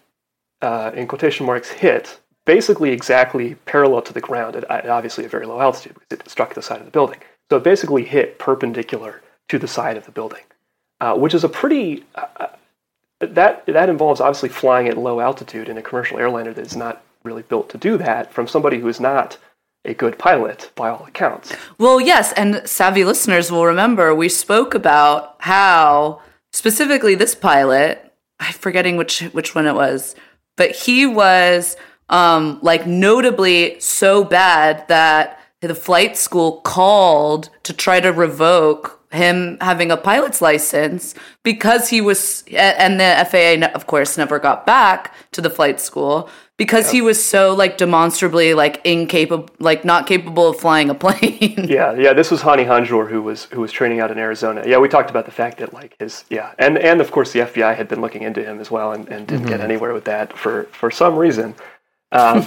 uh, 0.61 0.91
in 0.95 1.07
quotation 1.07 1.45
marks 1.45 1.69
hit 1.69 2.19
basically 2.45 2.91
exactly 2.91 3.55
parallel 3.65 4.01
to 4.03 4.13
the 4.13 4.21
ground 4.21 4.55
at, 4.55 4.89
obviously 4.89 5.25
a 5.25 5.29
very 5.29 5.45
low 5.45 5.61
altitude 5.61 5.93
because 5.93 6.19
it 6.19 6.29
struck 6.29 6.53
the 6.53 6.61
side 6.61 6.79
of 6.79 6.85
the 6.85 6.91
building. 6.91 7.19
So 7.49 7.57
it 7.57 7.63
basically 7.63 8.03
hit 8.03 8.39
perpendicular 8.39 9.21
to 9.49 9.59
the 9.59 9.67
side 9.67 9.97
of 9.97 10.05
the 10.05 10.11
building 10.11 10.43
uh, 11.03 11.13
which 11.15 11.33
is 11.33 11.43
a 11.43 11.49
pretty 11.49 12.05
uh, 12.15 12.47
that 13.19 13.65
that 13.65 13.89
involves 13.89 14.21
obviously 14.21 14.47
flying 14.47 14.87
at 14.87 14.97
low 14.97 15.19
altitude 15.19 15.67
in 15.67 15.77
a 15.77 15.81
commercial 15.81 16.17
airliner 16.17 16.53
that 16.53 16.65
is 16.65 16.77
not 16.77 17.03
really 17.23 17.41
built 17.41 17.69
to 17.69 17.77
do 17.77 17.97
that 17.97 18.31
from 18.31 18.47
somebody 18.47 18.79
who 18.79 18.87
is 18.87 19.01
not 19.01 19.37
a 19.83 19.93
good 19.93 20.17
pilot 20.17 20.71
by 20.75 20.89
all 20.89 21.05
accounts. 21.05 21.53
Well, 21.77 21.99
yes, 21.99 22.31
and 22.33 22.61
savvy 22.65 23.03
listeners 23.03 23.51
will 23.51 23.65
remember 23.65 24.15
we 24.15 24.29
spoke 24.29 24.73
about 24.73 25.35
how 25.39 26.21
specifically 26.53 27.15
this 27.15 27.35
pilot, 27.35 28.13
I'm 28.39 28.53
forgetting 28.53 28.95
which 28.95 29.19
which 29.33 29.53
one 29.53 29.67
it 29.67 29.75
was, 29.75 30.15
but 30.55 30.71
he 30.71 31.05
was 31.05 31.75
um 32.13 32.59
like 32.61 32.87
notably 32.87 33.77
so 33.79 34.23
bad 34.23 34.87
that 34.87 35.39
the 35.59 35.75
flight 35.75 36.15
school 36.15 36.61
called 36.61 37.49
to 37.63 37.73
try 37.73 37.99
to 37.99 38.11
revoke 38.11 38.99
him 39.11 39.57
having 39.61 39.91
a 39.91 39.97
pilot's 39.97 40.41
license 40.41 41.13
because 41.43 41.89
he 41.89 42.01
was 42.01 42.43
and 42.51 42.99
the 42.99 43.27
FAA 43.29 43.65
of 43.75 43.85
course 43.87 44.17
never 44.17 44.39
got 44.39 44.65
back 44.65 45.13
to 45.31 45.41
the 45.41 45.49
flight 45.49 45.79
school 45.79 46.29
because 46.57 46.91
he 46.91 47.01
was 47.01 47.23
so 47.23 47.53
like 47.53 47.77
demonstrably 47.77 48.53
like 48.53 48.81
incapable 48.83 49.49
like 49.59 49.85
not 49.85 50.07
capable 50.07 50.49
of 50.49 50.59
flying 50.59 50.89
a 50.89 50.95
plane. 51.03 51.67
Yeah, 51.69 51.93
yeah. 51.93 52.13
This 52.13 52.31
was 52.31 52.41
Hani 52.41 52.65
Hanjour 52.65 53.07
who 53.07 53.21
was 53.21 53.45
who 53.45 53.61
was 53.61 53.71
training 53.71 53.99
out 53.99 54.11
in 54.11 54.17
Arizona. 54.17 54.63
Yeah, 54.65 54.77
we 54.77 54.87
talked 54.87 55.09
about 55.09 55.25
the 55.25 55.31
fact 55.31 55.57
that 55.59 55.73
like 55.73 55.95
his 55.99 56.25
yeah, 56.29 56.53
and 56.59 56.77
and 56.77 57.01
of 57.01 57.11
course 57.11 57.31
the 57.31 57.39
FBI 57.39 57.75
had 57.75 57.87
been 57.87 58.01
looking 58.01 58.23
into 58.23 58.43
him 58.43 58.59
as 58.59 58.69
well 58.69 58.91
and, 58.91 59.07
and 59.09 59.27
didn't 59.27 59.47
get 59.47 59.61
anywhere 59.61 59.93
with 59.93 60.05
that 60.05 60.37
for 60.37 60.63
for 60.71 60.91
some 60.91 61.15
reason. 61.15 61.55
Um, 62.13 62.45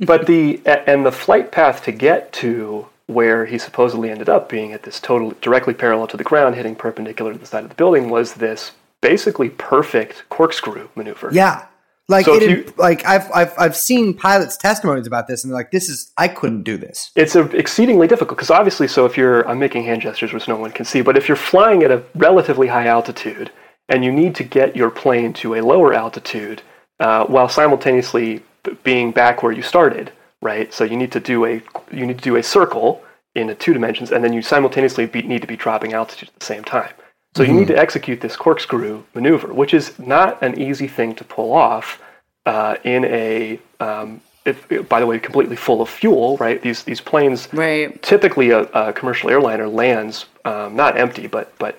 but 0.00 0.26
the 0.26 0.60
and 0.66 1.06
the 1.06 1.12
flight 1.12 1.52
path 1.52 1.84
to 1.84 1.92
get 1.92 2.32
to 2.34 2.86
where 3.06 3.46
he 3.46 3.58
supposedly 3.58 4.10
ended 4.10 4.28
up 4.28 4.48
being 4.48 4.72
at 4.72 4.82
this 4.82 4.98
total 4.98 5.34
directly 5.40 5.74
parallel 5.74 6.06
to 6.08 6.16
the 6.16 6.24
ground, 6.24 6.54
hitting 6.54 6.74
perpendicular 6.74 7.32
to 7.32 7.38
the 7.38 7.46
side 7.46 7.62
of 7.62 7.68
the 7.68 7.76
building, 7.76 8.08
was 8.10 8.34
this 8.34 8.72
basically 9.00 9.50
perfect 9.50 10.24
corkscrew 10.30 10.88
maneuver. 10.96 11.28
Yeah. 11.32 11.66
Like 12.08 12.26
So 12.26 12.34
it, 12.34 12.50
you- 12.50 12.72
like 12.76 13.04
I've 13.06 13.30
I've 13.34 13.52
I've 13.58 13.76
seen 13.76 14.12
pilots' 14.14 14.56
testimonies 14.58 15.06
about 15.06 15.26
this, 15.26 15.42
and 15.42 15.50
they're 15.50 15.58
like, 15.58 15.70
"This 15.70 15.88
is 15.88 16.12
I 16.18 16.28
couldn't 16.28 16.64
do 16.64 16.76
this." 16.76 17.10
It's 17.16 17.34
a, 17.34 17.44
exceedingly 17.56 18.06
difficult 18.06 18.36
because 18.36 18.50
obviously, 18.50 18.88
so 18.88 19.06
if 19.06 19.16
you're, 19.16 19.48
I'm 19.48 19.58
making 19.58 19.84
hand 19.84 20.02
gestures 20.02 20.32
which 20.34 20.46
no 20.46 20.56
one 20.56 20.70
can 20.70 20.84
see, 20.84 21.00
but 21.00 21.16
if 21.16 21.28
you're 21.28 21.36
flying 21.36 21.82
at 21.82 21.90
a 21.90 22.02
relatively 22.14 22.66
high 22.66 22.88
altitude 22.88 23.50
and 23.88 24.04
you 24.04 24.12
need 24.12 24.34
to 24.34 24.44
get 24.44 24.76
your 24.76 24.90
plane 24.90 25.32
to 25.34 25.54
a 25.54 25.62
lower 25.62 25.94
altitude 25.94 26.60
uh, 27.00 27.24
while 27.24 27.48
simultaneously 27.48 28.42
being 28.82 29.10
back 29.12 29.42
where 29.42 29.52
you 29.52 29.62
started, 29.62 30.12
right? 30.42 30.72
So 30.72 30.84
you 30.84 30.96
need 30.96 31.12
to 31.12 31.20
do 31.20 31.44
a 31.44 31.62
you 31.92 32.06
need 32.06 32.18
to 32.18 32.24
do 32.24 32.36
a 32.36 32.42
circle 32.42 33.02
in 33.34 33.50
a 33.50 33.54
two 33.54 33.72
dimensions, 33.72 34.12
and 34.12 34.22
then 34.22 34.32
you 34.32 34.42
simultaneously 34.42 35.06
be, 35.06 35.22
need 35.22 35.40
to 35.40 35.48
be 35.48 35.56
dropping 35.56 35.92
altitude 35.92 36.28
at 36.28 36.38
the 36.38 36.46
same 36.46 36.62
time. 36.62 36.92
So 37.36 37.42
you 37.42 37.52
need 37.52 37.66
to 37.66 37.76
execute 37.76 38.20
this 38.20 38.36
corkscrew 38.36 39.02
maneuver, 39.12 39.52
which 39.52 39.74
is 39.74 39.98
not 39.98 40.40
an 40.40 40.56
easy 40.60 40.86
thing 40.86 41.16
to 41.16 41.24
pull 41.24 41.52
off 41.52 42.00
uh, 42.46 42.76
in 42.84 43.04
a 43.06 43.58
um, 43.80 44.20
if, 44.44 44.88
by 44.88 45.00
the 45.00 45.06
way, 45.06 45.18
completely 45.18 45.56
full 45.56 45.80
of 45.80 45.88
fuel, 45.88 46.36
right? 46.36 46.60
These 46.62 46.84
these 46.84 47.00
planes, 47.00 47.48
Right. 47.52 48.00
Typically, 48.02 48.50
a, 48.50 48.60
a 48.72 48.92
commercial 48.92 49.30
airliner 49.30 49.66
lands 49.66 50.26
um, 50.44 50.76
not 50.76 50.96
empty, 50.96 51.26
but 51.26 51.52
but 51.58 51.78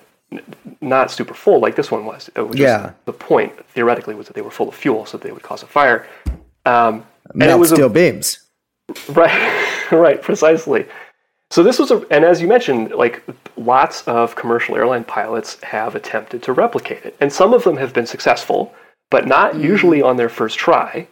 not 0.80 1.10
super 1.10 1.34
full 1.34 1.60
like 1.60 1.76
this 1.76 1.90
one 1.90 2.04
was. 2.04 2.28
It 2.34 2.42
was 2.46 2.58
Yeah. 2.58 2.92
the 3.04 3.12
point 3.12 3.52
theoretically 3.68 4.14
was 4.14 4.26
that 4.26 4.34
they 4.34 4.42
were 4.42 4.50
full 4.50 4.68
of 4.68 4.74
fuel, 4.74 5.06
so 5.06 5.16
they 5.16 5.30
would 5.30 5.42
cause 5.42 5.62
a 5.62 5.66
fire. 5.66 6.06
Um, 6.66 7.04
and 7.32 7.42
it 7.42 7.46
Melt 7.46 7.60
was 7.60 7.72
a, 7.72 7.76
steel 7.76 7.88
beams. 7.88 8.38
Right, 9.08 9.86
right, 9.92 10.20
precisely. 10.22 10.86
So 11.50 11.62
this 11.62 11.78
was 11.78 11.90
a, 11.90 12.04
and 12.10 12.24
as 12.24 12.42
you 12.42 12.48
mentioned, 12.48 12.90
like 12.92 13.22
lots 13.56 14.02
of 14.08 14.34
commercial 14.34 14.76
airline 14.76 15.04
pilots 15.04 15.62
have 15.62 15.94
attempted 15.94 16.42
to 16.44 16.52
replicate 16.52 17.04
it, 17.04 17.16
and 17.20 17.32
some 17.32 17.54
of 17.54 17.64
them 17.64 17.76
have 17.76 17.92
been 17.92 18.06
successful, 18.06 18.74
but 19.10 19.26
not 19.26 19.52
Mm-hmm. 19.52 19.62
usually 19.62 20.02
on 20.02 20.16
their 20.16 20.28
first 20.28 20.58
try. 20.58 21.06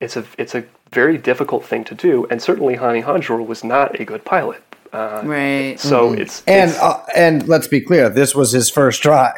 It's 0.00 0.16
a 0.16 0.24
it's 0.36 0.54
a 0.54 0.64
very 0.92 1.18
difficult 1.18 1.64
thing 1.64 1.84
to 1.84 1.94
do, 1.94 2.26
and 2.30 2.40
certainly 2.40 2.76
Hani 2.76 3.02
Hanjour 3.02 3.42
was 3.46 3.64
not 3.64 3.98
a 4.00 4.04
good 4.04 4.24
pilot. 4.24 4.62
Uh, 4.92 5.20
Right. 5.24 5.78
so 5.80 6.12
it's 6.12 6.40
Mm-hmm. 6.42 6.50
And 6.50 6.70
it's- 6.70 6.82
uh, 6.82 7.04
and 7.16 7.48
let's 7.48 7.66
be 7.68 7.80
clear, 7.80 8.08
this 8.08 8.34
was 8.34 8.52
his 8.52 8.70
first 8.70 9.02
try. 9.02 9.32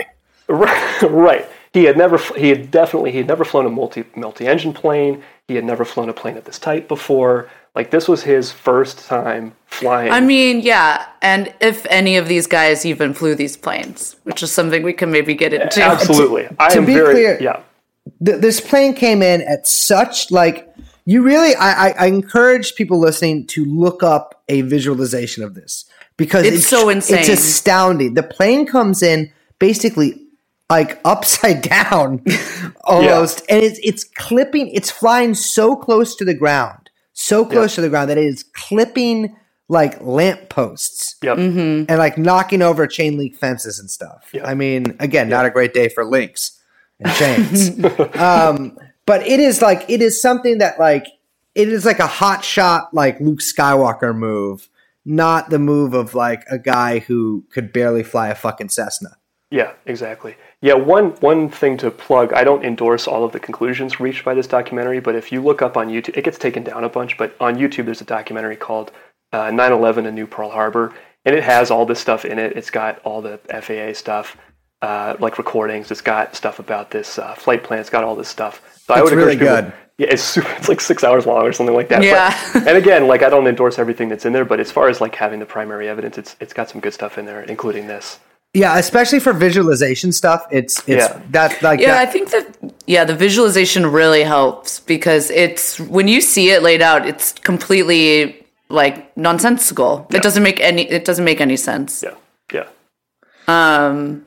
Right, 0.49 1.03
right. 1.09 1.49
He 1.73 1.85
had 1.85 1.97
never, 1.97 2.19
he 2.37 2.49
had 2.49 2.71
definitely, 2.73 3.13
he 3.13 3.19
had 3.19 3.29
never 3.29 3.45
flown 3.45 3.67
a 3.67 3.71
multi 3.71 4.05
multi 4.17 4.47
engine 4.49 4.73
plane. 4.73 5.23
He 5.51 5.57
had 5.57 5.65
never 5.65 5.85
flown 5.85 6.09
a 6.09 6.13
plane 6.13 6.37
of 6.37 6.45
this 6.45 6.61
type 6.61 6.87
before. 6.87 7.51
Like 7.75 7.91
this 7.91 8.07
was 8.07 8.23
his 8.23 8.53
first 8.53 9.05
time 9.09 9.53
flying. 9.67 10.13
I 10.13 10.21
mean, 10.21 10.61
yeah, 10.61 11.07
and 11.23 11.53
if 11.61 11.85
any 11.91 12.17
of 12.17 12.29
these 12.29 12.47
guys 12.47 12.87
even 12.87 13.15
flew 13.15 13.35
these 13.35 13.57
planes, 13.57 14.15
which 14.23 14.45
is 14.45 14.53
something 14.53 14.85
we 14.85 14.93
can 14.93 15.11
maybe 15.11 15.35
get 15.35 15.53
into. 15.53 15.83
Absolutely, 15.83 16.47
I 16.61 16.69
to 16.69 16.79
am 16.79 16.87
be 16.87 16.95
very 16.95 17.15
clear- 17.15 17.39
yeah. 17.41 17.63
Th- 18.25 18.41
this 18.41 18.61
plane 18.61 18.95
came 18.95 19.23
in 19.23 19.43
at 19.43 19.67
such 19.67 20.31
like 20.31 20.73
you 21.05 21.23
really 21.23 21.57
I, 21.57 21.89
I, 21.89 21.95
I 21.99 22.07
encourage 22.07 22.77
people 22.77 23.01
listening 23.01 23.49
to 23.49 23.65
look 23.65 24.05
up 24.05 24.45
a 24.49 24.61
visualization 24.61 25.43
of 25.43 25.55
this 25.55 25.85
because 26.17 26.47
It's 26.47 26.69
so 26.69 26.91
insane. 26.91 27.19
It's 27.19 27.29
astounding. 27.29 28.15
The 28.15 28.23
plane 28.23 28.67
comes 28.67 29.03
in 29.03 29.33
basically 29.59 30.23
like 30.71 31.01
upside 31.05 31.63
down 31.63 32.25
almost, 32.85 33.43
and 33.51 33.63
it's 33.63 33.79
it's 33.83 34.05
clipping. 34.05 34.69
It's 34.69 34.91
flying 34.91 35.35
so 35.35 35.77
close 35.77 36.15
to 36.17 36.25
the 36.25 36.35
ground, 36.35 36.91
so 37.13 37.45
close 37.45 37.75
to 37.75 37.81
the 37.81 37.89
ground 37.91 38.09
that 38.11 38.19
it 38.19 38.25
is 38.25 38.45
clipping 38.55 39.37
like 39.69 40.01
lamp 40.01 40.49
posts 40.49 41.15
Yep. 41.23 41.39
and 41.39 41.89
like 41.89 42.19
knocking 42.19 42.61
over 42.61 42.89
chain 42.89 43.17
link 43.17 43.37
fences 43.37 43.79
and 43.79 43.89
stuff. 43.89 44.31
Yeah. 44.33 44.45
I 44.45 44.55
mean, 44.55 44.97
again, 44.99 45.29
not 45.29 45.47
a 45.47 45.51
great 45.51 45.73
day 45.75 45.89
for 45.89 46.05
links 46.05 46.61
and 46.99 47.13
chains. 47.15 48.17
um, 48.17 48.77
but 49.07 49.25
it 49.27 49.39
is 49.39 49.63
like 49.63 49.85
it 49.89 50.03
is 50.03 50.21
something 50.21 50.59
that 50.59 50.79
like 50.81 51.07
it 51.55 51.69
is 51.69 51.85
like 51.85 51.99
a 52.01 52.07
hot 52.07 52.45
shot 52.45 52.93
like 52.93 53.21
Luke 53.21 53.39
Skywalker 53.41 54.13
move, 54.17 54.69
not 55.05 55.51
the 55.51 55.59
move 55.61 55.95
of 55.95 56.15
like 56.15 56.45
a 56.51 56.59
guy 56.59 56.99
who 57.01 57.45
could 57.53 57.73
barely 57.73 58.03
fly 58.03 58.29
a 58.29 58.35
fucking 58.35 58.71
Cessna. 58.71 59.11
Yeah, 59.51 59.73
exactly. 59.85 60.37
Yeah, 60.63 60.75
one 60.75 61.11
one 61.21 61.49
thing 61.49 61.77
to 61.79 61.91
plug. 61.91 62.33
I 62.33 62.45
don't 62.45 62.65
endorse 62.65 63.09
all 63.09 63.25
of 63.25 63.33
the 63.33 63.41
conclusions 63.41 63.99
reached 63.99 64.25
by 64.25 64.35
this 64.35 64.47
documentary, 64.47 65.01
but 65.01 65.17
if 65.17 65.33
you 65.33 65.43
look 65.43 65.61
up 65.61 65.77
on 65.77 65.89
YouTube, 65.89 66.17
it 66.17 66.23
gets 66.25 66.39
taken 66.39 66.63
down 66.63 66.85
a 66.85 66.89
bunch. 66.89 67.19
But 67.19 67.35
on 67.41 67.57
YouTube, 67.57 67.87
there's 67.87 68.01
a 68.01 68.05
documentary 68.05 68.57
called 68.57 68.93
uh, 69.33 69.47
"9/11: 69.51 70.07
A 70.07 70.13
New 70.13 70.27
Pearl 70.29 70.51
Harbor," 70.51 70.95
and 71.25 71.35
it 71.35 71.43
has 71.43 71.71
all 71.71 71.85
this 71.85 71.99
stuff 71.99 72.25
in 72.25 72.39
it. 72.39 72.57
It's 72.57 72.71
got 72.71 73.01
all 73.01 73.21
the 73.23 73.39
FAA 73.49 73.93
stuff, 73.95 74.37
uh, 74.83 75.17
like 75.19 75.37
recordings. 75.37 75.91
It's 75.91 76.01
got 76.01 76.37
stuff 76.37 76.61
about 76.61 76.93
this 76.93 77.19
uh, 77.19 77.35
flight 77.35 77.65
plan. 77.65 77.81
It's 77.81 77.91
got 77.91 78.05
all 78.05 78.15
this 78.15 78.29
stuff. 78.29 78.63
So 78.87 78.95
I 78.95 79.03
would 79.03 79.13
really 79.13 79.33
encourage 79.33 79.39
people- 79.41 79.71
good. 79.71 79.73
Yeah, 79.99 80.07
it's 80.13 80.23
super. 80.23 80.51
It's 80.53 80.69
like 80.69 80.81
six 80.81 81.05
hours 81.05 81.27
long 81.27 81.43
or 81.43 81.53
something 81.53 81.75
like 81.75 81.89
that. 81.89 82.03
Yeah. 82.03 82.35
But, 82.55 82.67
and 82.69 82.79
again, 82.79 83.07
like 83.09 83.23
I 83.23 83.29
don't 83.29 83.47
endorse 83.47 83.79
everything 83.81 84.09
that's 84.09 84.25
in 84.25 84.33
there, 84.33 84.47
but 84.47 84.59
as 84.61 84.71
far 84.71 84.89
as 84.89 85.01
like 85.01 85.15
having 85.15 85.41
the 85.41 85.45
primary 85.47 85.89
evidence, 85.89 86.17
it's 86.19 86.37
it's 86.41 86.53
got 86.53 86.71
some 86.71 86.81
good 86.81 86.95
stuff 86.95 87.19
in 87.19 87.27
there, 87.27 87.43
including 87.43 87.89
this. 87.89 88.21
Yeah, 88.53 88.79
especially 88.79 89.21
for 89.21 89.33
visualization 89.33 90.13
stuff. 90.13 90.47
It's 90.51 90.79
it's 90.89 91.07
Yeah. 91.09 91.21
that 91.31 91.63
like 91.63 91.81
Yeah, 91.81 91.99
I 92.03 92.07
think 92.07 92.31
that 92.31 92.47
yeah, 92.87 93.05
the 93.05 93.15
visualization 93.15 93.87
really 93.87 94.25
helps 94.25 94.81
because 94.81 95.31
it's 95.31 95.79
when 95.79 96.09
you 96.09 96.21
see 96.21 96.51
it 96.51 96.63
laid 96.63 96.83
out, 96.83 97.07
it's 97.07 97.33
completely 97.45 98.45
like 98.69 99.17
nonsensical. 99.17 100.07
It 100.13 100.23
doesn't 100.23 100.43
make 100.43 100.61
any 100.61 100.83
it 100.91 101.05
doesn't 101.05 101.25
make 101.25 101.41
any 101.41 101.57
sense. 101.57 102.03
Yeah, 102.03 102.15
yeah. 102.53 102.67
Um, 103.47 104.25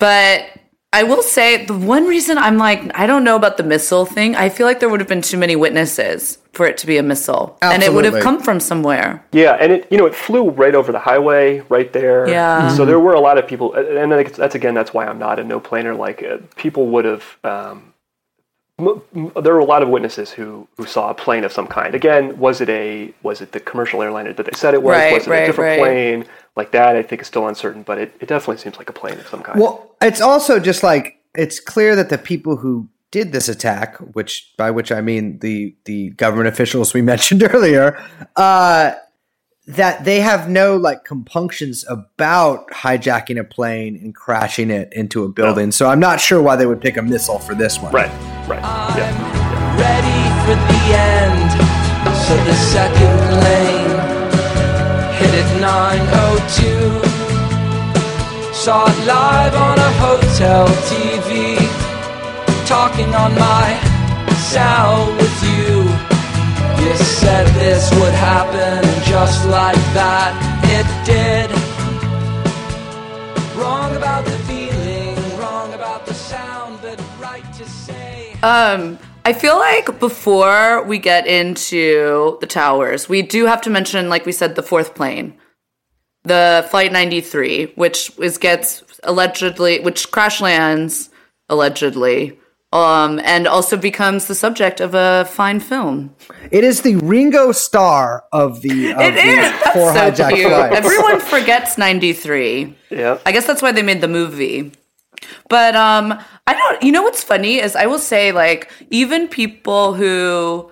but 0.00 0.46
I 0.94 1.02
will 1.02 1.22
say 1.22 1.64
the 1.66 1.74
one 1.76 2.06
reason 2.06 2.38
I'm 2.38 2.56
like 2.56 2.80
I 2.94 3.06
don't 3.06 3.24
know 3.24 3.36
about 3.36 3.56
the 3.56 3.62
missile 3.64 4.06
thing. 4.06 4.36
I 4.36 4.48
feel 4.48 4.66
like 4.66 4.78
there 4.80 4.88
would 4.88 5.00
have 5.00 5.08
been 5.08 5.22
too 5.22 5.36
many 5.38 5.56
witnesses 5.56 6.38
for 6.52 6.66
it 6.66 6.76
to 6.78 6.86
be 6.86 6.98
a 6.98 7.02
missile, 7.02 7.58
and 7.62 7.82
it 7.82 7.92
would 7.92 8.04
have 8.04 8.22
come 8.22 8.40
from 8.40 8.60
somewhere. 8.60 9.24
Yeah, 9.32 9.52
and 9.60 9.72
it 9.72 9.88
you 9.90 9.98
know 9.98 10.06
it 10.06 10.14
flew 10.14 10.50
right 10.50 10.74
over 10.74 10.92
the 10.92 11.00
highway, 11.00 11.60
right 11.68 11.92
there. 11.92 12.28
Yeah. 12.28 12.68
So 12.76 12.84
there 12.84 13.00
were 13.00 13.14
a 13.14 13.20
lot 13.20 13.38
of 13.38 13.46
people, 13.46 13.74
and 13.74 14.12
that's 14.12 14.54
again 14.54 14.74
that's 14.74 14.94
why 14.94 15.06
I'm 15.06 15.18
not 15.18 15.38
a 15.38 15.44
no 15.44 15.58
planer. 15.60 15.94
Like 15.94 16.22
uh, 16.22 16.38
people 16.56 16.86
would 16.88 17.04
have, 17.06 17.24
um, 17.42 17.52
m- 17.52 17.82
m- 17.82 17.93
there 18.76 19.54
were 19.54 19.60
a 19.60 19.64
lot 19.64 19.82
of 19.82 19.88
witnesses 19.88 20.32
who 20.32 20.66
who 20.76 20.84
saw 20.84 21.10
a 21.10 21.14
plane 21.14 21.44
of 21.44 21.52
some 21.52 21.66
kind. 21.66 21.94
Again, 21.94 22.36
was 22.38 22.60
it 22.60 22.68
a 22.68 23.14
was 23.22 23.40
it 23.40 23.52
the 23.52 23.60
commercial 23.60 24.02
airliner 24.02 24.32
that 24.32 24.46
they 24.46 24.52
said 24.56 24.74
it 24.74 24.82
was? 24.82 24.96
Right, 24.96 25.12
was 25.12 25.26
it 25.26 25.30
right, 25.30 25.42
a 25.42 25.46
different 25.46 25.68
right. 25.68 25.78
plane? 25.78 26.24
Like 26.56 26.72
that, 26.72 26.96
I 26.96 27.02
think 27.02 27.22
is 27.22 27.28
still 27.28 27.46
uncertain, 27.46 27.82
but 27.82 27.98
it, 27.98 28.14
it 28.20 28.28
definitely 28.28 28.58
seems 28.58 28.76
like 28.76 28.88
a 28.88 28.92
plane 28.92 29.18
of 29.18 29.28
some 29.28 29.42
kind. 29.42 29.60
Well, 29.60 29.94
it's 30.00 30.20
also 30.20 30.58
just 30.58 30.82
like 30.82 31.18
it's 31.34 31.60
clear 31.60 31.94
that 31.94 32.08
the 32.08 32.18
people 32.18 32.56
who 32.56 32.88
did 33.12 33.30
this 33.30 33.48
attack, 33.48 33.96
which 33.98 34.52
by 34.56 34.72
which 34.72 34.90
I 34.90 35.00
mean 35.00 35.38
the 35.38 35.76
the 35.84 36.10
government 36.10 36.48
officials 36.48 36.94
we 36.94 37.02
mentioned 37.14 37.44
earlier, 37.44 38.02
uh, 38.34 38.94
that 39.68 40.04
they 40.04 40.18
have 40.18 40.48
no 40.48 40.76
like 40.76 41.04
compunctions 41.04 41.84
about 41.88 42.68
hijacking 42.70 43.38
a 43.38 43.44
plane 43.44 43.94
and 43.94 44.16
crashing 44.16 44.70
it 44.70 44.92
into 44.92 45.22
a 45.22 45.28
building. 45.28 45.70
So 45.70 45.88
I'm 45.88 46.00
not 46.00 46.20
sure 46.20 46.42
why 46.42 46.56
they 46.56 46.66
would 46.66 46.80
pick 46.80 46.96
a 46.96 47.02
missile 47.02 47.38
for 47.38 47.54
this 47.54 47.78
one. 47.78 47.92
right, 47.92 48.10
right, 48.48 48.62
yeah. 48.96 49.12
ready 49.80 50.22
for 50.44 50.56
the 50.70 50.82
end. 50.94 51.50
So 52.24 52.32
the 52.44 52.56
second 52.74 53.18
lane 53.44 53.96
hit 55.18 55.32
at 55.42 55.50
902. 55.60 57.24
Saw 58.52 58.86
it 58.88 58.98
live 59.06 59.54
on 59.54 59.78
a 59.78 59.92
hotel 60.04 60.66
TV. 60.90 61.56
Talking 62.66 63.14
on 63.14 63.34
my 63.34 63.78
cell 64.52 65.06
with 65.16 65.36
you. 65.42 65.84
You 66.82 66.94
said 66.96 67.46
this 67.54 67.90
would 67.94 68.14
happen, 68.14 68.84
and 68.88 69.02
just 69.04 69.46
like 69.46 69.82
that, 69.94 70.32
it 70.64 70.86
did. 71.04 71.63
Um, 78.44 78.98
I 79.24 79.32
feel 79.32 79.56
like 79.58 79.98
before 79.98 80.82
we 80.84 80.98
get 80.98 81.26
into 81.26 82.36
the 82.40 82.46
towers, 82.46 83.08
we 83.08 83.22
do 83.22 83.46
have 83.46 83.62
to 83.62 83.70
mention, 83.70 84.10
like 84.10 84.26
we 84.26 84.32
said, 84.32 84.54
the 84.54 84.62
fourth 84.62 84.94
plane, 84.94 85.34
the 86.24 86.66
Flight 86.70 86.92
93, 86.92 87.72
which 87.74 88.12
is 88.18 88.36
gets 88.36 88.84
allegedly, 89.02 89.80
which 89.80 90.10
crash 90.10 90.42
lands 90.42 91.08
allegedly, 91.48 92.38
um, 92.72 93.18
and 93.24 93.46
also 93.46 93.78
becomes 93.78 94.26
the 94.26 94.34
subject 94.34 94.78
of 94.80 94.94
a 94.94 95.24
fine 95.24 95.58
film. 95.60 96.14
It 96.50 96.64
is 96.64 96.82
the 96.82 96.96
Ringo 96.96 97.50
Starr 97.52 98.24
of 98.30 98.60
the 98.60 98.92
of 98.92 99.00
It 99.00 99.14
the 99.14 99.20
is. 99.22 99.52
four 99.72 99.92
That's 99.94 100.18
so 100.18 100.28
cute. 100.28 100.48
flights. 100.48 100.76
Everyone 100.76 101.20
forgets 101.20 101.78
93. 101.78 102.76
yeah. 102.90 103.18
I 103.24 103.32
guess 103.32 103.46
that's 103.46 103.62
why 103.62 103.72
they 103.72 103.82
made 103.82 104.02
the 104.02 104.08
movie. 104.08 104.72
But 105.48 105.76
um 105.76 106.18
I 106.46 106.54
don't 106.54 106.82
you 106.82 106.92
know 106.92 107.02
what's 107.02 107.22
funny 107.22 107.60
is 107.60 107.76
I 107.76 107.86
will 107.86 107.98
say 107.98 108.32
like 108.32 108.70
even 108.90 109.28
people 109.28 109.94
who 109.94 110.70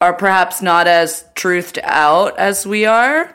are 0.00 0.12
perhaps 0.12 0.60
not 0.60 0.86
as 0.86 1.24
truthed 1.34 1.78
out 1.82 2.38
as 2.38 2.66
we 2.66 2.84
are 2.84 3.34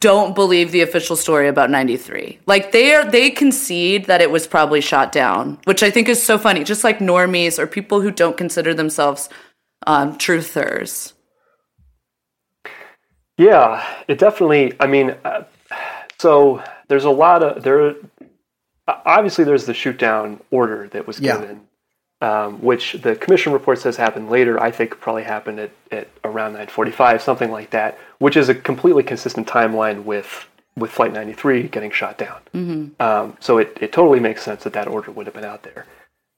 don't 0.00 0.34
believe 0.34 0.70
the 0.70 0.80
official 0.82 1.16
story 1.16 1.48
about 1.48 1.70
93. 1.70 2.38
Like 2.46 2.72
they 2.72 2.94
are 2.94 3.04
they 3.10 3.30
concede 3.30 4.06
that 4.06 4.20
it 4.20 4.30
was 4.30 4.46
probably 4.46 4.80
shot 4.80 5.12
down, 5.12 5.58
which 5.64 5.82
I 5.82 5.90
think 5.90 6.08
is 6.08 6.22
so 6.22 6.38
funny. 6.38 6.64
Just 6.64 6.84
like 6.84 6.98
normies 7.00 7.58
or 7.58 7.66
people 7.66 8.00
who 8.00 8.10
don't 8.10 8.36
consider 8.36 8.74
themselves 8.74 9.28
um 9.86 10.16
truthers. 10.18 11.12
Yeah, 13.38 13.84
it 14.08 14.18
definitely. 14.18 14.72
I 14.80 14.86
mean, 14.86 15.14
uh, 15.24 15.44
so 16.18 16.62
there's 16.88 17.04
a 17.04 17.10
lot 17.10 17.42
of 17.42 17.62
there. 17.62 17.94
Uh, 18.88 19.00
Obviously, 19.04 19.44
there's 19.44 19.66
the 19.66 19.74
shoot 19.74 19.98
down 19.98 20.40
order 20.50 20.88
that 20.88 21.06
was 21.06 21.20
Yeah. 21.20 21.38
given, 21.38 21.60
um, 22.20 22.62
which 22.62 22.94
the 22.94 23.16
commission 23.16 23.52
report 23.52 23.78
says 23.78 23.96
happened 23.96 24.30
later. 24.30 24.60
I 24.62 24.70
think 24.70 24.98
probably 25.00 25.24
happened 25.24 25.60
at, 25.60 25.70
at 25.90 26.08
around 26.24 26.54
9:45, 26.54 27.20
something 27.20 27.50
like 27.50 27.70
that, 27.70 27.98
which 28.18 28.36
is 28.36 28.48
a 28.48 28.54
completely 28.54 29.02
consistent 29.02 29.46
timeline 29.46 30.04
with 30.04 30.46
with 30.78 30.90
Flight 30.90 31.10
93 31.12 31.68
getting 31.68 31.90
shot 31.90 32.18
down. 32.18 32.92
Um, 33.00 33.36
so 33.40 33.56
it, 33.56 33.78
it 33.80 33.92
totally 33.92 34.20
makes 34.20 34.42
sense 34.42 34.64
that 34.64 34.74
that 34.74 34.86
order 34.88 35.10
would 35.10 35.24
have 35.26 35.34
been 35.34 35.44
out 35.44 35.62
there. 35.62 35.86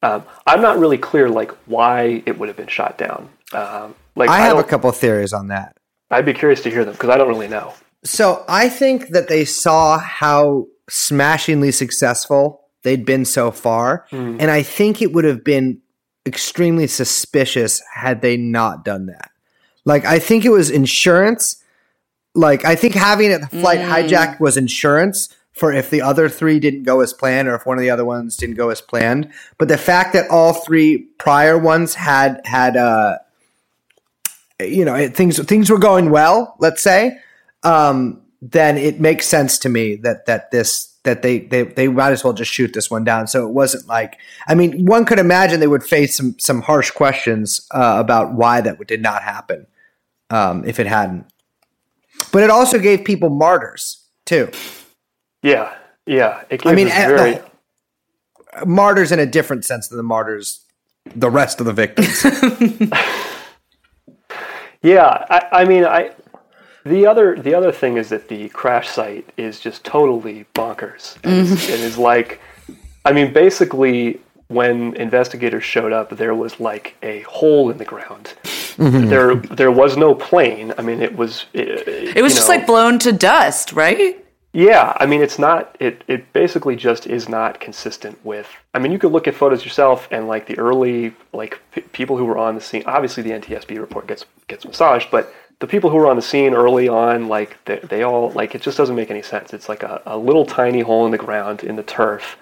Um, 0.00 0.22
I'm 0.46 0.62
not 0.62 0.78
really 0.78 0.96
clear 0.96 1.28
like 1.28 1.50
why 1.66 2.22
it 2.24 2.38
would 2.38 2.46
have 2.48 2.56
been 2.56 2.68
shot 2.68 2.98
down. 2.98 3.30
Um, 3.52 3.96
like 4.14 4.30
I 4.30 4.38
have 4.38 4.56
a 4.56 4.60
don't- 4.60 4.68
couple 4.68 4.92
theories 4.92 5.32
on 5.32 5.48
that. 5.48 5.76
I'd 6.10 6.24
be 6.24 6.34
curious 6.34 6.60
to 6.62 6.70
hear 6.70 6.84
them 6.84 6.92
because 6.94 7.10
I 7.10 7.16
don't 7.18 7.26
really 7.28 7.48
know. 7.48 7.74
So 8.04 8.44
I 8.48 8.68
think 8.68 9.08
that 9.08 9.26
they 9.26 9.44
saw 9.44 9.98
how 9.98 10.66
smashingly 10.88 11.72
successful 11.72 12.62
they'd 12.82 13.04
been 13.04 13.24
so 13.24 13.50
far, 13.50 14.06
and 14.40 14.50
I 14.50 14.62
think 14.62 15.02
it 15.02 15.12
would 15.12 15.24
have 15.24 15.44
been 15.44 15.80
extremely 16.26 16.86
suspicious 16.86 17.82
had 17.94 18.22
they 18.22 18.36
not 18.36 18.84
done 18.84 19.06
that. 19.06 19.30
Like 19.84 20.04
I 20.04 20.18
think 20.18 20.44
it 20.44 20.50
was 20.50 20.70
insurance. 20.70 21.62
Like 22.34 22.64
I 22.64 22.76
think 22.76 22.94
having 22.94 23.30
it 23.30 23.44
flight 23.46 23.80
hijacked 23.80 24.38
was 24.38 24.56
insurance 24.56 25.34
for 25.52 25.72
if 25.72 25.90
the 25.90 26.02
other 26.02 26.28
three 26.28 26.60
didn't 26.60 26.84
go 26.84 27.00
as 27.00 27.12
planned 27.12 27.48
or 27.48 27.54
if 27.54 27.66
one 27.66 27.78
of 27.78 27.82
the 27.82 27.90
other 27.90 28.04
ones 28.04 28.36
didn't 28.36 28.54
go 28.54 28.70
as 28.70 28.80
planned. 28.80 29.32
But 29.56 29.68
the 29.68 29.78
fact 29.78 30.12
that 30.12 30.30
all 30.30 30.52
three 30.52 30.98
prior 31.18 31.58
ones 31.58 31.94
had 31.94 32.40
had 32.44 32.76
uh 32.76 33.18
you 34.60 34.84
know 34.84 34.94
it, 34.94 35.16
things 35.16 35.42
things 35.44 35.70
were 35.70 35.78
going 35.78 36.10
well, 36.10 36.54
let's 36.58 36.82
say, 36.82 37.18
um, 37.62 38.20
then 38.40 38.78
it 38.78 39.00
makes 39.00 39.26
sense 39.26 39.58
to 39.58 39.68
me 39.68 39.96
that 39.96 40.26
that 40.26 40.50
this 40.50 40.94
that 41.04 41.22
they, 41.22 41.40
they 41.40 41.62
they 41.62 41.88
might 41.88 42.12
as 42.12 42.22
well 42.22 42.32
just 42.32 42.52
shoot 42.52 42.72
this 42.72 42.90
one 42.90 43.04
down. 43.04 43.26
So 43.26 43.46
it 43.46 43.52
wasn't 43.52 43.86
like 43.86 44.18
I 44.46 44.54
mean, 44.54 44.86
one 44.86 45.04
could 45.04 45.18
imagine 45.18 45.60
they 45.60 45.66
would 45.66 45.82
face 45.84 46.16
some 46.16 46.38
some 46.38 46.62
harsh 46.62 46.90
questions 46.90 47.66
uh, 47.72 47.96
about 47.98 48.34
why 48.34 48.60
that 48.60 48.84
did 48.86 49.02
not 49.02 49.22
happen 49.22 49.66
um, 50.30 50.64
if 50.64 50.78
it 50.78 50.86
hadn't. 50.86 51.26
But 52.32 52.42
it 52.42 52.50
also 52.50 52.78
gave 52.78 53.04
people 53.04 53.30
martyrs 53.30 54.04
too. 54.24 54.50
Yeah, 55.42 55.72
yeah. 56.06 56.42
It 56.50 56.66
I 56.66 56.74
mean, 56.74 56.88
very. 56.88 57.34
the- 57.34 58.66
martyrs 58.66 59.12
in 59.12 59.18
a 59.18 59.26
different 59.26 59.64
sense 59.64 59.88
than 59.88 59.96
the 59.96 60.02
martyrs, 60.02 60.64
the 61.14 61.30
rest 61.30 61.60
of 61.60 61.66
the 61.66 61.72
victims. 61.72 62.24
Yeah, 64.82 65.24
I, 65.28 65.62
I 65.62 65.64
mean, 65.64 65.84
I. 65.84 66.12
The 66.88 67.06
other 67.06 67.36
the 67.36 67.54
other 67.54 67.72
thing 67.72 67.96
is 67.96 68.08
that 68.08 68.28
the 68.28 68.48
crash 68.50 68.88
site 68.88 69.26
is 69.36 69.60
just 69.60 69.84
totally 69.84 70.46
bonkers. 70.54 71.16
Mm-hmm. 71.20 71.28
And 71.28 71.46
it's- 71.52 71.68
It 71.68 71.80
is 71.80 71.96
like, 71.98 72.40
I 73.04 73.12
mean, 73.12 73.32
basically, 73.32 74.20
when 74.48 74.94
investigators 74.96 75.64
showed 75.64 75.92
up, 75.92 76.08
there 76.16 76.34
was 76.34 76.58
like 76.60 76.94
a 77.02 77.20
hole 77.22 77.70
in 77.70 77.76
the 77.78 77.84
ground. 77.84 78.34
Mm-hmm. 78.44 79.08
There 79.08 79.34
there 79.34 79.70
was 79.72 79.96
no 79.96 80.14
plane. 80.14 80.72
I 80.78 80.82
mean, 80.82 81.02
it 81.02 81.14
was. 81.16 81.46
It, 81.52 82.16
It 82.16 82.22
was 82.22 82.34
just 82.34 82.48
like 82.48 82.66
blown 82.66 82.98
to 83.00 83.12
dust, 83.12 83.72
right? 83.72 84.24
Yeah, 84.54 84.96
I 85.02 85.04
mean, 85.06 85.20
it's 85.20 85.38
not. 85.38 85.76
It 85.80 86.02
it 86.08 86.32
basically 86.32 86.76
just 86.76 87.06
is 87.06 87.28
not 87.28 87.60
consistent 87.60 88.16
with. 88.24 88.48
I 88.74 88.78
mean, 88.78 88.92
you 88.92 88.98
could 88.98 89.12
look 89.12 89.28
at 89.28 89.34
photos 89.34 89.62
yourself, 89.64 90.08
and 90.10 90.26
like 90.26 90.46
the 90.46 90.58
early 90.58 91.12
like 91.34 91.58
p- 91.72 91.82
people 91.92 92.16
who 92.16 92.24
were 92.24 92.38
on 92.38 92.54
the 92.54 92.60
scene. 92.60 92.82
Obviously, 92.86 93.22
the 93.22 93.32
NTSB 93.32 93.78
report 93.78 94.06
gets 94.06 94.24
gets 94.46 94.64
massaged, 94.64 95.10
but 95.10 95.24
the 95.60 95.66
people 95.66 95.90
who 95.90 95.96
were 95.96 96.06
on 96.06 96.16
the 96.16 96.22
scene 96.22 96.54
early 96.54 96.88
on, 96.88 97.28
like 97.28 97.56
they, 97.64 97.78
they 97.80 98.02
all 98.02 98.30
like 98.30 98.54
it 98.54 98.62
just 98.62 98.78
doesn't 98.78 98.96
make 98.96 99.10
any 99.10 99.22
sense. 99.22 99.52
It's 99.52 99.68
like 99.68 99.82
a, 99.82 100.02
a 100.06 100.16
little 100.16 100.46
tiny 100.46 100.80
hole 100.80 101.04
in 101.04 101.12
the 101.12 101.18
ground 101.18 101.64
in 101.64 101.76
the 101.76 101.82
turf 101.82 102.36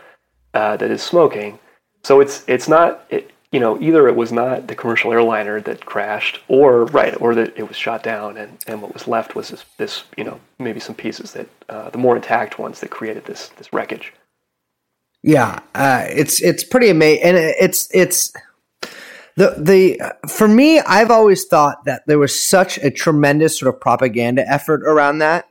uh, 0.55 0.77
that 0.77 0.91
is 0.91 1.03
smoking. 1.03 1.59
So 2.05 2.21
it's 2.21 2.45
it's 2.47 2.69
not. 2.69 3.05
It, 3.11 3.33
you 3.53 3.61
know, 3.61 3.81
either 3.81 4.09
it 4.09 4.17
was 4.17 4.33
not 4.33 4.67
the 4.67 4.75
commercial 4.75 5.13
airliner 5.13 5.61
that 5.63 5.87
crashed, 5.87 6.41
or 6.49 6.85
right, 6.87 7.19
or 7.21 7.35
that 7.37 7.57
it 7.57 7.67
was 7.67 7.77
shot 7.77 8.03
down, 8.03 8.37
and, 8.37 8.59
and 8.67 8.83
what 8.83 8.93
was 8.93 9.07
left 9.07 9.35
was 9.35 9.49
this, 9.49 9.65
this 9.79 10.03
you 10.17 10.25
know, 10.25 10.41
maybe 10.59 10.81
some 10.81 10.97
pieces 10.97 11.33
that 11.33 11.49
uh, 11.69 11.89
the 11.89 11.97
more 11.97 12.17
intact 12.17 12.59
ones 12.59 12.81
that 12.81 12.91
created 12.91 13.25
this 13.25 13.49
this 13.51 13.73
wreckage. 13.73 14.13
Yeah, 15.23 15.61
uh, 15.75 16.05
it's 16.09 16.43
it's 16.43 16.65
pretty 16.65 16.91
amazing, 16.91 17.25
and 17.25 17.37
it's 17.37 17.89
it's 17.95 18.33
the 19.37 19.55
the 19.59 20.29
for 20.29 20.49
me. 20.49 20.81
I've 20.81 21.11
always 21.11 21.45
thought 21.45 21.85
that 21.85 22.03
there 22.07 22.19
was 22.19 22.39
such 22.39 22.79
a 22.79 22.91
tremendous 22.91 23.59
sort 23.59 23.73
of 23.75 23.81
propaganda 23.81 24.49
effort 24.49 24.83
around 24.83 25.19
that, 25.19 25.47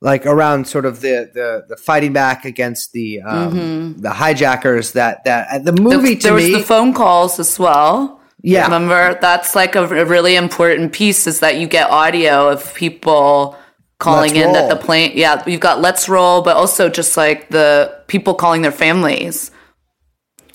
like 0.00 0.26
around 0.26 0.66
sort 0.66 0.86
of 0.86 1.00
the 1.00 1.30
the, 1.32 1.64
the 1.68 1.76
fighting 1.76 2.12
back 2.12 2.44
against 2.44 2.92
the 2.92 3.20
um, 3.22 3.96
the 3.98 4.10
hijackers. 4.10 4.92
That 4.92 5.24
that 5.24 5.48
uh, 5.50 5.58
the 5.58 5.72
movie 5.72 6.16
to 6.16 6.22
there 6.22 6.34
was 6.34 6.44
me, 6.44 6.52
the 6.54 6.62
phone 6.62 6.94
calls 6.94 7.38
as 7.38 7.58
well. 7.58 8.20
Yeah. 8.42 8.64
remember 8.64 9.18
that's 9.20 9.54
like 9.54 9.74
a, 9.76 9.82
a 9.82 10.06
really 10.06 10.34
important 10.34 10.94
piece 10.94 11.26
is 11.26 11.40
that 11.40 11.58
you 11.58 11.66
get 11.66 11.90
audio 11.90 12.48
of 12.48 12.72
people 12.74 13.58
calling 13.98 14.34
Let's 14.34 14.46
in 14.46 14.52
that 14.54 14.70
the 14.70 14.76
plane. 14.76 15.12
Yeah, 15.14 15.42
you've 15.46 15.60
got 15.60 15.80
let's 15.80 16.08
roll, 16.08 16.42
but 16.42 16.56
also 16.56 16.88
just 16.88 17.16
like 17.16 17.50
the 17.50 18.02
people 18.06 18.34
calling 18.34 18.62
their 18.62 18.72
families. 18.72 19.50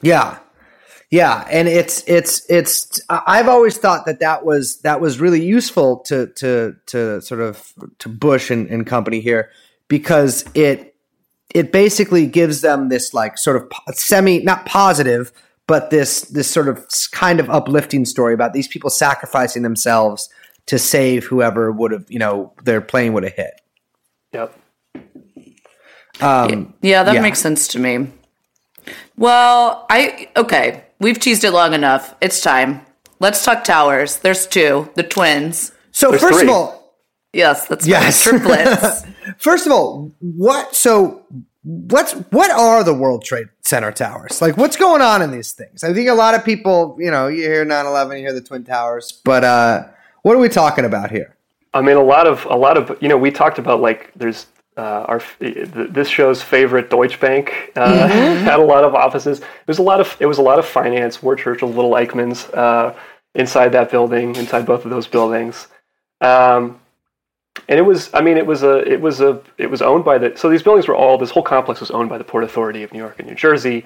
Yeah. 0.02 0.40
Yeah, 1.12 1.48
and 1.50 1.68
it's 1.68 2.04
it's 2.08 2.50
it's 2.50 3.00
I've 3.10 3.48
always 3.48 3.78
thought 3.78 4.06
that 4.06 4.20
that 4.20 4.44
was 4.46 4.82
that 4.82 5.00
was 5.00 5.20
really 5.20 5.44
useful 5.46 6.00
to 6.08 6.28
to 6.28 6.76
to 6.88 7.22
sort 7.22 7.42
of 7.42 7.74
to 8.00 8.10
Bush 8.10 8.50
and, 8.50 8.68
and 8.68 8.86
company 8.88 9.20
here 9.20 9.50
because 9.88 10.46
it 10.56 10.96
it 11.54 11.72
basically 11.72 12.26
gives 12.26 12.62
them 12.62 12.90
this 12.90 13.14
like 13.14 13.38
sort 13.38 13.56
of 13.58 13.72
semi 13.96 14.40
not 14.40 14.66
positive 14.66 15.32
but 15.68 15.90
this 15.90 16.22
this 16.22 16.50
sort 16.50 16.68
of 16.68 16.86
kind 17.12 17.40
of 17.40 17.50
uplifting 17.50 18.06
story 18.06 18.34
about 18.34 18.54
these 18.54 18.68
people 18.68 18.90
sacrificing 18.90 19.62
themselves 19.64 20.30
to 20.66 20.80
save 20.80 21.26
whoever 21.26 21.72
would 21.72 21.92
have 21.92 22.06
you 22.10 22.20
know 22.20 22.52
their 22.64 22.82
plane 22.82 23.14
would 23.14 23.24
have 23.24 23.34
hit. 23.34 23.62
Yep. 24.34 24.60
Um, 26.22 26.74
Yeah, 26.82 27.04
that 27.04 27.16
Yeah. 27.16 27.22
makes 27.22 27.40
sense 27.40 27.68
to 27.70 27.80
me. 27.80 28.08
Well, 29.18 29.86
I 29.90 30.30
okay. 30.36 30.85
We've 31.00 31.20
teased 31.20 31.44
it 31.44 31.52
long 31.52 31.74
enough. 31.74 32.16
It's 32.22 32.42
time. 32.42 32.82
Let's 33.20 33.44
talk 33.44 33.64
towers. 33.64 34.18
There's 34.18 34.46
two, 34.48 34.90
the 34.96 35.04
twins. 35.04 35.72
So 35.92 36.10
There's 36.10 36.22
first 36.22 36.40
three. 36.40 36.48
of 36.48 36.54
all, 36.54 36.94
Yes, 37.34 37.68
that's 37.68 37.86
Yes. 37.86 38.26
right. 38.26 38.40
Triplets. 38.42 39.04
first 39.38 39.66
of 39.66 39.72
all, 39.74 40.14
what? 40.22 40.74
So 40.76 41.24
what's 41.64 42.14
what 42.32 42.50
are 42.52 42.82
the 42.84 42.94
World 42.94 43.26
Trade 43.26 43.48
Center 43.62 43.92
towers? 43.92 44.42
Like, 44.42 44.56
what's 44.58 44.78
going 44.78 45.02
on 45.02 45.22
in 45.22 45.32
these 45.32 45.52
things? 45.52 45.84
I 45.84 45.94
think 45.94 46.08
a 46.10 46.14
lot 46.14 46.34
of 46.34 46.46
people, 46.46 46.96
you 47.00 47.12
know, 47.12 47.28
you 47.28 47.44
hear 47.44 47.66
9-11, 47.66 48.12
you 48.20 48.26
hear 48.26 48.34
the 48.34 48.42
Twin 48.42 48.64
Towers, 48.64 49.22
but 49.26 49.44
uh, 49.44 49.84
what 50.22 50.36
are 50.36 50.40
we 50.40 50.48
talking 50.48 50.86
about 50.86 51.12
here? 51.12 51.36
I 51.74 51.82
mean, 51.82 51.98
a 51.98 52.04
lot 52.04 52.26
of 52.26 52.46
a 52.46 52.56
lot 52.56 52.78
of 52.78 52.96
you 53.02 53.10
know, 53.10 53.18
we 53.18 53.32
talked 53.32 53.60
about 53.60 53.82
like 53.82 54.12
there's 54.16 54.48
uh, 54.78 55.06
our 55.08 55.22
this 55.40 56.08
show's 56.10 56.42
favorite 56.42 56.90
Deutsche 56.90 57.20
Bank 57.20 57.72
uh, 57.76 58.08
had 58.08 58.60
a 58.60 58.64
lot 58.64 58.84
of 58.84 58.94
offices. 58.94 59.40
It 59.40 59.68
was 59.68 59.80
a 59.80 59.84
lot 59.84 60.00
of 60.00 60.16
it 60.20 60.26
was 60.26 60.38
a 60.38 60.42
lot 60.42 60.60
of 60.60 60.66
finance. 60.66 61.24
Ward 61.24 61.40
Churchill, 61.40 61.70
Little 61.70 61.92
Eichmann's 61.92 62.46
uh, 62.54 62.98
inside 63.36 63.70
that 63.70 63.92
building, 63.92 64.36
inside 64.36 64.66
both 64.66 64.86
of 64.86 64.92
those 64.92 65.08
buildings. 65.08 65.68
Um, 66.22 66.80
and 67.68 67.80
it 67.80 67.84
was, 67.84 68.10
I 68.14 68.22
mean, 68.22 68.38
it 68.38 68.46
was 68.46 68.64
a, 68.64 68.80
it 68.80 69.00
was 69.00 69.22
a, 69.22 69.42
it 69.58 69.70
was 69.70 69.82
owned 69.82 70.04
by 70.04 70.18
the. 70.18 70.36
So 70.36 70.50
these 70.50 70.62
buildings 70.62 70.88
were 70.88 70.96
all. 70.96 71.18
This 71.18 71.32
whole 71.32 71.44
complex 71.44 71.80
was 71.80 71.90
owned 71.90 72.10
by 72.10 72.18
the 72.18 72.24
Port 72.24 72.44
Authority 72.44 72.84
of 72.84 72.92
New 72.92 73.00
York 73.00 73.16
and 73.18 73.28
New 73.28 73.36
Jersey, 73.36 73.86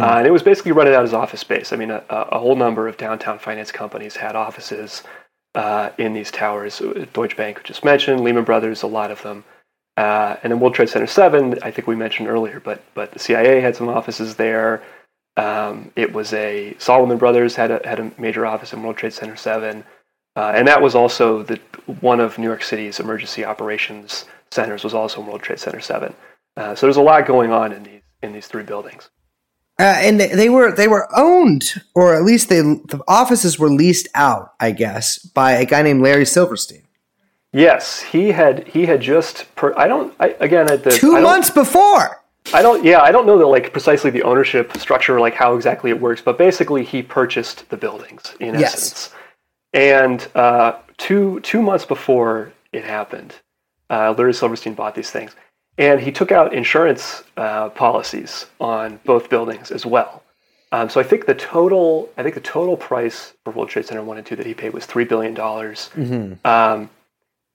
uh, 0.00 0.16
and 0.16 0.26
it 0.26 0.30
was 0.30 0.42
basically 0.42 0.72
rented 0.72 0.94
out 0.94 1.04
as 1.04 1.12
office 1.12 1.40
space. 1.40 1.72
I 1.72 1.76
mean, 1.76 1.90
a, 1.90 2.02
a 2.08 2.16
a 2.32 2.38
whole 2.38 2.56
number 2.56 2.88
of 2.88 2.96
downtown 2.96 3.38
finance 3.38 3.70
companies 3.70 4.16
had 4.16 4.36
offices 4.36 5.02
uh, 5.54 5.90
in 5.98 6.14
these 6.14 6.30
towers. 6.30 6.80
Deutsche 7.12 7.36
Bank, 7.36 7.62
just 7.62 7.84
mentioned, 7.84 8.20
Lehman 8.22 8.44
Brothers, 8.44 8.82
a 8.82 8.86
lot 8.86 9.10
of 9.10 9.22
them, 9.22 9.44
uh, 9.96 10.36
and 10.42 10.52
then 10.52 10.60
World 10.60 10.74
Trade 10.74 10.88
Center 10.88 11.06
Seven. 11.06 11.58
I 11.62 11.70
think 11.70 11.86
we 11.86 11.96
mentioned 11.96 12.28
earlier, 12.28 12.60
but 12.60 12.82
but 12.94 13.12
the 13.12 13.18
CIA 13.18 13.60
had 13.60 13.76
some 13.76 13.88
offices 13.88 14.36
there. 14.36 14.82
Um, 15.36 15.92
it 15.96 16.12
was 16.12 16.32
a 16.32 16.74
Salomon 16.78 17.18
Brothers 17.18 17.56
had 17.56 17.70
a 17.70 17.80
had 17.86 18.00
a 18.00 18.12
major 18.18 18.46
office 18.46 18.72
in 18.72 18.82
World 18.82 18.96
Trade 18.96 19.12
Center 19.12 19.36
Seven, 19.36 19.84
uh, 20.36 20.52
and 20.54 20.66
that 20.68 20.82
was 20.82 20.94
also 20.94 21.42
the 21.42 21.60
one 22.00 22.20
of 22.20 22.38
New 22.38 22.46
York 22.46 22.62
City's 22.62 23.00
emergency 23.00 23.44
operations 23.44 24.26
centers 24.50 24.84
was 24.84 24.94
also 24.94 25.20
in 25.20 25.26
World 25.26 25.42
Trade 25.42 25.58
Center 25.58 25.80
Seven. 25.80 26.14
Uh, 26.56 26.74
so 26.74 26.86
there's 26.86 26.96
a 26.96 27.02
lot 27.02 27.26
going 27.26 27.52
on 27.52 27.72
in 27.72 27.82
these 27.82 28.02
in 28.22 28.32
these 28.32 28.46
three 28.46 28.62
buildings. 28.62 29.10
Uh, 29.78 29.96
and 29.96 30.20
they, 30.20 30.28
they 30.28 30.48
were 30.50 30.74
they 30.74 30.88
were 30.88 31.08
owned, 31.16 31.82
or 31.94 32.14
at 32.14 32.22
least 32.22 32.48
they 32.48 32.60
the 32.60 33.02
offices 33.08 33.58
were 33.58 33.70
leased 33.70 34.08
out, 34.14 34.52
I 34.60 34.72
guess, 34.72 35.18
by 35.18 35.52
a 35.52 35.64
guy 35.64 35.82
named 35.82 36.02
Larry 36.02 36.26
Silverstein. 36.26 36.82
Yes, 37.52 38.00
he 38.00 38.30
had 38.30 38.68
he 38.68 38.86
had 38.86 39.00
just 39.00 39.52
per, 39.56 39.74
I 39.76 39.88
don't 39.88 40.14
I, 40.20 40.36
again 40.40 40.70
at 40.70 40.84
the 40.84 40.90
Two 40.90 41.20
months 41.20 41.50
before. 41.50 42.22
I 42.54 42.62
don't. 42.62 42.84
Yeah, 42.84 43.00
I 43.02 43.12
don't 43.12 43.26
know 43.26 43.38
that 43.38 43.46
like 43.46 43.72
precisely 43.72 44.10
the 44.10 44.22
ownership 44.22 44.76
structure, 44.78 45.20
like 45.20 45.34
how 45.34 45.54
exactly 45.56 45.90
it 45.90 46.00
works, 46.00 46.22
but 46.22 46.38
basically 46.38 46.84
he 46.84 47.02
purchased 47.02 47.68
the 47.68 47.76
buildings 47.76 48.34
in 48.40 48.58
Yes. 48.58 48.74
essence. 48.74 49.14
And 49.72 50.26
uh, 50.34 50.76
two 50.96 51.40
two 51.40 51.60
months 51.60 51.84
before 51.84 52.52
it 52.72 52.84
happened, 52.84 53.34
uh, 53.90 54.14
Larry 54.16 54.32
Silverstein 54.34 54.74
bought 54.74 54.94
these 54.94 55.10
things, 55.10 55.34
and 55.76 56.00
he 56.00 56.10
took 56.10 56.32
out 56.32 56.54
insurance 56.54 57.24
uh, 57.36 57.68
policies 57.70 58.46
on 58.60 58.98
both 59.04 59.28
buildings 59.28 59.70
as 59.70 59.84
well. 59.84 60.22
Um, 60.72 60.88
so 60.88 61.00
I 61.00 61.02
think 61.02 61.26
the 61.26 61.34
total, 61.34 62.08
I 62.16 62.22
think 62.22 62.36
the 62.36 62.40
total 62.40 62.76
price 62.76 63.34
for 63.44 63.52
World 63.52 63.68
Trade 63.68 63.86
Center 63.86 64.02
one 64.04 64.18
and 64.18 64.26
two 64.26 64.36
that 64.36 64.46
he 64.46 64.54
paid 64.54 64.72
was 64.72 64.86
three 64.86 65.04
billion 65.04 65.34
dollars. 65.34 65.90
Um, 66.44 66.88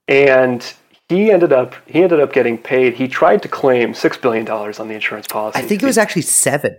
and 0.07 0.73
he 1.09 1.31
ended 1.31 1.53
up 1.53 1.75
he 1.87 2.03
ended 2.03 2.19
up 2.19 2.33
getting 2.33 2.57
paid. 2.57 2.95
He 2.95 3.07
tried 3.07 3.41
to 3.43 3.47
claim 3.47 3.93
six 3.93 4.17
billion 4.17 4.45
dollars 4.45 4.79
on 4.79 4.87
the 4.87 4.93
insurance 4.95 5.27
policy. 5.27 5.59
I 5.59 5.61
think 5.61 5.83
it 5.83 5.85
was 5.85 5.97
actually 5.97 6.23
seven. 6.23 6.77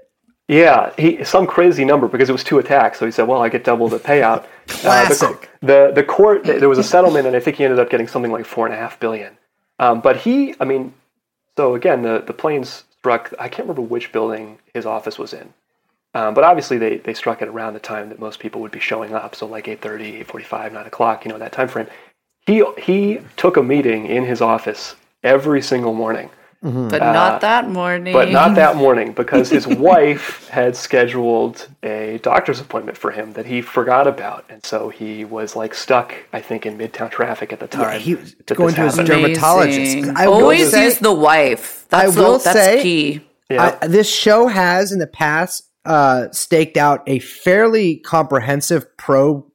yeah, 0.48 0.92
he 0.96 1.24
some 1.24 1.46
crazy 1.46 1.84
number 1.84 2.08
because 2.08 2.28
it 2.28 2.32
was 2.32 2.44
two 2.44 2.58
attacks. 2.58 2.98
So 2.98 3.06
he 3.06 3.12
said, 3.12 3.28
"Well, 3.28 3.42
I 3.42 3.48
get 3.48 3.64
double 3.64 3.88
the 3.88 3.98
payout." 3.98 4.44
Uh, 4.84 5.08
the, 5.08 5.14
Classic. 5.14 5.50
the 5.60 5.92
the 5.94 6.02
court 6.02 6.42
there 6.42 6.68
was 6.68 6.78
a 6.78 6.82
settlement, 6.82 7.24
and 7.24 7.36
I 7.36 7.40
think 7.40 7.56
he 7.56 7.64
ended 7.64 7.78
up 7.78 7.88
getting 7.88 8.08
something 8.08 8.32
like 8.32 8.44
four 8.44 8.66
and 8.66 8.74
a 8.74 8.76
half 8.76 8.98
billion. 8.98 9.38
Um, 9.78 10.00
but 10.00 10.16
he, 10.16 10.56
I 10.58 10.64
mean, 10.64 10.92
so 11.56 11.76
again, 11.76 12.02
the 12.02 12.24
the 12.26 12.32
planes 12.32 12.82
struck. 12.98 13.32
I 13.38 13.48
can't 13.48 13.68
remember 13.68 13.82
which 13.82 14.10
building 14.10 14.58
his 14.74 14.84
office 14.84 15.20
was 15.20 15.32
in. 15.32 15.54
Um, 16.14 16.32
but 16.32 16.44
obviously, 16.44 16.78
they, 16.78 16.96
they 16.96 17.12
struck 17.12 17.42
it 17.42 17.48
around 17.48 17.74
the 17.74 17.78
time 17.80 18.08
that 18.08 18.18
most 18.18 18.40
people 18.40 18.62
would 18.62 18.72
be 18.72 18.80
showing 18.80 19.14
up, 19.14 19.34
so 19.34 19.46
like 19.46 19.66
8.30, 19.66 20.24
8.45, 20.24 20.72
9 20.72 20.86
o'clock, 20.86 21.26
you 21.26 21.30
know, 21.30 21.36
that 21.38 21.52
time 21.52 21.68
frame. 21.68 21.88
He, 22.47 22.64
he 22.78 23.18
took 23.36 23.56
a 23.56 23.62
meeting 23.62 24.06
in 24.06 24.24
his 24.24 24.40
office 24.40 24.94
every 25.24 25.60
single 25.62 25.93
morning, 25.94 26.31
But 26.62 26.98
not 27.01 27.40
that 27.40 27.68
morning. 27.68 28.12
but 28.12 28.31
not 28.31 28.55
that 28.55 28.77
morning 28.85 29.12
because 29.12 29.51
his 29.51 29.66
wife 29.66 30.48
had 30.48 30.77
scheduled 30.77 31.68
a 31.82 32.18
doctor's 32.23 32.60
appointment 32.60 32.97
for 32.98 33.10
him 33.10 33.32
that 33.32 33.47
he 33.47 33.60
forgot 33.62 34.06
about. 34.06 34.44
And 34.48 34.64
so 34.64 34.89
he 34.90 35.24
was 35.24 35.56
like 35.56 35.74
stuck, 35.74 36.14
I 36.32 36.40
think, 36.40 36.66
in 36.66 36.78
midtown 36.78 37.10
traffic 37.10 37.52
at 37.52 37.59
the 37.60 37.66
time. 37.66 37.94
Yeah, 37.94 37.98
he 37.98 38.14
was 38.14 38.35
that 38.47 38.55
going 38.56 38.68
this 38.68 38.77
to 38.77 38.82
his 38.82 38.94
happened. 38.97 39.09
dermatologist. 39.09 40.09
I 40.16 40.27
Always 40.27 40.70
say- 40.70 40.85
use 40.85 40.98
the 40.98 41.12
wife. 41.12 41.86
That's 41.89 42.16
I 42.16 42.20
will 42.20 42.39
the, 42.39 42.44
that's 42.44 42.59
say- 42.59 42.82
key. 42.82 43.20
Yeah. 43.51 43.78
I, 43.81 43.86
this 43.86 44.09
show 44.12 44.47
has 44.48 44.90
in 44.93 44.98
the 44.98 45.06
past 45.06 45.68
uh, 45.85 46.31
staked 46.32 46.77
out 46.77 47.02
a 47.09 47.18
fairly 47.20 47.97
comprehensive 47.98 48.97
pro 48.97 49.47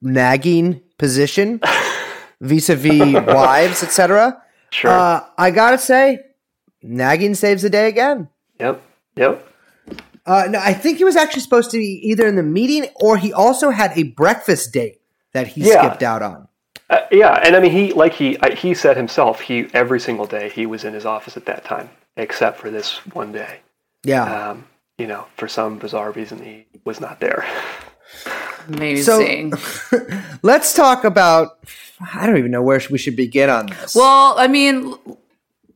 nagging 0.00 0.80
position 0.98 1.60
vis-a-vis 2.40 3.14
wives, 3.26 3.82
etc. 3.82 4.42
sure. 4.70 4.90
Uh, 4.90 5.24
I 5.38 5.50
gotta 5.50 5.78
say, 5.78 6.18
nagging 6.82 7.34
saves 7.34 7.62
the 7.62 7.70
day 7.70 7.88
again. 7.88 8.28
yep. 8.60 8.82
Yep. 9.16 9.48
Uh, 10.26 10.46
no, 10.48 10.58
I 10.58 10.72
think 10.72 10.98
he 10.98 11.04
was 11.04 11.16
actually 11.16 11.42
supposed 11.42 11.70
to 11.72 11.76
be 11.78 12.00
either 12.08 12.26
in 12.26 12.36
the 12.36 12.42
meeting 12.42 12.86
or 12.96 13.16
he 13.18 13.32
also 13.32 13.70
had 13.70 13.92
a 13.96 14.04
breakfast 14.04 14.72
date 14.72 15.00
that 15.32 15.48
he 15.48 15.60
Yeah. 15.68 15.86
skipped 15.86 16.02
out 16.02 16.22
on. 16.22 16.48
Uh, 16.90 17.00
yeah, 17.10 17.40
and 17.44 17.54
I 17.56 17.60
mean, 17.60 17.70
he 17.72 17.92
like 17.92 18.12
he 18.14 18.38
I- 18.40 18.54
he 18.54 18.74
said 18.74 18.96
himself, 18.96 19.40
he 19.40 19.68
every 19.74 20.00
single 20.00 20.26
day 20.26 20.48
he 20.48 20.64
was 20.66 20.84
in 20.84 20.92
his 20.94 21.04
office 21.06 21.36
at 21.36 21.44
that 21.46 21.64
time, 21.64 21.90
except 22.16 22.58
for 22.58 22.70
this 22.70 22.98
one 23.14 23.32
day. 23.32 23.60
Yeah. 24.02 24.50
Um, 24.50 24.64
you 24.98 25.06
know, 25.06 25.26
for 25.36 25.46
some 25.48 25.78
bizarre 25.78 26.10
reason, 26.12 26.42
he 26.42 26.66
was 26.84 27.00
not 27.00 27.20
there. 27.20 27.44
Amazing. 28.68 29.52
Let's 30.42 30.72
talk 30.74 31.04
about. 31.04 31.58
I 32.14 32.26
don't 32.26 32.38
even 32.38 32.50
know 32.50 32.62
where 32.62 32.80
we 32.90 32.98
should 32.98 33.16
begin 33.16 33.48
on 33.50 33.66
this. 33.66 33.94
well, 33.94 34.34
I 34.38 34.48
mean, 34.48 34.94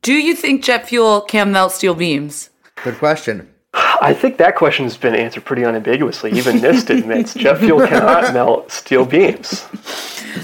do 0.03 0.13
you 0.13 0.35
think 0.35 0.65
jet 0.65 0.89
fuel 0.89 1.21
can 1.23 1.53
melt 1.53 1.73
steel 1.73 1.95
beams? 1.95 2.51
Good 2.83 2.99
question. 2.99 3.49
I 3.75 4.15
think 4.15 4.39
that 4.39 4.57
question 4.57 4.85
has 4.85 4.97
been 4.97 5.15
answered 5.15 5.45
pretty 5.45 5.63
unambiguously. 5.63 6.33
Even 6.33 6.59
NIST 6.59 6.91
admits 6.99 7.35
jet 7.35 7.59
fuel 7.59 7.87
cannot 7.87 8.33
melt 8.33 8.71
steel 8.71 9.05
beams. 9.05 9.67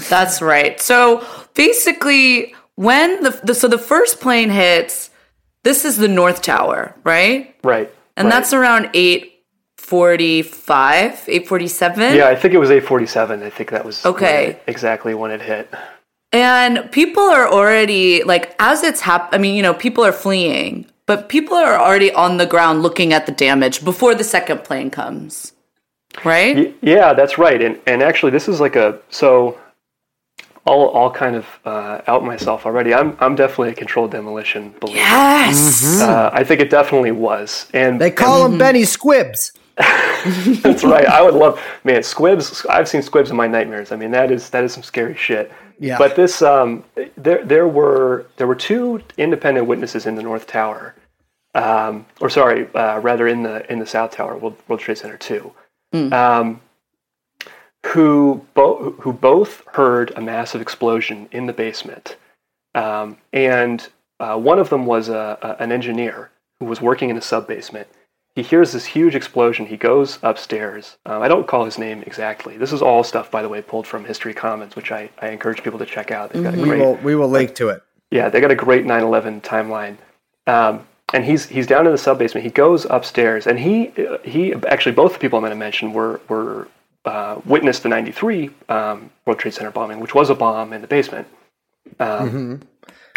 That's 0.09 0.41
right. 0.41 0.79
So 0.79 1.25
basically, 1.53 2.55
when 2.75 3.23
the, 3.23 3.39
the 3.43 3.55
so 3.55 3.67
the 3.67 3.77
first 3.77 4.19
plane 4.19 4.49
hits, 4.49 5.09
this 5.63 5.85
is 5.85 5.97
the 5.97 6.07
North 6.07 6.41
Tower, 6.41 6.95
right? 7.03 7.55
Right. 7.63 7.91
And 8.17 8.27
right. 8.27 8.33
that's 8.33 8.53
around 8.53 8.89
eight 8.93 9.34
forty-five, 9.85 11.23
eight 11.27 11.47
forty-seven. 11.47 12.15
yeah. 12.15 12.27
I 12.27 12.35
think 12.35 12.53
it 12.53 12.57
was 12.57 12.69
847. 12.71 13.43
I 13.43 13.49
think 13.49 13.71
that 13.71 13.85
was 13.85 14.03
when 14.03 14.13
Okay. 14.13 14.45
it- 14.47 14.63
exactly 14.67 15.13
when 15.13 15.31
it 15.31 15.41
hit. 15.41 15.69
And 16.31 16.91
people 16.91 17.23
are 17.23 17.47
already 17.47 18.23
like, 18.23 18.55
as 18.59 18.83
it's 18.83 19.01
hap. 19.01 19.29
I 19.33 19.37
mean, 19.37 19.55
you 19.55 19.61
know, 19.63 19.73
people 19.73 20.03
are 20.03 20.11
fleeing, 20.11 20.85
but 21.05 21.29
people 21.29 21.55
are 21.55 21.77
already 21.79 22.11
on 22.11 22.37
the 22.37 22.45
ground 22.45 22.81
looking 22.83 23.13
at 23.13 23.25
the 23.25 23.31
damage 23.31 23.85
before 23.85 24.13
the 24.15 24.23
second 24.23 24.63
plane 24.63 24.89
comes, 24.89 25.53
right? 26.25 26.55
Y- 26.57 26.73
Yeah, 26.81 27.13
that's 27.13 27.37
right. 27.37 27.61
And 27.61 27.79
and 27.87 28.01
actually, 28.03 28.31
this 28.31 28.47
is 28.47 28.59
like 28.59 28.75
a 28.75 28.99
so. 29.09 29.57
I'll, 30.67 30.91
I'll 30.95 31.11
kind 31.11 31.35
of 31.35 31.45
uh, 31.63 32.01
out 32.07 32.23
myself 32.25 32.65
already. 32.65 32.91
I'm 32.91 33.15
I'm 33.19 33.35
definitely 33.35 33.69
a 33.69 33.75
controlled 33.75 34.09
demolition 34.11 34.73
believer. 34.81 34.97
Yes. 34.97 36.01
Uh, 36.01 36.31
I 36.33 36.43
think 36.43 36.59
it 36.59 36.71
definitely 36.71 37.11
was, 37.11 37.67
and 37.71 38.01
They 38.01 38.09
call 38.09 38.43
him 38.45 38.57
Benny 38.57 38.83
Squibs. 38.83 39.51
That's 40.61 40.83
right. 40.83 41.05
I 41.05 41.21
would 41.21 41.33
love, 41.33 41.61
man. 41.83 42.01
Squibs. 42.01 42.65
I've 42.69 42.87
seen 42.87 43.01
squibs 43.01 43.29
in 43.29 43.35
my 43.35 43.47
nightmares. 43.47 43.91
I 43.91 43.97
mean, 43.97 44.11
that 44.11 44.31
is 44.31 44.49
that 44.51 44.63
is 44.63 44.73
some 44.73 44.83
scary 44.83 45.15
shit. 45.15 45.51
Yeah. 45.79 45.97
But 45.97 46.15
this, 46.15 46.41
um, 46.41 46.83
there 47.17 47.43
there 47.43 47.67
were 47.67 48.27
there 48.37 48.47
were 48.47 48.55
two 48.55 49.01
independent 49.17 49.67
witnesses 49.67 50.05
in 50.05 50.15
the 50.15 50.23
North 50.23 50.47
Tower, 50.47 50.95
um, 51.53 52.05
or 52.21 52.29
sorry, 52.29 52.73
uh, 52.73 52.99
rather 52.99 53.27
in 53.27 53.43
the 53.43 53.69
in 53.71 53.79
the 53.79 53.85
South 53.85 54.11
Tower, 54.11 54.37
World, 54.37 54.55
World 54.67 54.79
Trade 54.79 54.97
Center 54.97 55.17
two, 55.17 55.51
um, 56.13 56.61
who 57.87 58.45
both 58.53 58.97
who 58.99 59.11
both 59.11 59.61
heard 59.73 60.13
a 60.15 60.21
massive 60.21 60.61
explosion 60.61 61.27
in 61.31 61.45
the 61.47 61.53
basement, 61.53 62.15
um, 62.73 63.17
and 63.33 63.89
uh, 64.19 64.37
one 64.37 64.59
of 64.59 64.69
them 64.69 64.85
was 64.85 65.09
a, 65.09 65.37
a, 65.41 65.61
an 65.61 65.71
engineer 65.73 66.31
who 66.59 66.65
was 66.65 66.79
working 66.79 67.09
in 67.09 67.17
a 67.17 67.21
sub 67.21 67.47
basement, 67.47 67.87
he 68.35 68.41
hears 68.43 68.73
this 68.73 68.85
huge 68.85 69.15
explosion. 69.15 69.65
He 69.65 69.77
goes 69.77 70.19
upstairs. 70.21 70.97
Um, 71.05 71.21
I 71.21 71.27
don't 71.29 71.47
call 71.47 71.63
his 71.63 71.77
name 71.77 72.03
exactly. 72.05 72.57
This 72.57 72.73
is 72.73 72.81
all 72.81 73.03
stuff, 73.03 73.31
by 73.31 73.41
the 73.41 73.47
way, 73.49 73.61
pulled 73.61 73.87
from 73.87 74.03
History 74.03 74.33
Commons, 74.33 74.75
which 74.75 74.91
I, 74.91 75.09
I 75.21 75.29
encourage 75.29 75.63
people 75.63 75.79
to 75.79 75.85
check 75.85 76.11
out. 76.11 76.31
They've 76.31 76.43
got 76.43 76.53
a 76.53 76.61
We 76.61 76.69
will 76.77 76.95
we 76.97 77.15
will 77.15 77.29
link 77.29 77.55
to 77.55 77.69
it. 77.69 77.81
yeah, 78.11 78.27
they 78.29 78.41
got 78.41 78.51
a 78.51 78.55
great 78.55 78.85
9/11 78.85 79.41
timeline. 79.41 79.97
Um, 80.47 80.85
and 81.13 81.23
he's 81.23 81.47
he's 81.47 81.65
down 81.65 81.85
in 81.85 81.91
the 81.93 81.97
sub 81.97 82.19
basement. 82.19 82.43
He 82.43 82.51
goes 82.51 82.85
upstairs, 82.89 83.47
and 83.47 83.57
he 83.57 83.93
uh, 84.05 84.17
he 84.23 84.53
actually 84.67 84.91
both 84.91 85.13
the 85.13 85.19
people 85.19 85.37
I'm 85.37 85.43
going 85.43 85.51
to 85.51 85.55
mention 85.55 85.93
were 85.93 86.19
were 86.27 86.67
uh, 87.05 87.39
witnessed 87.45 87.83
the 87.83 87.89
'93 87.89 88.49
um, 88.67 89.11
World 89.25 89.39
Trade 89.39 89.53
Center 89.53 89.71
bombing, 89.71 89.99
which 90.01 90.13
was 90.13 90.29
a 90.29 90.35
bomb 90.35 90.73
in 90.73 90.81
the 90.81 90.87
basement, 90.87 91.27
um, 91.99 92.61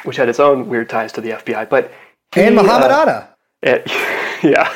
which 0.05 0.17
had 0.17 0.29
its 0.29 0.39
own 0.39 0.69
weird 0.69 0.89
ties 0.89 1.13
to 1.15 1.21
the 1.21 1.31
FBI. 1.31 1.69
But 1.69 1.91
he, 2.35 2.43
And 2.43 2.55
Muhammad 2.55 2.91
uh, 2.91 3.03
Atta. 3.03 3.29
it, 3.63 3.83
yeah, 4.45 4.73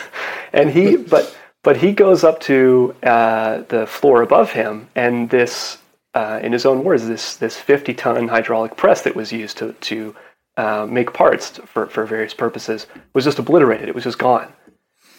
and 0.53 0.71
he 0.71 0.97
but 0.97 1.37
but 1.63 1.77
he 1.77 1.93
goes 1.93 2.25
up 2.25 2.41
to 2.41 2.95
uh, 3.03 3.63
the 3.69 3.87
floor 3.87 4.23
above 4.23 4.51
him, 4.51 4.89
and 4.97 5.31
this, 5.31 5.79
uh, 6.15 6.41
in 6.43 6.53
his 6.53 6.67
own 6.67 6.83
words, 6.85 7.07
this 7.07 7.37
this 7.37 7.57
fifty 7.57 7.95
ton 7.95 8.29
hydraulic 8.29 8.77
press 8.77 9.03
that 9.03 9.15
was 9.15 9.33
used 9.33 9.59
to 9.59 9.73
to 9.73 10.15
uh, 10.57 10.87
make 10.89 11.13
parts 11.13 11.59
for 11.67 11.87
for 11.87 12.05
various 12.05 12.35
purposes 12.35 12.87
was 13.15 13.25
just 13.25 13.39
obliterated. 13.39 13.89
It 13.89 13.95
was 13.95 14.05
just 14.05 14.19
gone, 14.19 14.53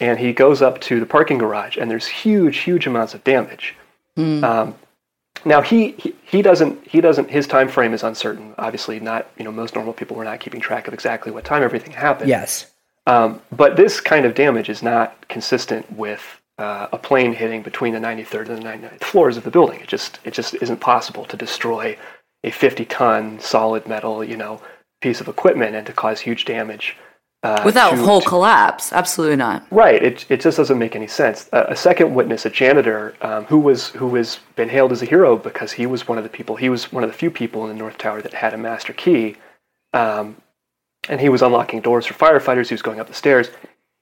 and 0.00 0.18
he 0.18 0.32
goes 0.32 0.62
up 0.62 0.80
to 0.82 1.00
the 1.00 1.06
parking 1.06 1.38
garage, 1.38 1.76
and 1.76 1.90
there's 1.90 2.06
huge 2.06 2.58
huge 2.58 2.86
amounts 2.86 3.14
of 3.14 3.24
damage. 3.24 3.74
Um, 4.44 4.74
now 5.44 5.60
he, 5.60 5.92
he 5.92 6.14
he 6.24 6.42
doesn't 6.42 6.86
he 6.86 7.00
doesn't 7.00 7.30
his 7.30 7.46
time 7.46 7.68
frame 7.68 7.92
is 7.92 8.02
uncertain. 8.02 8.54
Obviously, 8.58 9.00
not 9.00 9.30
you 9.38 9.44
know 9.44 9.52
most 9.52 9.74
normal 9.74 9.92
people 9.92 10.16
were 10.16 10.24
not 10.24 10.40
keeping 10.40 10.60
track 10.60 10.86
of 10.88 10.94
exactly 10.94 11.32
what 11.32 11.44
time 11.44 11.62
everything 11.62 11.92
happened. 11.92 12.28
Yes. 12.28 12.70
Um, 13.06 13.40
but 13.52 13.76
this 13.76 14.00
kind 14.00 14.24
of 14.24 14.34
damage 14.34 14.68
is 14.68 14.82
not 14.82 15.28
consistent 15.28 15.90
with 15.92 16.40
uh, 16.58 16.88
a 16.92 16.98
plane 16.98 17.32
hitting 17.32 17.62
between 17.62 17.92
the 17.92 17.98
93rd 18.00 18.48
and 18.48 18.58
the 18.62 18.68
99th 18.68 19.00
floors 19.00 19.36
of 19.36 19.44
the 19.44 19.50
building. 19.50 19.80
It 19.80 19.88
just 19.88 20.20
it 20.24 20.32
just 20.34 20.54
isn't 20.54 20.80
possible 20.80 21.24
to 21.26 21.36
destroy 21.36 21.98
a 22.44 22.50
50-ton 22.50 23.40
solid 23.40 23.86
metal, 23.86 24.22
you 24.22 24.36
know, 24.36 24.60
piece 25.00 25.20
of 25.20 25.28
equipment 25.28 25.74
and 25.74 25.86
to 25.86 25.92
cause 25.92 26.20
huge 26.20 26.44
damage. 26.44 26.96
Uh, 27.42 27.60
Without 27.64 27.90
to- 27.90 27.96
whole 27.96 28.22
to- 28.22 28.28
collapse. 28.28 28.90
Absolutely 28.92 29.36
not. 29.36 29.66
Right. 29.70 30.02
It, 30.02 30.24
it 30.30 30.40
just 30.40 30.56
doesn't 30.56 30.78
make 30.78 30.96
any 30.96 31.06
sense. 31.06 31.48
A, 31.52 31.64
a 31.70 31.76
second 31.76 32.14
witness, 32.14 32.46
a 32.46 32.50
janitor, 32.50 33.14
um, 33.20 33.44
who 33.44 33.58
was 33.58 33.88
who 33.88 34.14
has 34.14 34.38
been 34.56 34.70
hailed 34.70 34.92
as 34.92 35.02
a 35.02 35.06
hero 35.06 35.36
because 35.36 35.72
he 35.72 35.84
was 35.86 36.08
one 36.08 36.16
of 36.16 36.24
the 36.24 36.30
people. 36.30 36.56
He 36.56 36.70
was 36.70 36.90
one 36.90 37.04
of 37.04 37.10
the 37.10 37.16
few 37.16 37.30
people 37.30 37.62
in 37.64 37.68
the 37.68 37.74
North 37.74 37.98
Tower 37.98 38.22
that 38.22 38.32
had 38.32 38.54
a 38.54 38.58
master 38.58 38.94
key, 38.94 39.36
um, 39.92 40.36
and 41.08 41.20
he 41.20 41.28
was 41.28 41.42
unlocking 41.42 41.80
doors 41.80 42.06
for 42.06 42.14
firefighters. 42.14 42.68
He 42.68 42.74
was 42.74 42.82
going 42.82 43.00
up 43.00 43.06
the 43.08 43.14
stairs. 43.14 43.50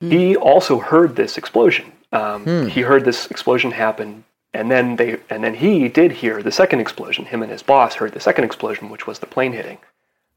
He 0.00 0.34
also 0.36 0.80
heard 0.80 1.14
this 1.16 1.38
explosion. 1.38 1.92
Um, 2.12 2.68
He 2.68 2.80
heard 2.82 3.04
this 3.04 3.26
explosion 3.30 3.70
happen, 3.70 4.24
and 4.52 4.70
then 4.70 4.96
they 4.96 5.18
and 5.30 5.42
then 5.44 5.54
he 5.54 5.88
did 5.88 6.10
hear 6.12 6.42
the 6.42 6.50
second 6.52 6.80
explosion. 6.80 7.24
Him 7.26 7.42
and 7.42 7.50
his 7.52 7.62
boss 7.62 7.94
heard 7.94 8.12
the 8.12 8.20
second 8.20 8.44
explosion, 8.44 8.90
which 8.90 9.06
was 9.06 9.18
the 9.20 9.26
plane 9.26 9.52
hitting 9.52 9.78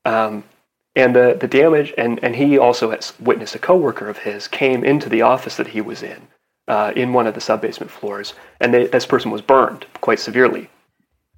Um, 0.05 0.43
and 0.95 1.13
the, 1.15 1.35
the 1.39 1.47
damage 1.47 1.93
and, 1.97 2.19
and 2.23 2.35
he 2.37 2.57
also 2.57 2.91
has 2.91 3.13
witnessed 3.19 3.55
a 3.55 3.59
coworker 3.59 4.07
of 4.07 4.19
his 4.19 4.47
came 4.47 4.83
into 4.85 5.09
the 5.09 5.21
office 5.23 5.57
that 5.57 5.67
he 5.67 5.81
was 5.81 6.01
in 6.03 6.27
uh, 6.69 6.93
in 6.95 7.11
one 7.11 7.27
of 7.27 7.33
the 7.33 7.41
sub-basement 7.41 7.91
floors 7.91 8.33
and 8.61 8.73
they, 8.73 8.85
this 8.87 9.05
person 9.05 9.29
was 9.31 9.41
burned 9.41 9.85
quite 9.99 10.19
severely 10.19 10.69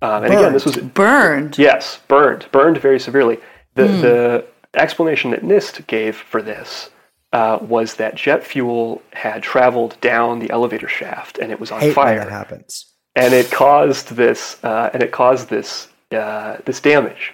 um, 0.04 0.24
and 0.24 0.32
again 0.34 0.54
this 0.54 0.66
was 0.66 0.78
Burned. 0.78 1.58
yes 1.58 2.00
burned 2.08 2.46
burned 2.52 2.78
very 2.78 3.00
severely 3.00 3.38
the, 3.74 3.88
the 4.06 4.46
explanation 4.78 5.32
that 5.32 5.42
NIST 5.44 5.86
gave 5.88 6.16
for 6.16 6.42
this 6.42 6.90
uh, 7.34 7.60
was 7.62 7.96
that 7.96 8.16
jet 8.16 8.44
fuel 8.44 9.02
had 9.14 9.44
traveled 9.44 10.00
down 10.02 10.40
the 10.40 10.50
elevator 10.50 10.88
shaft 10.88 11.38
and 11.40 11.52
it 11.52 11.60
was 11.60 11.72
on 11.72 11.82
Hate 11.82 11.94
fire 11.94 12.20
that 12.20 12.30
happens. 12.30 12.86
and 13.16 13.34
it 13.34 13.52
caused 13.52 14.16
this 14.16 14.64
uh, 14.64 14.90
and 14.94 15.04
it 15.04 15.12
caused 15.12 15.50
this 15.50 15.90
uh, 16.12 16.58
this 16.66 16.80
damage. 16.80 17.34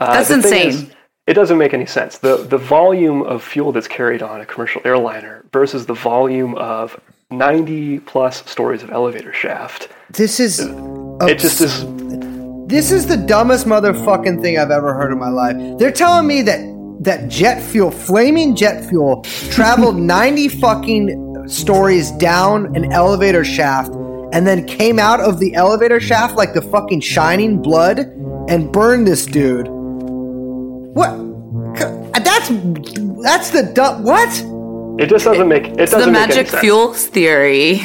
Uh, 0.00 0.12
That's 0.14 0.30
insane. 0.30 0.68
is, 0.68 0.90
it 1.26 1.34
doesn't 1.34 1.58
make 1.58 1.74
any 1.74 1.86
sense. 1.86 2.18
the 2.18 2.36
The 2.36 2.56
volume 2.58 3.22
of 3.22 3.42
fuel 3.42 3.72
that's 3.72 3.88
carried 3.88 4.22
on 4.22 4.40
a 4.40 4.46
commercial 4.46 4.80
airliner 4.84 5.44
versus 5.52 5.86
the 5.86 5.94
volume 5.94 6.54
of 6.54 6.98
ninety 7.30 7.98
plus 7.98 8.48
stories 8.48 8.82
of 8.84 8.90
elevator 8.90 9.32
shaft. 9.32 9.88
This 10.10 10.38
is 10.40 10.60
It 10.60 11.38
just 11.40 11.60
is. 11.60 11.82
This 12.68 12.92
is 12.92 13.06
the 13.06 13.16
dumbest 13.16 13.64
motherfucking 13.66 14.42
thing 14.42 14.58
I've 14.58 14.70
ever 14.70 14.92
heard 14.92 15.10
in 15.10 15.18
my 15.18 15.30
life. 15.30 15.56
They're 15.78 15.90
telling 15.90 16.26
me 16.26 16.42
that 16.42 16.60
that 17.00 17.28
jet 17.28 17.62
fuel, 17.62 17.90
flaming 17.90 18.54
jet 18.54 18.84
fuel, 18.88 19.22
traveled 19.50 19.96
90 20.00 20.48
fucking 20.48 21.44
stories 21.48 22.10
down 22.12 22.76
an 22.76 22.92
elevator 22.92 23.42
shaft 23.44 23.90
and 24.34 24.46
then 24.46 24.66
came 24.66 24.98
out 24.98 25.18
of 25.20 25.38
the 25.40 25.54
elevator 25.54 25.98
shaft 25.98 26.34
like 26.36 26.52
the 26.52 26.60
fucking 26.60 27.00
shining 27.00 27.62
blood 27.62 28.00
and 28.50 28.70
burned 28.70 29.06
this 29.06 29.24
dude. 29.24 29.66
What? 29.68 31.08
Uh, 31.80 32.18
that's 32.20 32.48
that's 33.22 33.50
the 33.50 33.70
dumb 33.74 34.02
what? 34.04 34.28
It 35.00 35.06
just 35.08 35.24
doesn't 35.24 35.48
make. 35.48 35.68
It 35.68 35.76
The 35.76 35.86
doesn't 35.86 36.12
make 36.12 36.22
any 36.22 36.28
magic 36.34 36.48
sense. 36.48 36.60
fuels 36.60 37.06
theory. 37.06 37.80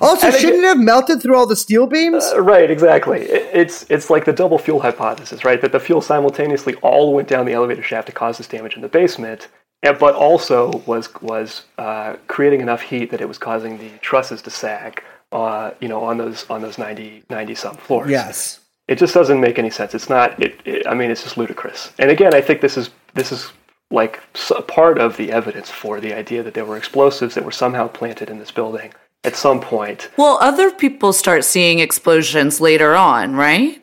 Also, 0.00 0.28
And 0.28 0.36
shouldn't 0.36 0.64
it 0.64 0.68
have 0.68 0.78
melted 0.78 1.22
through 1.22 1.36
all 1.36 1.46
the 1.46 1.56
steel 1.56 1.86
beams? 1.86 2.24
Uh, 2.34 2.40
Right, 2.40 2.70
exactly. 2.70 3.20
It, 3.22 3.50
it's 3.52 3.86
it's 3.90 4.10
like 4.10 4.24
the 4.24 4.32
double 4.32 4.58
fuel 4.58 4.80
hypothesis, 4.80 5.44
right? 5.44 5.60
That 5.60 5.72
the 5.72 5.80
fuel 5.80 6.00
simultaneously 6.00 6.74
all 6.76 7.14
went 7.14 7.28
down 7.28 7.46
the 7.46 7.52
elevator 7.52 7.82
shaft 7.82 8.06
to 8.06 8.12
cause 8.12 8.38
this 8.38 8.46
damage 8.48 8.74
in 8.76 8.82
the 8.82 8.88
basement, 8.88 9.48
and, 9.82 9.98
but 9.98 10.14
also 10.14 10.82
was 10.86 11.08
was 11.20 11.62
uh, 11.78 12.16
creating 12.26 12.60
enough 12.60 12.82
heat 12.82 13.10
that 13.10 13.20
it 13.20 13.28
was 13.28 13.38
causing 13.38 13.78
the 13.78 13.90
trusses 14.00 14.42
to 14.42 14.50
sag, 14.50 15.02
uh, 15.32 15.70
you 15.80 15.88
know, 15.88 16.02
on 16.02 16.18
those 16.18 16.48
on 16.50 16.62
those 16.62 16.78
90, 16.78 17.24
90 17.30 17.54
some 17.54 17.76
floors. 17.76 18.10
yes. 18.10 18.60
It 18.88 18.98
just 18.98 19.14
doesn't 19.14 19.40
make 19.40 19.56
any 19.56 19.70
sense. 19.70 19.94
It's 19.94 20.08
not. 20.08 20.42
It, 20.42 20.60
it, 20.64 20.84
I 20.84 20.94
mean, 20.94 21.12
it's 21.12 21.22
just 21.22 21.38
ludicrous. 21.38 21.92
And 22.00 22.10
again, 22.10 22.34
I 22.34 22.40
think 22.40 22.60
this 22.60 22.76
is 22.76 22.90
this 23.14 23.30
is 23.30 23.52
like 23.92 24.20
part 24.66 24.98
of 24.98 25.16
the 25.16 25.30
evidence 25.32 25.70
for 25.70 26.00
the 26.00 26.12
idea 26.12 26.42
that 26.42 26.54
there 26.54 26.64
were 26.64 26.76
explosives 26.76 27.34
that 27.34 27.44
were 27.44 27.50
somehow 27.52 27.88
planted 27.88 28.30
in 28.30 28.38
this 28.38 28.50
building 28.50 28.92
at 29.24 29.36
some 29.36 29.60
point. 29.60 30.10
Well, 30.16 30.38
other 30.40 30.70
people 30.70 31.12
start 31.12 31.44
seeing 31.44 31.78
explosions 31.78 32.60
later 32.60 32.94
on, 32.94 33.34
right? 33.34 33.82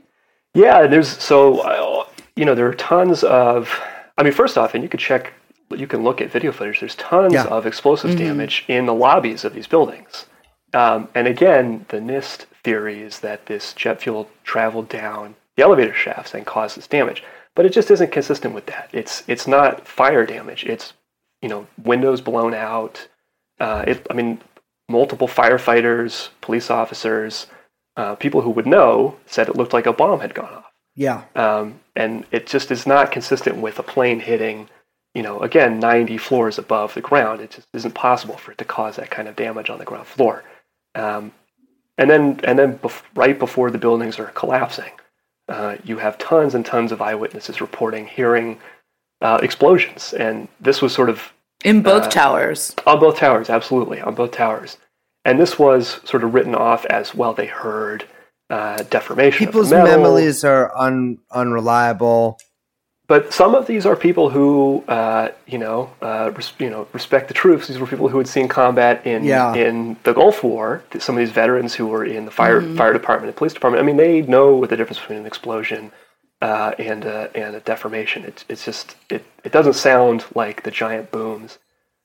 Yeah, 0.53 0.87
there's 0.87 1.09
so 1.09 1.59
uh, 1.59 2.05
you 2.35 2.45
know 2.45 2.55
there 2.55 2.67
are 2.67 2.73
tons 2.73 3.23
of. 3.23 3.79
I 4.17 4.23
mean, 4.23 4.33
first 4.33 4.57
off, 4.57 4.73
and 4.73 4.83
you 4.83 4.89
could 4.89 4.99
check, 4.99 5.31
you 5.75 5.85
can 5.85 6.03
look 6.03 6.21
at 6.21 6.31
video 6.31 6.51
footage. 6.51 6.79
There's 6.79 6.95
tons 6.95 7.33
Yeah. 7.33 7.43
of 7.45 7.67
explosives 7.67 8.15
damage 8.15 8.65
in 8.67 8.87
the 8.87 8.93
lobbies 8.95 9.43
of 9.45 9.53
these 9.53 9.67
buildings. 9.67 10.25
Um, 10.73 11.07
and 11.13 11.27
again, 11.27 11.85
the 11.89 11.97
NIST 11.97 12.45
theory 12.63 13.01
is 13.01 13.19
that 13.19 13.45
this 13.45 13.73
jet 13.73 14.01
fuel 14.01 14.29
traveled 14.43 14.89
down 14.89 15.35
the 15.55 15.63
elevator 15.63 15.93
shafts 15.93 16.33
and 16.33 16.45
caused 16.45 16.75
this 16.77 16.87
damage, 16.87 17.23
but 17.55 17.65
it 17.65 17.71
just 17.73 17.91
isn't 17.91 18.11
consistent 18.11 18.53
with 18.55 18.65
that. 18.65 18.89
It's 18.91 19.23
it's 19.27 19.45
not 19.47 19.87
fire 19.87 20.25
damage. 20.25 20.65
It's 20.65 20.93
you 21.43 21.49
know 21.49 21.67
windows 21.83 22.21
blown 22.21 22.55
out. 22.55 23.07
Uh, 23.59 23.83
it, 23.87 24.07
I 24.09 24.13
mean, 24.15 24.41
multiple 24.89 25.27
firefighters, 25.27 26.29
police 26.41 26.69
officers, 26.69 27.47
uh, 27.95 28.15
people 28.15 28.41
who 28.41 28.51
would 28.51 28.67
know 28.67 29.17
said 29.25 29.49
it 29.49 29.55
looked 29.55 29.73
like 29.73 29.85
a 29.85 29.93
bomb 29.93 30.19
had 30.19 30.33
gone 30.33 30.53
off. 30.53 30.71
Yeah. 30.95 31.23
Um, 31.35 31.79
and 31.95 32.25
it 32.31 32.47
just 32.47 32.71
is 32.71 32.87
not 32.87 33.11
consistent 33.11 33.57
with 33.57 33.79
a 33.79 33.83
plane 33.83 34.19
hitting, 34.19 34.69
you 35.13 35.21
know, 35.21 35.39
again, 35.41 35.79
90 35.79 36.17
floors 36.17 36.57
above 36.57 36.93
the 36.93 37.01
ground. 37.01 37.41
It 37.41 37.51
just 37.51 37.67
isn't 37.73 37.93
possible 37.93 38.37
for 38.37 38.51
it 38.51 38.57
to 38.59 38.65
cause 38.65 38.95
that 38.95 39.11
kind 39.11 39.27
of 39.27 39.35
damage 39.35 39.69
on 39.69 39.79
the 39.79 39.85
ground 39.85 40.07
floor. 40.07 40.43
Um, 40.95 41.33
and 41.97 42.09
then, 42.09 42.39
and 42.43 42.57
then 42.57 42.77
bef- 42.79 43.03
right 43.15 43.37
before 43.37 43.71
the 43.71 43.77
buildings 43.77 44.19
are 44.19 44.27
collapsing, 44.27 44.91
uh, 45.49 45.77
you 45.83 45.97
have 45.97 46.17
tons 46.17 46.55
and 46.55 46.65
tons 46.65 46.91
of 46.91 47.01
eyewitnesses 47.01 47.61
reporting 47.61 48.07
hearing 48.07 48.59
uh, 49.21 49.39
explosions. 49.41 50.13
And 50.13 50.47
this 50.59 50.81
was 50.81 50.93
sort 50.93 51.09
of 51.09 51.31
In 51.63 51.81
both 51.81 52.03
Uh, 52.05 52.09
towers. 52.09 52.75
on 52.85 52.99
both 52.99 53.17
towers, 53.17 53.49
absolutely, 53.49 53.99
on 54.01 54.15
both 54.15 54.31
towers. 54.31 54.77
And 55.25 55.39
this 55.39 55.57
was 55.59 55.99
sort 56.05 56.23
of 56.23 56.33
written 56.33 56.55
off 56.55 56.85
as 56.85 57.13
well. 57.15 57.33
They 57.33 57.47
heard 57.47 58.05
uh, 58.49 58.77
deformation. 58.89 59.43
of 59.43 59.51
People's 59.51 59.71
metal. 59.71 59.87
memories 59.87 60.45
are 60.45 60.71
un, 60.77 61.17
unreliable. 61.31 62.37
But 63.07 63.33
some 63.33 63.55
of 63.55 63.67
these 63.67 63.85
are 63.85 63.95
people 63.95 64.29
who, 64.29 64.83
uh, 64.87 65.29
you 65.45 65.57
know, 65.57 65.89
uh, 66.01 66.31
res- 66.35 66.53
you 66.59 66.69
know, 66.69 66.87
respect 66.93 67.27
the 67.29 67.33
troops. 67.33 67.67
These 67.67 67.79
were 67.79 67.87
people 67.87 68.07
who 68.09 68.17
had 68.17 68.27
seen 68.27 68.47
combat 68.47 69.05
in 69.05 69.23
Yeah. 69.25 69.53
in 69.53 69.97
the 70.03 70.13
Gulf 70.13 70.43
War. 70.43 70.81
Some 70.99 71.15
of 71.15 71.19
these 71.19 71.31
veterans 71.31 71.73
who 71.75 71.87
were 71.87 72.05
in 72.05 72.23
the 72.25 72.31
fire 72.31 72.61
fire 72.61 72.93
department 72.93 73.27
and 73.29 73.35
police 73.35 73.53
department. 73.53 73.81
I 73.81 73.85
mean, 73.85 73.97
they 73.97 74.21
know 74.21 74.55
what 74.55 74.69
the 74.69 74.77
difference 74.77 74.99
between 74.99 75.19
an 75.19 75.25
explosion 75.25 75.91
uh, 76.41 76.73
and 76.77 77.05
uh, 77.05 77.29
and 77.35 77.55
a 77.55 77.59
deformation. 77.59 78.23
It's 78.25 78.45
it's 78.49 78.65
just 78.65 78.95
it, 79.09 79.25
it 79.43 79.51
doesn't 79.51 79.73
sound 79.73 80.25
like 80.35 80.63
the 80.63 80.71
giant 80.71 81.11
booms 81.11 81.59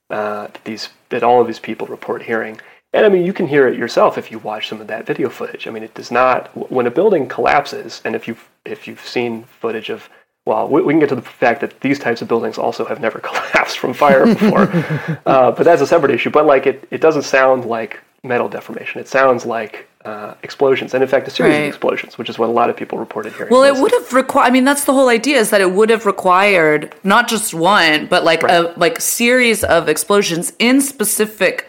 uh, 0.09 0.47
that 0.47 0.63
these 0.63 0.89
that 1.09 1.23
all 1.23 1.41
of 1.41 1.47
these 1.47 1.59
people 1.59 1.87
report 1.87 2.23
hearing. 2.23 2.59
And 2.93 3.05
I 3.05 3.09
mean, 3.09 3.25
you 3.25 3.33
can 3.33 3.47
hear 3.47 3.67
it 3.67 3.77
yourself 3.77 4.17
if 4.17 4.31
you 4.31 4.37
watch 4.37 4.67
some 4.69 4.79
of 4.79 4.87
that 4.87 5.07
video 5.07 5.29
footage. 5.29 5.67
I 5.67 5.71
mean, 5.71 5.83
it 5.83 5.95
does 5.95 6.11
not 6.11 6.49
when 6.71 6.85
a 6.85 6.91
building 6.91 7.27
collapses, 7.27 8.01
and 8.05 8.15
if 8.15 8.27
you've 8.27 8.49
if 8.65 8.87
you've 8.87 9.05
seen 9.05 9.43
footage 9.45 9.89
of 9.89 10.09
well, 10.45 10.67
we, 10.67 10.81
we 10.81 10.93
can 10.93 10.99
get 10.99 11.09
to 11.09 11.15
the 11.15 11.21
fact 11.21 11.61
that 11.61 11.79
these 11.79 11.99
types 11.99 12.21
of 12.21 12.27
buildings 12.27 12.57
also 12.57 12.85
have 12.85 12.99
never 12.99 13.19
collapsed 13.29 13.79
from 13.79 13.93
fire 13.93 14.25
before, 14.25 14.69
uh, 15.25 15.51
but 15.51 15.63
that's 15.63 15.81
a 15.81 15.87
separate 15.87 16.11
issue. 16.11 16.29
But 16.29 16.45
like 16.45 16.67
it, 16.67 16.87
it 16.91 17.01
doesn't 17.01 17.23
sound 17.23 17.65
like 17.65 18.01
metal 18.23 18.47
deformation. 18.47 19.01
It 19.01 19.07
sounds 19.07 19.45
like 19.45 19.87
uh, 20.05 20.33
explosions, 20.43 20.93
and 20.93 21.03
in 21.03 21.09
fact, 21.09 21.27
a 21.27 21.31
series 21.31 21.51
Right. 21.53 21.59
of 21.63 21.67
explosions, 21.67 22.17
which 22.17 22.29
is 22.29 22.39
what 22.39 22.49
a 22.49 22.51
lot 22.51 22.69
of 22.69 22.75
people 22.75 22.97
reported 22.97 23.33
hearing. 23.33 23.51
Well, 23.51 23.63
it 23.63 23.79
would 23.81 23.91
have 23.91 24.13
required. 24.13 24.47
I 24.47 24.49
mean, 24.51 24.63
that's 24.63 24.85
the 24.85 24.93
whole 24.93 25.09
idea 25.09 25.37
is 25.37 25.49
that 25.49 25.61
it 25.61 25.71
would 25.71 25.89
have 25.89 26.05
required 26.05 26.93
not 27.03 27.27
just 27.27 27.53
one, 27.53 28.07
but 28.07 28.23
like 28.23 28.43
a 28.43 28.73
like 28.77 28.99
series 28.99 29.63
of 29.63 29.89
explosions 29.89 30.53
in 30.59 30.81
specific 30.81 31.67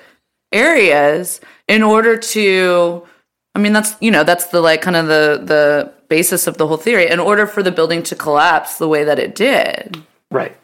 areas 0.53 1.41
in 1.69 1.83
order 1.83 2.17
to. 2.17 3.05
I 3.57 3.61
mean, 3.61 3.73
that's 3.73 3.95
you 4.01 4.11
know 4.11 4.25
that's 4.25 4.47
the 4.47 4.61
like 4.61 4.83
kind 4.83 4.97
of 4.97 5.07
the 5.07 5.41
the 5.45 5.93
basis 6.09 6.47
of 6.47 6.57
the 6.59 6.67
whole 6.67 6.77
theory. 6.77 7.09
In 7.11 7.21
order 7.21 7.47
for 7.47 7.63
the 7.63 7.73
building 7.73 8.03
to 8.05 8.15
collapse 8.17 8.79
the 8.79 8.89
way 8.89 9.05
that 9.05 9.19
it 9.19 9.35
did. 9.35 10.03
Right, 10.31 10.57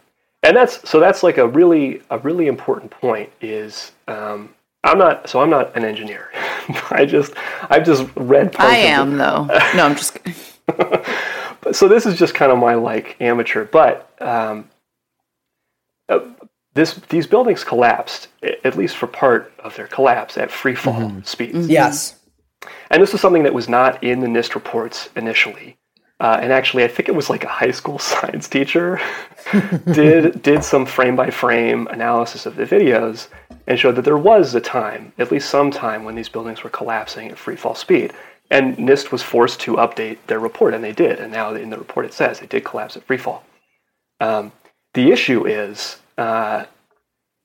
and 0.42 0.56
that's 0.56 0.88
so 0.88 0.98
that's 0.98 1.22
like 1.22 1.38
a 1.38 1.46
really 1.46 2.02
a 2.10 2.18
really 2.18 2.46
important 2.48 2.90
point. 2.90 3.30
Is 3.40 3.92
um, 4.08 4.54
I'm 4.84 4.98
not 4.98 5.28
so 5.28 5.40
I'm 5.40 5.50
not 5.50 5.76
an 5.76 5.84
engineer. 5.84 6.30
I 6.90 7.04
just 7.06 7.32
I've 7.68 7.84
just 7.84 8.06
read. 8.16 8.52
parts 8.52 8.72
I 8.72 8.76
of 8.78 8.82
the- 8.82 8.88
am 8.88 9.16
though. 9.18 9.44
No, 9.76 9.86
I'm 9.86 9.94
just. 9.96 10.14
kidding. 10.22 10.34
so 11.72 11.88
this 11.88 12.06
is 12.06 12.18
just 12.18 12.34
kind 12.34 12.50
of 12.52 12.58
my 12.58 12.74
like 12.74 13.16
amateur, 13.20 13.64
but 13.64 14.10
um, 14.22 14.68
uh, 16.08 16.20
this 16.74 16.94
these 17.08 17.26
buildings 17.26 17.64
collapsed 17.64 18.28
at 18.64 18.76
least 18.76 18.96
for 18.96 19.06
part 19.06 19.52
of 19.58 19.74
their 19.76 19.86
collapse 19.86 20.38
at 20.38 20.50
free 20.50 20.74
fall 20.74 21.12
speeds, 21.24 21.68
Yes. 21.68 22.16
and 22.90 23.02
this 23.02 23.12
is 23.12 23.20
something 23.20 23.42
that 23.42 23.52
was 23.54 23.68
not 23.68 24.02
in 24.02 24.20
the 24.20 24.26
NIST 24.28 24.54
reports 24.54 25.08
initially. 25.16 25.76
Uh, 26.20 26.38
and 26.42 26.52
actually, 26.52 26.84
I 26.84 26.88
think 26.88 27.08
it 27.08 27.14
was 27.14 27.30
like 27.30 27.44
a 27.44 27.48
high 27.48 27.70
school 27.70 27.98
science 28.10 28.46
teacher 28.48 29.00
did 29.92 30.40
did 30.42 30.62
some 30.64 30.86
frame 30.86 31.16
by 31.16 31.30
frame 31.30 31.86
analysis 31.88 32.46
of 32.46 32.56
the 32.56 32.64
videos 32.64 33.28
and 33.70 33.78
showed 33.78 33.94
that 33.94 34.02
there 34.02 34.18
was 34.18 34.52
a 34.56 34.60
time, 34.60 35.12
at 35.16 35.30
least 35.30 35.48
some 35.48 35.70
time, 35.70 36.02
when 36.02 36.16
these 36.16 36.28
buildings 36.28 36.64
were 36.64 36.70
collapsing 36.70 37.30
at 37.30 37.38
free 37.38 37.54
fall 37.54 37.76
speed. 37.76 38.12
And 38.50 38.76
NIST 38.76 39.12
was 39.12 39.22
forced 39.22 39.60
to 39.60 39.76
update 39.76 40.18
their 40.26 40.40
report, 40.40 40.74
and 40.74 40.82
they 40.82 40.90
did. 40.90 41.20
And 41.20 41.30
now 41.32 41.54
in 41.54 41.70
the 41.70 41.78
report 41.78 42.04
it 42.04 42.12
says 42.12 42.40
it 42.40 42.48
did 42.48 42.64
collapse 42.64 42.96
at 42.96 43.04
free 43.04 43.16
fall. 43.16 43.44
Um, 44.18 44.50
the 44.94 45.12
issue 45.12 45.46
is 45.46 45.98
uh, 46.18 46.64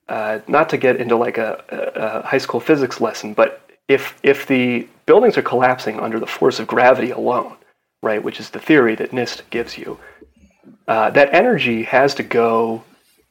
uh, 0.10 0.40
not 0.48 0.68
to 0.70 0.78
get 0.78 0.96
into 0.96 1.16
like 1.16 1.38
a, 1.38 1.64
a, 1.96 2.26
high 2.26 2.40
school 2.40 2.60
physics 2.60 3.00
lesson, 3.00 3.36
but 3.36 3.62
if 3.88 4.18
if 4.24 4.48
the 4.48 4.88
buildings 5.06 5.38
are 5.38 5.44
collapsing 5.44 6.00
under 6.00 6.20
the 6.20 6.26
force 6.26 6.60
of 6.60 6.66
gravity 6.66 7.12
alone, 7.12 7.56
right, 8.02 8.24
which 8.24 8.40
is 8.40 8.50
the 8.50 8.60
theory 8.60 8.96
that 8.96 9.12
NIST 9.12 9.44
gives 9.52 9.78
you, 9.78 10.00
uh, 10.88 11.12
that 11.12 11.32
energy 11.36 11.84
has 11.84 12.16
to 12.16 12.24
go. 12.24 12.84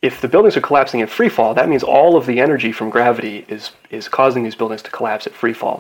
If 0.05 0.21
the 0.21 0.29
buildings 0.29 0.57
are 0.57 0.61
collapsing 0.69 1.01
in 1.01 1.07
free 1.07 1.31
fall, 1.31 1.55
that 1.55 1.69
means 1.69 1.83
all 1.83 2.17
of 2.17 2.27
the 2.27 2.39
energy 2.47 2.73
from 2.73 2.91
gravity 2.91 3.37
is 3.49 3.73
is 3.91 4.07
causing 4.09 4.43
these 4.45 4.55
buildings 4.61 4.83
to 4.83 4.91
collapse 4.91 5.27
at 5.27 5.33
free 5.43 5.55
fall. 5.55 5.79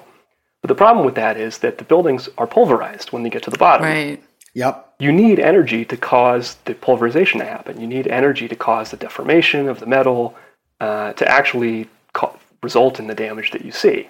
But 0.62 0.68
the 0.68 0.74
problem 0.84 1.04
with 1.04 1.14
that 1.16 1.36
is 1.36 1.58
that 1.58 1.76
the 1.76 1.84
buildings 1.84 2.28
are 2.38 2.46
pulverized 2.46 3.12
when 3.12 3.22
they 3.22 3.28
get 3.30 3.42
to 3.42 3.50
the 3.50 3.58
bottom 3.58 3.84
Right. 3.86 4.22
Yep. 4.54 4.94
you 4.98 5.12
need 5.12 5.38
energy 5.40 5.84
to 5.84 5.96
cause 5.96 6.56
the 6.64 6.74
pulverization 6.74 7.40
to 7.40 7.44
happen. 7.44 7.80
You 7.80 7.86
need 7.86 8.06
energy 8.06 8.46
to 8.48 8.56
cause 8.56 8.90
the 8.90 8.96
deformation 8.96 9.68
of 9.68 9.80
the 9.80 9.86
metal 9.86 10.34
uh, 10.80 11.12
to 11.14 11.28
actually 11.28 11.88
ca- 12.14 12.34
result 12.62 12.98
in 13.00 13.06
the 13.08 13.14
damage 13.26 13.50
that 13.50 13.64
you 13.66 13.72
see. 13.72 14.08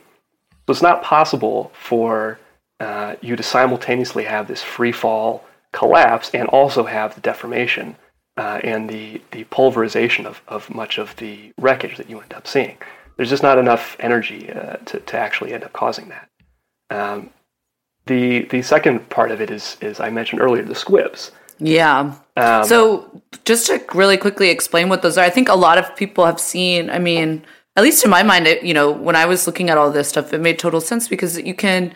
So 0.66 0.70
it's 0.74 0.82
not 0.90 1.02
possible 1.02 1.72
for 1.74 2.38
uh, 2.78 3.16
you 3.20 3.34
to 3.36 3.42
simultaneously 3.42 4.24
have 4.24 4.46
this 4.46 4.62
free 4.62 4.92
fall 4.92 5.44
collapse 5.72 6.30
and 6.32 6.46
also 6.48 6.84
have 6.84 7.14
the 7.16 7.20
deformation 7.20 7.96
uh, 8.36 8.60
and 8.64 8.88
the, 8.88 9.20
the 9.30 9.44
pulverization 9.44 10.26
of, 10.26 10.42
of 10.48 10.72
much 10.74 10.98
of 10.98 11.14
the 11.16 11.52
wreckage 11.58 11.96
that 11.96 12.10
you 12.10 12.20
end 12.20 12.34
up 12.34 12.46
seeing. 12.46 12.76
There's 13.16 13.30
just 13.30 13.42
not 13.42 13.58
enough 13.58 13.96
energy 14.00 14.50
uh, 14.50 14.76
to, 14.86 15.00
to 15.00 15.18
actually 15.18 15.52
end 15.52 15.64
up 15.64 15.72
causing 15.72 16.08
that. 16.08 16.28
Um, 16.90 17.30
the 18.06 18.42
the 18.50 18.60
second 18.60 19.08
part 19.08 19.30
of 19.30 19.40
it 19.40 19.50
is 19.50 19.76
is 19.80 19.98
I 19.98 20.10
mentioned 20.10 20.42
earlier 20.42 20.62
the 20.62 20.74
squibs. 20.74 21.32
Yeah. 21.58 22.14
Um, 22.36 22.64
so 22.64 23.22
just 23.44 23.66
to 23.68 23.82
really 23.94 24.16
quickly 24.16 24.50
explain 24.50 24.88
what 24.88 25.02
those 25.02 25.16
are, 25.16 25.24
I 25.24 25.30
think 25.30 25.48
a 25.48 25.54
lot 25.54 25.78
of 25.78 25.94
people 25.96 26.26
have 26.26 26.40
seen. 26.40 26.90
I 26.90 26.98
mean, 26.98 27.44
at 27.76 27.82
least 27.82 28.04
in 28.04 28.10
my 28.10 28.22
mind, 28.22 28.46
it, 28.46 28.62
you 28.62 28.74
know, 28.74 28.90
when 28.90 29.16
I 29.16 29.26
was 29.26 29.46
looking 29.46 29.70
at 29.70 29.78
all 29.78 29.90
this 29.90 30.08
stuff, 30.08 30.32
it 30.32 30.40
made 30.40 30.58
total 30.58 30.80
sense 30.80 31.08
because 31.08 31.40
you 31.40 31.54
can, 31.54 31.94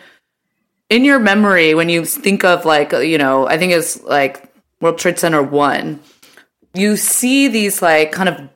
in 0.89 1.03
your 1.03 1.19
memory, 1.19 1.73
when 1.73 1.89
you 1.89 2.05
think 2.05 2.43
of 2.43 2.65
like, 2.65 2.91
you 2.93 3.17
know, 3.17 3.47
I 3.47 3.57
think 3.57 3.73
it's 3.73 4.01
like 4.03 4.51
World 4.81 4.97
Trade 4.97 5.19
Center 5.19 5.43
one, 5.43 5.99
you 6.73 6.97
see 6.97 7.47
these 7.47 7.81
like 7.81 8.11
kind 8.11 8.29
of 8.29 8.49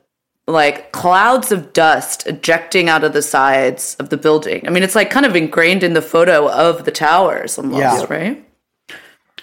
like 0.46 0.92
clouds 0.92 1.50
of 1.52 1.72
dust 1.72 2.26
ejecting 2.26 2.88
out 2.88 3.02
of 3.02 3.12
the 3.12 3.22
sides 3.22 3.96
of 3.98 4.10
the 4.10 4.16
building. 4.16 4.66
I 4.66 4.70
mean, 4.70 4.82
it's 4.82 4.94
like 4.94 5.10
kind 5.10 5.24
of 5.26 5.34
ingrained 5.34 5.82
in 5.82 5.94
the 5.94 6.02
photo 6.02 6.50
of 6.50 6.84
the 6.84 6.90
towers 6.90 7.58
almost, 7.58 7.78
Yeah. 7.80 8.04
right? 8.08 8.44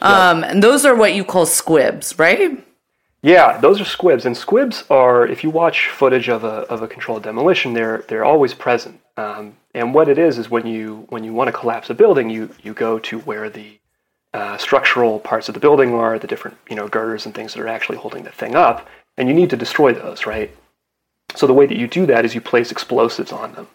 Um, 0.02 0.44
and 0.44 0.64
those 0.64 0.86
are 0.86 0.96
what 0.96 1.14
you 1.14 1.24
call 1.24 1.46
squibs, 1.46 2.18
right? 2.18 2.64
Yeah, 3.24 3.60
those 3.60 3.80
are 3.80 3.86
squibs, 3.86 4.26
and 4.26 4.36
squibs 4.36 4.84
are 4.90 5.28
if 5.28 5.44
you 5.44 5.52
watch 5.52 5.90
footage 5.90 6.28
of 6.28 6.44
a 6.44 6.66
of 6.74 6.82
a 6.82 6.88
controlled 6.88 7.22
demolition, 7.24 7.74
they're 7.74 8.04
they're 8.08 8.26
always 8.26 8.54
present. 8.56 9.00
Um, 9.16 9.58
and 9.76 9.94
what 9.94 10.08
it 10.10 10.18
is 10.18 10.40
is 10.40 10.50
when 10.50 10.66
you 10.66 11.06
when 11.10 11.24
you 11.24 11.32
want 11.34 11.48
to 11.50 11.52
collapse 11.52 11.92
a 11.92 11.94
building, 11.94 12.32
you 12.32 12.50
you 12.64 12.74
go 12.74 12.98
to 13.00 13.20
where 13.20 13.48
the 13.50 13.78
uh, 14.34 14.58
structural 14.58 15.20
parts 15.20 15.50
of 15.50 15.54
the 15.54 15.60
building 15.60 15.94
are, 15.94 16.18
the 16.18 16.28
different 16.28 16.58
you 16.70 16.76
know 16.76 16.88
girders 16.88 17.26
and 17.26 17.36
things 17.36 17.54
that 17.54 17.62
are 17.62 17.68
actually 17.68 17.98
holding 17.98 18.24
the 18.24 18.32
thing 18.32 18.56
up, 18.56 18.88
and 19.18 19.28
you 19.28 19.36
need 19.36 19.50
to 19.50 19.58
destroy 19.58 19.94
those, 19.94 20.26
right? 20.26 20.56
So 21.36 21.48
the 21.48 21.54
way 21.54 21.66
that 21.66 21.78
you 21.78 21.88
do 21.88 22.06
that 22.08 22.26
is 22.26 22.36
you 22.36 22.42
place 22.42 22.72
explosives 22.72 23.32
on 23.32 23.54
them, 23.54 23.68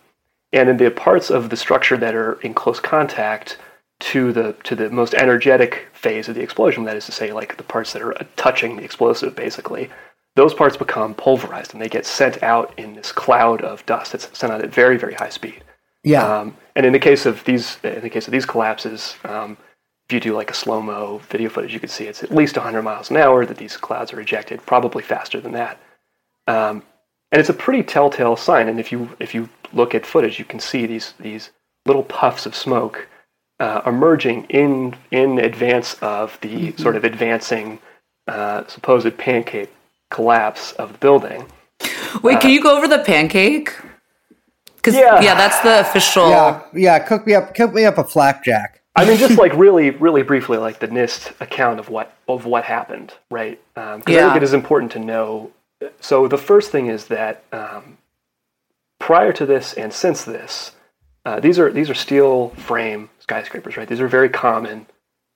and 0.53 0.69
in 0.69 0.77
the 0.77 0.91
parts 0.91 1.31
of 1.31 1.51
the 1.51 1.57
structure 1.57 1.97
that 1.97 2.15
are 2.15 2.41
in 2.41 2.55
close 2.55 2.81
contact 2.81 3.59
to 3.99 4.33
the 4.33 4.55
to 4.65 4.75
the 4.75 4.91
most 4.91 5.15
energetic 5.15 5.89
phase 5.93 6.29
of 6.29 6.35
the 6.35 6.43
explosion, 6.43 6.85
that 6.85 6.97
is 6.97 7.07
to 7.07 7.13
say, 7.13 7.33
like 7.33 7.57
the 7.57 7.63
parts 7.63 7.93
that 7.93 8.03
are 8.03 8.15
touching 8.37 8.77
the 8.77 8.85
explosive, 8.85 9.35
basically, 9.35 9.91
those 10.37 10.55
parts 10.55 10.77
become 10.77 11.15
pulverized 11.15 11.73
and 11.73 11.83
they 11.83 11.89
get 11.89 12.07
sent 12.07 12.43
out 12.43 12.73
in 12.79 12.95
this 12.95 13.13
cloud 13.13 13.63
of 13.63 13.85
dust. 13.87 14.15
It's 14.15 14.37
sent 14.37 14.53
out 14.53 14.63
at 14.63 14.71
very 14.71 14.97
very 14.97 15.15
high 15.15 15.31
speed. 15.31 15.63
Yeah. 16.03 16.23
Um, 16.23 16.57
and 16.77 16.87
in 16.87 16.93
the 16.93 17.01
case 17.01 17.27
of 17.27 17.43
these, 17.45 17.79
in 17.83 18.01
the 18.01 18.11
case 18.11 18.29
of 18.29 18.33
these 18.33 18.47
collapses, 18.47 19.17
um, 19.25 19.57
if 20.09 20.15
you 20.15 20.21
do 20.21 20.35
like 20.35 20.51
a 20.51 20.55
slow 20.55 20.81
mo 20.81 21.21
video 21.31 21.49
footage, 21.49 21.75
you 21.75 21.81
can 21.81 21.89
see 21.89 22.05
it's 22.05 22.23
at 22.23 22.31
least 22.31 22.57
100 22.57 22.83
miles 22.83 23.11
an 23.11 23.17
hour 23.17 23.45
that 23.45 23.57
these 23.57 23.77
clouds 23.77 24.13
are 24.13 24.21
ejected, 24.21 24.65
probably 24.65 25.03
faster 25.03 25.41
than 25.41 25.53
that. 25.53 25.81
Um, 26.47 26.85
and 27.33 27.41
it's 27.41 27.49
a 27.49 27.55
pretty 27.55 27.83
telltale 27.83 28.37
sign. 28.37 28.69
And 28.69 28.79
if 28.79 28.93
you 28.93 29.11
if 29.19 29.35
you 29.35 29.49
look 29.73 29.95
at 29.97 30.07
footage, 30.07 30.39
you 30.39 30.45
can 30.45 30.61
see 30.61 30.87
these 30.87 31.15
these 31.19 31.51
little 31.87 32.05
puffs 32.05 32.47
of 32.47 32.55
smoke 32.55 33.09
uh, 33.59 33.83
emerging 33.85 34.45
in 34.45 34.95
in 35.11 35.41
advance 35.41 35.95
of 35.95 36.39
the 36.41 36.73
sort 36.77 36.95
of 36.95 37.03
advancing 37.03 37.81
uh, 38.29 38.65
supposed 38.69 39.17
pancake 39.19 39.71
collapse 40.11 40.71
of 40.73 40.93
the 40.93 40.99
building. 40.99 41.47
Wait, 42.23 42.41
can 42.41 42.51
you 42.51 42.63
go 42.63 42.77
over 42.77 42.87
the 42.87 43.01
pancake? 43.01 43.75
Because 44.77 44.95
Yeah. 44.95 45.21
yeah. 45.21 45.35
that's 45.35 45.59
the 45.61 45.81
official. 45.81 46.31
yeah. 46.31 46.63
Yeah. 46.73 46.99
Cook 47.01 47.27
me 47.27 47.35
up. 47.35 47.57
Cook 47.57 47.75
me 47.75 47.85
up 47.85 47.99
a 47.99 48.05
flapjack. 48.05 48.83
I 48.97 49.05
mean, 49.05 49.19
just 49.19 49.39
like 49.39 49.53
really, 49.57 49.91
really 49.91 50.23
briefly, 50.23 50.59
like 50.59 50.79
the 50.81 50.89
NIST 50.89 51.33
account 51.41 51.79
of 51.79 51.89
what 51.91 52.17
of 52.29 52.47
what 52.47 52.65
happened, 52.65 53.15
right? 53.31 53.61
Because 53.75 54.03
I 54.07 54.11
Yeah. 54.13 54.25
think 54.33 54.37
it 54.37 54.43
is 54.43 54.53
important 54.55 54.93
to 54.93 54.99
know. 54.99 55.51
So 56.01 56.27
the 56.27 56.39
first 56.39 56.71
thing 56.73 56.87
is 56.87 57.07
that 57.07 57.43
um, 57.53 57.99
prior 58.99 59.33
to 59.35 59.45
this 59.47 59.75
and 59.75 59.93
since 59.93 60.25
this, 60.25 60.73
uh, 61.25 61.41
these 61.41 61.59
are 61.59 61.71
these 61.71 61.91
are 61.91 61.95
steel 61.95 62.51
frame 62.51 63.11
skyscrapers, 63.21 63.77
right? 63.77 63.87
These 63.89 64.01
are 64.01 64.09
very 64.09 64.29
common 64.29 64.87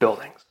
buildings. 0.00 0.44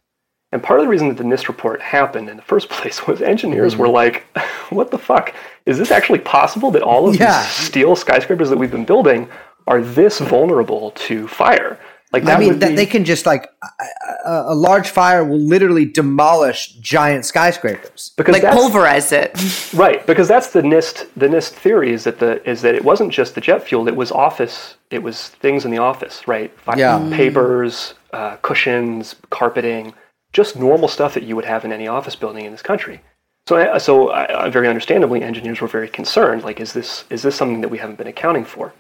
And 0.52 0.64
part 0.64 0.80
of 0.80 0.86
the 0.86 0.90
reason 0.90 1.10
that 1.10 1.18
the 1.18 1.24
NIST 1.24 1.48
report 1.48 1.80
happened 1.82 2.28
in 2.30 2.36
the 2.38 2.44
first 2.44 2.70
place 2.76 3.08
was 3.08 3.22
engineers 3.22 3.76
were 3.76 3.88
like, 3.90 4.26
"What 4.70 4.92
the 4.92 4.98
fuck? 5.00 5.34
Is 5.66 5.78
this 5.78 5.92
actually 5.92 6.20
possible 6.20 6.70
that 6.72 6.82
all 6.84 7.08
of 7.08 7.16
Yeah. 7.16 7.42
these 7.42 7.52
steel 7.52 7.96
skyscrapers 7.96 8.50
that 8.50 8.58
we've 8.58 8.72
been 8.72 8.86
building 8.86 9.28
are 9.68 9.82
this 9.82 10.20
vulnerable 10.20 10.92
to 10.92 11.28
fire?" 11.28 11.80
Like 12.12 12.24
that 12.24 12.38
I 12.38 12.40
mean, 12.40 12.58
that 12.60 12.70
be- 12.70 12.76
they 12.76 12.86
can 12.88 13.06
just 13.06 13.26
like 13.28 13.52
a, 13.62 14.30
a, 14.30 14.54
a 14.54 14.56
large 14.56 14.90
fire 14.90 15.24
will 15.24 15.38
literally 15.40 15.86
demolish 15.86 16.70
giant 16.80 17.24
skyscrapers. 17.26 18.12
because 18.18 18.34
like 18.42 18.52
pulverize 18.52 19.12
it. 19.12 19.32
Right, 19.76 20.06
because 20.08 20.28
that's 20.28 20.50
the 20.52 20.62
NIST. 20.64 21.08
The 21.16 21.28
NIST 21.28 21.52
theory 21.52 21.94
is 21.94 22.04
that 22.06 22.18
the 22.18 22.42
is 22.50 22.62
that 22.64 22.74
it 22.74 22.84
wasn't 22.84 23.12
just 23.14 23.36
the 23.36 23.42
jet 23.42 23.62
fuel; 23.64 23.88
it 23.88 23.96
was 23.96 24.12
office. 24.12 24.76
It 24.90 25.04
was 25.04 25.28
things 25.28 25.66
in 25.66 25.72
the 25.72 25.78
office, 25.78 26.28
right? 26.28 26.52
Fi- 26.60 26.78
Yeah. 26.78 27.08
papers, 27.14 27.94
uh, 28.12 28.38
cushions, 28.42 29.16
carpeting, 29.30 29.94
just 30.34 30.56
normal 30.56 30.88
stuff 30.88 31.14
that 31.14 31.24
you 31.24 31.36
would 31.36 31.46
have 31.46 31.64
in 31.64 31.72
any 31.72 31.88
office 31.88 32.16
building 32.16 32.46
in 32.46 32.52
this 32.52 32.64
country. 32.64 33.02
So, 33.48 33.56
I- 33.58 33.78
so 33.78 34.10
I, 34.10 34.46
I- 34.46 34.50
very 34.50 34.68
understandably, 34.68 35.22
engineers 35.22 35.62
were 35.62 35.68
very 35.68 35.88
concerned. 35.88 36.44
Like, 36.44 36.60
is 36.60 36.74
this 36.74 37.04
is 37.12 37.22
this 37.22 37.36
something 37.36 37.62
that 37.62 37.70
we 37.70 37.78
haven't 37.78 38.00
been 38.00 38.08
accounting 38.08 38.46
for? 38.46 38.74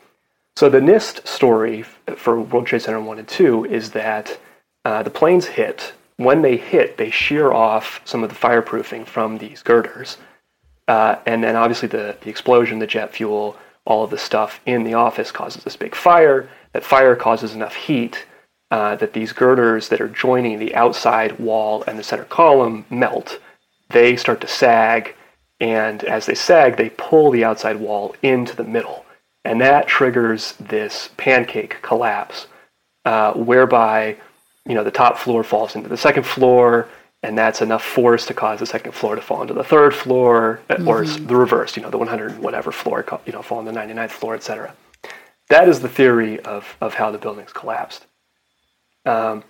So 0.55 0.69
the 0.69 0.79
NIST 0.79 1.25
story 1.25 1.83
for 2.17 2.39
World 2.41 2.67
Trade 2.67 2.81
Center 2.81 2.99
one 2.99 3.19
and 3.19 3.27
two 3.27 3.65
is 3.65 3.91
that 3.91 4.39
uh, 4.83 5.03
the 5.03 5.09
planes 5.09 5.45
hit 5.45 5.93
when 6.19 6.41
they 6.41 6.57
hit, 6.57 6.97
they 6.97 7.09
shear 7.09 7.53
off 7.53 8.01
some 8.03 8.25
of 8.25 8.29
the 8.29 8.35
fireproofing 8.35 9.05
from 9.05 9.37
these 9.37 9.63
girders. 9.63 10.17
Uh, 10.85 11.15
and 11.25 11.41
then 11.41 11.55
obviously 11.55 11.87
the, 11.87 12.17
the 12.21 12.29
explosion, 12.29 12.79
the 12.79 12.87
jet 12.87 13.13
fuel, 13.13 13.55
all 13.85 14.03
of 14.03 14.09
the 14.09 14.17
stuff 14.17 14.59
in 14.65 14.83
the 14.83 14.93
office 14.93 15.31
causes 15.31 15.63
this 15.63 15.77
big 15.77 15.95
fire. 15.95 16.49
That 16.73 16.83
fire 16.83 17.15
causes 17.15 17.53
enough 17.53 17.73
heat 17.73 18.25
uh, 18.69 18.97
that 18.97 19.13
these 19.13 19.31
girders 19.31 19.87
that 19.87 20.01
are 20.01 20.09
joining 20.09 20.59
the 20.59 20.75
outside 20.75 21.39
wall 21.39 21.85
and 21.87 21.97
the 21.97 22.03
center 22.03 22.25
column 22.25 22.85
melt. 22.89 23.39
They 23.89 24.17
start 24.17 24.41
to 24.41 24.47
sag, 24.47 25.15
and 25.61 26.03
as 26.03 26.25
they 26.25 26.35
sag, 26.35 26.75
they 26.75 26.89
pull 26.89 27.31
the 27.31 27.45
outside 27.45 27.77
wall 27.77 28.13
into 28.21 28.57
the 28.57 28.65
middle. 28.65 29.05
And 29.45 29.61
that 29.61 29.87
triggers 29.87 30.53
this 30.59 31.09
pancake 31.17 31.81
collapse, 31.81 32.47
uh, 33.05 33.33
whereby 33.33 34.17
you 34.65 34.75
know 34.75 34.83
the 34.83 34.91
top 34.91 35.17
floor 35.17 35.43
falls 35.43 35.75
into 35.75 35.89
the 35.89 35.97
second 35.97 36.23
floor, 36.23 36.87
and 37.23 37.37
that's 37.37 37.61
enough 37.61 37.83
force 37.83 38.25
to 38.27 38.33
cause 38.33 38.59
the 38.59 38.65
second 38.65 38.93
floor 38.93 39.15
to 39.15 39.21
fall 39.21 39.41
into 39.41 39.53
the 39.53 39.63
third 39.63 39.93
floor, 39.93 40.61
uh, 40.69 40.83
or 40.85 41.05
the 41.05 41.35
reverse, 41.35 41.75
you 41.75 41.83
know, 41.83 41.89
the 41.89 41.97
100 41.97 42.39
whatever 42.39 42.71
floor, 42.71 43.05
you 43.25 43.33
know, 43.33 43.41
fall 43.41 43.59
on 43.59 43.65
the 43.65 43.71
99th 43.71 44.11
floor, 44.11 44.35
etc. 44.35 44.73
That 45.49 45.67
is 45.67 45.79
the 45.79 45.89
theory 45.89 46.39
of, 46.41 46.77
of 46.79 46.93
how 46.93 47.11
the 47.11 47.17
buildings 47.17 47.51
collapsed. 47.51 48.05
Um, 49.05 49.43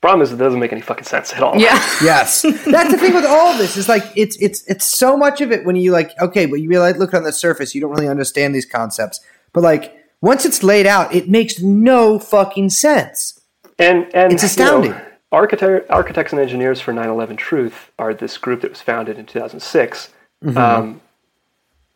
problem 0.00 0.22
is, 0.22 0.32
it 0.32 0.36
doesn't 0.36 0.60
make 0.60 0.72
any 0.72 0.80
fucking 0.80 1.04
sense 1.04 1.32
at 1.32 1.42
all. 1.42 1.58
Yeah. 1.58 1.78
Yes, 2.02 2.42
that's 2.42 2.90
the 2.90 2.96
thing 2.98 3.14
with 3.14 3.26
all 3.26 3.48
of 3.52 3.58
this 3.58 3.76
is 3.76 3.88
like 3.88 4.04
it's 4.16 4.36
it's 4.40 4.64
it's 4.66 4.86
so 4.86 5.16
much 5.16 5.40
of 5.42 5.52
it 5.52 5.64
when 5.66 5.76
you 5.76 5.92
like 5.92 6.10
okay, 6.20 6.46
but 6.46 6.56
you 6.56 6.68
realize 6.68 6.96
look 6.96 7.12
on 7.14 7.24
the 7.24 7.32
surface, 7.32 7.74
you 7.74 7.80
don't 7.80 7.90
really 7.90 8.08
understand 8.08 8.54
these 8.54 8.64
concepts, 8.64 9.20
but 9.52 9.62
like 9.62 9.94
once 10.22 10.44
it's 10.46 10.62
laid 10.62 10.86
out, 10.86 11.14
it 11.14 11.28
makes 11.28 11.60
no 11.60 12.18
fucking 12.18 12.70
sense. 12.70 13.40
And 13.78 14.04
and 14.14 14.32
It's 14.32 14.42
you 14.42 14.64
know, 14.64 14.80
astounding. 14.80 14.94
architect, 15.32 15.90
architects 15.90 16.32
and 16.32 16.40
engineers 16.40 16.80
for 16.80 16.92
9/11 16.92 17.36
Truth 17.36 17.90
are 17.98 18.14
this 18.14 18.38
group 18.38 18.62
that 18.62 18.70
was 18.70 18.80
founded 18.80 19.18
in 19.18 19.26
2006. 19.26 20.10
Um, 20.56 21.00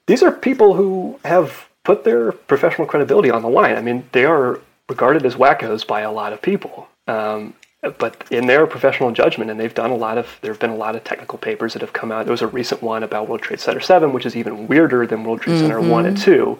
these 0.06 0.22
are 0.22 0.30
people 0.30 0.74
who 0.74 1.18
have 1.24 1.66
put 1.82 2.04
their 2.04 2.32
professional 2.32 2.86
credibility 2.86 3.30
on 3.30 3.40
the 3.42 3.48
line. 3.48 3.76
I 3.76 3.80
mean, 3.80 4.08
they 4.12 4.24
are 4.26 4.60
regarded 4.88 5.24
as 5.24 5.34
wackos 5.36 5.86
by 5.86 6.00
a 6.02 6.12
lot 6.12 6.32
of 6.34 6.42
people. 6.42 6.88
Um, 7.08 7.54
but 7.90 8.24
in 8.30 8.46
their 8.46 8.66
professional 8.66 9.10
judgment, 9.12 9.50
and 9.50 9.58
they've 9.58 9.74
done 9.74 9.90
a 9.90 9.96
lot 9.96 10.18
of, 10.18 10.38
there 10.40 10.52
have 10.52 10.60
been 10.60 10.70
a 10.70 10.76
lot 10.76 10.96
of 10.96 11.04
technical 11.04 11.38
papers 11.38 11.72
that 11.72 11.82
have 11.82 11.92
come 11.92 12.10
out. 12.12 12.24
There 12.24 12.32
was 12.32 12.42
a 12.42 12.46
recent 12.46 12.82
one 12.82 13.02
about 13.02 13.28
World 13.28 13.42
Trade 13.42 13.60
Center 13.60 13.80
7, 13.80 14.12
which 14.12 14.26
is 14.26 14.36
even 14.36 14.66
weirder 14.66 15.06
than 15.06 15.24
World 15.24 15.42
Trade 15.42 15.58
Center 15.58 15.80
1 15.80 16.06
and 16.06 16.16
2 16.16 16.58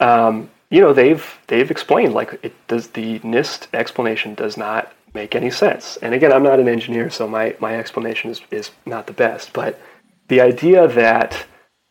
um, 0.00 0.50
you 0.70 0.80
know 0.80 0.92
they've 0.92 1.38
they've 1.46 1.70
explained 1.70 2.14
like 2.14 2.38
it 2.42 2.54
does 2.68 2.88
the 2.88 3.18
NIST 3.20 3.68
explanation 3.72 4.34
does 4.34 4.56
not 4.56 4.92
make 5.14 5.34
any 5.34 5.50
sense. 5.50 5.96
And 6.02 6.14
again, 6.14 6.32
I'm 6.32 6.42
not 6.42 6.60
an 6.60 6.68
engineer, 6.68 7.10
so 7.10 7.26
my 7.26 7.56
my 7.58 7.78
explanation 7.78 8.30
is 8.30 8.40
is 8.50 8.70
not 8.84 9.06
the 9.06 9.12
best. 9.12 9.52
But 9.52 9.80
the 10.28 10.40
idea 10.40 10.86
that 10.88 11.46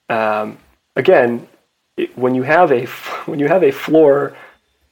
um, 0.09 0.59
again, 0.95 1.47
it, 1.97 2.17
when 2.17 2.35
you 2.35 2.43
have 2.43 2.71
a, 2.71 2.85
when 3.25 3.39
you 3.39 3.47
have 3.47 3.63
a 3.63 3.71
floor 3.71 4.35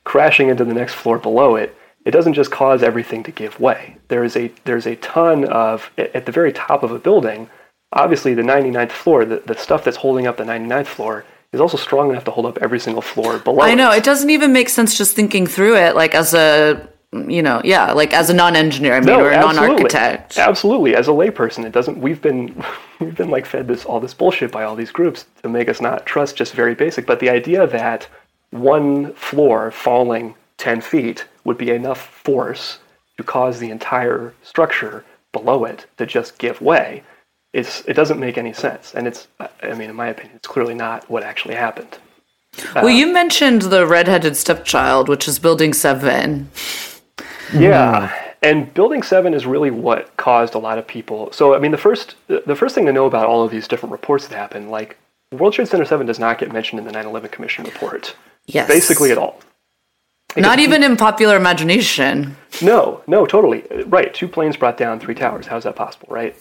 crashing 0.04 0.50
into 0.50 0.66
the 0.66 0.74
next 0.74 0.94
floor 0.94 1.18
below 1.18 1.56
it, 1.56 1.76
it 2.06 2.12
doesn't 2.12 2.34
just 2.34 2.52
cause 2.52 2.84
everything 2.84 3.24
to 3.24 3.32
give 3.32 3.60
way. 3.60 3.98
There 4.08 4.24
is 4.24 4.38
a 4.38 4.52
there's 4.64 4.86
a 4.86 4.96
ton 4.98 5.46
of 5.46 5.92
at 5.98 6.26
the 6.26 6.32
very 6.32 6.54
top 6.54 6.84
of 6.84 6.92
a 6.92 7.00
building. 7.00 7.50
Obviously, 7.92 8.34
the 8.34 8.42
99th 8.42 8.92
floor, 8.92 9.26
the, 9.26 9.42
the 9.46 9.56
stuff 9.56 9.84
that's 9.84 9.98
holding 9.98 10.28
up 10.28 10.38
the 10.38 10.44
99th 10.44 10.88
floor, 10.88 11.26
is 11.52 11.62
also 11.62 11.78
strong 11.78 12.10
enough 12.10 12.26
to 12.26 12.32
hold 12.32 12.46
up 12.46 12.58
every 12.62 12.80
single 12.80 13.02
floor 13.02 13.40
below. 13.40 13.64
I 13.64 13.74
know. 13.74 13.92
It 13.92 14.04
doesn't 14.04 14.30
even 14.30 14.54
make 14.54 14.70
sense 14.70 14.98
just 14.98 15.16
thinking 15.16 15.48
through 15.48 15.78
it, 15.78 15.96
like 15.96 16.14
as 16.14 16.34
a, 16.34 16.90
you 17.14 17.42
know, 17.42 17.62
yeah, 17.64 17.94
like 17.94 18.14
as 18.14 18.30
a 18.30 18.34
non-engineer, 18.34 18.96
I 18.96 19.00
mean, 19.00 19.16
or 19.16 19.30
a 19.30 19.40
non-architect. 19.40 20.38
Absolutely. 20.38 20.96
As 20.96 21.08
a 21.08 21.12
layperson, 21.12 21.66
it 21.66 21.72
doesn't. 21.72 21.98
We've 21.98 22.22
been 22.22 22.64
we've 23.00 23.16
been 23.16 23.32
like 23.32 23.46
fed 23.46 23.68
this 23.68 23.86
all 23.86 24.00
this 24.00 24.14
bullshit 24.14 24.52
by 24.52 24.64
all 24.64 24.76
these 24.76 24.92
groups 24.92 25.26
to 25.42 25.50
make 25.50 25.70
us 25.70 25.82
not 25.82 26.06
trust 26.06 26.36
just 26.36 26.54
very 26.54 26.76
basic. 26.76 27.08
But 27.08 27.20
the 27.20 27.30
idea 27.30 27.66
that 27.66 28.08
one 28.52 29.14
floor 29.14 29.72
falling 29.72 30.36
ten 30.58 30.82
feet 30.82 31.26
would 31.44 31.58
be 31.58 31.72
enough 31.72 32.08
force 32.08 32.80
to 33.18 33.24
cause 33.24 33.60
the 33.60 33.72
entire 33.72 34.34
structure 34.44 35.06
below 35.32 35.66
it 35.66 35.86
to 35.98 36.06
just 36.06 36.38
give 36.38 36.62
way, 36.62 37.04
it's 37.54 37.82
it 37.86 37.94
doesn't 37.94 38.20
make 38.20 38.38
any 38.38 38.54
sense. 38.54 38.94
And 38.96 39.08
it's 39.08 39.28
I 39.40 39.74
mean, 39.74 39.90
in 39.90 39.96
my 39.96 40.08
opinion, 40.08 40.36
it's 40.36 40.48
clearly 40.48 40.76
not 40.76 41.10
what 41.10 41.24
actually 41.24 41.56
happened. 41.56 41.98
well, 42.76 42.86
uh, 42.86 42.88
you 42.88 43.12
mentioned 43.12 43.64
the 43.64 43.86
redheaded 43.86 44.38
stepchild, 44.38 45.10
which 45.10 45.28
is 45.28 45.40
Building 45.40 45.74
Seven. 45.74 46.50
Yeah, 47.54 48.08
hmm. 48.08 48.30
and 48.42 48.74
Building 48.74 49.04
Seven 49.04 49.34
is 49.34 49.46
really 49.46 49.72
what 49.72 50.16
caused 50.18 50.56
a 50.56 50.60
lot 50.60 50.78
of 50.78 50.88
people. 50.88 51.32
So, 51.32 51.54
I 51.54 51.60
mean, 51.60 51.72
the 51.72 51.78
first 51.78 52.16
the 52.28 52.56
first 52.56 52.76
thing 52.76 52.86
to 52.86 52.94
know 52.94 53.06
about 53.06 53.26
all 53.28 53.44
of 53.44 53.52
these 53.52 53.68
different 53.68 53.92
reports 53.92 54.28
that 54.28 54.36
happened, 54.36 54.72
like 54.72 54.98
World 55.32 55.54
Trade 55.54 55.68
Center 55.68 55.86
Seven, 55.86 56.08
does 56.08 56.20
not 56.20 56.40
get 56.40 56.52
mentioned 56.52 56.80
in 56.80 56.86
the 56.86 56.92
9/11 56.92 57.32
Commission 57.32 57.66
report, 57.66 58.16
Yes. 58.48 58.68
basically 58.68 59.12
at 59.12 59.18
all. 59.18 59.40
Not 60.42 60.60
even 60.60 60.84
in 60.84 60.98
popular 60.98 61.36
imagination. 61.36 62.36
No, 62.62 63.02
no, 63.08 63.26
totally 63.26 63.64
right. 63.86 64.14
Two 64.14 64.28
planes 64.28 64.58
brought 64.58 64.78
down 64.78 65.00
three 65.00 65.16
towers. 65.16 65.48
How's 65.48 65.64
that 65.64 65.76
possible, 65.76 66.08
right? 66.10 66.36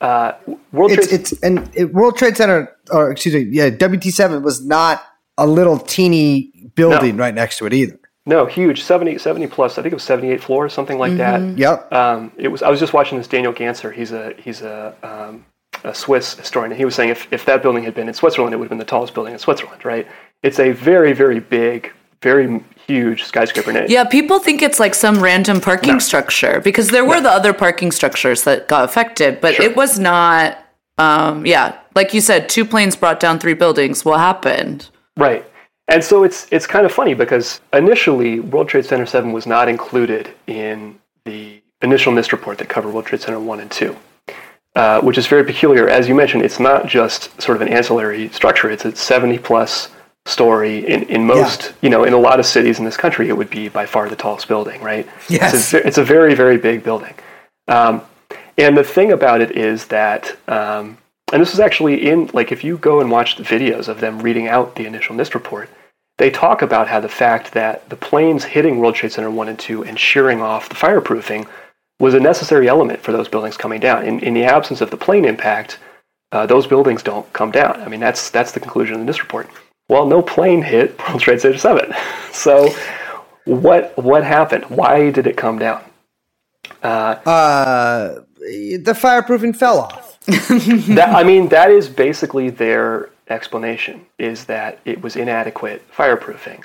Uh, 0.00 0.32
World 0.72 0.92
It's 0.92 1.08
Trade. 1.08 1.20
it's 1.20 1.42
and 1.42 1.70
it, 1.74 1.92
World 1.94 2.16
Trade 2.16 2.36
Center 2.36 2.74
or 2.90 3.10
excuse 3.12 3.34
me, 3.34 3.42
yeah, 3.42 3.70
WT 3.70 4.04
seven 4.04 4.42
was 4.42 4.64
not 4.64 5.04
a 5.38 5.46
little 5.46 5.78
teeny 5.78 6.70
building 6.74 7.16
right 7.16 7.34
next 7.34 7.58
to 7.58 7.66
it 7.66 7.72
either. 7.72 7.98
no, 8.26 8.46
huge 8.46 8.82
70, 8.82 9.18
70 9.18 9.46
plus. 9.48 9.78
I 9.78 9.82
think 9.82 9.92
it 9.92 9.96
was 9.96 10.02
seventy 10.02 10.30
eight 10.30 10.42
floors, 10.42 10.72
something 10.72 10.98
like 10.98 11.16
that. 11.18 11.40
Yep. 11.56 11.92
Um, 11.92 12.32
it 12.36 12.48
was. 12.48 12.62
I 12.62 12.68
was 12.70 12.80
just 12.80 12.92
watching 12.92 13.16
this 13.18 13.28
Daniel 13.28 13.52
Ganser. 13.52 13.92
He's 13.92 14.12
a 14.12 14.34
he's 14.38 14.62
a, 14.62 14.94
um, 15.02 15.44
a 15.84 15.94
Swiss 15.94 16.34
historian, 16.34 16.72
and 16.72 16.78
he 16.78 16.84
was 16.84 16.94
saying 16.94 17.10
if, 17.10 17.32
if 17.32 17.44
that 17.46 17.62
building 17.62 17.84
had 17.84 17.94
been 17.94 18.08
in 18.08 18.14
Switzerland, 18.14 18.54
it 18.54 18.56
would 18.58 18.64
have 18.64 18.70
been 18.70 18.78
the 18.78 18.84
tallest 18.84 19.14
building 19.14 19.32
in 19.32 19.38
Switzerland. 19.38 19.84
Right? 19.84 20.06
It's 20.42 20.58
a 20.58 20.72
very 20.72 21.12
very 21.12 21.38
big, 21.40 21.92
very 22.22 22.60
huge 22.86 23.24
skyscraper. 23.24 23.70
It- 23.76 23.90
Yeah, 23.90 24.04
people 24.04 24.38
think 24.38 24.62
it's 24.62 24.80
like 24.80 24.94
some 24.94 25.20
random 25.22 25.60
parking 25.60 25.94
No. 25.94 25.98
structure 25.98 26.60
because 26.60 26.88
there 26.88 27.04
were 27.04 27.20
the 27.20 27.30
other 27.30 27.52
parking 27.52 27.92
structures 27.92 28.44
that 28.44 28.68
got 28.68 28.84
affected, 28.84 29.40
but 29.40 29.54
Sure. 29.56 29.64
it 29.66 29.76
was 29.76 29.98
not. 29.98 30.58
Um, 30.98 31.44
yeah, 31.46 31.72
like 31.94 32.12
you 32.14 32.20
said, 32.20 32.48
two 32.48 32.64
planes 32.64 32.96
brought 32.96 33.18
down 33.18 33.38
three 33.38 33.54
buildings. 33.54 34.04
What 34.04 34.20
happened? 34.20 34.88
Right. 35.16 35.44
And 35.88 36.02
so 36.04 36.22
it's 36.22 36.46
it's 36.50 36.66
kind 36.66 36.86
of 36.86 36.92
funny 36.92 37.14
because 37.14 37.60
initially 37.72 38.40
World 38.40 38.68
Trade 38.68 38.84
Center 38.86 39.06
7 39.06 39.32
was 39.32 39.46
not 39.46 39.68
included 39.68 40.28
in 40.46 40.96
the 41.24 41.60
initial 41.82 42.12
NIST 42.12 42.30
report 42.32 42.58
that 42.58 42.68
covered 42.68 42.92
World 42.92 43.06
Trade 43.06 43.20
Center 43.20 43.40
1 43.40 43.60
and 43.60 43.70
2. 43.70 43.96
Uh, 44.74 45.00
which 45.02 45.18
is 45.18 45.26
very 45.26 45.44
peculiar. 45.44 45.86
As 45.86 46.08
you 46.08 46.14
mentioned, 46.14 46.42
it's 46.42 46.58
not 46.58 46.86
just 46.86 47.38
sort 47.42 47.56
of 47.56 47.62
an 47.62 47.68
ancillary 47.68 48.30
structure. 48.30 48.70
It's 48.70 48.86
a 48.86 48.96
70 48.96 49.36
plus 49.36 49.88
story. 50.26 50.86
In, 50.86 51.02
in 51.04 51.26
most, 51.26 51.74
you 51.80 51.90
know, 51.90 52.04
in 52.04 52.12
a 52.12 52.18
lot 52.18 52.38
of 52.38 52.46
cities 52.46 52.78
in 52.78 52.84
this 52.84 52.96
country, 52.96 53.28
it 53.28 53.36
would 53.36 53.50
be 53.50 53.68
by 53.68 53.86
far 53.86 54.08
the 54.08 54.16
tallest 54.16 54.48
building, 54.48 54.80
right? 54.82 55.08
Yes. 55.28 55.54
It's 55.54 55.74
a, 55.74 55.86
it's 55.86 55.98
a 55.98 56.04
very, 56.04 56.34
very 56.34 56.56
big 56.56 56.84
building. 56.84 57.14
Um, 57.68 58.02
and 58.58 58.76
the 58.76 58.84
thing 58.84 59.12
about 59.12 59.40
it 59.40 59.56
is 59.56 59.86
that, 59.86 60.36
um, 60.48 60.98
and 61.32 61.40
this 61.40 61.54
is 61.54 61.60
actually 61.60 62.08
in, 62.08 62.30
like, 62.34 62.52
if 62.52 62.62
you 62.62 62.76
go 62.76 63.00
and 63.00 63.10
watch 63.10 63.36
the 63.36 63.42
videos 63.42 63.88
of 63.88 64.00
them 64.00 64.20
reading 64.20 64.48
out 64.48 64.76
the 64.76 64.86
initial 64.86 65.16
NIST 65.16 65.34
report, 65.34 65.70
they 66.18 66.30
talk 66.30 66.62
about 66.62 66.88
how 66.88 67.00
the 67.00 67.08
fact 67.08 67.52
that 67.54 67.88
the 67.88 67.96
planes 67.96 68.44
hitting 68.44 68.78
World 68.78 68.94
Trade 68.94 69.12
Center 69.12 69.30
1 69.30 69.48
and 69.48 69.58
2 69.58 69.84
and 69.84 69.98
shearing 69.98 70.42
off 70.42 70.68
the 70.68 70.74
fireproofing 70.74 71.48
was 71.98 72.14
a 72.14 72.20
necessary 72.20 72.68
element 72.68 73.00
for 73.00 73.12
those 73.12 73.28
buildings 73.28 73.56
coming 73.56 73.80
down. 73.80 74.04
In, 74.04 74.20
in 74.20 74.34
the 74.34 74.44
absence 74.44 74.80
of 74.80 74.90
the 74.90 74.96
plane 74.96 75.24
impact, 75.24 75.78
uh, 76.32 76.46
those 76.46 76.66
buildings 76.66 77.02
don't 77.02 77.30
come 77.32 77.50
down. 77.50 77.80
I 77.80 77.88
mean, 77.88 78.00
that's, 78.00 78.28
that's 78.30 78.52
the 78.52 78.60
conclusion 78.60 79.00
of 79.00 79.06
this 79.06 79.22
report. 79.22 79.48
Well, 79.88 80.06
no 80.06 80.22
plane 80.22 80.62
hit 80.62 80.98
World 81.08 81.20
Trade 81.20 81.40
Center 81.40 81.58
7. 81.58 81.94
So, 82.32 82.74
what, 83.44 83.96
what 83.96 84.24
happened? 84.24 84.64
Why 84.66 85.10
did 85.10 85.26
it 85.26 85.36
come 85.36 85.58
down? 85.58 85.82
Uh, 86.82 88.20
the 88.36 88.94
fireproofing 88.94 89.56
fell 89.56 89.80
off. 89.80 90.20
that 90.26 91.08
I 91.08 91.24
mean, 91.24 91.48
that 91.48 91.70
is 91.70 91.88
basically 91.88 92.50
their 92.50 93.10
explanation: 93.28 94.06
is 94.18 94.44
that 94.44 94.78
it 94.84 95.02
was 95.02 95.16
inadequate 95.16 95.82
fireproofing. 95.90 96.62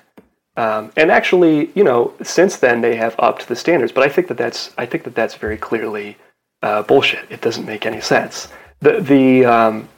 Um, 0.58 0.92
and 0.96 1.12
actually, 1.12 1.72
you 1.76 1.84
know, 1.84 2.14
since 2.24 2.58
then 2.58 2.82
they 2.82 2.96
have 2.96 3.16
upped 3.20 3.48
the 3.48 3.56
standards. 3.56 3.92
But 3.92 4.04
I 4.04 4.10
think 4.10 4.28
that 4.28 4.38
that's 4.38 4.74
I 4.78 4.86
think 4.86 5.04
that 5.04 5.16
that's 5.16 5.36
very 5.36 5.58
clearly 5.58 6.18
uh, 6.62 6.84
bullshit. 6.84 7.26
It 7.30 7.42
doesn't 7.42 7.66
make 7.66 7.86
any 7.86 8.02
sense. 8.02 8.50
The 8.80 9.00
the 9.02 9.46
um, 9.46 9.90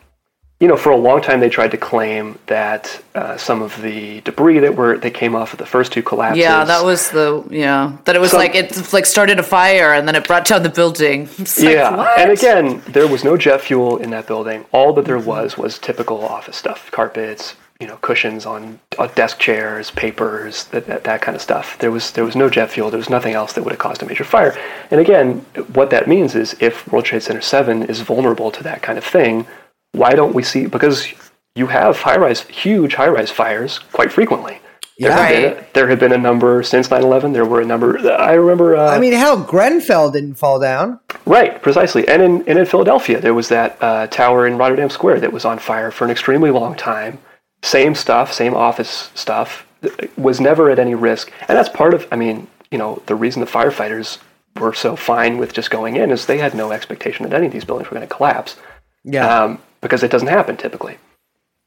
you 0.59 0.67
know, 0.67 0.75
for 0.75 0.91
a 0.91 0.97
long 0.97 1.21
time 1.21 1.39
they 1.39 1.47
tried 1.49 1.71
to 1.71 1.77
claim 1.77 2.37
that 2.47 3.01
uh, 3.15 3.37
some 3.37 3.61
of 3.61 3.81
the 3.81 4.19
debris 4.21 4.59
that 4.59 4.75
were 4.75 4.97
that 4.97 5.11
came 5.13 5.33
off 5.35 5.53
of 5.53 5.59
the 5.59 5.65
first 5.65 5.93
two 5.93 6.03
collapses. 6.03 6.39
Yeah, 6.39 6.65
that 6.65 6.83
was 6.83 7.09
the 7.11 7.45
yeah 7.49 7.97
that 8.05 8.15
it 8.15 8.19
was 8.19 8.31
So- 8.31 8.37
like 8.37 8.55
it 8.55 8.93
like 8.93 9.05
started 9.05 9.39
a 9.39 9.43
fire 9.43 9.93
and 9.93 10.05
then 10.07 10.15
it 10.15 10.27
brought 10.27 10.45
down 10.45 10.63
the 10.63 10.69
building. 10.69 11.29
It's 11.39 11.61
yeah, 11.61 11.95
what? 11.95 12.19
and 12.19 12.31
again, 12.31 12.81
there 12.87 13.07
was 13.07 13.23
no 13.23 13.37
jet 13.37 13.61
fuel 13.61 13.97
in 13.97 14.09
that 14.09 14.27
building. 14.27 14.65
All 14.73 14.91
that 14.93 15.05
there 15.05 15.17
was 15.17 15.57
was 15.57 15.79
typical 15.79 16.25
office 16.25 16.57
stuff: 16.57 16.91
carpets, 16.91 17.55
you 17.79 17.87
know 17.87 17.95
cushions 18.01 18.45
on, 18.45 18.79
on 18.97 19.09
desk 19.15 19.39
chairs, 19.39 19.91
papers, 19.91 20.65
that, 20.65 20.85
that 20.87 21.05
that 21.05 21.21
kind 21.21 21.35
of 21.37 21.41
stuff. 21.41 21.77
There 21.79 21.91
was 21.91 22.11
there 22.11 22.25
was 22.25 22.35
no 22.35 22.49
jet 22.49 22.69
fuel. 22.69 22.89
There 22.89 22.97
was 22.97 23.09
nothing 23.09 23.33
else 23.33 23.53
that 23.53 23.63
would 23.63 23.71
have 23.71 23.79
caused 23.79 24.03
a 24.03 24.05
major 24.05 24.25
fire. 24.25 24.53
And 24.91 24.99
again, 24.99 25.45
what 25.73 25.89
that 25.91 26.05
means 26.09 26.35
is 26.35 26.57
if 26.59 26.85
World 26.91 27.05
Trade 27.05 27.23
Center 27.23 27.41
Seven 27.41 27.83
is 27.83 28.01
vulnerable 28.01 28.51
to 28.51 28.61
that 28.63 28.81
kind 28.81 28.97
of 28.97 29.05
thing, 29.05 29.47
why 29.93 30.13
don't 30.13 30.33
we 30.35 30.43
see? 30.43 30.65
Because 30.67 31.07
you 31.55 31.67
have 31.67 31.97
high 31.97 32.17
rise, 32.17 32.41
huge 32.41 32.93
high 32.95 33.07
rise 33.09 33.31
fires 33.31 33.79
quite 33.91 34.11
frequently. 34.11 34.59
There, 34.97 35.09
Yeah. 35.11 35.17
have 35.17 35.29
been 35.29 35.63
a, 35.63 35.65
there 35.73 35.87
have 35.87 35.99
been 35.99 36.11
a 36.11 36.17
number 36.17 36.61
since 36.63 36.89
9/11. 36.89 37.31
There 37.33 37.45
were 37.45 37.61
a 37.61 37.65
number. 37.65 37.97
I 38.11 38.33
remember. 38.33 38.75
Uh, 38.75 38.89
I 38.89 38.99
mean, 38.99 39.13
hell, 39.13 39.37
Grenfell 39.37 40.11
didn't 40.11 40.35
fall 40.35 40.59
down. 40.59 40.99
Right, 41.25 41.61
precisely. 41.61 42.07
And 42.07 42.21
in, 42.21 42.43
and 42.47 42.59
in 42.59 42.65
Philadelphia, 42.65 43.21
there 43.21 43.33
was 43.33 43.47
that 43.49 43.77
uh, 43.81 44.07
tower 44.07 44.45
in 44.45 44.57
Rotterdam 44.57 44.89
Square 44.89 45.21
that 45.21 45.31
was 45.31 45.45
on 45.45 45.57
fire 45.57 45.89
for 45.91 46.03
an 46.05 46.11
extremely 46.11 46.51
long 46.51 46.75
time. 46.75 47.19
Same 47.63 47.95
stuff, 47.95 48.33
same 48.33 48.53
office 48.55 49.09
stuff, 49.15 49.65
th- 49.81 50.11
was 50.17 50.39
never 50.41 50.69
at 50.69 50.79
any 50.79 50.95
risk. 50.95 51.31
And 51.47 51.57
that's 51.57 51.69
part 51.69 51.93
of, 51.93 52.05
I 52.11 52.15
mean, 52.17 52.47
you 52.71 52.77
know, 52.77 53.01
the 53.05 53.15
reason 53.15 53.39
the 53.41 53.47
firefighters 53.47 54.17
were 54.59 54.73
so 54.73 54.95
fine 54.97 55.37
with 55.37 55.53
just 55.53 55.69
going 55.71 55.95
in 55.95 56.11
is 56.11 56.25
they 56.25 56.37
had 56.39 56.53
no 56.53 56.71
expectation 56.71 57.23
that 57.27 57.33
any 57.35 57.47
of 57.47 57.53
these 57.53 57.63
buildings 57.65 57.89
were 57.89 57.95
going 57.95 58.07
to 58.07 58.13
collapse 58.13 58.57
Yeah. 59.05 59.43
um, 59.43 59.59
because 59.81 60.03
it 60.03 60.11
doesn't 60.11 60.27
happen 60.27 60.57
typically. 60.57 60.97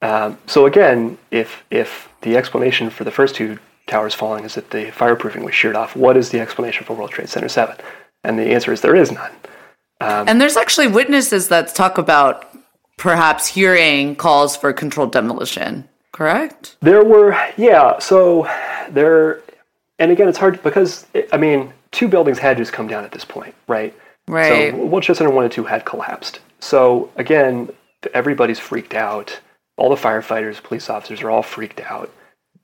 Um, 0.00 0.38
so 0.46 0.66
again, 0.66 1.18
if 1.30 1.64
if 1.70 2.08
the 2.22 2.36
explanation 2.36 2.90
for 2.90 3.04
the 3.04 3.10
first 3.10 3.34
two 3.34 3.58
towers 3.86 4.14
falling 4.14 4.44
is 4.44 4.54
that 4.54 4.70
the 4.70 4.86
fireproofing 4.86 5.44
was 5.44 5.54
sheared 5.54 5.76
off, 5.76 5.94
what 5.96 6.16
is 6.16 6.30
the 6.30 6.40
explanation 6.40 6.84
for 6.84 6.94
World 6.94 7.10
Trade 7.10 7.28
Center 7.28 7.48
Seven? 7.48 7.76
And 8.24 8.38
the 8.38 8.52
answer 8.52 8.72
is 8.72 8.80
there 8.80 8.96
is 8.96 9.10
none. 9.10 9.32
And 10.00 10.40
there's 10.40 10.56
actually 10.56 10.88
witnesses 10.88 11.48
that 11.48 11.74
talk 11.74 11.96
about 11.98 12.52
perhaps 12.96 13.46
hearing 13.46 14.16
calls 14.16 14.56
for 14.56 14.72
controlled 14.72 15.12
demolition. 15.12 15.88
Correct? 16.12 16.76
There 16.80 17.04
were, 17.04 17.36
yeah. 17.56 17.98
So 17.98 18.48
there, 18.90 19.40
and 19.98 20.10
again, 20.10 20.28
it's 20.28 20.38
hard 20.38 20.62
because 20.62 21.06
I 21.32 21.36
mean, 21.36 21.72
two 21.90 22.08
buildings 22.08 22.38
had 22.38 22.56
just 22.56 22.72
come 22.72 22.88
down 22.88 23.04
at 23.04 23.12
this 23.12 23.24
point, 23.24 23.54
right? 23.68 23.94
Right. 24.28 24.72
So 24.72 24.76
World 24.84 25.04
Trade 25.04 25.18
Center 25.18 25.30
one 25.30 25.44
and 25.44 25.52
two 25.52 25.64
had 25.64 25.84
collapsed. 25.84 26.40
So 26.60 27.10
again, 27.16 27.70
everybody's 28.14 28.58
freaked 28.58 28.94
out. 28.94 29.40
All 29.76 29.88
the 29.90 29.96
firefighters, 29.96 30.62
police 30.62 30.90
officers 30.90 31.22
are 31.22 31.30
all 31.30 31.42
freaked 31.42 31.80
out. 31.80 32.10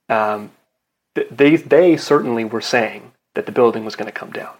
Um, 0.09 0.53
they 1.31 1.57
they 1.57 1.97
certainly 1.97 2.45
were 2.45 2.61
saying 2.61 3.13
that 3.35 3.47
the 3.47 3.53
building 3.53 3.85
was 3.85 3.97
going 3.97 4.07
to 4.07 4.13
come 4.13 4.31
down. 4.31 4.55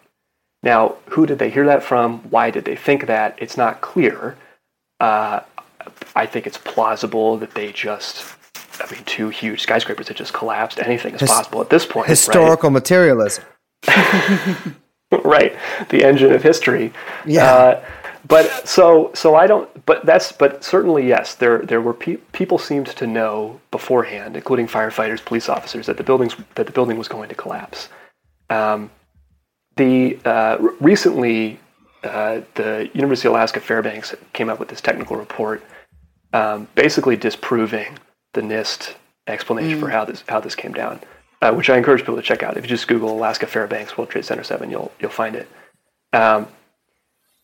Now, 0.63 0.97
who 1.11 1.25
did 1.27 1.39
they 1.39 1.51
hear 1.51 1.67
that 1.67 1.83
from? 1.85 2.19
Why 2.31 2.51
did 2.51 2.65
they 2.65 2.75
think 2.77 3.07
that? 3.07 3.37
It's 3.39 3.57
not 3.57 3.81
clear. 3.81 4.37
Uh, 4.99 5.41
I 6.17 6.27
think 6.27 6.47
it's 6.47 6.59
plausible 6.59 7.37
that 7.39 7.55
they 7.55 7.71
just, 7.73 8.25
I 8.81 8.91
mean, 8.93 9.05
two 9.05 9.29
huge 9.29 9.63
skyscrapers 9.63 10.09
that 10.09 10.17
just 10.17 10.33
collapsed. 10.33 10.81
Anything 10.81 11.15
is 11.15 11.21
His- 11.21 11.31
possible 11.31 11.61
at 11.61 11.71
this 11.71 11.87
point. 11.87 12.09
right? 12.09 12.11
Historical 12.11 12.71
materialism. 12.71 13.45
right 15.25 15.57
the 15.89 16.05
engine 16.05 16.33
of 16.33 16.43
history 16.43 16.93
Yeah. 17.25 17.45
uh, 17.55 17.85
but 18.27 18.67
so 18.67 19.11
so 19.15 19.35
i 19.35 19.47
don't 19.47 19.87
but 19.87 20.05
that's 20.05 20.33
but 20.33 20.65
certainly 20.65 21.07
yes 21.07 21.35
there 21.35 21.59
there 21.61 21.81
were 21.81 21.95
pe- 21.95 22.17
people 22.33 22.59
seemed 22.59 22.87
to 22.87 23.07
know 23.07 23.61
beforehand 23.71 24.37
including 24.37 24.67
firefighters 24.67 25.25
police 25.25 25.49
officers 25.49 25.87
that 25.87 25.97
the 25.97 26.03
buildings 26.03 26.37
that 26.55 26.67
the 26.67 26.73
building 26.73 26.99
was 26.99 27.09
going 27.09 27.29
to 27.29 27.35
collapse 27.35 27.89
um, 28.51 28.91
the 29.77 30.19
uh, 30.25 30.59
recently 30.81 31.61
uh, 32.05 32.41
the 32.55 32.91
university 32.95 33.29
of 33.29 33.35
alaska 33.35 33.61
fairbanks 33.61 34.15
came 34.33 34.49
up 34.49 34.59
with 34.59 34.69
this 34.69 34.81
technical 34.81 35.17
report 35.17 35.63
um, 36.33 36.67
basically 36.75 37.17
disproving 37.17 37.99
the 38.35 38.41
nist 38.41 38.95
explanation 39.27 39.79
for 39.79 39.91
how 39.91 40.05
this 40.05 40.25
how 40.29 40.41
this 40.41 40.55
came 40.55 40.73
down 40.73 41.01
uh, 41.41 41.53
which 41.53 41.71
I 41.71 41.77
encourage 41.77 42.01
people 42.01 42.17
to 42.17 42.23
check 42.23 42.43
out. 42.43 42.57
If 42.57 42.65
you 42.65 42.69
just 42.69 42.89
Google 42.89 43.13
Alaska 43.13 43.47
Fairbanks 43.47 43.97
World 43.97 44.11
Trade 44.11 44.25
Center 44.25 44.43
7, 44.43 44.71
you'll 44.71 44.91
you'll 45.01 45.11
find 45.11 45.37
it. 45.37 45.49
Um, 46.13 46.49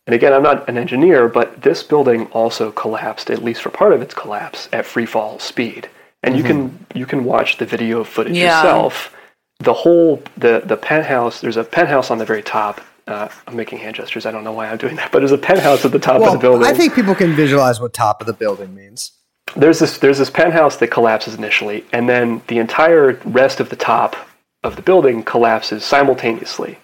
and 0.06 0.14
again, 0.14 0.32
I'm 0.32 0.42
not 0.42 0.68
an 0.68 0.76
engineer, 0.76 1.28
but 1.28 1.62
this 1.62 1.82
building 1.82 2.26
also 2.26 2.70
collapsed, 2.72 3.30
at 3.30 3.42
least 3.42 3.62
for 3.62 3.70
part 3.70 3.92
of 3.92 4.02
its 4.02 4.14
collapse, 4.14 4.68
at 4.72 4.84
free 4.86 5.06
fall 5.06 5.38
speed. 5.38 5.88
And 6.22 6.36
you 6.36 6.42
can 6.42 6.86
you 6.94 7.04
can 7.06 7.24
watch 7.24 7.58
the 7.58 7.66
video 7.66 8.02
footage 8.04 8.36
Yeah. 8.36 8.56
yourself. 8.62 9.14
The 9.60 9.72
whole 9.74 10.22
the 10.36 10.62
the 10.64 10.76
penthouse. 10.76 11.40
There's 11.40 11.56
a 11.58 11.64
penthouse 11.64 12.10
on 12.10 12.18
the 12.18 12.24
very 12.24 12.42
top. 12.42 12.80
Uh, 13.06 13.28
I'm 13.46 13.54
making 13.56 13.78
hand 13.78 13.96
gestures. 13.96 14.24
I 14.24 14.30
don't 14.30 14.44
know 14.44 14.52
why 14.52 14.68
I'm 14.70 14.78
doing 14.78 14.96
that, 14.96 15.12
but 15.12 15.18
there's 15.18 15.32
a 15.32 15.36
penthouse 15.38 15.84
at 15.84 15.92
the 15.92 15.98
top 15.98 16.16
of 16.16 16.22
the 16.22 16.30
Well, 16.30 16.38
building 16.38 16.66
I 16.66 16.72
think 16.72 16.94
people 16.94 17.14
can 17.14 17.34
visualize 17.34 17.78
what 17.78 17.92
top 17.92 18.22
of 18.22 18.26
the 18.26 18.32
building 18.32 18.74
means. 18.74 19.12
there's 19.56 19.78
this 19.78 19.98
there's 19.98 20.16
this 20.18 20.30
penthouse 20.30 20.76
that 20.78 20.88
collapses 20.88 21.34
initially, 21.34 21.84
and 21.92 22.08
then 22.08 22.40
the 22.46 22.58
entire 22.58 23.20
rest 23.26 23.60
of 23.60 23.68
the 23.68 23.76
top 23.76 24.16
of 24.62 24.76
the 24.76 24.82
building 24.82 25.22
collapses 25.22 25.84
simultaneously. 25.84 26.78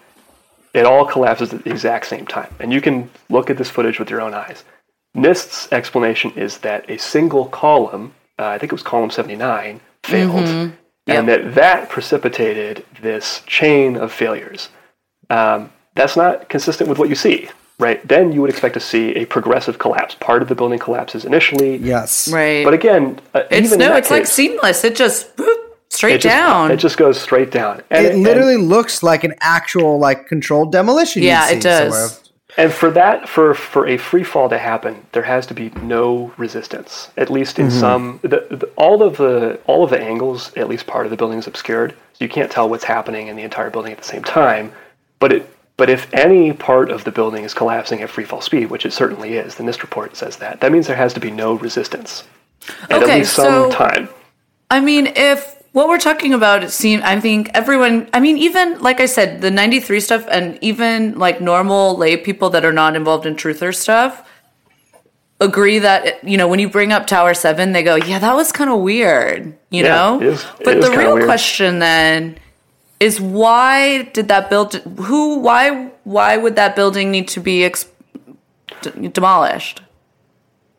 It 0.73 0.87
all 0.87 1.05
collapses 1.05 1.53
at 1.53 1.65
the 1.65 1.71
exact 1.71 2.07
same 2.07 2.27
time, 2.27 2.55
and 2.61 2.73
you 2.73 2.81
can 2.81 3.11
look 3.29 3.51
at 3.51 3.57
this 3.59 3.69
footage 3.71 3.99
with 3.99 4.09
your 4.11 4.21
own 4.21 4.35
eyes. 4.35 4.65
NIST's 5.15 5.71
explanation 5.73 6.31
is 6.37 6.59
that 6.59 6.89
a 6.89 6.97
single 6.99 7.47
column, 7.47 8.15
uh, 8.39 8.47
I 8.47 8.59
think 8.59 8.71
it 8.73 8.75
was 8.75 8.83
column 8.85 9.11
79, 9.11 9.81
failed, 10.05 10.73
and 11.09 11.29
that 11.29 11.55
that 11.57 11.89
precipitated 11.89 12.85
this 13.03 13.43
chain 13.47 13.97
of 13.97 14.13
failures. 14.13 14.69
Um, 15.29 15.73
that's 15.97 16.17
not 16.17 16.49
consistent 16.49 16.89
with 16.89 16.99
what 16.99 17.09
you 17.09 17.17
see, 17.17 17.49
right? 17.81 18.07
Then 18.07 18.31
you 18.31 18.41
would 18.41 18.51
expect 18.51 18.75
to 18.75 18.81
see 18.81 19.17
a 19.17 19.25
progressive 19.25 19.79
collapse. 19.81 20.15
Part 20.15 20.43
of 20.43 20.49
the 20.49 20.55
building 20.55 20.79
collapses 20.79 21.25
initially, 21.25 21.77
Yes. 21.79 22.29
Right. 22.33 22.65
but 22.65 22.75
again, 22.75 23.19
uh, 23.35 23.43
it's 23.51 23.67
even 23.67 23.81
in 23.83 23.89
no, 23.89 23.89
that 23.95 23.99
it's 23.99 24.11
like 24.11 24.27
seamless. 24.27 24.85
It 24.85 24.95
just 24.95 25.37
boop, 25.37 25.60
straight 26.01 26.15
it 26.15 26.23
just, 26.23 26.35
uh, 26.35 26.39
down. 26.39 26.71
It 26.71 26.79
just 26.79 26.97
goes 26.97 27.21
straight 27.21 27.51
down. 27.51 27.83
And, 27.91 28.07
It 28.07 28.17
literally 28.17 28.57
looks 28.57 29.03
like 29.03 29.23
an 29.23 29.35
actual 29.41 29.99
like 29.99 30.27
controlled 30.27 30.73
demolition. 30.73 31.23
Yeah, 31.23 31.51
it 31.51 31.63
does. 31.63 31.93
somewhere. 31.93 32.19
And, 32.57 32.65
and 32.65 32.73
for 32.73 32.91
that, 32.93 33.29
for 33.29 33.55
for 33.55 33.87
a 33.87 33.97
free 33.97 34.25
fall 34.25 34.49
to 34.49 34.59
happen, 34.59 35.07
there 35.13 35.23
has 35.23 35.47
to 35.47 35.55
be 35.55 35.71
no 35.83 36.33
resistance. 36.37 37.11
At 37.17 37.31
least 37.31 37.59
in 37.59 37.67
mm-hmm. 37.67 37.79
some, 37.79 38.21
the, 38.23 38.47
the, 38.51 38.69
all 38.77 39.03
of 39.03 39.19
the 39.19 39.61
all 39.67 39.85
of 39.85 39.91
the 39.91 40.01
angles, 40.01 40.53
at 40.57 40.69
least 40.69 40.87
part 40.87 41.05
of 41.07 41.11
the 41.11 41.17
building 41.17 41.39
is 41.39 41.47
obscured, 41.47 41.93
so 42.15 42.25
you 42.25 42.29
can't 42.29 42.51
tell 42.51 42.69
what's 42.69 42.85
happening 42.85 43.29
in 43.29 43.37
the 43.37 43.43
entire 43.43 43.71
building 43.71 43.93
at 43.93 43.99
the 43.99 44.05
same 44.05 44.25
time. 44.25 44.73
But 45.19 45.33
it. 45.33 45.57
But 45.77 45.89
if 45.89 46.13
any 46.13 46.53
part 46.53 46.91
of 46.91 47.05
the 47.05 47.11
building 47.11 47.43
is 47.43 47.55
collapsing 47.55 48.03
at 48.03 48.11
free 48.11 48.25
fall 48.25 48.43
speed, 48.43 48.69
which 48.69 48.85
it 48.85 48.93
certainly 48.93 49.39
is, 49.39 49.55
the 49.55 49.63
NIST 49.63 49.81
report 49.81 50.15
says 50.15 50.37
that, 50.37 50.61
that 50.61 50.73
means 50.73 50.87
there 50.87 50.95
has 50.95 51.15
to 51.15 51.21
be 51.21 51.31
no 51.31 51.55
resistance. 51.55 52.25
At 52.91 53.03
Okay, 53.03 53.13
at 53.13 53.19
least 53.21 53.35
some 53.35 53.71
so- 53.71 53.71
time. 53.71 54.09
I 54.71 54.81
mean, 54.81 55.07
if 55.17 55.60
what 55.73 55.89
we're 55.89 55.99
talking 55.99 56.33
about, 56.35 56.65
it 56.65 56.71
seems, 56.71 57.03
I 57.05 57.21
think 57.21 57.51
everyone, 57.55 58.09
I 58.13 58.21
mean, 58.21 58.37
even 58.39 58.81
like 58.81 59.01
I 59.01 59.07
said, 59.07 59.41
the 59.41 59.51
93 59.51 60.01
stuff 60.01 60.27
and 60.31 60.59
even 60.61 61.19
like 61.19 61.41
normal 61.41 61.97
lay 61.97 62.17
people 62.17 62.51
that 62.51 62.65
are 62.65 62.73
not 62.73 62.97
involved 62.97 63.25
in 63.27 63.37
truther 63.37 63.75
stuff 63.75 64.27
agree 65.41 65.79
that, 65.79 66.23
you 66.23 66.37
know, 66.37 66.49
when 66.49 66.59
you 66.59 66.69
bring 66.69 66.93
up 66.93 67.07
Tower 67.07 67.33
7, 67.35 67.73
they 67.73 67.83
go, 67.83 67.95
yeah, 67.97 68.19
that 68.19 68.35
was 68.35 68.53
kind 68.53 68.69
of 68.69 68.81
weird, 68.81 69.57
you 69.71 69.85
Yeah, 69.85 69.95
know? 69.95 70.21
it 70.21 70.27
is- 70.27 70.43
it 70.43 70.65
but 70.65 70.81
the 70.83 70.91
real 70.91 71.15
weird. 71.15 71.27
question 71.27 71.79
then 71.79 72.37
is 72.99 73.21
why 73.21 74.03
did 74.13 74.29
that 74.29 74.51
build, 74.51 74.75
who, 74.75 75.39
why, 75.39 75.91
why 76.05 76.37
would 76.37 76.57
that 76.57 76.77
building 76.77 77.11
need 77.11 77.29
to 77.29 77.41
be 77.41 77.71
demolished? 79.13 79.81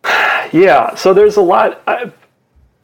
Yeah, 0.54 0.96
so 0.96 1.14
there's 1.14 1.38
a 1.38 1.42
lot. 1.42 1.82
I, 1.88 2.12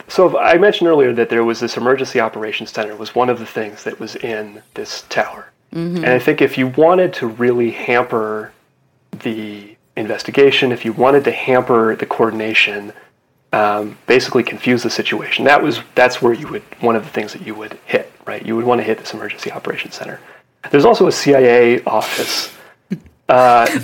so 0.07 0.37
I 0.39 0.57
mentioned 0.57 0.87
earlier 0.89 1.13
that 1.13 1.29
there 1.29 1.43
was 1.43 1.59
this 1.59 1.77
emergency 1.77 2.19
operations 2.19 2.71
center 2.71 2.95
was 2.95 3.13
one 3.15 3.29
of 3.29 3.39
the 3.39 3.45
things 3.45 3.83
that 3.83 3.99
was 3.99 4.15
in 4.15 4.61
this 4.73 5.03
tower, 5.09 5.51
and 5.71 6.05
I 6.05 6.19
think 6.19 6.41
if 6.41 6.57
you 6.57 6.67
wanted 6.67 7.13
to 7.15 7.27
really 7.27 7.71
hamper 7.71 8.51
the 9.11 9.75
investigation, 9.95 10.71
if 10.71 10.85
you 10.85 10.93
wanted 10.93 11.23
to 11.25 11.31
hamper 11.31 11.95
the 11.95 12.05
coordination, 12.05 12.93
um, 13.53 13.97
basically 14.07 14.43
confuse 14.43 14.83
the 14.83 14.89
situation, 14.89 15.45
that 15.45 15.61
was 15.61 15.81
that's 15.95 16.21
where 16.21 16.33
you 16.33 16.47
would 16.47 16.63
one 16.79 16.95
of 16.95 17.03
the 17.03 17.09
things 17.09 17.33
that 17.33 17.45
you 17.45 17.55
would 17.55 17.77
hit. 17.85 18.11
Right, 18.25 18.45
you 18.45 18.55
would 18.55 18.65
want 18.65 18.79
to 18.79 18.83
hit 18.83 18.97
this 18.97 19.13
emergency 19.13 19.51
operations 19.51 19.95
center. 19.95 20.19
There's 20.71 20.85
also 20.85 21.07
a 21.07 21.11
CIA 21.11 21.81
office 21.85 22.53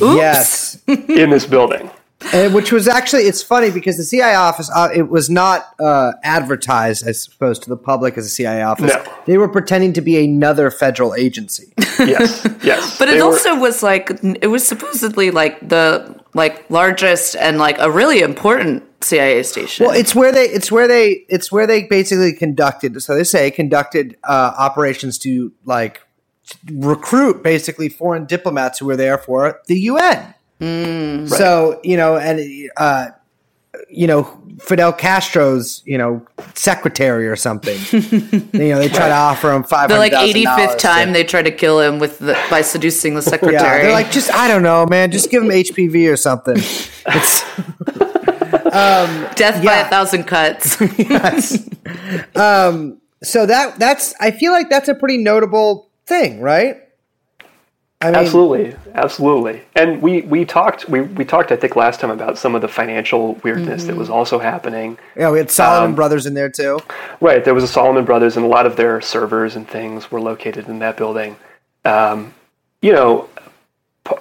Yes. 0.02 0.82
in 0.88 1.30
this 1.30 1.46
building. 1.46 1.90
And 2.34 2.54
which 2.54 2.72
was 2.72 2.88
actually 2.88 3.24
it's 3.24 3.44
funny 3.44 3.70
because 3.72 3.98
the 3.98 4.04
CIA 4.04 4.36
office 4.36 4.70
uh, 4.74 4.90
it 4.96 5.10
was 5.10 5.30
not 5.30 5.74
uh, 5.80 6.14
advertised 6.24 7.08
I 7.08 7.12
suppose 7.12 7.60
to 7.60 7.70
the 7.70 7.78
public 7.78 8.18
as 8.18 8.26
a 8.26 8.30
CIA 8.30 8.62
office. 8.62 8.94
No. 8.94 9.04
They 9.26 9.38
were 9.38 9.48
pretending 9.50 9.94
to 9.94 10.02
be 10.02 10.24
another 10.24 10.72
federal 10.72 11.14
agency. 11.16 11.74
Yes, 12.00 12.46
yes. 12.64 12.98
But 12.98 13.06
They 13.06 13.18
it 13.18 13.22
were- 13.22 13.26
also 13.28 13.56
was 13.60 13.84
like 13.84 14.10
it 14.42 14.48
was 14.48 14.68
supposedly 14.68 15.30
like 15.32 15.70
the 15.70 16.20
like 16.34 16.68
largest 16.72 17.36
and 17.36 17.60
like 17.60 17.78
a 17.80 17.90
really 17.92 18.22
important 18.22 18.84
CIA 19.02 19.44
station. 19.44 19.86
well, 19.86 19.96
it's 19.96 20.16
where 20.16 20.32
they 20.32 20.46
it's 20.46 20.72
where 20.72 20.88
they 20.88 21.24
it's 21.30 21.52
where 21.52 21.68
they 21.68 21.84
basically 21.84 22.34
conducted 22.34 23.00
so 23.04 23.16
they 23.16 23.24
say 23.24 23.52
conducted 23.52 24.18
uh, 24.24 24.54
operations 24.58 25.18
to 25.20 25.52
like 25.66 26.02
recruit 26.72 27.44
basically 27.44 27.90
foreign 27.90 28.26
diplomats 28.26 28.80
who 28.80 28.86
were 28.86 28.96
there 28.98 29.18
for 29.18 29.62
the 29.68 29.80
UN. 29.82 30.34
Mm. 30.64 31.30
So 31.30 31.80
you 31.84 31.98
know, 31.98 32.18
and 32.18 32.70
uh, 32.78 33.08
you 33.90 34.08
know, 34.08 34.24
Fidel 34.60 34.94
Castro's, 34.94 35.82
you 35.86 35.98
know, 35.98 36.26
secretary 36.54 37.28
or 37.28 37.36
something. 37.36 37.78
you 37.92 38.70
know, 38.70 38.80
they 38.80 38.88
try 38.88 39.08
to 39.08 39.14
offer 39.14 39.52
him 39.52 39.64
five 39.64 39.90
The 39.90 39.98
like 39.98 40.14
85th 40.14 40.78
time 40.78 41.12
they 41.12 41.24
try 41.24 41.42
to 41.42 41.52
kill 41.52 41.80
him 41.80 42.00
with 42.00 42.20
the, 42.20 42.40
by 42.50 42.62
seducing 42.62 43.16
the 43.16 43.22
secretary. 43.22 43.56
Yeah, 43.56 43.82
they're 43.84 43.92
like, 43.92 44.12
just 44.12 44.34
I 44.34 44.48
don't 44.48 44.64
know, 44.64 44.86
man. 44.86 45.12
Just 45.12 45.30
give 45.30 45.44
him 45.44 45.50
HPV 45.50 46.12
or 46.12 46.18
something. 46.18 46.58
It's 47.06 47.44
um, 48.74 49.28
death 49.36 49.62
by 49.62 49.80
a 49.80 49.90
thousand 49.90 50.24
cuts. 50.24 50.82
Um, 52.34 53.02
so 53.22 53.46
that 53.46 53.78
that's 53.78 54.16
I 54.22 54.32
feel 54.32 54.54
like 54.54 54.70
that's 54.70 54.88
a 54.88 54.96
pretty 54.96 55.18
notable 55.18 55.90
thing, 56.06 56.40
right? 56.40 56.83
I 58.04 58.08
mean, 58.08 58.16
Absolutely, 58.16 58.76
absolutely. 58.96 59.62
And 59.76 60.02
we 60.02 60.22
we 60.22 60.44
talked 60.46 60.90
we, 60.90 61.02
we 61.02 61.24
talked 61.24 61.52
I 61.52 61.56
think 61.56 61.76
last 61.76 62.00
time 62.02 62.12
about 62.12 62.38
some 62.38 62.54
of 62.54 62.62
the 62.62 62.68
financial 62.68 63.36
weirdness 63.44 63.86
that 63.86 63.96
was 63.96 64.10
also 64.10 64.40
happening. 64.40 64.98
Yeah, 65.16 65.32
we 65.32 65.38
had 65.38 65.50
Salomon 65.50 65.90
Um, 65.92 65.96
Brothers 65.96 66.26
in 66.26 66.34
there 66.34 66.50
too. 66.50 66.80
Right, 67.22 67.44
there 67.46 67.54
was 67.54 67.64
a 67.64 67.68
Salomon 67.68 68.04
Brothers, 68.06 68.36
and 68.36 68.46
a 68.46 68.50
lot 68.50 68.66
of 68.66 68.76
their 68.76 69.00
servers 69.02 69.56
and 69.56 69.66
things 69.68 70.12
were 70.12 70.20
located 70.20 70.68
in 70.68 70.80
that 70.80 70.98
building. 70.98 71.38
Um, 71.86 72.34
you 72.82 72.92
know, 72.92 73.30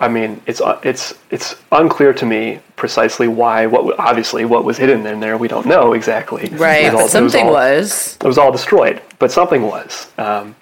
I 0.00 0.06
mean, 0.06 0.40
it's 0.46 0.60
uh, 0.60 0.78
it's 0.84 1.14
it's 1.30 1.56
unclear 1.72 2.12
to 2.14 2.24
me 2.24 2.60
precisely 2.76 3.26
why. 3.26 3.66
What 3.66 3.98
obviously 3.98 4.44
what 4.44 4.64
was 4.64 4.78
hidden 4.78 5.04
in 5.06 5.18
there, 5.18 5.36
we 5.36 5.48
don't 5.48 5.66
know 5.66 5.92
exactly. 5.94 6.48
right. 6.50 6.84
It 6.84 6.92
was 6.92 6.94
all- 6.94 7.00
it 7.00 7.02
was 7.02 7.12
something 7.32 7.46
all- 7.48 7.52
was. 7.52 8.16
it 8.20 8.26
was 8.28 8.38
all 8.38 8.52
destroyed, 8.52 9.02
but 9.18 9.32
something 9.32 9.62
was. 9.62 10.06
Um, 10.18 10.54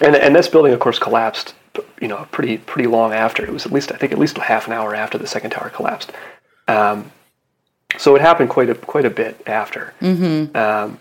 and 0.00 0.14
and 0.14 0.36
this 0.36 0.46
building, 0.48 0.72
of 0.72 0.78
course, 0.78 1.00
collapsed. 1.00 1.54
You 2.00 2.08
know, 2.08 2.26
pretty 2.30 2.58
pretty 2.58 2.88
long 2.88 3.12
after. 3.12 3.44
It 3.44 3.52
was 3.52 3.66
at 3.66 3.72
least 3.72 3.92
I 3.92 3.96
think 3.96 4.12
at 4.12 4.18
least 4.18 4.38
a 4.38 4.42
half 4.42 4.66
an 4.66 4.72
hour 4.72 4.94
after 4.94 5.18
the 5.18 5.26
second 5.26 5.50
tower 5.50 5.70
collapsed. 5.70 6.12
Um, 6.68 7.10
so 7.98 8.14
it 8.16 8.20
happened 8.22 8.50
quite 8.50 8.70
a 8.70 8.74
quite 8.74 9.04
a 9.04 9.10
bit 9.10 9.40
after. 9.46 9.94
Mm-hmm. 10.00 10.56
Um, 10.56 11.00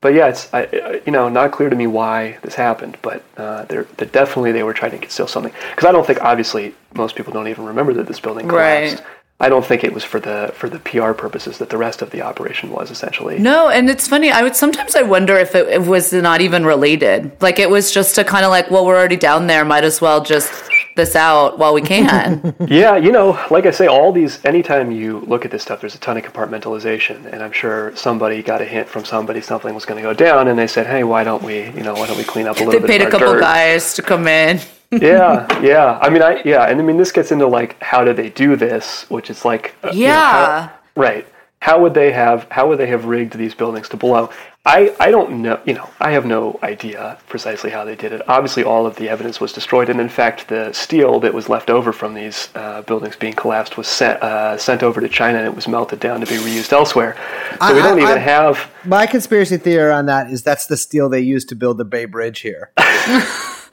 but 0.00 0.14
yeah, 0.14 0.28
it's 0.28 0.52
I, 0.54 0.62
I- 0.62 1.00
you 1.06 1.12
know 1.12 1.28
not 1.28 1.52
clear 1.52 1.68
to 1.70 1.76
me 1.76 1.86
why 1.86 2.38
this 2.42 2.54
happened, 2.54 2.96
but 3.02 3.24
uh, 3.36 3.64
they're, 3.64 3.84
they're 3.96 4.08
definitely 4.08 4.52
they 4.52 4.62
were 4.62 4.74
trying 4.74 4.92
to 4.92 4.98
conceal 4.98 5.26
something 5.26 5.52
because 5.70 5.84
I 5.88 5.92
don't 5.92 6.06
think 6.06 6.20
obviously 6.22 6.74
most 6.94 7.16
people 7.16 7.32
don't 7.32 7.48
even 7.48 7.64
remember 7.64 7.92
that 7.94 8.06
this 8.06 8.20
building 8.20 8.48
collapsed. 8.48 8.96
Right. 9.02 9.06
I 9.38 9.50
don't 9.50 9.64
think 9.64 9.84
it 9.84 9.92
was 9.92 10.02
for 10.02 10.18
the 10.18 10.50
for 10.54 10.68
the 10.68 10.78
PR 10.78 11.12
purposes 11.12 11.58
that 11.58 11.68
the 11.68 11.76
rest 11.76 12.00
of 12.00 12.10
the 12.10 12.22
operation 12.22 12.70
was 12.70 12.90
essentially. 12.90 13.38
No, 13.38 13.68
and 13.68 13.90
it's 13.90 14.08
funny. 14.08 14.30
I 14.30 14.42
would 14.42 14.56
sometimes 14.56 14.96
I 14.96 15.02
wonder 15.02 15.36
if 15.36 15.54
it, 15.54 15.68
it 15.68 15.82
was 15.82 16.12
not 16.12 16.40
even 16.40 16.64
related. 16.64 17.30
Like 17.42 17.58
it 17.58 17.68
was 17.68 17.92
just 17.92 18.14
to 18.14 18.24
kind 18.24 18.46
of 18.46 18.50
like, 18.50 18.70
well, 18.70 18.86
we're 18.86 18.96
already 18.96 19.16
down 19.16 19.46
there. 19.46 19.64
Might 19.64 19.84
as 19.84 20.00
well 20.00 20.22
just 20.22 20.50
this 20.96 21.14
out 21.14 21.58
while 21.58 21.74
we 21.74 21.82
can. 21.82 22.54
Yeah, 22.66 22.96
you 22.96 23.12
know, 23.12 23.38
like 23.50 23.64
I 23.66 23.70
say, 23.70 23.86
all 23.86 24.12
these, 24.12 24.44
anytime 24.44 24.90
you 24.90 25.20
look 25.20 25.44
at 25.44 25.50
this 25.50 25.62
stuff, 25.62 25.80
there's 25.80 25.94
a 25.94 25.98
ton 25.98 26.16
of 26.16 26.24
compartmentalization. 26.24 27.26
And 27.32 27.42
I'm 27.42 27.52
sure 27.52 27.94
somebody 27.94 28.42
got 28.42 28.60
a 28.60 28.64
hint 28.64 28.88
from 28.88 29.04
somebody 29.04 29.40
something 29.40 29.74
was 29.74 29.84
going 29.84 30.02
to 30.02 30.02
go 30.02 30.12
down, 30.12 30.48
and 30.48 30.58
they 30.58 30.66
said, 30.66 30.86
hey, 30.86 31.04
why 31.04 31.22
don't 31.22 31.42
we, 31.42 31.64
you 31.70 31.82
know, 31.82 31.94
why 31.94 32.06
don't 32.06 32.16
we 32.16 32.24
clean 32.24 32.46
up 32.46 32.56
a 32.56 32.60
they 32.60 32.66
little 32.66 32.80
bit 32.80 32.90
paid 32.90 33.02
of 33.02 33.08
a 33.08 33.10
couple 33.10 33.32
dirt? 33.34 33.40
guys 33.40 33.94
to 33.94 34.02
come 34.02 34.26
in. 34.26 34.60
Yeah, 34.92 35.46
yeah. 35.62 35.98
I 36.00 36.10
mean, 36.10 36.22
I, 36.22 36.42
yeah. 36.44 36.64
And 36.64 36.80
I 36.80 36.84
mean, 36.84 36.96
this 36.96 37.12
gets 37.12 37.32
into 37.32 37.46
like, 37.46 37.80
how 37.82 38.04
do 38.04 38.12
they 38.12 38.30
do 38.30 38.56
this? 38.56 39.08
Which 39.10 39.30
is 39.30 39.44
like, 39.44 39.74
uh, 39.84 39.90
you 39.92 40.06
know, 40.08 40.12
how- 40.14 40.46
Yeah. 40.46 40.68
right. 40.96 41.26
How 41.60 41.80
would 41.80 41.94
they 41.94 42.12
have, 42.12 42.46
how 42.50 42.68
would 42.68 42.78
they 42.78 42.86
have 42.86 43.06
rigged 43.06 43.36
these 43.36 43.54
buildings 43.54 43.88
to 43.88 43.96
blow? 43.96 44.30
I, 44.66 44.94
I 45.00 45.10
don't 45.10 45.42
know, 45.42 45.58
you 45.64 45.74
know, 45.74 45.88
I 46.00 46.10
have 46.10 46.26
no 46.26 46.58
idea 46.62 47.18
precisely 47.28 47.70
how 47.70 47.84
they 47.84 47.94
did 47.96 48.12
it. 48.12 48.20
Obviously, 48.28 48.62
all 48.64 48.84
of 48.84 48.96
the 48.96 49.08
evidence 49.08 49.40
was 49.40 49.52
destroyed, 49.52 49.88
and 49.88 50.00
in 50.00 50.08
fact, 50.08 50.48
the 50.48 50.72
steel 50.72 51.18
that 51.20 51.32
was 51.32 51.48
left 51.48 51.70
over 51.70 51.92
from 51.92 52.14
these 52.14 52.48
uh, 52.56 52.82
buildings 52.82 53.14
being 53.16 53.32
collapsed 53.32 53.76
was 53.76 53.86
sent 53.86 54.20
uh, 54.22 54.56
sent 54.58 54.82
over 54.82 55.00
to 55.00 55.08
China, 55.08 55.38
and 55.38 55.46
it 55.46 55.54
was 55.54 55.66
melted 55.68 56.00
down 56.00 56.18
to 56.20 56.26
be 56.26 56.34
reused 56.36 56.72
elsewhere. 56.72 57.16
So 57.60 57.74
we 57.74 57.80
don't 57.80 57.98
I- 57.98 58.02
even 58.02 58.18
I- 58.18 58.18
have. 58.18 58.68
My 58.84 59.06
conspiracy 59.06 59.56
theory 59.56 59.92
on 59.92 60.06
that 60.06 60.30
is 60.32 60.42
that's 60.42 60.66
the 60.66 60.76
steel 60.76 61.08
they 61.08 61.20
used 61.20 61.48
to 61.50 61.54
build 61.56 61.78
the 61.78 61.84
Bay 61.84 62.04
Bridge 62.04 62.40
here. 62.40 62.70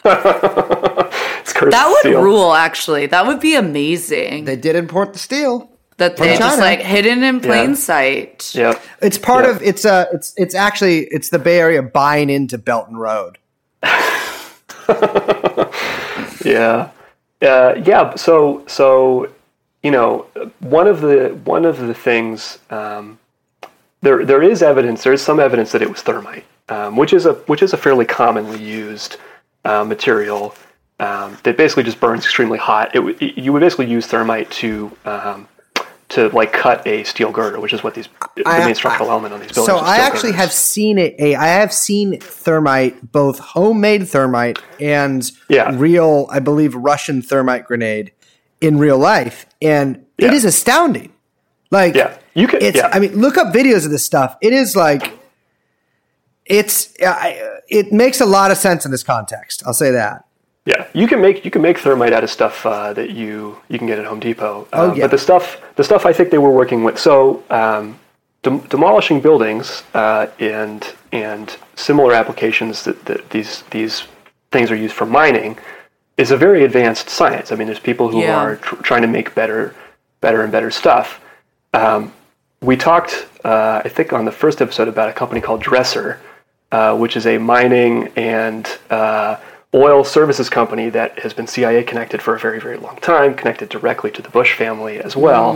It's 0.06 1.54
cursed 1.54 1.72
That 1.72 1.88
would 1.88 2.00
steel. 2.00 2.22
rule. 2.22 2.54
Actually, 2.54 3.06
that 3.08 3.26
would 3.26 3.40
be 3.40 3.56
amazing. 3.56 4.46
They 4.46 4.56
did 4.56 4.76
import 4.76 5.14
the 5.14 5.20
steel. 5.20 5.70
that 5.98 6.18
they 6.18 6.36
just 6.38 6.60
like 6.60 6.80
hidden 6.82 7.22
in 7.24 7.40
plain 7.40 7.70
Yeah. 7.70 7.76
sight. 7.76 8.52
Yep. 8.56 8.82
It's 9.02 9.18
part 9.20 9.46
Yeah. 9.46 9.52
of 9.52 9.62
it's 9.62 9.86
uh 9.86 10.06
it's 10.12 10.34
it's 10.38 10.56
actually 10.56 11.02
it's 11.12 11.30
the 11.30 11.38
Bay 11.40 11.60
Area 11.60 11.84
buying 11.84 12.30
into 12.32 12.58
Belt 12.58 12.88
and 12.88 13.00
Road. 13.00 13.38
Yeah, 16.44 16.90
uh, 17.42 17.76
yeah. 17.86 18.16
So, 18.16 18.64
so 18.68 19.30
you 19.82 19.92
know, 19.92 20.26
one 20.60 20.88
of 20.88 21.00
the 21.02 21.30
one 21.46 21.64
of 21.66 21.78
the 21.80 21.94
things 21.94 22.60
um, 22.70 23.18
there 24.02 24.26
there 24.26 24.42
is 24.44 24.62
evidence. 24.62 25.04
There 25.04 25.14
is 25.14 25.22
some 25.22 25.40
evidence 25.40 25.72
that 25.72 25.82
it 25.82 25.90
was 25.90 26.02
thermite, 26.02 26.44
um, 26.70 26.98
which 26.98 27.14
is 27.14 27.26
a 27.26 27.34
which 27.48 27.62
is 27.64 27.72
a 27.72 27.78
fairly 27.78 28.04
commonly 28.06 28.62
used 28.62 29.18
uh, 29.66 29.84
material 29.84 30.56
um, 31.00 31.38
that 31.44 31.58
basically 31.58 31.84
just 31.84 32.00
burns 32.00 32.24
extremely 32.24 32.58
hot. 32.60 32.90
It, 32.96 33.00
w- 33.00 33.18
you 33.36 33.52
would 33.54 33.62
basically 33.62 33.88
use 33.88 34.06
thermite 34.08 34.50
to 34.52 34.92
um, 35.06 35.48
to 36.10 36.30
like 36.30 36.54
cut 36.54 36.86
a 36.86 37.04
steel 37.06 37.32
girder, 37.32 37.60
which 37.60 37.74
is 37.74 37.84
what 37.84 37.96
these 37.96 38.08
the 38.36 38.44
main 38.46 38.76
structural 38.76 39.10
element 39.10 39.34
on 39.34 39.40
these 39.40 39.52
buildings. 39.52 39.80
So 39.80 39.84
I 39.84 39.98
actually 39.98 40.32
girders. 40.32 40.36
have 40.46 40.54
seen 40.54 40.98
it. 41.00 41.16
A 41.20 41.36
I 41.36 41.48
have 41.48 41.74
seen 41.74 42.20
thermite, 42.20 43.12
both 43.12 43.40
homemade 43.40 44.08
thermite 44.08 44.60
and 44.80 45.30
Yeah. 45.50 45.72
real, 45.74 46.28
I 46.32 46.40
believe, 46.40 46.76
Russian 46.76 47.22
thermite 47.22 47.66
grenade 47.66 48.12
in 48.62 48.78
real 48.78 48.98
life, 48.98 49.46
and 49.62 50.06
it 50.18 50.26
Yeah. 50.26 50.34
is 50.34 50.46
astounding. 50.46 51.12
Like, 51.72 51.96
Yeah. 51.96 52.16
You 52.36 52.48
can, 52.48 52.62
It's. 52.62 52.78
yeah. 52.78 52.90
I 52.94 53.00
mean, 53.00 53.20
look 53.20 53.38
up 53.38 53.54
videos 53.54 53.84
of 53.86 53.92
this 53.92 54.04
stuff. 54.04 54.38
It 54.42 54.54
is 54.54 54.76
like, 54.76 55.12
it's. 56.46 56.94
I, 57.02 57.60
it 57.70 57.92
makes 57.92 58.22
a 58.22 58.26
lot 58.26 58.52
of 58.52 58.58
sense 58.58 58.86
in 58.86 58.92
this 58.92 59.04
context. 59.04 59.64
I'll 59.66 59.74
say 59.74 59.92
that. 59.92 60.26
Yeah, 60.66 60.88
you 60.94 61.08
can 61.08 61.20
make 61.22 61.44
you 61.44 61.52
can 61.52 61.62
make 61.62 61.78
thermite 61.80 62.14
out 62.14 62.24
of 62.24 62.30
stuff 62.30 62.66
uh, 62.66 62.94
that 62.94 63.10
you 63.10 63.58
you 63.70 63.78
can 63.78 63.88
get 63.88 64.00
at 64.00 64.06
Home 64.06 64.20
Depot. 64.20 64.68
Oh, 64.74 64.92
Um, 64.92 64.96
yeah. 64.98 65.04
But 65.06 65.12
the 65.12 65.18
stuff 65.18 65.62
the 65.76 65.84
stuff 65.84 66.06
I 66.06 66.14
think 66.14 66.30
they 66.30 66.38
were 66.38 66.52
working 66.52 66.84
with. 66.86 66.98
So 66.98 67.44
um, 67.50 68.00
dem- 68.44 68.60
demolishing 68.70 69.20
buildings 69.20 69.84
uh, 69.94 70.28
and 70.40 70.94
and 71.12 71.58
similar 71.76 72.14
applications 72.14 72.84
that, 72.84 73.04
that 73.06 73.30
these 73.32 73.64
these 73.72 74.04
things 74.52 74.72
are 74.72 74.76
used 74.76 74.96
for 74.96 75.06
mining 75.06 75.58
is 76.16 76.32
a 76.32 76.38
very 76.38 76.64
advanced 76.64 77.10
science. 77.10 77.52
I 77.52 77.56
mean, 77.56 77.68
there's 77.68 77.80
people 77.80 78.08
who 78.10 78.22
Yeah. 78.22 78.38
are 78.38 78.56
tr- 78.58 78.76
trying 78.84 79.02
to 79.02 79.08
make 79.08 79.36
better 79.36 79.74
better 80.22 80.44
and 80.44 80.52
better 80.52 80.72
stuff. 80.72 81.20
Um, 81.74 82.14
we 82.62 82.78
talked, 82.78 83.28
uh, 83.44 83.82
I 83.84 83.90
think, 83.90 84.14
on 84.14 84.24
the 84.24 84.32
first 84.32 84.62
episode 84.62 84.88
about 84.88 85.10
a 85.10 85.14
company 85.14 85.42
called 85.42 85.62
Dresser, 85.62 86.22
uh, 86.74 86.98
which 86.98 87.16
is 87.16 87.26
a 87.28 87.38
mining 87.38 88.08
and 88.16 88.68
uh, 88.90 89.38
oil 89.76 90.04
services 90.04 90.50
company 90.50 90.90
that 90.90 91.20
has 91.20 91.32
been 91.32 91.46
CIA 91.48 91.84
connected 91.84 92.20
for 92.20 92.36
a 92.36 92.40
very, 92.40 92.60
very 92.60 92.78
long 92.78 92.98
time, 92.98 93.36
connected 93.36 93.70
directly 93.70 94.10
to 94.12 94.22
the 94.24 94.30
Bush 94.30 94.56
family 94.58 94.98
as 95.00 95.16
well. 95.16 95.52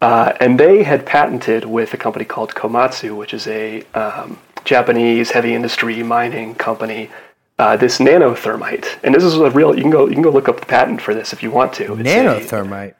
Uh, 0.00 0.32
and 0.38 0.60
they 0.60 0.82
had 0.84 1.04
patented 1.06 1.64
with 1.64 1.92
a 1.94 1.96
company 1.96 2.24
called 2.26 2.50
Komatsu, 2.54 3.16
which 3.16 3.32
is 3.32 3.46
a 3.46 3.82
um, 3.94 4.38
Japanese 4.64 5.30
heavy 5.30 5.54
industry 5.54 6.02
mining 6.02 6.54
company, 6.54 7.10
uh, 7.58 7.76
this 7.76 7.98
nanothermite. 7.98 8.86
And 9.02 9.14
this 9.14 9.24
is 9.24 9.34
a 9.34 9.50
real. 9.50 9.74
You 9.74 9.82
can 9.82 9.90
go. 9.90 10.06
You 10.06 10.12
can 10.12 10.22
go 10.22 10.30
look 10.30 10.48
up 10.48 10.60
the 10.60 10.66
patent 10.66 11.00
for 11.00 11.14
this 11.14 11.32
if 11.32 11.42
you 11.42 11.50
want 11.50 11.72
to. 11.74 11.94
It's 11.98 12.00
a- 12.00 12.04
Nanothermite. 12.04 12.94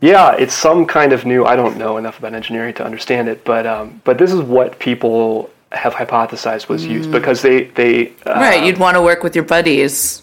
yeah, 0.00 0.36
it's 0.36 0.54
some 0.54 0.86
kind 0.86 1.12
of 1.12 1.24
new. 1.24 1.44
I 1.44 1.56
don't 1.56 1.76
know 1.78 1.96
enough 1.96 2.18
about 2.20 2.34
engineering 2.34 2.74
to 2.74 2.84
understand 2.84 3.28
it, 3.28 3.42
but 3.44 3.66
um, 3.66 4.00
but 4.04 4.18
this 4.18 4.32
is 4.32 4.40
what 4.40 4.78
people 4.78 5.50
have 5.72 5.94
hypothesized 5.94 6.68
was 6.68 6.86
used 6.86 7.10
because 7.12 7.42
they 7.42 7.64
they 7.64 8.08
uh, 8.26 8.34
Right, 8.34 8.64
you'd 8.64 8.78
want 8.78 8.96
to 8.96 9.02
work 9.02 9.22
with 9.22 9.34
your 9.34 9.44
buddies. 9.44 10.22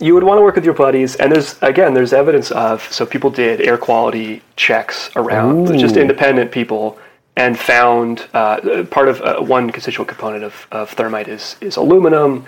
you 0.00 0.14
would 0.14 0.24
want 0.24 0.38
to 0.38 0.42
work 0.42 0.54
with 0.54 0.64
your 0.64 0.74
buddies, 0.74 1.16
and 1.16 1.30
there's 1.32 1.60
again 1.62 1.94
there's 1.94 2.12
evidence 2.12 2.50
of 2.50 2.82
so 2.92 3.06
people 3.06 3.30
did 3.30 3.60
air 3.60 3.78
quality 3.78 4.42
checks 4.56 5.10
around 5.16 5.66
just 5.78 5.96
independent 5.96 6.50
people 6.52 6.98
and 7.36 7.58
found 7.58 8.26
uh, 8.34 8.84
part 8.90 9.08
of 9.08 9.20
uh, 9.22 9.40
one 9.40 9.70
constituent 9.70 10.08
component 10.08 10.42
of, 10.44 10.66
of 10.72 10.90
thermite 10.90 11.28
is 11.28 11.56
is 11.60 11.76
aluminum. 11.76 12.46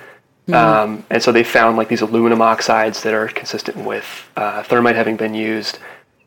Um, 0.52 1.04
and 1.08 1.22
so 1.22 1.30
they 1.32 1.44
found 1.44 1.76
like 1.76 1.88
these 1.88 2.00
aluminum 2.02 2.42
oxides 2.42 3.02
that 3.04 3.14
are 3.14 3.28
consistent 3.28 3.76
with 3.86 4.28
uh, 4.36 4.62
thermite 4.64 4.96
having 4.96 5.16
been 5.16 5.34
used. 5.34 5.78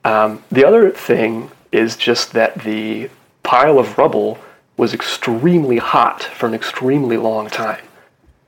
Um, 0.05 0.41
the 0.51 0.65
other 0.65 0.89
thing 0.89 1.51
is 1.71 1.97
just 1.97 2.31
that 2.31 2.55
the 2.63 3.09
pile 3.43 3.77
of 3.77 3.97
rubble 3.97 4.39
was 4.77 4.93
extremely 4.93 5.77
hot 5.77 6.23
for 6.23 6.47
an 6.47 6.53
extremely 6.53 7.17
long 7.17 7.49
time. 7.49 7.83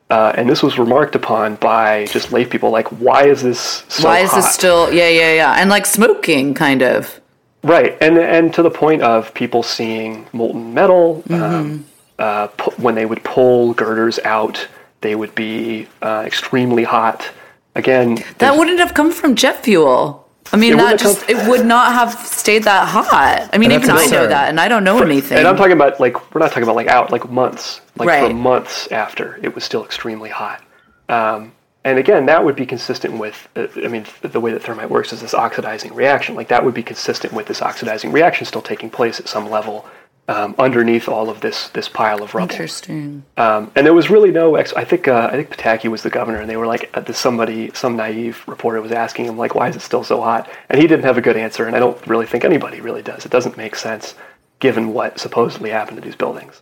Uh, 0.10 0.32
and 0.36 0.50
this 0.50 0.64
was 0.64 0.80
remarked 0.80 1.16
upon 1.16 1.56
by 1.56 2.06
just 2.06 2.32
lay 2.32 2.46
people 2.46 2.70
like, 2.70 2.88
why 2.88 3.26
is 3.26 3.42
this 3.42 3.84
so 3.90 4.08
Why 4.08 4.20
is 4.20 4.32
this 4.34 4.54
still? 4.54 4.92
Yeah, 4.94 5.10
yeah, 5.10 5.34
yeah, 5.34 5.56
and 5.58 5.70
like 5.70 5.86
smoking, 5.86 6.54
kind 6.54 6.82
of. 6.82 7.20
Right, 7.64 7.98
and 8.00 8.18
and 8.18 8.54
to 8.54 8.62
the 8.62 8.70
point 8.70 9.02
of 9.02 9.34
people 9.34 9.64
seeing 9.64 10.28
molten 10.32 10.74
metal. 10.74 11.24
Mm-hmm. 11.28 11.44
Um, 11.44 11.86
uh, 12.20 12.48
pu- 12.48 12.72
when 12.82 12.96
they 12.96 13.06
would 13.06 13.24
pull 13.24 13.74
girders 13.74 14.18
out, 14.24 14.68
they 15.02 15.16
would 15.16 15.36
be 15.36 15.88
uh, 16.02 16.24
extremely 16.26 16.84
hot. 16.84 17.30
Again, 17.76 18.24
That 18.40 18.58
wouldn't 18.58 18.80
have 18.80 18.94
come 18.94 19.12
from 19.12 19.36
jet 19.36 19.64
fuel. 19.64 20.27
I 20.52 20.58
mean, 20.58 20.74
It 20.74 20.78
that 20.78 21.00
just 21.00 21.30
it 21.30 21.48
would 21.50 21.66
not 21.66 21.94
have 21.94 22.14
stayed 22.26 22.64
that 22.64 22.88
hot. 22.88 23.50
I 23.52 23.58
mean, 23.58 23.72
even 23.72 23.90
I 23.90 24.06
know 24.06 24.28
that, 24.28 24.50
and 24.50 24.60
I 24.60 24.68
don't 24.68 24.84
know 24.84 25.00
anything. 25.00 25.38
And 25.38 25.48
I'm 25.48 25.58
talking 25.58 25.74
about 25.74 26.00
like 26.00 26.34
we're 26.34 26.40
not 26.40 26.50
talking 26.50 26.64
about 26.64 26.76
like 26.76 26.88
out 26.88 27.12
like 27.12 27.30
months, 27.30 27.82
like 27.96 28.28
for 28.28 28.34
months 28.34 28.88
after 28.92 29.40
it 29.44 29.54
was 29.54 29.64
still 29.64 29.84
extremely 29.84 30.30
hot. 30.30 30.64
Um, 31.10 31.54
and 31.84 31.98
again, 31.98 32.26
that 32.26 32.44
would 32.44 32.56
be 32.56 32.66
consistent 32.66 33.18
with. 33.18 33.48
Uh, 33.56 33.68
I 33.78 33.88
mean, 33.88 34.04
th- 34.04 34.34
the 34.34 34.40
way 34.40 34.52
that 34.52 34.64
thermite 34.64 34.90
works 34.90 35.14
is 35.14 35.22
this 35.22 35.34
oxidizing 35.34 35.94
reaction. 35.94 36.36
Like 36.36 36.50
that 36.50 36.64
would 36.64 36.74
be 36.74 36.84
consistent 36.84 37.34
with 37.34 37.48
this 37.48 37.62
oxidizing 37.62 38.12
reaction 38.12 38.46
still 38.46 38.62
taking 38.62 38.90
place 38.90 39.20
at 39.20 39.28
some 39.28 39.50
level 39.50 39.86
um, 40.28 40.56
underneath 40.60 41.08
all 41.08 41.30
of 41.30 41.40
this 41.42 41.70
this 41.70 41.88
pile 41.88 42.22
of 42.22 42.36
rubble. 42.36 42.52
Interesting. 42.52 43.24
Um, 43.38 43.72
and 43.76 43.86
there 43.86 43.94
was 43.94 44.10
really 44.10 44.32
no. 44.32 44.56
Ex- 44.56 44.74
I 44.74 44.84
think 44.84 45.08
uh, 45.08 45.30
I 45.32 45.36
think 45.36 45.50
Pataki 45.50 45.90
was 45.90 46.04
the 46.04 46.10
governor, 46.10 46.40
and 46.42 46.50
they 46.50 46.58
were 46.58 46.68
like, 46.68 46.90
uh, 46.94 47.14
somebody, 47.14 47.72
some 47.74 47.96
naive 47.96 48.44
reporter 48.48 48.82
was 48.82 48.92
asking 48.92 49.26
him 49.26 49.38
like, 49.38 49.56
why 49.56 49.70
is 49.70 49.76
it 49.76 49.82
still 49.82 50.04
so 50.04 50.22
hot? 50.22 50.50
And 50.70 50.82
he 50.82 50.88
didn't 50.88 51.06
have 51.06 51.18
a 51.18 51.22
good 51.22 51.38
answer, 51.38 51.66
and 51.66 51.76
I 51.76 51.80
don't 51.80 52.06
really 52.08 52.26
think 52.26 52.44
anybody 52.44 52.82
really 52.82 53.02
does. 53.02 53.26
It 53.26 53.32
doesn't 53.32 53.58
make 53.58 53.76
sense 53.76 54.16
given 54.60 54.92
what 54.94 55.20
supposedly 55.20 55.70
happened 55.70 55.98
to 55.98 56.04
these 56.04 56.16
buildings. 56.16 56.62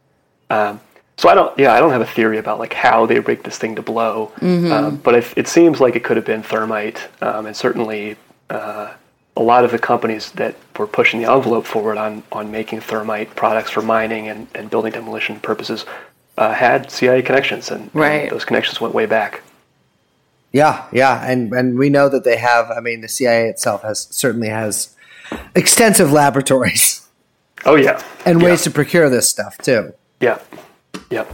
Um, 0.50 0.80
so 1.18 1.30
I 1.30 1.34
don't, 1.34 1.58
yeah, 1.58 1.74
I 1.74 1.80
don't 1.80 1.92
have 1.92 2.02
a 2.02 2.06
theory 2.06 2.38
about 2.38 2.60
like 2.60 2.74
how 2.74 3.06
they 3.06 3.20
rigged 3.20 3.46
this 3.46 3.58
thing 3.58 3.76
to 3.78 3.82
blow, 3.82 4.32
um, 4.42 4.98
but 4.98 5.16
it, 5.16 5.34
it 5.38 5.48
seems 5.48 5.80
like 5.80 5.96
it 5.96 6.04
could 6.04 6.18
have 6.18 6.26
been 6.26 6.44
thermite, 6.44 7.08
um, 7.22 7.46
and 7.48 7.56
certainly. 7.56 8.18
Uh, 8.50 8.94
a 9.38 9.41
lot 9.41 9.66
of 9.66 9.72
the 9.72 9.80
companies 9.80 10.32
that 10.32 10.56
were 10.78 10.88
pushing 10.88 11.22
the 11.22 11.32
envelope 11.32 11.66
forward 11.66 11.98
on, 11.98 12.24
on 12.32 12.52
making 12.52 12.80
thermite 12.82 13.36
products 13.36 13.70
for 13.70 13.82
mining 13.82 14.28
and, 14.28 14.48
and 14.56 14.70
building 14.70 14.91
demolition 14.94 15.40
purposes 15.40 15.86
uh, 16.38 16.53
had 16.53 16.91
CIA 16.91 17.22
connections, 17.22 17.72
and, 17.72 17.90
and 17.94 18.32
those 18.32 18.45
connections 18.45 18.80
went 18.82 18.94
way 18.94 19.06
back. 19.06 19.41
Yeah, 20.52 20.86
yeah, 20.91 21.26
and 21.30 21.52
and 21.53 21.78
we 21.78 21.90
know 21.90 22.07
that 22.10 22.24
they 22.24 22.38
have. 22.38 22.72
I 22.72 22.80
mean, 22.80 23.02
the 23.02 23.10
CIA 23.10 23.48
itself 23.49 23.82
has 23.84 24.07
certainly 24.12 24.48
has 24.49 24.95
extensive 25.53 26.12
laboratories 26.12 27.06
Oh 27.66 27.76
yeah, 27.76 28.02
and 28.26 28.40
yeah. 28.40 28.45
ways 28.45 28.64
to 28.64 28.72
procure 28.72 29.10
this 29.10 29.28
stuff 29.28 29.57
too. 29.57 29.94
yeah, 30.22 30.40
yep. 31.10 31.28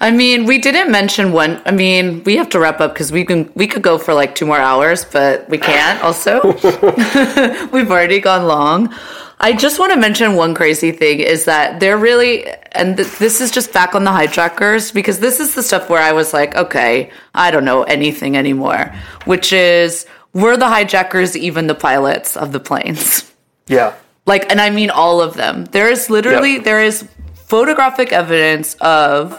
I 0.00 0.10
mean, 0.10 0.44
we 0.44 0.58
didn't 0.58 0.90
mention 0.90 1.32
one. 1.32 1.60
I 1.64 1.70
mean, 1.70 2.22
we 2.24 2.36
have 2.36 2.48
to 2.50 2.58
wrap 2.58 2.80
up 2.80 2.94
because 2.94 3.10
we 3.12 3.24
can 3.24 3.50
we 3.54 3.66
could 3.66 3.82
go 3.82 3.98
for 3.98 4.12
like 4.14 4.34
two 4.34 4.46
more 4.46 4.58
hours, 4.58 5.04
but 5.04 5.48
we 5.48 5.58
can't. 5.58 6.02
Also, 6.02 6.42
we've 7.72 7.90
already 7.90 8.20
gone 8.20 8.46
long. 8.46 8.92
I 9.40 9.52
just 9.52 9.78
want 9.78 9.92
to 9.92 9.98
mention 9.98 10.34
one 10.36 10.54
crazy 10.54 10.92
thing 10.92 11.20
is 11.20 11.44
that 11.44 11.80
they're 11.80 11.98
really, 11.98 12.46
and 12.72 12.96
th- 12.96 13.18
this 13.18 13.40
is 13.40 13.50
just 13.50 13.72
back 13.72 13.94
on 13.94 14.04
the 14.04 14.12
hijackers 14.12 14.92
because 14.92 15.18
this 15.18 15.40
is 15.40 15.54
the 15.54 15.62
stuff 15.62 15.90
where 15.90 16.00
I 16.00 16.12
was 16.12 16.32
like, 16.32 16.54
okay, 16.56 17.10
I 17.34 17.50
don't 17.50 17.64
know 17.64 17.82
anything 17.82 18.36
anymore. 18.36 18.94
Which 19.26 19.52
is, 19.52 20.06
were 20.32 20.56
the 20.56 20.68
hijackers 20.68 21.36
even 21.36 21.66
the 21.66 21.74
pilots 21.74 22.36
of 22.36 22.52
the 22.52 22.60
planes? 22.60 23.30
Yeah, 23.66 23.94
like 24.26 24.50
and 24.50 24.60
i 24.60 24.70
mean 24.70 24.88
all 24.90 25.20
of 25.20 25.34
them 25.34 25.64
there 25.66 25.90
is 25.90 26.08
literally 26.08 26.54
Yep. 26.54 26.64
there 26.64 26.82
is 26.82 27.06
photographic 27.34 28.12
evidence 28.12 28.74
of 28.80 29.32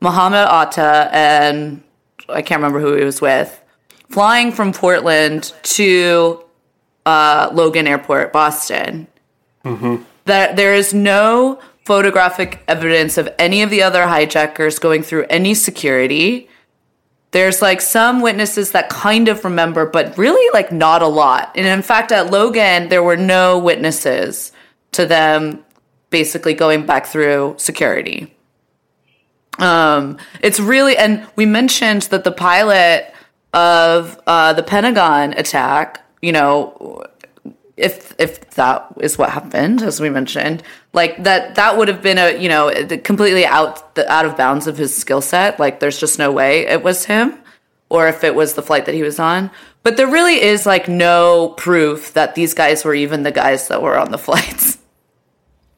muhammad 0.00 0.46
atta 0.48 1.08
and 1.12 1.82
i 2.28 2.42
can't 2.42 2.60
remember 2.60 2.80
who 2.80 2.94
he 2.94 3.04
was 3.04 3.20
with 3.20 3.60
flying 4.10 4.52
from 4.52 4.72
portland 4.72 5.52
to 5.62 6.42
uh, 7.06 7.48
logan 7.52 7.86
airport 7.86 8.32
boston 8.32 9.06
that 10.24 10.56
there 10.56 10.74
is 10.74 10.92
no 10.92 11.60
photographic 11.84 12.62
evidence 12.66 13.16
of 13.16 13.28
any 13.38 13.62
of 13.62 13.70
the 13.70 13.82
other 13.82 14.06
hijackers 14.06 14.78
going 14.78 15.02
through 15.02 15.24
any 15.30 15.54
security 15.54 16.48
there's 17.36 17.60
like 17.60 17.80
some 17.80 18.22
witnesses 18.22 18.72
that 18.72 18.88
kind 18.88 19.28
of 19.28 19.44
remember, 19.44 19.84
but 19.84 20.16
really 20.16 20.50
like 20.54 20.72
not 20.72 21.02
a 21.02 21.06
lot. 21.06 21.52
And 21.54 21.66
in 21.66 21.82
fact, 21.82 22.10
at 22.10 22.30
Logan, 22.30 22.88
there 22.88 23.02
were 23.02 23.16
no 23.16 23.58
witnesses 23.58 24.52
to 24.92 25.04
them 25.04 25.62
basically 26.08 26.54
going 26.54 26.86
back 26.86 27.04
through 27.04 27.54
security. 27.58 28.34
Um, 29.58 30.18
it's 30.40 30.60
really, 30.60 30.96
and 30.96 31.26
we 31.36 31.46
mentioned 31.46 32.02
that 32.02 32.24
the 32.24 32.32
pilot 32.32 33.12
of 33.52 34.20
uh, 34.26 34.52
the 34.52 34.62
Pentagon 34.62 35.32
attack, 35.32 36.04
you 36.20 36.32
know, 36.32 37.02
if 37.76 38.14
if 38.18 38.50
that 38.52 38.86
is 39.00 39.18
what 39.18 39.30
happened, 39.30 39.82
as 39.82 40.00
we 40.00 40.08
mentioned, 40.08 40.62
like 40.92 41.22
that 41.24 41.56
that 41.56 41.76
would 41.76 41.88
have 41.88 42.02
been 42.02 42.18
a 42.18 42.38
you 42.38 42.48
know 42.48 42.72
completely 43.04 43.44
out 43.44 43.94
the 43.94 44.10
out 44.10 44.24
of 44.24 44.36
bounds 44.36 44.66
of 44.66 44.78
his 44.78 44.96
skill 44.96 45.20
set. 45.20 45.60
Like 45.60 45.80
there's 45.80 45.98
just 45.98 46.18
no 46.18 46.32
way 46.32 46.66
it 46.66 46.82
was 46.82 47.04
him, 47.04 47.38
or 47.90 48.08
if 48.08 48.24
it 48.24 48.34
was 48.34 48.54
the 48.54 48.62
flight 48.62 48.86
that 48.86 48.94
he 48.94 49.02
was 49.02 49.18
on. 49.18 49.50
But 49.82 49.96
there 49.96 50.06
really 50.06 50.42
is 50.42 50.66
like 50.66 50.88
no 50.88 51.50
proof 51.50 52.14
that 52.14 52.34
these 52.34 52.54
guys 52.54 52.84
were 52.84 52.94
even 52.94 53.22
the 53.22 53.30
guys 53.30 53.68
that 53.68 53.82
were 53.82 53.98
on 53.98 54.10
the 54.10 54.18
flights 54.26 54.78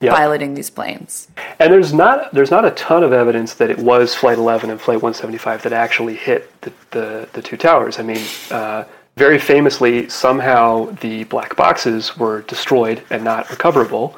yeah. 0.00 0.12
piloting 0.14 0.54
these 0.54 0.70
planes. 0.70 1.28
And 1.58 1.72
there's 1.72 1.92
not 1.92 2.32
there's 2.32 2.50
not 2.50 2.64
a 2.64 2.70
ton 2.72 3.02
of 3.02 3.12
evidence 3.12 3.54
that 3.54 3.70
it 3.70 3.78
was 3.78 4.14
Flight 4.14 4.38
11 4.38 4.70
and 4.70 4.80
Flight 4.80 5.02
175 5.02 5.62
that 5.62 5.72
actually 5.72 6.14
hit 6.16 6.60
the 6.62 6.72
the, 6.90 7.28
the 7.32 7.42
two 7.42 7.56
towers. 7.56 7.98
I 7.98 8.02
mean, 8.02 8.24
uh, 8.50 8.84
very 9.16 9.38
famously, 9.38 10.08
somehow 10.08 10.86
the 11.00 11.24
black 11.24 11.56
boxes 11.56 12.16
were 12.16 12.42
destroyed 12.42 13.02
and 13.10 13.24
not 13.24 13.50
recoverable, 13.50 14.16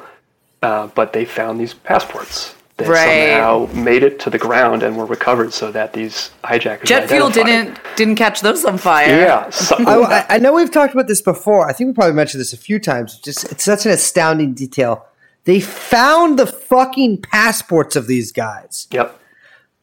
uh, 0.61 0.87
but 0.87 1.13
they 1.13 1.25
found 1.25 1.59
these 1.59 1.73
passports 1.73 2.53
that 2.77 2.87
Right. 2.87 3.31
somehow 3.31 3.67
made 3.73 4.03
it 4.03 4.19
to 4.19 4.29
the 4.29 4.37
ground 4.37 4.83
and 4.83 4.95
were 4.95 5.05
recovered, 5.05 5.53
so 5.53 5.71
that 5.71 5.93
these 5.93 6.29
hijackers 6.43 6.87
Jet 6.87 7.09
fuel 7.09 7.29
didn't 7.31 7.79
didn't 7.95 8.15
catch 8.15 8.41
those 8.41 8.63
on 8.65 8.77
fire. 8.77 9.07
Yeah, 9.07 9.49
so, 9.67 9.75
I, 9.79 10.19
I- 10.19 10.25
I 10.35 10.37
know 10.37 10.53
we've 10.53 10.71
talked 10.71 10.93
about 10.93 11.07
this 11.07 11.21
before. 11.21 11.67
I 11.67 11.73
think 11.73 11.87
we 11.87 11.93
probably 11.93 12.13
mentioned 12.13 12.39
this 12.41 12.53
a 12.53 12.57
few 12.57 12.77
times. 12.79 13.17
Just 13.17 13.43
it's 13.51 13.63
such 13.63 13.85
an 13.87 13.91
astounding 13.91 14.53
detail. 14.53 15.07
They 15.45 15.59
found 15.59 16.37
the 16.37 16.45
fucking 16.47 17.21
passports 17.23 17.95
of 17.95 18.07
these 18.07 18.31
guys. 18.31 18.87
yep. 18.91 19.17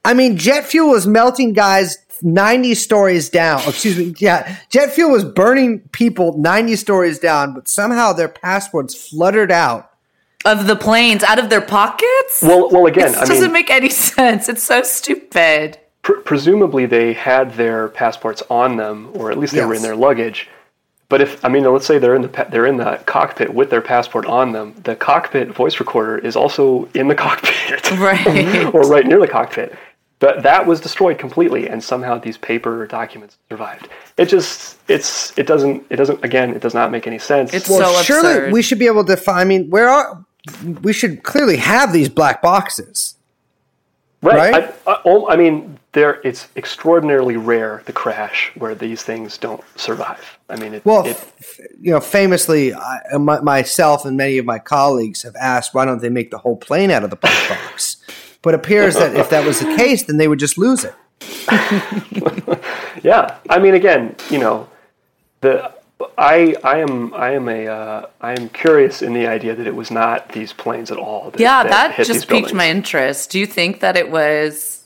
I 0.05 0.14
mean, 0.14 0.36
jet 0.36 0.64
fuel 0.64 0.90
was 0.90 1.06
melting 1.06 1.52
guys 1.52 1.98
90 2.22 2.74
stories 2.76 3.28
down. 3.28 3.60
Oh, 3.66 3.70
excuse 3.70 3.98
me. 3.98 4.14
Yeah. 4.18 4.56
Jet 4.70 4.93
fuel 4.93 5.10
was 5.10 5.24
burning 5.24 5.80
people 5.93 6.36
90 6.39 6.76
stories 6.76 7.18
down, 7.18 7.52
but 7.55 7.68
somehow 7.68 8.12
their 8.12 8.28
passports 8.28 8.94
fluttered 8.94 9.51
out. 9.52 9.90
Of 10.44 10.66
the 10.68 10.76
planes 10.76 11.24
out 11.24 11.39
of 11.40 11.51
their 11.51 11.60
pockets? 11.60 12.40
Well, 12.43 12.70
well, 12.70 12.86
again, 12.86 13.10
This 13.12 13.20
I 13.22 13.24
doesn't 13.26 13.43
mean, 13.47 13.52
make 13.52 13.70
any 13.70 13.90
sense. 13.90 14.48
It's 14.48 14.62
so 14.62 14.82
stupid. 14.82 15.78
pr- 16.02 16.20
presumably 16.24 16.86
they 16.86 17.12
had 17.12 17.55
their 17.55 17.89
passports 17.89 18.43
on 18.48 18.76
them, 18.76 19.10
or 19.14 19.30
at 19.32 19.39
least 19.39 19.52
they 19.52 19.64
were 19.64 19.74
in 19.74 19.82
their 19.82 19.97
luggage. 19.97 20.48
But 21.10 21.22
if 21.22 21.43
I 21.44 21.48
mean, 21.48 21.64
let's 21.64 21.86
say 21.86 21.98
they're 21.98 22.14
in 22.14 22.22
the 22.22 22.47
they're 22.51 22.66
in 22.66 22.76
the 22.76 23.01
cockpit 23.06 23.55
with 23.55 23.70
their 23.70 23.80
passport 23.80 24.26
on 24.26 24.52
them, 24.52 24.74
the 24.85 24.94
cockpit 24.94 25.48
voice 25.48 25.80
recorder 25.80 26.18
is 26.18 26.36
also 26.36 26.85
in 26.94 27.09
the 27.09 27.14
cockpit, 27.26 27.90
Right. 27.93 28.74
or 28.74 28.82
right 28.82 29.06
near 29.06 29.18
the 29.18 29.28
cockpit. 29.28 29.74
But 30.20 30.43
that 30.43 30.66
was 30.66 30.80
destroyed 30.80 31.16
completely, 31.18 31.68
and 31.68 31.82
somehow 31.82 32.18
these 32.18 32.36
paper 32.36 32.86
documents 32.89 33.39
survived. 33.48 33.89
It 34.18 34.26
just 34.26 34.76
it's 34.89 35.36
it 35.39 35.47
doesn't 35.47 35.86
it 35.90 35.97
doesn't 35.97 36.22
again 36.24 36.51
it 36.55 36.60
does 36.60 36.74
not 36.74 36.90
make 36.90 37.06
any 37.06 37.18
sense. 37.18 37.55
It's 37.55 37.70
Well, 37.70 37.94
so 37.94 38.02
surely 38.02 38.32
absurd. 38.32 38.52
we 38.52 38.60
should 38.60 38.78
be 38.78 38.86
able 38.86 39.05
to 39.05 39.16
find. 39.16 39.39
I 39.40 39.44
mean, 39.44 39.70
where 39.70 39.89
are 39.89 40.24
we 40.82 40.93
should 40.93 41.22
clearly 41.22 41.56
have 41.56 41.93
these 41.93 42.09
black 42.09 42.43
boxes. 42.43 43.14
Right. 44.20 44.52
Right? 44.52 44.74
I, 44.86 44.93
I, 44.93 45.01
oh, 45.05 45.28
I 45.28 45.36
mean, 45.36 45.78
there 45.99 46.20
it's 46.23 46.49
extraordinarily 46.55 47.37
rare 47.37 47.83
the 47.87 47.93
crash 47.93 48.53
where 48.55 48.75
these 48.75 49.03
things 49.03 49.37
don't 49.37 49.62
survive. 49.77 50.39
I 50.49 50.57
mean, 50.57 50.75
it, 50.75 50.85
Well, 50.85 51.05
it, 51.05 51.33
you 51.81 51.91
know, 51.91 52.01
famously, 52.01 52.73
I, 52.73 53.16
my, 53.19 53.41
myself 53.41 54.05
and 54.05 54.16
many 54.16 54.39
of 54.39 54.47
my 54.47 54.61
colleagues 54.61 55.23
have 55.23 55.35
asked, 55.37 55.75
why 55.75 55.85
don't 55.85 56.01
they 56.01 56.09
make 56.09 56.31
the 56.31 56.39
whole 56.39 56.57
plane 56.57 56.91
out 56.91 57.03
of 57.03 57.11
the 57.11 57.16
black 57.16 57.49
box? 57.49 57.97
But 58.43 58.55
it 58.55 58.61
appears 58.61 58.95
that 58.95 59.16
if 59.16 59.29
that 59.31 59.45
was 59.45 59.59
the 59.59 59.77
case, 59.77 60.05
then 60.05 60.16
they 60.16 60.29
would 60.29 60.39
just 60.39 60.57
lose 60.57 60.85
it. 60.85 60.95
yeah. 63.03 63.37
I 63.51 63.59
mean, 63.59 63.75
again, 63.75 64.15
you 64.31 64.39
know, 64.39 64.69
the 65.41 65.73
I 66.16 66.55
I 66.62 66.79
am 66.79 67.12
I 67.12 67.33
am 67.33 67.49
a 67.49 67.66
uh, 67.66 68.07
I 68.20 68.39
am 68.39 68.49
curious 68.51 69.03
in 69.03 69.15
the 69.15 69.27
idea 69.27 69.57
that 69.57 69.66
it 69.66 69.75
was 69.75 69.91
not 69.91 70.31
these 70.31 70.53
planes 70.53 70.93
at 70.93 70.99
all. 70.99 71.33
That, 71.33 71.41
yeah, 71.41 71.65
that, 71.65 71.95
hit 71.95 72.07
just 72.07 72.20
these 72.20 72.25
piqued 72.25 72.55
my 72.55 72.70
interest. 72.70 73.31
Do 73.31 73.41
you 73.41 73.47
think 73.47 73.81
that 73.81 73.97
it 73.97 74.09
was 74.09 74.77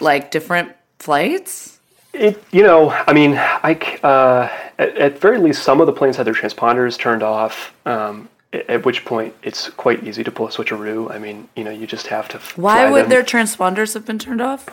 like 0.00 0.30
different 0.30 0.72
flights? 0.98 1.78
It, 2.12 2.42
you 2.50 2.62
know, 2.62 2.90
I 2.90 3.12
mean, 3.12 3.34
I, 3.36 3.74
uh, 4.02 4.48
at, 4.78 4.96
at 4.96 5.18
very 5.20 5.38
least 5.38 5.62
some 5.62 5.80
of 5.80 5.86
the 5.86 5.92
planes 5.92 6.16
had 6.16 6.26
their 6.26 6.34
transponders 6.34 6.98
turned 6.98 7.22
off. 7.22 7.72
Um, 7.86 8.28
a- 8.52 8.70
at 8.70 8.84
which 8.84 9.04
point, 9.04 9.34
it's 9.42 9.68
quite 9.70 10.02
easy 10.04 10.24
to 10.24 10.30
pull 10.30 10.48
a 10.48 10.50
switcheroo. 10.50 11.10
I 11.10 11.18
mean, 11.18 11.48
you 11.54 11.64
know, 11.64 11.70
you 11.70 11.86
just 11.86 12.06
have 12.08 12.28
to. 12.30 12.38
Why 12.60 12.90
would 12.90 13.04
them. 13.04 13.10
their 13.10 13.22
transponders 13.22 13.94
have 13.94 14.06
been 14.06 14.18
turned 14.18 14.40
off? 14.40 14.66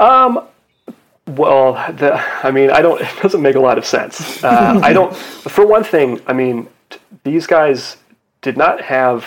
Um, 0.00 0.40
Well, 1.28 1.72
the, 1.96 2.14
I 2.46 2.50
mean, 2.50 2.70
I 2.70 2.82
don't. 2.82 3.00
It 3.16 3.22
doesn't 3.22 3.42
make 3.42 3.56
a 3.56 3.60
lot 3.60 3.78
of 3.78 3.86
sense. 3.86 4.42
Uh, 4.44 4.80
I 4.82 4.92
don't. 4.92 5.14
For 5.54 5.66
one 5.66 5.84
thing, 5.84 6.20
I 6.26 6.32
mean, 6.32 6.68
t- 6.90 6.98
these 7.24 7.46
guys 7.46 7.96
did 8.42 8.56
not 8.56 8.80
have 8.80 9.24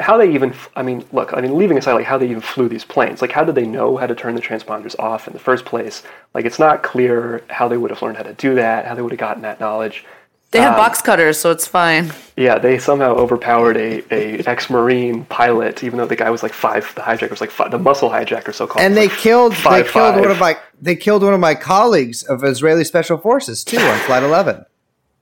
how 0.00 0.16
they 0.16 0.32
even, 0.32 0.54
i 0.76 0.82
mean, 0.82 1.04
look, 1.12 1.32
I 1.34 1.40
mean, 1.40 1.56
leaving 1.58 1.78
aside 1.78 1.94
like 1.94 2.06
how 2.06 2.18
they 2.18 2.26
even 2.30 2.40
flew 2.40 2.68
these 2.68 2.84
planes, 2.84 3.20
like 3.22 3.32
how 3.32 3.44
did 3.44 3.54
they 3.56 3.66
know 3.66 3.96
how 3.96 4.06
to 4.06 4.14
turn 4.14 4.34
the 4.34 4.40
transponders 4.40 4.98
off 4.98 5.26
in 5.26 5.32
the 5.32 5.38
first 5.40 5.64
place? 5.64 6.02
Like 6.34 6.44
it's 6.44 6.58
not 6.58 6.82
clear 6.82 7.42
how 7.50 7.68
they 7.68 7.76
would 7.76 7.90
have 7.90 8.02
learned 8.02 8.16
how 8.16 8.22
to 8.24 8.34
do 8.34 8.54
that, 8.56 8.86
how 8.86 8.94
they 8.94 9.02
would 9.02 9.12
have 9.12 9.18
gotten 9.20 9.42
that 9.42 9.60
knowledge. 9.60 10.04
They 10.52 10.58
Um, 10.58 10.64
have 10.64 10.76
box 10.76 11.00
cutters, 11.02 11.38
so 11.40 11.50
it's 11.50 11.66
fine. 11.66 12.12
Yeah, 12.36 12.58
they 12.58 12.78
somehow 12.78 13.14
overpowered 13.14 13.76
a, 13.76 14.02
a 14.14 14.38
ex-marine 14.46 15.24
pilot, 15.26 15.82
even 15.82 15.98
though 15.98 16.06
the 16.06 16.16
guy 16.16 16.30
was 16.30 16.42
like 16.42 16.52
five. 16.52 16.92
The 16.94 17.00
hijacker 17.02 17.30
was 17.30 17.40
like 17.40 17.50
five, 17.50 17.70
the 17.70 17.78
muscle 17.78 18.10
hijacker, 18.10 18.54
so 18.54 18.66
called. 18.66 18.82
And 18.84 18.96
they 18.96 19.08
killed 19.08 19.52
they 19.68 19.82
Five, 19.84 19.88
killed 19.88 20.16
one 20.16 20.30
of 20.30 20.38
my 20.38 20.58
they 20.80 20.96
killed 20.96 21.22
one 21.22 21.34
of 21.34 21.40
my 21.40 21.54
colleagues 21.54 22.22
of 22.22 22.44
Israeli 22.44 22.84
special 22.84 23.18
forces 23.18 23.64
too 23.64 23.78
on 23.78 23.98
flight 24.00 24.22
11. 24.22 24.64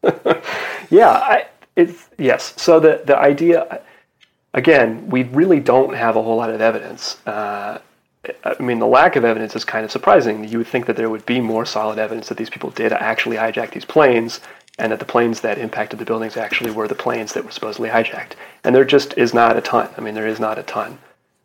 Yeah, 0.90 1.10
I, 1.10 1.46
it's 1.76 2.08
yes. 2.18 2.54
So 2.56 2.80
the 2.80 3.02
the 3.04 3.16
idea, 3.18 3.80
again, 4.54 5.08
we 5.08 5.24
really 5.24 5.60
don't 5.60 5.94
have 5.94 6.16
a 6.16 6.22
whole 6.22 6.36
lot 6.36 6.50
of 6.50 6.60
evidence. 6.60 7.24
Uh, 7.26 7.78
I 8.44 8.60
mean, 8.60 8.78
the 8.78 8.86
lack 8.86 9.16
of 9.16 9.24
evidence 9.24 9.56
is 9.56 9.64
kind 9.64 9.84
of 9.84 9.90
surprising. 9.90 10.46
You 10.46 10.58
would 10.58 10.66
think 10.66 10.86
that 10.86 10.96
there 10.96 11.08
would 11.08 11.24
be 11.24 11.40
more 11.40 11.64
solid 11.64 11.98
evidence 11.98 12.28
that 12.28 12.36
these 12.36 12.50
people 12.50 12.70
did 12.70 12.92
actually 12.92 13.36
hijack 13.36 13.72
these 13.72 13.84
planes, 13.84 14.40
and 14.78 14.92
that 14.92 14.98
the 14.98 15.04
planes 15.04 15.40
that 15.40 15.58
impacted 15.58 15.98
the 15.98 16.04
buildings 16.04 16.36
actually 16.36 16.70
were 16.70 16.88
the 16.88 16.94
planes 16.94 17.32
that 17.32 17.44
were 17.44 17.50
supposedly 17.50 17.88
hijacked. 17.88 18.32
And 18.64 18.74
there 18.74 18.84
just 18.84 19.16
is 19.16 19.32
not 19.32 19.56
a 19.56 19.60
ton. 19.60 19.88
I 19.96 20.00
mean, 20.00 20.14
there 20.14 20.26
is 20.26 20.40
not 20.40 20.58
a 20.58 20.62
ton, 20.62 20.98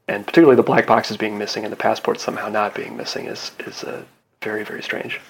and 0.08 0.26
particularly 0.26 0.56
the 0.58 0.64
black 0.64 0.86
boxes 0.86 1.18
being 1.18 1.38
missing 1.38 1.64
and 1.64 1.72
the 1.72 1.78
passports 1.78 2.24
somehow 2.24 2.50
not 2.50 2.76
being 2.76 2.98
missing 2.98 3.26
is 3.26 3.52
is 3.60 3.84
uh, 3.84 4.04
very 4.42 4.64
very 4.64 4.84
strange. 4.84 5.22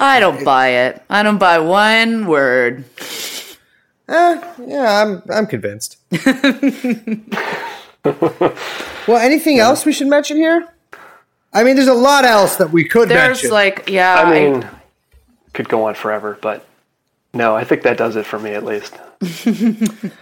I 0.00 0.18
don't 0.18 0.44
buy 0.44 0.68
it. 0.68 1.02
I 1.08 1.22
don't 1.22 1.38
buy 1.38 1.60
one 1.60 2.26
word. 2.26 2.84
Eh, 4.08 4.54
yeah, 4.66 5.02
I'm 5.02 5.22
I'm 5.30 5.46
convinced. 5.46 5.96
well, 8.04 9.18
anything 9.18 9.58
else 9.58 9.86
we 9.86 9.92
should 9.92 10.08
mention 10.08 10.36
here? 10.36 10.68
I 11.52 11.64
mean, 11.64 11.76
there's 11.76 11.88
a 11.88 11.94
lot 11.94 12.24
else 12.24 12.56
that 12.56 12.70
we 12.70 12.84
could 12.84 13.08
mention. 13.08 13.16
There's 13.16 13.42
mention. 13.42 13.50
like, 13.50 13.88
yeah, 13.88 14.16
I 14.16 14.30
mean, 14.30 14.68
could 15.52 15.68
go 15.68 15.84
on 15.84 15.94
forever, 15.94 16.38
but 16.42 16.66
no, 17.32 17.54
I 17.56 17.64
think 17.64 17.82
that 17.82 17.96
does 17.96 18.16
it 18.16 18.26
for 18.26 18.38
me 18.38 18.50
at 18.50 18.64
least. 18.64 18.94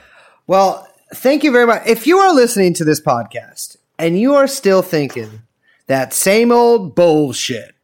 Well, 0.46 0.88
thank 1.14 1.44
you 1.44 1.52
very 1.52 1.66
much. 1.66 1.82
If 1.86 2.06
you 2.06 2.18
are 2.18 2.34
listening 2.34 2.74
to 2.74 2.84
this 2.84 3.00
podcast 3.00 3.76
and 3.98 4.18
you 4.18 4.34
are 4.34 4.48
still 4.48 4.82
thinking 4.82 5.42
that 5.86 6.12
same 6.12 6.50
old 6.50 6.94
bullshit 6.94 7.74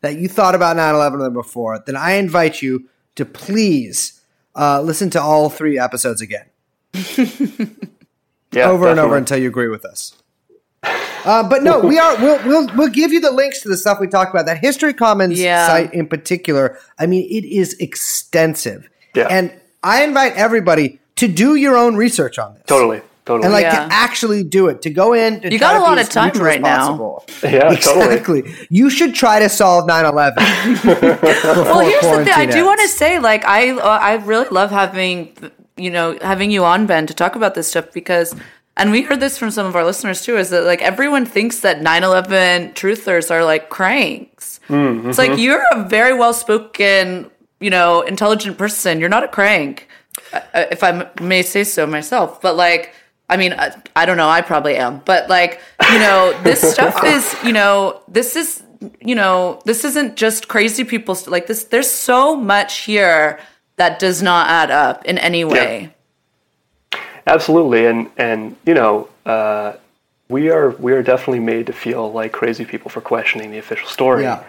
that 0.00 0.16
you 0.16 0.28
thought 0.28 0.54
about 0.54 0.76
9 0.76 0.94
11 0.94 1.32
before, 1.32 1.82
then 1.84 1.96
I 1.96 2.12
invite 2.12 2.62
you 2.62 2.88
to 3.16 3.24
please 3.24 4.17
uh, 4.58 4.82
listen 4.82 5.10
to 5.10 5.20
all 5.22 5.48
three 5.50 5.78
episodes 5.78 6.20
again, 6.20 6.46
Yeah, 8.52 8.70
over 8.70 8.88
and 8.88 8.98
over 8.98 9.16
until 9.16 9.38
you 9.38 9.48
agree 9.48 9.68
with 9.68 9.84
us. 9.84 10.14
Uh, 10.82 11.46
but 11.46 11.62
no, 11.62 11.80
we 11.80 11.98
are. 11.98 12.16
We'll, 12.16 12.38
we'll 12.46 12.76
we'll 12.76 12.88
give 12.88 13.12
you 13.12 13.20
the 13.20 13.30
links 13.32 13.60
to 13.62 13.68
the 13.68 13.76
stuff 13.76 13.98
we 14.00 14.06
talked 14.06 14.30
about. 14.32 14.46
That 14.46 14.58
History 14.58 14.94
Commons 14.94 15.38
Yeah. 15.38 15.66
site 15.66 15.92
in 15.92 16.06
particular. 16.06 16.78
I 16.98 17.06
mean, 17.06 17.24
it 17.30 17.44
is 17.44 17.74
extensive, 17.74 18.88
Yeah. 19.14 19.26
and 19.28 19.52
I 19.82 20.04
invite 20.04 20.34
everybody 20.36 20.98
to 21.16 21.28
do 21.28 21.56
your 21.56 21.76
own 21.76 21.96
research 21.96 22.38
on 22.38 22.54
this. 22.54 22.62
Totally, 22.66 23.02
totally. 23.28 23.44
and 23.44 23.52
like 23.52 23.68
Yeah. 23.68 23.86
to 23.86 23.92
actually 24.06 24.42
do 24.56 24.66
it 24.70 24.82
to 24.86 24.90
go 24.90 25.12
in 25.22 25.40
to 25.42 25.52
You 25.52 25.58
got 25.60 25.76
a 25.76 25.84
lot 25.88 25.98
of 26.02 26.08
time 26.08 26.28
neutral 26.34 26.46
right 26.50 26.60
now. 26.60 26.78
possible. 26.78 27.14
yeah, 27.44 27.68
totally. 27.76 28.04
exactly 28.16 28.40
you 28.80 28.86
should 28.90 29.12
try 29.14 29.36
to 29.44 29.48
solve 29.48 29.86
9-11 29.86 30.34
well, 31.70 31.80
here's 31.80 32.02
the 32.02 32.24
thing. 32.24 32.34
I 32.34 32.46
do 32.46 32.64
want 32.64 32.80
to 32.80 32.88
to 32.88 32.94
say, 33.04 33.18
like, 33.18 33.44
I 33.44 33.70
uh, 33.70 33.98
I 34.10 34.12
really 34.24 34.48
love 34.50 34.70
having 34.70 35.34
you 35.76 35.90
know 35.90 36.16
having 36.22 36.50
you 36.50 36.64
on 36.64 36.86
Ben 36.86 37.06
to 37.06 37.14
talk 37.14 37.34
about 37.36 37.52
this 37.54 37.66
stuff 37.68 37.92
because, 37.92 38.34
and 38.76 38.90
we 38.94 39.02
heard 39.02 39.20
this 39.20 39.36
from 39.36 39.50
some 39.50 39.66
of 39.66 39.74
our 39.76 39.84
listeners 39.84 40.22
too, 40.22 40.36
is 40.38 40.48
that 40.50 40.64
like 40.64 40.80
everyone 40.80 41.26
thinks 41.26 41.60
that 41.66 41.80
9/11 41.82 42.72
truthers 42.74 43.30
are 43.30 43.44
like 43.44 43.68
cranks. 43.68 44.60
Mm-hmm. 44.68 45.08
It's 45.10 45.18
like 45.18 45.38
you're 45.38 45.62
a 45.72 45.84
very 45.88 46.14
well 46.14 46.32
spoken, 46.32 47.30
you 47.60 47.70
know, 47.70 48.02
intelligent 48.02 48.56
person. 48.56 49.00
You're 49.00 49.08
not 49.18 49.24
a 49.24 49.28
crank, 49.28 49.88
uh, 50.32 50.40
if 50.70 50.82
I 50.82 51.10
may 51.20 51.42
say 51.42 51.64
so 51.64 51.86
myself. 51.86 52.40
But 52.40 52.56
like. 52.56 52.94
I 53.28 53.36
mean, 53.36 53.52
I, 53.52 53.74
I 53.94 54.06
don't 54.06 54.16
know. 54.16 54.28
I 54.28 54.40
probably 54.40 54.76
am, 54.76 55.00
but 55.04 55.28
like, 55.28 55.60
you 55.92 55.98
know, 55.98 56.38
this 56.42 56.60
stuff 56.74 57.04
is, 57.04 57.34
you 57.44 57.52
know, 57.52 58.00
this 58.08 58.36
is, 58.36 58.62
you 59.00 59.14
know, 59.14 59.60
this 59.64 59.84
isn't 59.84 60.16
just 60.16 60.48
crazy 60.48 60.84
people. 60.84 61.14
st- 61.14 61.30
Like 61.30 61.46
this, 61.46 61.64
there's 61.64 61.90
so 61.90 62.36
much 62.36 62.78
here 62.80 63.38
that 63.76 63.98
does 63.98 64.22
not 64.22 64.48
add 64.48 64.70
up 64.70 65.04
in 65.04 65.18
any 65.18 65.44
way. 65.44 65.94
Absolutely, 67.26 67.86
and 67.86 68.10
and 68.16 68.56
you 68.64 68.74
know, 68.74 69.08
uh, 69.26 69.74
we 70.28 70.50
are 70.50 70.70
we 70.70 70.92
are 70.92 71.02
definitely 71.02 71.40
made 71.40 71.66
to 71.66 71.72
feel 71.72 72.10
like 72.10 72.32
crazy 72.32 72.64
people 72.64 72.90
for 72.90 73.00
questioning 73.02 73.50
the 73.50 73.58
official 73.58 73.88
story. 73.88 74.22
yeah 74.22 74.42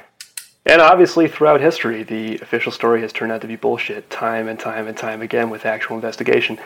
And 0.65 0.81
obviously, 0.81 1.27
throughout 1.27 1.59
history, 1.61 2.03
the 2.03 2.35
official 2.39 2.71
story 2.71 3.01
has 3.01 3.11
turned 3.11 3.31
out 3.31 3.41
to 3.41 3.47
be 3.47 3.55
bullshit 3.57 4.09
time 4.09 4.47
and 4.47 4.59
time 4.59 4.87
and 4.87 4.95
time 4.97 5.21
again 5.21 5.49
with 5.49 5.65
actual 5.65 5.95
investigation. 5.95 6.57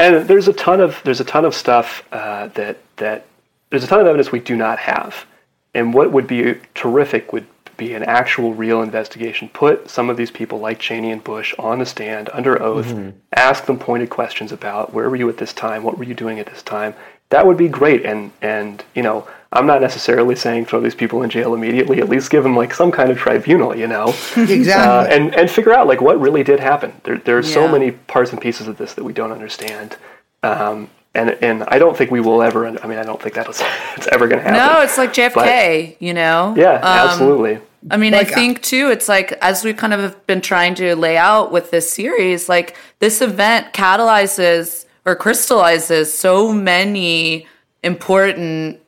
And 0.00 0.26
there's 0.26 0.48
a 0.48 0.54
ton 0.54 0.80
of 0.80 1.00
there's 1.04 1.20
a 1.20 1.24
ton 1.24 1.44
of 1.44 1.54
stuff 1.54 2.04
uh, 2.10 2.48
that 2.48 2.78
that 2.96 3.26
there's 3.68 3.84
a 3.84 3.86
ton 3.86 4.00
of 4.00 4.06
evidence 4.06 4.32
we 4.32 4.40
do 4.40 4.56
not 4.56 4.78
have. 4.78 5.26
And 5.74 5.92
what 5.92 6.10
would 6.10 6.26
be 6.26 6.54
terrific 6.74 7.32
would 7.34 7.46
be 7.76 7.92
an 7.94 8.02
actual 8.04 8.54
real 8.54 8.82
investigation. 8.82 9.48
Put 9.50 9.88
some 9.90 10.10
of 10.10 10.16
these 10.16 10.30
people 10.30 10.58
like 10.58 10.78
Cheney 10.78 11.12
and 11.12 11.22
Bush 11.22 11.54
on 11.58 11.78
the 11.78 11.86
stand 11.86 12.28
under 12.32 12.60
oath, 12.60 12.92
ask 13.34 13.66
them 13.66 13.78
pointed 13.78 14.10
questions 14.10 14.52
about 14.52 14.92
where 14.92 15.08
were 15.08 15.16
you 15.16 15.28
at 15.28 15.36
this 15.36 15.52
time, 15.52 15.82
what 15.82 15.96
were 15.96 16.04
you 16.04 16.14
doing 16.14 16.38
at 16.38 16.46
this 16.46 16.62
time. 16.62 16.94
That 17.30 17.46
would 17.46 17.56
be 17.56 17.68
great. 17.68 18.04
And 18.04 18.30
and 18.42 18.84
you 18.94 19.02
know, 19.02 19.26
I'm 19.52 19.66
not 19.66 19.80
necessarily 19.80 20.36
saying 20.36 20.66
throw 20.66 20.80
these 20.80 20.94
people 20.94 21.22
in 21.22 21.30
jail 21.30 21.54
immediately. 21.54 22.00
At 22.00 22.08
least 22.08 22.30
give 22.30 22.42
them 22.42 22.56
like 22.56 22.74
some 22.74 22.90
kind 22.92 23.10
of 23.10 23.18
tribunal, 23.18 23.76
you 23.76 23.86
know, 23.86 24.06
uh, 24.36 24.40
exactly 24.48 25.16
and 25.16 25.34
and 25.34 25.50
figure 25.50 25.72
out 25.72 25.86
like 25.86 26.00
what 26.00 26.20
really 26.20 26.42
did 26.44 26.60
happen. 26.60 26.92
There 27.04 27.18
there's 27.18 27.52
so 27.52 27.64
Yeah. 27.66 27.72
many 27.72 27.90
parts 27.92 28.32
and 28.32 28.40
pieces 28.40 28.68
of 28.68 28.76
this 28.78 28.94
that 28.94 29.04
we 29.04 29.12
don't 29.12 29.32
understand. 29.32 29.96
Um, 30.42 30.88
and 31.14 31.30
and 31.42 31.64
I 31.68 31.78
don't 31.78 31.96
think 31.96 32.10
we 32.10 32.20
will 32.20 32.42
ever. 32.42 32.66
I 32.66 32.86
mean, 32.86 32.98
I 32.98 33.02
don't 33.02 33.20
think 33.20 33.34
that's 33.34 33.60
it's 33.96 34.08
ever 34.12 34.28
going 34.28 34.42
to 34.42 34.48
happen. 34.48 34.74
No, 34.74 34.80
it's 34.82 34.96
like 34.98 35.12
JFK, 35.12 35.96
you 36.00 36.14
know? 36.14 36.54
yeah, 36.56 36.74
Um, 36.76 37.08
absolutely. 37.08 37.58
I 37.90 37.96
mean, 37.96 38.12
Like, 38.12 38.30
I 38.30 38.34
think 38.34 38.62
too, 38.62 38.90
it's 38.90 39.08
like 39.08 39.32
as 39.40 39.64
we 39.64 39.72
kind 39.72 39.94
of 39.94 40.00
have 40.00 40.26
been 40.26 40.40
trying 40.42 40.74
to 40.76 40.94
lay 40.94 41.16
out 41.16 41.50
with 41.50 41.70
this 41.70 41.90
series, 41.92 42.48
like 42.48 42.76
this 42.98 43.22
event 43.22 43.72
catalyzes 43.72 44.84
or 45.04 45.16
crystallizes 45.16 46.12
so 46.12 46.52
many 46.52 47.46
important, 47.82 48.80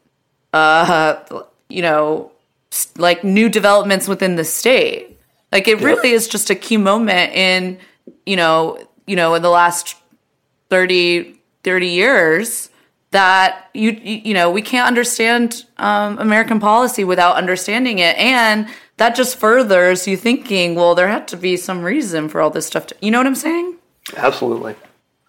uh, 0.52 1.42
you 1.68 1.82
know, 1.82 2.30
like 2.96 3.24
new 3.24 3.48
developments 3.48 4.08
within 4.08 4.36
the 4.36 4.44
state. 4.44 5.18
Like 5.50 5.68
it 5.68 5.80
really 5.80 6.10
is 6.10 6.28
just 6.28 6.48
a 6.50 6.54
key 6.54 6.78
moment 6.78 7.34
in, 7.34 7.78
you 8.24 8.36
know, 8.36 8.78
you 9.06 9.16
know, 9.16 9.34
in 9.34 9.42
the 9.42 9.50
last 9.50 9.96
30, 10.70 11.38
30 11.62 11.86
years 11.86 12.70
that 13.12 13.68
you 13.74 13.90
you 14.02 14.22
you 14.24 14.34
know 14.34 14.50
we 14.50 14.62
can't 14.62 14.88
understand 14.88 15.64
um, 15.76 16.18
American 16.18 16.58
policy 16.58 17.04
without 17.04 17.36
understanding 17.36 17.98
it, 17.98 18.16
and 18.16 18.66
that 18.96 19.14
just 19.14 19.38
furthers 19.38 20.08
you 20.08 20.16
thinking. 20.16 20.74
Well, 20.74 20.94
there 20.94 21.08
had 21.08 21.28
to 21.28 21.36
be 21.36 21.56
some 21.56 21.82
reason 21.82 22.28
for 22.28 22.40
all 22.40 22.50
this 22.50 22.66
stuff. 22.66 22.86
To, 22.88 22.96
you 23.00 23.10
know 23.10 23.18
what 23.18 23.26
I'm 23.26 23.34
saying? 23.34 23.76
Absolutely. 24.16 24.74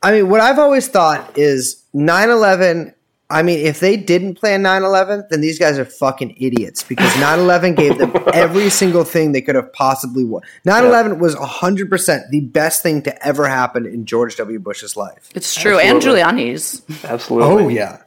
I 0.04 0.12
mean, 0.12 0.30
what 0.30 0.42
I've 0.42 0.60
always 0.60 0.88
thought 0.88 1.38
is 1.38 1.84
9 1.94 2.30
11. 2.30 2.94
I 3.30 3.42
mean, 3.42 3.66
if 3.66 3.80
they 3.80 3.98
didn't 3.98 4.36
plan 4.36 4.62
9 4.62 4.84
11, 4.84 5.26
then 5.32 5.42
these 5.42 5.58
guys 5.58 5.80
are 5.80 5.86
fucking 5.86 6.36
idiots 6.40 6.84
because 6.84 7.18
9 7.20 7.40
11 7.40 7.74
gave 7.84 7.98
them 7.98 8.14
every 8.34 8.70
single 8.70 9.06
thing 9.06 9.32
they 9.32 9.42
could 9.42 9.56
have 9.56 9.72
possibly 9.74 10.24
wanted. 10.24 10.50
9 10.66 10.86
11 10.86 11.20
was 11.20 11.36
100% 11.36 12.30
the 12.30 12.42
best 12.42 12.84
thing 12.84 13.02
to 13.04 13.26
ever 13.28 13.48
happen 13.48 13.86
in 13.86 14.06
George 14.06 14.36
W. 14.36 14.60
Bush's 14.60 14.96
life. 14.98 15.30
It's 15.34 15.56
true, 15.56 15.80
and 15.80 16.02
Giuliani's. 16.02 16.84
Absolutely. 17.06 17.50
Oh, 17.50 17.68
yeah. 17.70 18.04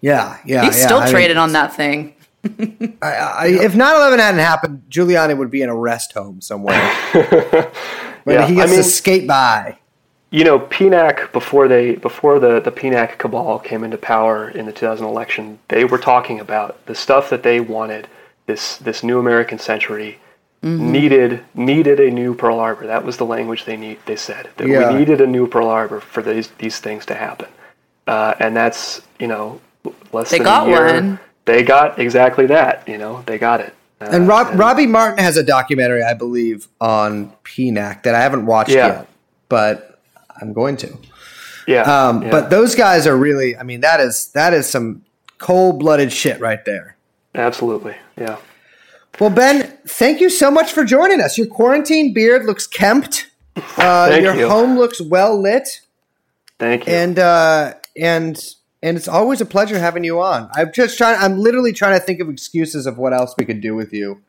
Yeah, 0.00 0.38
yeah. 0.46 0.64
He's 0.64 0.78
yeah. 0.78 0.86
still 0.86 0.98
I 1.00 1.04
mean, 1.06 1.12
traded 1.12 1.36
on 1.36 1.52
that 1.52 1.74
thing. 1.74 2.14
I, 3.02 3.06
I, 3.12 3.46
if 3.48 3.74
9 3.74 3.96
11 3.96 4.18
hadn't 4.18 4.40
happened, 4.40 4.84
Giuliani 4.88 5.36
would 5.36 5.50
be 5.50 5.60
in 5.60 5.68
a 5.68 5.76
rest 5.76 6.12
home 6.12 6.40
somewhere. 6.40 6.78
but 7.12 7.74
Yeah, 8.24 8.46
he 8.46 8.54
gets 8.54 8.70
I 8.70 8.74
mean- 8.74 8.82
to 8.82 8.88
skate 8.88 9.26
by. 9.26 9.76
You 10.32 10.44
know, 10.44 10.60
PNAC 10.60 11.32
before 11.32 11.66
they 11.66 11.96
before 11.96 12.38
the 12.38 12.60
the 12.60 12.70
PNAC 12.70 13.18
cabal 13.18 13.58
came 13.58 13.82
into 13.82 13.98
power 13.98 14.48
in 14.48 14.66
the 14.66 14.72
2000 14.72 15.04
election, 15.04 15.58
they 15.68 15.84
were 15.84 15.98
talking 15.98 16.38
about 16.38 16.84
the 16.86 16.94
stuff 16.94 17.30
that 17.30 17.42
they 17.42 17.60
wanted. 17.60 18.06
This 18.46 18.76
this 18.76 19.02
new 19.02 19.18
American 19.18 19.58
century 19.58 20.18
needed 20.62 21.40
needed 21.54 21.98
a 22.00 22.10
new 22.10 22.34
Pearl 22.34 22.58
Harbor. 22.58 22.86
That 22.86 23.04
was 23.04 23.16
the 23.16 23.24
language 23.26 23.64
they 23.64 23.76
need. 23.76 23.98
They 24.06 24.16
said 24.16 24.50
that 24.56 24.68
Yeah. 24.68 24.92
we 24.92 24.98
needed 24.98 25.20
a 25.20 25.26
new 25.26 25.46
Pearl 25.46 25.68
Harbor 25.68 26.00
for 26.00 26.22
these 26.22 26.48
these 26.58 26.78
things 26.78 27.06
to 27.06 27.14
happen. 27.14 27.48
Uh, 28.06 28.34
and 28.38 28.56
that's 28.56 29.02
you 29.18 29.26
know 29.26 29.60
less 30.12 30.30
They 30.30 30.38
than 30.38 30.44
got 30.44 30.66
a 30.66 30.70
year. 30.70 30.94
one. 30.94 31.18
They 31.44 31.62
got 31.62 31.98
exactly 31.98 32.46
that. 32.46 32.86
You 32.86 32.98
know, 32.98 33.22
they 33.26 33.38
got 33.38 33.60
it. 33.60 33.72
Uh, 34.00 34.08
And 34.12 34.28
Rob, 34.28 34.58
Robbie 34.58 34.86
Martin 34.86 35.24
has 35.24 35.36
a 35.36 35.42
documentary, 35.42 36.02
I 36.02 36.14
believe, 36.14 36.68
on 36.80 37.32
PNAC 37.44 38.02
that 38.04 38.14
I 38.14 38.20
haven't 38.20 38.46
watched 38.46 38.70
Yeah. 38.70 38.86
yet, 38.86 39.06
but 39.48 39.89
I'm 40.40 40.52
going 40.52 40.76
to. 40.78 40.96
Yeah, 41.66 41.82
Um, 41.82 42.22
yeah. 42.22 42.30
But 42.30 42.50
those 42.50 42.74
guys 42.74 43.06
are 43.06 43.16
really, 43.16 43.56
I 43.56 43.62
mean, 43.62 43.80
that 43.82 44.00
is 44.00 44.28
that 44.32 44.52
is 44.54 44.68
some 44.68 45.04
cold 45.38 45.78
blooded 45.78 46.12
shit 46.12 46.40
right 46.40 46.64
there. 46.64 46.96
absolutely, 47.34 47.96
yeah. 48.18 48.36
Well, 49.18 49.30
Ben, 49.30 49.76
thank 49.86 50.20
you 50.20 50.30
so 50.30 50.50
much 50.50 50.72
for 50.72 50.84
joining 50.84 51.20
us. 51.20 51.36
Your 51.36 51.46
quarantine 51.46 52.12
beard 52.14 52.44
looks 52.46 52.66
kempt. 52.66 53.26
Uh, 53.76 54.18
your 54.22 54.34
you. 54.36 54.48
home 54.48 54.78
looks 54.78 55.00
well 55.02 55.38
lit, 55.38 55.80
Thank 56.58 56.86
you. 56.86 56.92
and 56.94 57.18
uh, 57.18 57.74
and 57.96 58.38
and 58.82 58.96
it's 58.96 59.08
always 59.08 59.40
a 59.40 59.44
pleasure 59.44 59.78
having 59.78 60.04
you 60.04 60.20
on. 60.22 60.48
I'm 60.54 60.72
just 60.72 60.96
trying. 60.96 61.18
I'm 61.20 61.36
literally 61.38 61.72
trying 61.72 61.98
to 61.98 62.04
think 62.04 62.20
of 62.20 62.28
excuses 62.30 62.86
of 62.86 62.96
what 62.96 63.12
else 63.12 63.34
we 63.36 63.44
could 63.44 63.60
do 63.60 63.74
with 63.74 63.92
you 63.92 64.22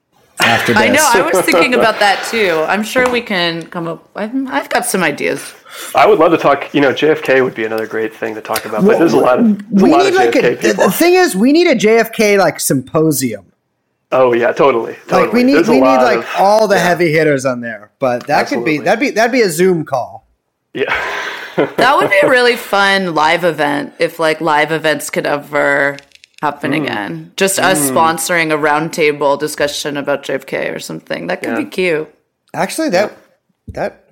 after 0.43 0.73
this. 0.73 0.81
I 0.81 0.87
know. 0.89 1.07
I 1.13 1.21
was 1.33 1.45
thinking 1.45 1.73
about 1.79 1.99
that 1.99 2.25
too. 2.29 2.63
I'm 2.67 2.83
sure 2.83 3.09
we 3.09 3.21
can 3.21 3.65
come 3.67 3.87
up. 3.87 4.09
I've, 4.15 4.33
I've 4.47 4.69
got 4.69 4.85
some 4.85 5.03
ideas. 5.03 5.53
I 5.95 6.05
would 6.05 6.19
love 6.19 6.31
to 6.31 6.37
talk. 6.37 6.73
You 6.73 6.81
know, 6.81 6.93
JFK 6.93 7.43
would 7.43 7.55
be 7.55 7.63
another 7.65 7.87
great 7.87 8.13
thing 8.13 8.35
to 8.35 8.41
talk 8.41 8.65
about. 8.65 8.83
But 8.85 8.99
there's 8.99 9.13
a 9.13 9.17
lot 9.17 9.39
of 9.39 9.45
there's 9.69 9.81
a 9.81 9.85
we 9.85 9.91
lot 9.91 9.99
need 10.03 10.07
of 10.09 10.13
like 10.15 10.31
JFK 10.31 10.43
a. 10.43 10.55
The, 10.55 10.67
people. 10.69 10.85
the 10.85 10.91
thing 10.91 11.13
is, 11.13 11.35
we 11.35 11.51
need 11.53 11.67
a 11.67 11.75
JFK 11.75 12.37
like 12.37 12.59
symposium. 12.59 13.45
oh 14.11 14.33
yeah, 14.33 14.51
totally. 14.51 14.95
totally. 15.07 15.23
Like 15.25 15.33
we 15.33 15.43
need 15.43 15.53
There's 15.55 15.69
we 15.69 15.75
need 15.75 15.81
like 15.81 16.19
of- 16.19 16.29
all 16.37 16.67
the 16.67 16.79
heavy 16.79 17.11
hitters 17.11 17.45
on 17.45 17.61
there. 17.61 17.91
But 17.99 18.27
that 18.27 18.47
could 18.47 18.65
be 18.65 18.79
that'd 18.79 18.99
be 18.99 19.11
that'd 19.11 19.31
be 19.31 19.41
a 19.41 19.49
Zoom 19.49 19.85
call. 19.85 20.27
yeah. 20.73 20.93
That 21.57 21.97
would 21.97 22.09
be 22.09 22.17
a 22.23 22.29
really 22.29 22.55
fun 22.55 23.13
live 23.13 23.43
event 23.43 23.93
if 23.99 24.19
like 24.19 24.39
live 24.39 24.71
events 24.71 25.09
could 25.09 25.25
ever 25.27 25.97
happen 26.41 26.71
Mm. 26.71 26.83
again. 26.83 27.31
Just 27.37 27.59
us 27.59 27.89
sponsoring 27.91 28.51
a 28.51 28.57
roundtable 28.57 29.39
discussion 29.39 29.95
about 29.97 30.23
JFK 30.23 30.73
or 30.73 30.79
something. 30.79 31.27
That 31.27 31.41
could 31.41 31.51
Yeah. 31.51 31.57
be 31.63 31.65
cute. 31.65 32.13
Actually, 32.53 32.89
that 32.89 33.13
that 33.69 34.03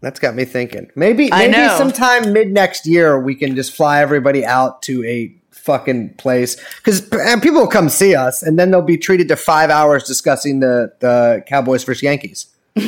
that's 0.00 0.18
got 0.20 0.34
me 0.34 0.44
thinking. 0.44 0.88
Maybe 0.94 1.32
I 1.32 1.46
maybe 1.48 1.58
know. 1.58 1.76
sometime 1.76 2.32
mid 2.32 2.52
next 2.52 2.86
year 2.86 3.18
we 3.20 3.34
can 3.34 3.54
just 3.56 3.74
fly 3.76 4.00
everybody 4.00 4.44
out 4.44 4.82
to 4.82 5.04
a 5.04 5.32
fucking 5.50 6.14
place 6.16 6.56
because 6.78 7.00
people 7.42 7.60
will 7.60 7.66
come 7.66 7.88
see 7.90 8.14
us 8.14 8.42
and 8.42 8.58
then 8.58 8.70
they'll 8.70 8.80
be 8.80 8.96
treated 8.96 9.28
to 9.28 9.36
five 9.36 9.68
hours 9.70 10.04
discussing 10.04 10.60
the 10.60 10.92
the 11.00 11.42
Cowboys 11.46 11.84
versus 11.84 12.02
Yankees. 12.02 12.46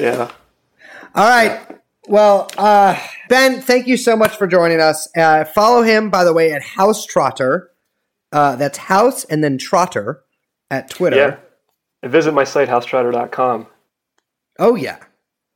Yeah. 0.00 0.28
All 1.14 1.28
right. 1.28 1.60
Well, 2.08 2.50
uh, 2.58 2.98
Ben, 3.28 3.60
thank 3.60 3.86
you 3.86 3.96
so 3.96 4.16
much 4.16 4.36
for 4.36 4.46
joining 4.46 4.80
us. 4.80 5.08
Uh, 5.16 5.44
follow 5.44 5.82
him, 5.82 6.10
by 6.10 6.24
the 6.24 6.32
way, 6.32 6.52
at 6.52 6.62
House 6.62 7.06
Trotter. 7.06 7.70
Uh, 8.32 8.56
that's 8.56 8.78
House 8.78 9.24
and 9.24 9.42
then 9.42 9.58
Trotter 9.58 10.22
at 10.70 10.90
Twitter. 10.90 11.16
Yeah. 11.16 11.36
And 12.02 12.12
visit 12.12 12.32
my 12.34 12.44
site, 12.44 12.68
housetrotter.com. 12.68 13.66
Oh 14.58 14.74
yeah. 14.74 14.98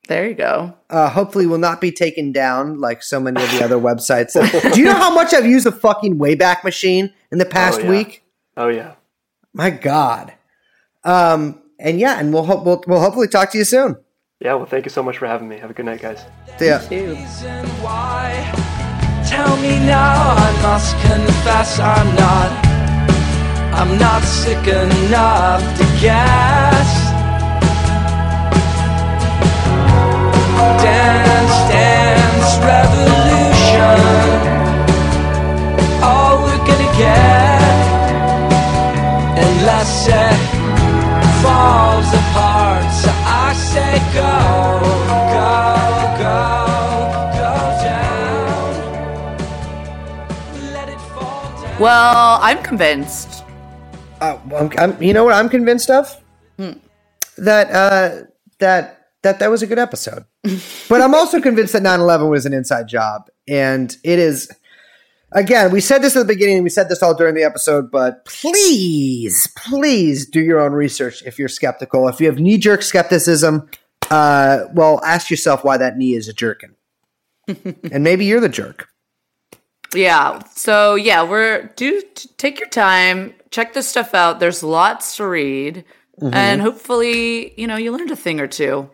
There 0.08 0.26
you 0.26 0.34
go. 0.34 0.74
uh, 0.88 1.10
hopefully 1.10 1.46
will 1.46 1.58
not 1.58 1.82
be 1.82 1.92
taken 1.92 2.32
down 2.32 2.80
like 2.80 3.02
so 3.02 3.20
many 3.20 3.42
of 3.42 3.50
the 3.50 3.62
other 3.62 3.76
websites. 3.76 4.32
Do 4.74 4.80
you 4.80 4.86
know 4.86 4.94
how 4.94 5.12
much 5.14 5.34
I've 5.34 5.44
used 5.44 5.66
the 5.66 5.72
fucking 5.72 6.16
Wayback 6.18 6.64
Machine 6.64 7.12
in 7.30 7.36
the 7.38 7.44
past 7.44 7.80
Oh, 7.80 7.82
yeah. 7.84 7.90
week? 7.90 8.22
Oh, 8.56 8.68
yeah. 8.68 8.94
My 9.52 9.68
God. 9.68 10.32
Um, 11.04 11.60
and 11.78 12.00
yeah, 12.00 12.18
and 12.18 12.32
we'll, 12.32 12.44
hope 12.44 12.64
we'll 12.64 12.82
we'll 12.86 13.00
hopefully 13.00 13.28
talk 13.28 13.50
to 13.52 13.58
you 13.58 13.64
soon. 13.64 13.96
Yeah, 14.40 14.54
well, 14.54 14.66
thank 14.66 14.84
you 14.86 14.90
so 14.90 15.02
much 15.02 15.18
for 15.18 15.26
having 15.26 15.48
me. 15.48 15.58
Have 15.58 15.70
a 15.70 15.74
good 15.74 15.86
night, 15.86 16.00
guys. 16.00 16.24
See 16.60 16.66
ya. 16.68 16.78
Why. 17.82 18.30
Tell 19.26 19.56
me 19.56 19.80
now, 19.84 20.14
I 20.38 20.50
must 20.62 20.94
confess 21.02 21.80
I'm 21.80 22.14
not. 22.14 22.50
I'm 23.74 23.98
not 23.98 24.22
sick 24.22 24.64
enough 24.68 25.60
to 25.78 25.84
guess. 26.00 26.90
Dance, 30.86 31.56
dance, 31.74 32.50
revolution. 32.62 33.98
All 36.00 36.44
we're 36.44 36.62
gonna 36.68 36.96
get, 36.96 37.74
unless 39.36 40.06
it 40.06 40.38
falls 41.42 42.06
apart. 42.14 42.57
So 43.68 43.74
go, 44.14 44.34
go, 45.34 45.52
go, 46.18 46.34
go 47.36 47.52
down. 47.84 48.72
Let 50.72 50.88
it 50.88 50.98
fall 51.12 51.62
down. 51.62 51.78
Well, 51.78 52.38
I'm 52.42 52.62
convinced. 52.62 53.44
Uh, 54.20 54.38
I'm, 54.56 54.70
I'm, 54.78 55.02
you 55.02 55.12
know 55.12 55.24
what 55.24 55.34
I'm 55.34 55.48
convinced 55.50 55.90
of? 55.90 56.08
That 57.36 57.70
uh, 57.70 58.24
that 58.58 59.10
that 59.22 59.38
that 59.38 59.50
was 59.50 59.62
a 59.62 59.66
good 59.66 59.78
episode. 59.78 60.24
but 60.88 61.00
I'm 61.02 61.14
also 61.14 61.40
convinced 61.40 61.72
that 61.74 61.82
9/11 61.82 62.30
was 62.30 62.46
an 62.46 62.52
inside 62.54 62.88
job, 62.88 63.28
and 63.46 63.94
it 64.02 64.18
is. 64.18 64.50
Again, 65.32 65.70
we 65.70 65.80
said 65.80 66.00
this 66.02 66.16
at 66.16 66.20
the 66.20 66.32
beginning. 66.32 66.62
We 66.62 66.70
said 66.70 66.88
this 66.88 67.02
all 67.02 67.14
during 67.14 67.34
the 67.34 67.42
episode, 67.44 67.90
but 67.90 68.24
please, 68.24 69.46
please 69.56 70.26
do 70.26 70.40
your 70.40 70.58
own 70.60 70.72
research 70.72 71.22
if 71.26 71.38
you're 71.38 71.48
skeptical. 71.48 72.08
If 72.08 72.20
you 72.20 72.26
have 72.28 72.38
knee 72.38 72.56
jerk 72.56 72.80
skepticism, 72.82 73.68
uh, 74.10 74.60
well, 74.72 75.02
ask 75.04 75.28
yourself 75.30 75.64
why 75.64 75.76
that 75.76 75.98
knee 75.98 76.14
is 76.14 76.28
a 76.28 76.32
jerkin, 76.32 76.74
and 77.46 78.02
maybe 78.02 78.24
you're 78.24 78.40
the 78.40 78.48
jerk. 78.48 78.88
Yeah. 79.94 80.42
So 80.54 80.94
yeah, 80.94 81.22
we're 81.22 81.72
do 81.76 82.00
t- 82.14 82.30
take 82.38 82.58
your 82.60 82.68
time, 82.70 83.34
check 83.50 83.74
this 83.74 83.86
stuff 83.88 84.14
out. 84.14 84.40
There's 84.40 84.62
lots 84.62 85.16
to 85.16 85.26
read, 85.26 85.84
Mm-hmm. 86.20 86.34
and 86.34 86.60
hopefully, 86.60 87.54
you 87.60 87.68
know, 87.68 87.76
you 87.76 87.92
learned 87.92 88.10
a 88.10 88.16
thing 88.16 88.40
or 88.40 88.48
two. 88.48 88.90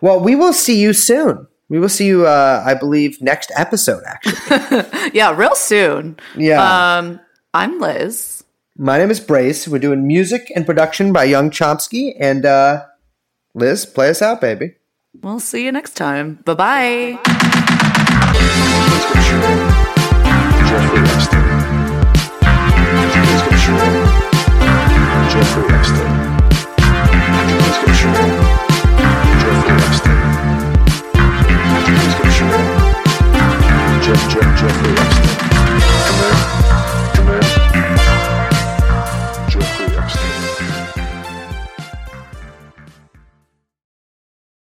Well, 0.00 0.20
we 0.20 0.36
will 0.36 0.52
see 0.52 0.80
you 0.80 0.92
soon. 0.92 1.48
We 1.68 1.78
will 1.78 1.88
see 1.88 2.06
you, 2.06 2.26
uh, 2.26 2.62
I 2.64 2.74
believe, 2.74 3.20
next 3.22 3.50
episode. 3.56 4.02
Actually, 4.06 5.10
Yeah, 5.14 5.34
real 5.34 5.54
soon. 5.54 6.16
yeah. 6.36 6.98
Um, 6.98 7.20
I'm 7.54 7.80
Liz. 7.80 8.44
My 8.76 8.98
name 8.98 9.10
is 9.10 9.20
Brace. 9.20 9.66
We're 9.68 9.78
doing 9.78 10.06
music 10.06 10.52
and 10.54 10.66
production 10.66 11.12
by 11.12 11.24
Young 11.24 11.50
Chomsky. 11.50 12.14
And 12.20 12.44
uh, 12.44 12.84
Liz, 13.54 13.86
play 13.86 14.10
us 14.10 14.20
out, 14.20 14.40
baby. 14.40 14.74
We'll 15.22 15.40
see 15.40 15.64
you 15.64 15.72
next 15.72 15.94
time. 15.96 16.40
Bye 16.44 16.54
bye. 16.54 17.18
Let's 17.24 19.06
go 19.14 19.20
shoot. 19.20 19.40
Jeffrey 20.68 21.00
Epstein. 21.06 21.44
Let's 23.24 23.42
go 23.48 23.56
shoot. 23.56 24.04
Jeffrey 25.32 25.64
Epstein. 25.74 26.13
Just 34.64 35.03